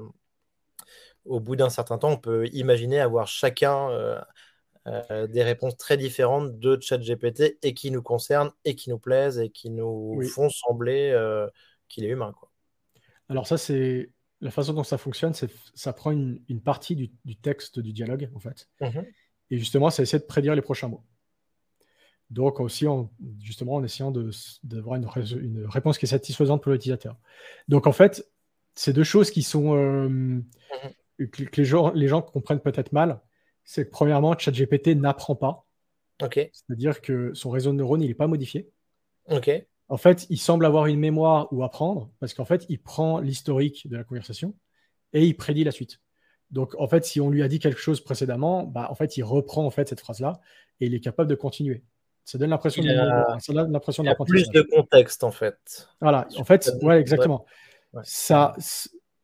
au 1.24 1.40
bout 1.40 1.56
d'un 1.56 1.70
certain 1.70 1.98
temps, 1.98 2.10
on 2.10 2.18
peut 2.18 2.46
imaginer 2.52 3.00
avoir 3.00 3.26
chacun 3.26 3.90
euh, 4.86 5.26
des 5.26 5.42
réponses 5.42 5.76
très 5.76 5.96
différentes 5.96 6.58
de 6.58 6.78
ChatGPT 6.80 7.58
et 7.62 7.74
qui 7.74 7.90
nous 7.90 8.02
concernent 8.02 8.52
et 8.64 8.76
qui 8.76 8.90
nous 8.90 8.98
plaisent 8.98 9.38
et 9.38 9.50
qui 9.50 9.70
nous 9.70 10.22
font 10.28 10.48
sembler 10.48 11.16
qu'il 11.88 12.04
est 12.04 12.08
humain. 12.08 12.32
Quoi. 12.38 12.50
Alors 13.28 13.46
ça, 13.46 13.58
c'est 13.58 14.10
la 14.40 14.50
façon 14.50 14.72
dont 14.72 14.84
ça 14.84 14.98
fonctionne, 14.98 15.34
c'est 15.34 15.50
ça 15.74 15.92
prend 15.92 16.10
une, 16.10 16.60
partie 16.62 16.94
du, 16.94 17.36
texte 17.36 17.78
du 17.78 17.92
dialogue, 17.92 18.30
en 18.34 18.40
fait. 18.40 18.68
Mmh 18.80 19.00
et 19.48 19.58
justement, 19.58 19.90
ça 19.90 20.02
essaie 20.02 20.18
de 20.18 20.24
prédire 20.24 20.56
les 20.56 20.60
prochains 20.60 20.88
mots. 20.88 21.04
Donc 22.30 22.58
aussi, 22.60 22.86
justement, 23.40 23.76
en 23.76 23.84
essayant 23.84 24.12
d'avoir 24.64 24.96
une, 24.96 25.08
une, 25.40 25.66
réponse 25.66 25.96
qui 25.98 26.06
est 26.06 26.08
satisfaisante 26.08 26.62
pour 26.62 26.72
l'utilisateur. 26.72 27.16
Donc 27.68 27.86
en 27.86 27.92
fait, 27.92 28.28
ces 28.74 28.92
deux 28.92 29.04
choses 29.04 29.30
qui 29.30 29.42
sont 29.42 29.76
euh, 29.76 30.08
mhm. 30.08 31.28
que, 31.28 31.56
les, 31.56 31.64
gens, 31.64 31.92
les 31.92 32.08
gens 32.08 32.22
comprennent 32.22 32.60
peut-être 32.60 32.92
mal, 32.92 33.20
c'est 33.64 33.86
que 33.86 33.90
premièrement, 33.90 34.36
ChatGPT 34.38 34.88
n'apprend 34.88 35.34
pas. 35.34 35.66
C'est-à-dire 36.52 37.00
que 37.00 37.34
son 37.34 37.50
réseau 37.50 37.72
de 37.72 37.76
neurones, 37.76 38.02
il 38.02 38.08
n'est 38.08 38.14
pas 38.14 38.26
modifié. 38.26 38.70
En 39.88 39.96
fait, 39.96 40.26
il 40.30 40.38
semble 40.38 40.66
avoir 40.66 40.86
une 40.86 40.98
mémoire 40.98 41.52
ou 41.52 41.62
apprendre, 41.62 42.10
parce 42.18 42.34
qu'en 42.34 42.44
fait, 42.44 42.66
il 42.68 42.80
prend 42.80 43.20
l'historique 43.20 43.88
de 43.88 43.96
la 43.96 44.04
conversation 44.04 44.54
et 45.12 45.24
il 45.24 45.36
prédit 45.36 45.64
la 45.64 45.70
suite. 45.70 46.00
Donc, 46.50 46.74
en 46.78 46.88
fait, 46.88 47.04
si 47.04 47.20
on 47.20 47.30
lui 47.30 47.42
a 47.42 47.48
dit 47.48 47.58
quelque 47.58 47.80
chose 47.80 48.00
précédemment, 48.00 48.64
bah, 48.64 48.88
en 48.90 48.94
fait, 48.94 49.16
il 49.16 49.22
reprend 49.22 49.64
en 49.64 49.70
fait 49.70 49.88
cette 49.88 50.00
phrase-là 50.00 50.40
et 50.80 50.86
il 50.86 50.94
est 50.94 51.00
capable 51.00 51.28
de 51.30 51.34
continuer. 51.34 51.82
Ça 52.26 52.38
donne 52.38 52.50
l'impression 52.50 52.82
de, 52.82 52.88
l'impression 52.88 54.02
Il 54.02 54.06
y 54.06 54.10
a 54.10 54.16
plus 54.16 54.50
de 54.50 54.62
contexte 54.62 55.22
en 55.22 55.30
fait. 55.30 55.88
Voilà, 56.00 56.26
en 56.36 56.44
fait, 56.44 56.72
ouais, 56.82 56.98
exactement. 56.98 57.46
Ça, 58.02 58.52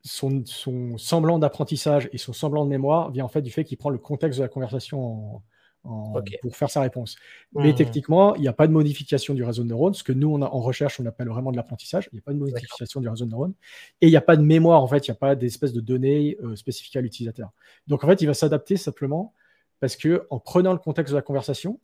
son, 0.03 0.43
son, 0.45 0.97
semblant 0.97 1.37
d'apprentissage 1.37 2.09
et 2.13 2.17
son 2.17 2.31
semblant 2.31 2.63
de 2.63 2.69
mémoire 2.69 3.11
vient 3.11 3.25
en 3.25 3.27
fait 3.27 3.41
du 3.41 3.51
fait 3.51 3.65
qu'il 3.65 3.77
prend 3.77 3.89
le 3.89 3.97
contexte 3.97 4.39
de 4.39 4.43
la 4.43 4.47
conversation 4.47 5.41
pour 5.83 6.55
faire 6.55 6.69
sa 6.69 6.79
réponse. 6.79 7.17
Mais 7.53 7.73
mmh. 7.73 7.75
techniquement, 7.75 8.35
il 8.35 8.41
n'y 8.41 8.47
a 8.47 8.53
pas 8.53 8.67
de 8.67 8.71
modification 8.71 9.33
du 9.33 9.43
réseau 9.43 9.63
de 9.63 9.67
neurones. 9.67 9.93
Ce 9.93 10.03
que 10.03 10.13
nous, 10.13 10.33
on 10.33 10.41
a, 10.41 10.45
en 10.45 10.61
recherche, 10.61 11.01
on 11.01 11.05
appelle 11.05 11.27
vraiment 11.27 11.51
de 11.51 11.57
l'apprentissage. 11.57 12.07
Il 12.13 12.15
n'y 12.15 12.19
a 12.19 12.23
pas 12.23 12.31
de 12.31 12.37
modification 12.37 13.01
du 13.01 13.09
réseau 13.09 13.25
de 13.25 13.31
neurones. 13.31 13.53
Et 13.99 14.07
il 14.07 14.09
n'y 14.09 14.15
a 14.15 14.21
pas 14.21 14.37
de 14.37 14.43
mémoire, 14.43 14.81
en 14.81 14.87
fait. 14.87 15.05
Il 15.07 15.11
n'y 15.11 15.17
a 15.17 15.19
pas 15.19 15.35
d'espèce 15.35 15.73
de 15.73 15.81
données 15.81 16.37
euh, 16.41 16.55
spécifiques 16.55 16.95
à 16.95 17.01
l'utilisateur. 17.01 17.51
Donc, 17.87 18.05
en 18.05 18.07
fait, 18.07 18.21
il 18.21 18.27
va 18.27 18.33
s'adapter 18.33 18.77
simplement 18.77 19.33
parce 19.81 19.97
que 19.97 20.25
en 20.29 20.39
prenant 20.39 20.71
le 20.71 20.79
contexte 20.79 21.11
de 21.11 21.17
la 21.17 21.21
conversation, 21.21 21.81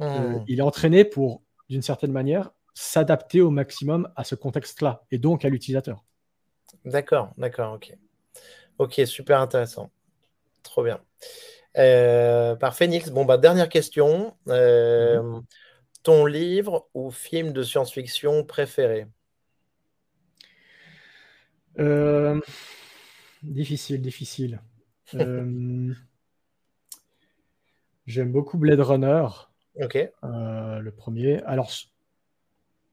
euh, 0.00 0.38
hmm. 0.38 0.44
il 0.48 0.58
est 0.58 0.62
entraîné 0.62 1.04
pour, 1.04 1.42
d'une 1.68 1.82
certaine 1.82 2.12
manière, 2.12 2.50
s'adapter 2.74 3.40
au 3.40 3.50
maximum 3.50 4.10
à 4.16 4.24
ce 4.24 4.34
contexte-là 4.34 5.04
et 5.10 5.18
donc 5.18 5.44
à 5.44 5.48
l'utilisateur. 5.48 6.04
D'accord, 6.84 7.32
d'accord, 7.38 7.74
ok. 7.74 7.96
Ok, 8.78 9.00
super 9.06 9.40
intéressant. 9.40 9.90
Trop 10.62 10.82
bien. 10.82 11.00
Euh, 11.76 12.56
parfait, 12.56 12.88
Nils. 12.88 13.12
Bon, 13.12 13.24
bah, 13.24 13.38
dernière 13.38 13.68
question. 13.68 14.36
Euh, 14.48 15.22
mhm. 15.22 15.42
Ton 16.02 16.26
livre 16.26 16.88
ou 16.92 17.10
film 17.10 17.52
de 17.52 17.62
science-fiction 17.62 18.44
préféré? 18.44 19.06
Difficile, 23.42 24.00
difficile. 24.00 24.60
J'aime 28.06 28.32
beaucoup 28.32 28.58
Blade 28.58 28.80
Runner. 28.80 29.26
Ok. 29.80 29.96
Euh, 29.96 30.78
le 30.78 30.90
premier. 30.90 31.42
Alors, 31.42 31.70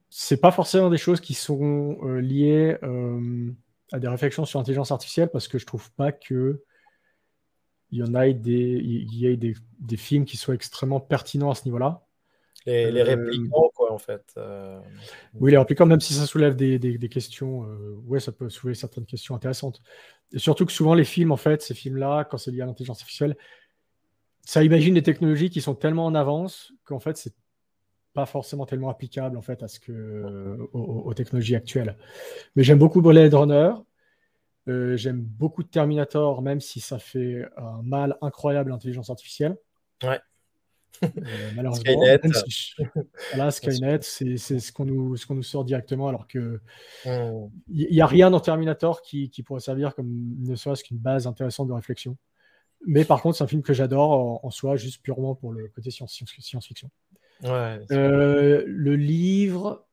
c'est 0.09 0.37
pas 0.37 0.51
forcément 0.51 0.89
des 0.89 0.97
choses 0.97 1.21
qui 1.21 1.33
sont 1.33 1.97
euh, 2.03 2.19
liées 2.19 2.77
euh, 2.83 3.51
à 3.91 3.99
des 3.99 4.07
réflexions 4.07 4.45
sur 4.45 4.59
l'intelligence 4.59 4.91
artificielle 4.91 5.29
parce 5.29 5.47
que 5.47 5.57
je 5.57 5.65
trouve 5.65 5.91
pas 5.93 6.11
que 6.11 6.63
il 7.91 7.99
y 7.99 8.03
en 8.03 8.15
ait 8.15 8.33
des, 8.33 8.79
il 8.83 9.13
y 9.13 9.27
ait 9.27 9.35
des, 9.35 9.53
des, 9.79 9.97
films 9.97 10.23
qui 10.23 10.37
soient 10.37 10.55
extrêmement 10.55 11.01
pertinents 11.01 11.51
à 11.51 11.55
ce 11.55 11.65
niveau-là. 11.65 12.05
Les, 12.65 12.89
les 12.89 13.03
réplicants, 13.03 13.69
quoi, 13.75 13.91
en 13.91 13.97
fait. 13.97 14.33
Oui, 15.33 15.51
les 15.51 15.57
réplicants, 15.57 15.85
même 15.85 15.99
si 15.99 16.13
ça 16.13 16.25
soulève 16.25 16.55
des, 16.55 16.79
des 16.79 17.09
questions, 17.09 17.67
ouais, 18.05 18.21
ça 18.21 18.31
peut 18.31 18.49
soulever 18.49 18.75
certaines 18.75 19.05
questions 19.05 19.35
intéressantes. 19.35 19.81
Et 20.31 20.39
surtout 20.39 20.65
que 20.65 20.71
souvent, 20.71 20.93
les 20.93 21.03
films, 21.03 21.33
en 21.33 21.37
fait, 21.37 21.61
ces 21.61 21.73
films-là, 21.73 22.23
quand 22.23 22.37
c'est 22.37 22.51
lié 22.51 22.61
à 22.61 22.65
l'intelligence 22.65 23.01
artificielle, 23.01 23.35
ça 24.43 24.63
imagine 24.63 24.93
des 24.93 25.03
technologies 25.03 25.49
qui 25.49 25.61
sont 25.61 25.75
tellement 25.75 26.05
en 26.05 26.15
avance 26.15 26.73
qu'en 26.83 26.99
fait, 26.99 27.17
c'est 27.17 27.33
pas 28.13 28.25
forcément 28.25 28.65
tellement 28.65 28.89
applicable 28.89 29.37
en 29.37 29.41
fait 29.41 29.63
à 29.63 29.67
ce 29.67 29.79
que 29.79 30.57
aux, 30.73 31.13
technologies 31.13 31.55
actuelles. 31.55 31.97
Mais 32.55 32.63
j'aime 32.63 32.79
beaucoup 32.79 33.01
Blade 33.01 33.33
Runner. 33.33 33.71
Euh, 34.67 34.95
j'aime 34.95 35.21
beaucoup 35.21 35.63
Terminator, 35.63 36.41
même 36.41 36.61
si 36.61 36.79
ça 36.81 36.99
fait 36.99 37.45
un 37.57 37.81
mal 37.83 38.17
incroyable 38.21 38.71
à 38.71 38.75
l'intelligence 38.75 39.09
artificielle. 39.09 39.57
Ouais. 40.03 40.19
Euh, 41.03 41.07
malheureusement, 41.55 41.83
Skynet, 41.85 42.21
voilà, 43.33 43.51
Skynet, 43.51 43.99
c'est 44.01 44.37
ce 44.37 44.71
qu'on 44.71 44.85
nous, 44.85 45.15
ce 45.17 45.25
qu'on 45.25 45.35
nous 45.35 45.43
sort 45.43 45.65
directement, 45.65 46.07
alors 46.07 46.27
que 46.27 46.61
il 47.05 47.87
n'y 47.89 48.01
a 48.01 48.05
rien 48.05 48.29
dans 48.29 48.39
Terminator 48.39 49.01
qui, 49.01 49.29
qui, 49.29 49.41
pourrait 49.41 49.61
servir 49.61 49.95
comme 49.95 50.35
ne 50.39 50.55
serait-ce 50.55 50.83
qu'une 50.83 50.99
base 50.99 51.25
intéressante 51.25 51.67
de 51.69 51.73
réflexion. 51.73 52.17
Mais 52.85 53.05
par 53.05 53.21
contre, 53.21 53.37
c'est 53.37 53.43
un 53.43 53.47
film 53.47 53.61
que 53.61 53.73
j'adore 53.73 54.43
en, 54.43 54.49
soi, 54.51 54.75
juste 54.75 55.01
purement 55.01 55.35
pour 55.35 55.51
le 55.51 55.67
côté 55.67 55.91
science-fiction. 55.91 56.59
le 57.43 58.95
livre, 58.95 59.85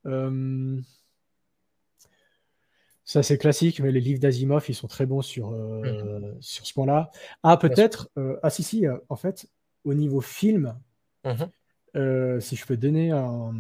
ça 3.05 3.23
c'est 3.23 3.39
classique, 3.39 3.81
mais 3.81 3.93
les 3.93 4.01
livres 4.01 4.21
d'Asimov, 4.21 4.65
ils 4.69 4.75
sont 4.75 4.89
très 4.89 5.07
bons 5.07 5.23
sur, 5.23 5.51
mmh. 5.51 6.37
sur 6.41 6.67
ce 6.67 6.75
point-là. 6.75 7.11
Ah, 7.43 7.57
peut-être, 7.57 8.11
ah 8.43 8.51
si, 8.51 8.63
si, 8.63 8.87
en 9.09 9.17
fait, 9.17 9.49
au 9.85 9.95
niveau 9.95 10.21
film, 10.21 10.79
mmh. 11.25 12.41
si 12.41 12.57
je 12.57 12.67
peux 12.67 12.77
donner 12.77 13.11
un, 13.11 13.53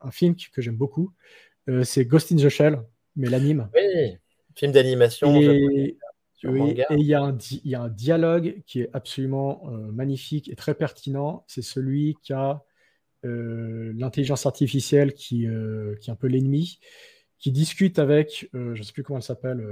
un 0.00 0.10
film 0.10 0.34
que 0.52 0.60
j'aime 0.60 0.76
beaucoup, 0.76 1.12
c'est 1.84 2.04
Ghost 2.04 2.32
in 2.32 2.36
the 2.36 2.48
Shell, 2.48 2.82
mais 3.16 3.28
l'anime. 3.28 3.68
Oui, 3.74 4.18
film 4.54 4.72
d'animation. 4.72 5.34
Et 5.40 5.96
il 6.42 7.02
y, 7.02 7.14
a 7.14 7.82
un 7.82 7.88
dialogue 7.88 8.62
qui 8.66 8.80
est 8.80 8.90
absolument 8.92 9.62
euh, 9.66 9.92
magnifique 9.92 10.48
et 10.48 10.56
très 10.56 10.74
pertinent. 10.74 11.44
C'est 11.46 11.62
celui 11.62 12.16
qui 12.22 12.32
a 12.32 12.62
euh, 13.24 13.92
l'intelligence 13.96 14.46
artificielle 14.46 15.14
qui, 15.14 15.46
euh, 15.46 15.94
qui, 16.00 16.10
est 16.10 16.12
un 16.12 16.16
peu 16.16 16.26
l'ennemi, 16.26 16.80
qui 17.38 17.52
discute 17.52 17.98
avec, 17.98 18.48
je 18.52 18.58
ne 18.58 18.82
sais 18.82 18.92
plus 18.92 19.02
comment 19.02 19.18
elle 19.18 19.24
s'appelle, 19.24 19.64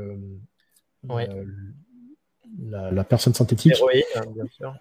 la, 2.63 3.05
personne 3.05 3.35
synthétique. 3.35 3.73
L'héroïne, 3.73 4.03
hein, 4.17 4.25
bien 4.35 4.47
sûr. 4.47 4.75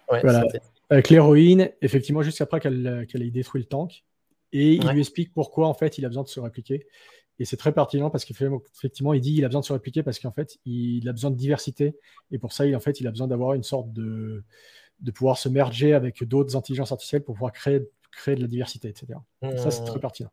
Avec 0.90 1.08
l'héroïne, 1.08 1.70
effectivement, 1.82 2.22
juste 2.22 2.40
après 2.40 2.60
qu'elle 2.60 3.06
ait 3.14 3.30
détruit 3.30 3.62
le 3.62 3.68
tank. 3.68 4.04
Et 4.52 4.74
il 4.74 4.88
lui 4.88 5.00
explique 5.00 5.32
pourquoi, 5.32 5.68
en 5.68 5.74
fait, 5.74 5.98
il 5.98 6.04
a 6.04 6.08
besoin 6.08 6.24
de 6.24 6.28
se 6.28 6.40
répliquer. 6.40 6.86
Et 7.40 7.46
c'est 7.46 7.56
très 7.56 7.72
pertinent 7.72 8.10
parce 8.10 8.26
qu'effectivement, 8.26 9.14
il 9.14 9.20
dit 9.22 9.34
qu'il 9.34 9.44
a 9.46 9.48
besoin 9.48 9.62
de 9.62 9.66
se 9.66 9.72
répliquer 9.72 10.02
parce 10.02 10.18
qu'en 10.18 10.30
fait, 10.30 10.58
il 10.66 11.08
a 11.08 11.12
besoin 11.12 11.30
de 11.30 11.36
diversité. 11.36 11.96
Et 12.30 12.38
pour 12.38 12.52
ça, 12.52 12.66
il, 12.66 12.76
en 12.76 12.80
fait, 12.80 13.00
il 13.00 13.06
a 13.06 13.10
besoin 13.10 13.26
d'avoir 13.26 13.54
une 13.54 13.62
sorte 13.62 13.92
de, 13.94 14.44
de 15.00 15.10
pouvoir 15.10 15.38
se 15.38 15.48
merger 15.48 15.94
avec 15.94 16.22
d'autres 16.22 16.54
intelligences 16.54 16.92
artificielles 16.92 17.24
pour 17.24 17.34
pouvoir 17.34 17.52
créer, 17.52 17.80
créer 18.12 18.34
de 18.34 18.42
la 18.42 18.46
diversité, 18.46 18.88
etc. 18.88 19.18
Ça, 19.56 19.70
c'est 19.70 19.84
très 19.84 19.96
mmh. 19.96 20.00
pertinent. 20.00 20.30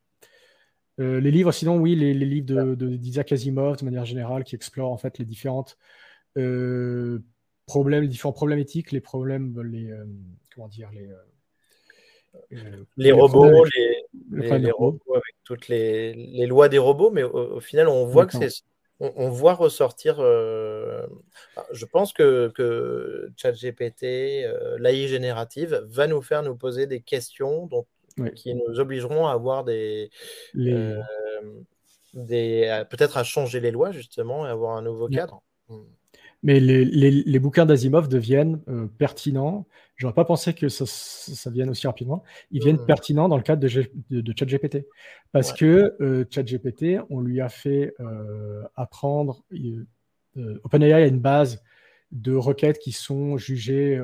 Euh, 1.00 1.22
les 1.22 1.32
livres, 1.32 1.54
sinon, 1.54 1.78
oui, 1.78 1.96
les, 1.96 2.14
livres 2.14 2.76
d'Isaac 2.76 3.30
de, 3.30 3.34
Asimov, 3.36 3.78
de 3.78 3.86
manière 3.86 4.06
générale, 4.06 4.44
qui 4.44 4.56
explorent 4.56 4.92
en 4.92 4.98
fait 4.98 5.18
les 5.18 5.26
différentes 5.26 5.78
euh, 6.38 7.20
problèmes, 7.68 8.02
les 8.02 8.10
différents 8.10 8.34
problèmes 8.34 8.60
éthiques, 8.60 8.92
les 8.92 9.00
problèmes, 9.02 9.62
les 9.62 9.92
euh, 9.92 10.06
comment 10.54 10.68
dire, 10.68 10.90
les 10.92 11.10
les, 12.98 13.12
robots, 13.12 13.64
les, 13.66 13.97
robots 14.72 15.14
avec 15.14 15.36
toutes 15.44 15.68
les, 15.68 16.46
lois 16.46 16.70
des 16.70 16.78
robots, 16.78 17.12
mais 17.12 17.24
au, 17.24 17.60
final, 17.60 17.88
on 17.88 18.06
voit 18.06 18.26
que 18.26 18.34
c'est. 18.38 18.64
On, 19.00 19.30
voit 19.30 19.54
ressortir. 19.54 20.20
Euh, 20.20 21.06
je 21.72 21.86
pense 21.86 22.14
que, 22.14 22.52
que 22.56 23.30
ChatGPT, 23.38 24.04
euh, 24.44 24.76
l'AI 24.80 25.08
générative, 25.08 25.84
va 25.86 26.08
nous 26.08 26.24
faire 26.24 26.42
nous 26.42 26.56
poser 26.56 26.88
des 26.88 27.02
questions 27.02 27.68
dont, 27.68 27.86
qui 28.36 28.56
nous 28.56 28.80
obligeront 28.80 29.28
à 29.28 29.34
avoir 29.34 29.64
des. 29.64 30.10
Euh, 30.56 31.00
des 32.16 32.84
peut-être 32.90 33.18
à 33.18 33.24
changer 33.24 33.60
les 33.60 33.70
lois, 33.70 33.92
justement, 33.92 34.48
et 34.48 34.50
avoir 34.50 34.76
un 34.76 34.82
nouveau 34.82 35.08
cadre. 35.08 35.44
Mais 36.44 36.60
les, 36.60 36.86
les, 36.86 37.40
bouquins 37.40 37.66
d'Asimov 37.66 38.08
deviennent 38.08 38.62
euh, 38.68 38.88
pertinents. 39.00 39.68
J'aurais 39.96 40.14
pas 40.14 40.24
pensé 40.24 40.54
que 40.54 40.70
ça, 40.70 40.86
ça, 40.86 41.50
vienne 41.50 41.70
aussi 41.70 41.88
rapidement. 41.88 42.24
Ils 42.52 42.62
viennent 42.62 42.86
pertinents 42.86 43.28
dans 43.28 43.38
le 43.38 43.44
cadre 43.44 43.62
de, 43.62 44.22
de, 44.22 44.34
ChatGPT. 44.38 44.86
Parce 45.32 45.52
que 45.52 45.96
euh, 46.00 46.26
ChatGPT, 46.30 47.00
on 47.10 47.22
lui 47.22 47.42
a 47.42 47.50
fait 47.50 47.96
euh, 48.00 48.64
apprendre. 48.76 49.44
OpenAI 50.64 50.94
a 50.94 51.08
une 51.08 51.20
base 51.20 51.64
de 52.12 52.36
requêtes 52.36 52.78
qui 52.78 52.92
sont 52.92 53.38
jugées 53.38 54.00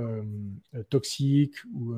toxiques 0.89 1.63
ou. 1.75 1.93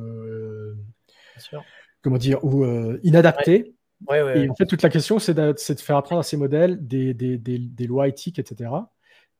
Comment 2.01 2.17
dire 2.17 2.43
Ou 2.43 2.65
inadaptées. 3.03 3.73
et 4.11 4.49
en 4.49 4.55
fait, 4.55 4.65
toute 4.65 4.81
la 4.81 4.89
question, 4.89 5.17
c'est 5.17 5.33
de, 5.33 5.53
de, 5.53 5.79
faire 5.79 5.95
apprendre 5.95 6.19
à 6.19 6.23
ces 6.23 6.35
modèles 6.35 6.85
des, 6.85 7.13
des, 7.13 7.37
des, 7.37 7.57
des 7.57 7.87
lois 7.87 8.09
éthiques, 8.09 8.37
etc 8.37 8.69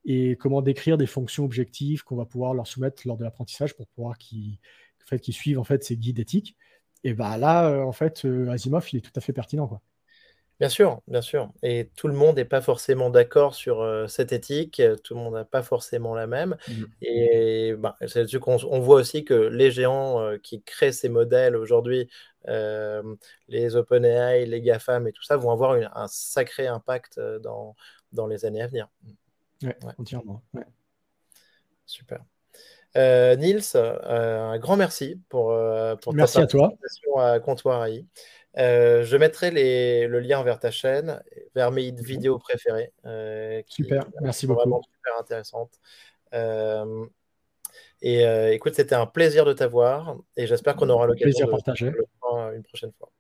et 0.06 0.36
comment 0.36 0.62
décrire 0.62 0.98
des 0.98 1.08
fonctions 1.08 1.44
objectives 1.44 2.04
qu'on 2.04 2.16
va 2.16 2.26
pouvoir 2.26 2.54
leur 2.54 2.68
soumettre 2.68 3.04
lors 3.06 3.18
de 3.18 3.24
l'apprentissage 3.24 3.76
pour 3.76 3.88
pouvoir 3.88 4.18
qu'ils 4.18 4.60
fait, 5.06 5.32
suivent 5.32 5.60
en 5.60 5.64
fait 5.64 5.84
ces 5.84 5.98
guides 5.98 6.20
éthiques. 6.20 6.56
Et 7.04 7.14
bah 7.14 7.38
là, 7.38 7.70
euh, 7.70 7.84
en 7.84 7.92
fait, 7.92 8.26
euh, 8.26 8.50
Asimov, 8.50 8.88
il 8.92 8.98
est 8.98 9.02
tout 9.02 9.12
à 9.16 9.22
fait 9.22 9.34
pertinent. 9.34 9.68
Quoi. 9.68 9.82
Bien 10.60 10.70
sûr, 10.70 11.02
bien 11.08 11.22
sûr. 11.22 11.52
Et 11.64 11.92
tout 11.96 12.08
le 12.08 12.14
monde 12.14 12.38
n'est 12.38 12.46
pas 12.46 12.62
forcément 12.62 13.10
d'accord 13.10 13.56
sur 13.56 13.82
euh, 13.82 14.08
cette 14.08 14.32
éthique, 14.32 14.82
tout 15.04 15.16
le 15.16 15.20
monde 15.20 15.34
n'a 15.34 15.46
pas 15.46 15.62
forcément 15.64 16.16
la 16.16 16.28
même. 16.28 16.56
Mmh. 16.68 16.84
Et 17.02 17.76
bah, 17.78 17.96
c'est 18.08 18.20
là-dessus 18.20 18.40
qu'on 18.40 18.58
on 18.64 18.80
voit 18.80 18.96
aussi 18.98 19.26
que 19.26 19.34
les 19.34 19.70
géants 19.70 20.38
qui 20.42 20.64
créent 20.64 20.94
ces 20.94 21.10
modèles 21.10 21.56
aujourd'hui, 21.56 22.10
les 22.48 23.76
OpenAI, 23.76 24.46
les 24.46 24.62
GAFAM 24.62 25.08
et 25.08 25.12
tout 25.12 25.24
ça, 25.24 25.36
vont 25.36 25.52
avoir 25.52 25.74
un 25.74 26.08
sacré 26.08 26.68
impact 26.68 27.20
dans, 27.42 27.76
dans 28.14 28.28
les 28.28 28.46
années 28.46 28.62
à 28.62 28.68
venir. 28.68 28.88
Ouais, 29.66 29.94
entièrement. 29.98 30.44
Super. 31.86 32.24
Euh, 32.98 33.36
Nils, 33.36 33.62
euh, 33.76 34.42
un 34.42 34.58
grand 34.58 34.78
merci 34.78 35.20
pour, 35.30 35.52
euh, 35.52 35.96
pour 35.98 36.14
merci 36.14 36.36
ta 36.36 36.48
participation 36.48 37.18
à, 37.18 37.40
Comptoir 37.40 37.86
AI. 37.86 38.06
je 38.56 39.18
mettrai 39.18 39.52
les, 39.52 40.08
le 40.08 40.20
lien 40.20 40.42
vers 40.44 40.60
ta 40.60 40.72
chaîne, 40.72 41.22
vers 41.56 41.72
mes 41.72 41.92
vidéos 41.92 42.40
préférées. 42.40 42.94
super, 43.68 44.06
merci 44.22 44.48
beaucoup. 44.48 44.62
Vraiment 44.62 44.82
super 44.82 45.20
intéressante. 45.20 45.72
et 48.02 48.54
écoute, 48.54 48.76
c'était 48.76 48.96
un 48.96 49.08
plaisir 49.08 49.46
de 49.46 49.54
t'avoir 49.54 50.18
et 50.38 50.48
j'espère 50.48 50.76
qu'on 50.76 50.90
aura 50.90 51.06
l'occasion 51.06 51.48
de 51.48 51.52
partager 51.52 51.92
une 52.54 52.64
prochaine 52.64 52.92
fois. 52.98 53.12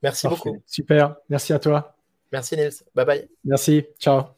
Merci 0.00 0.28
beaucoup. 0.28 0.62
Super, 0.64 1.16
merci 1.28 1.52
à 1.52 1.58
toi. 1.58 1.96
Merci 2.30 2.56
Nils. 2.56 2.84
Bye 2.94 3.06
bye. 3.06 3.28
Merci, 3.44 3.86
ciao. 3.98 4.37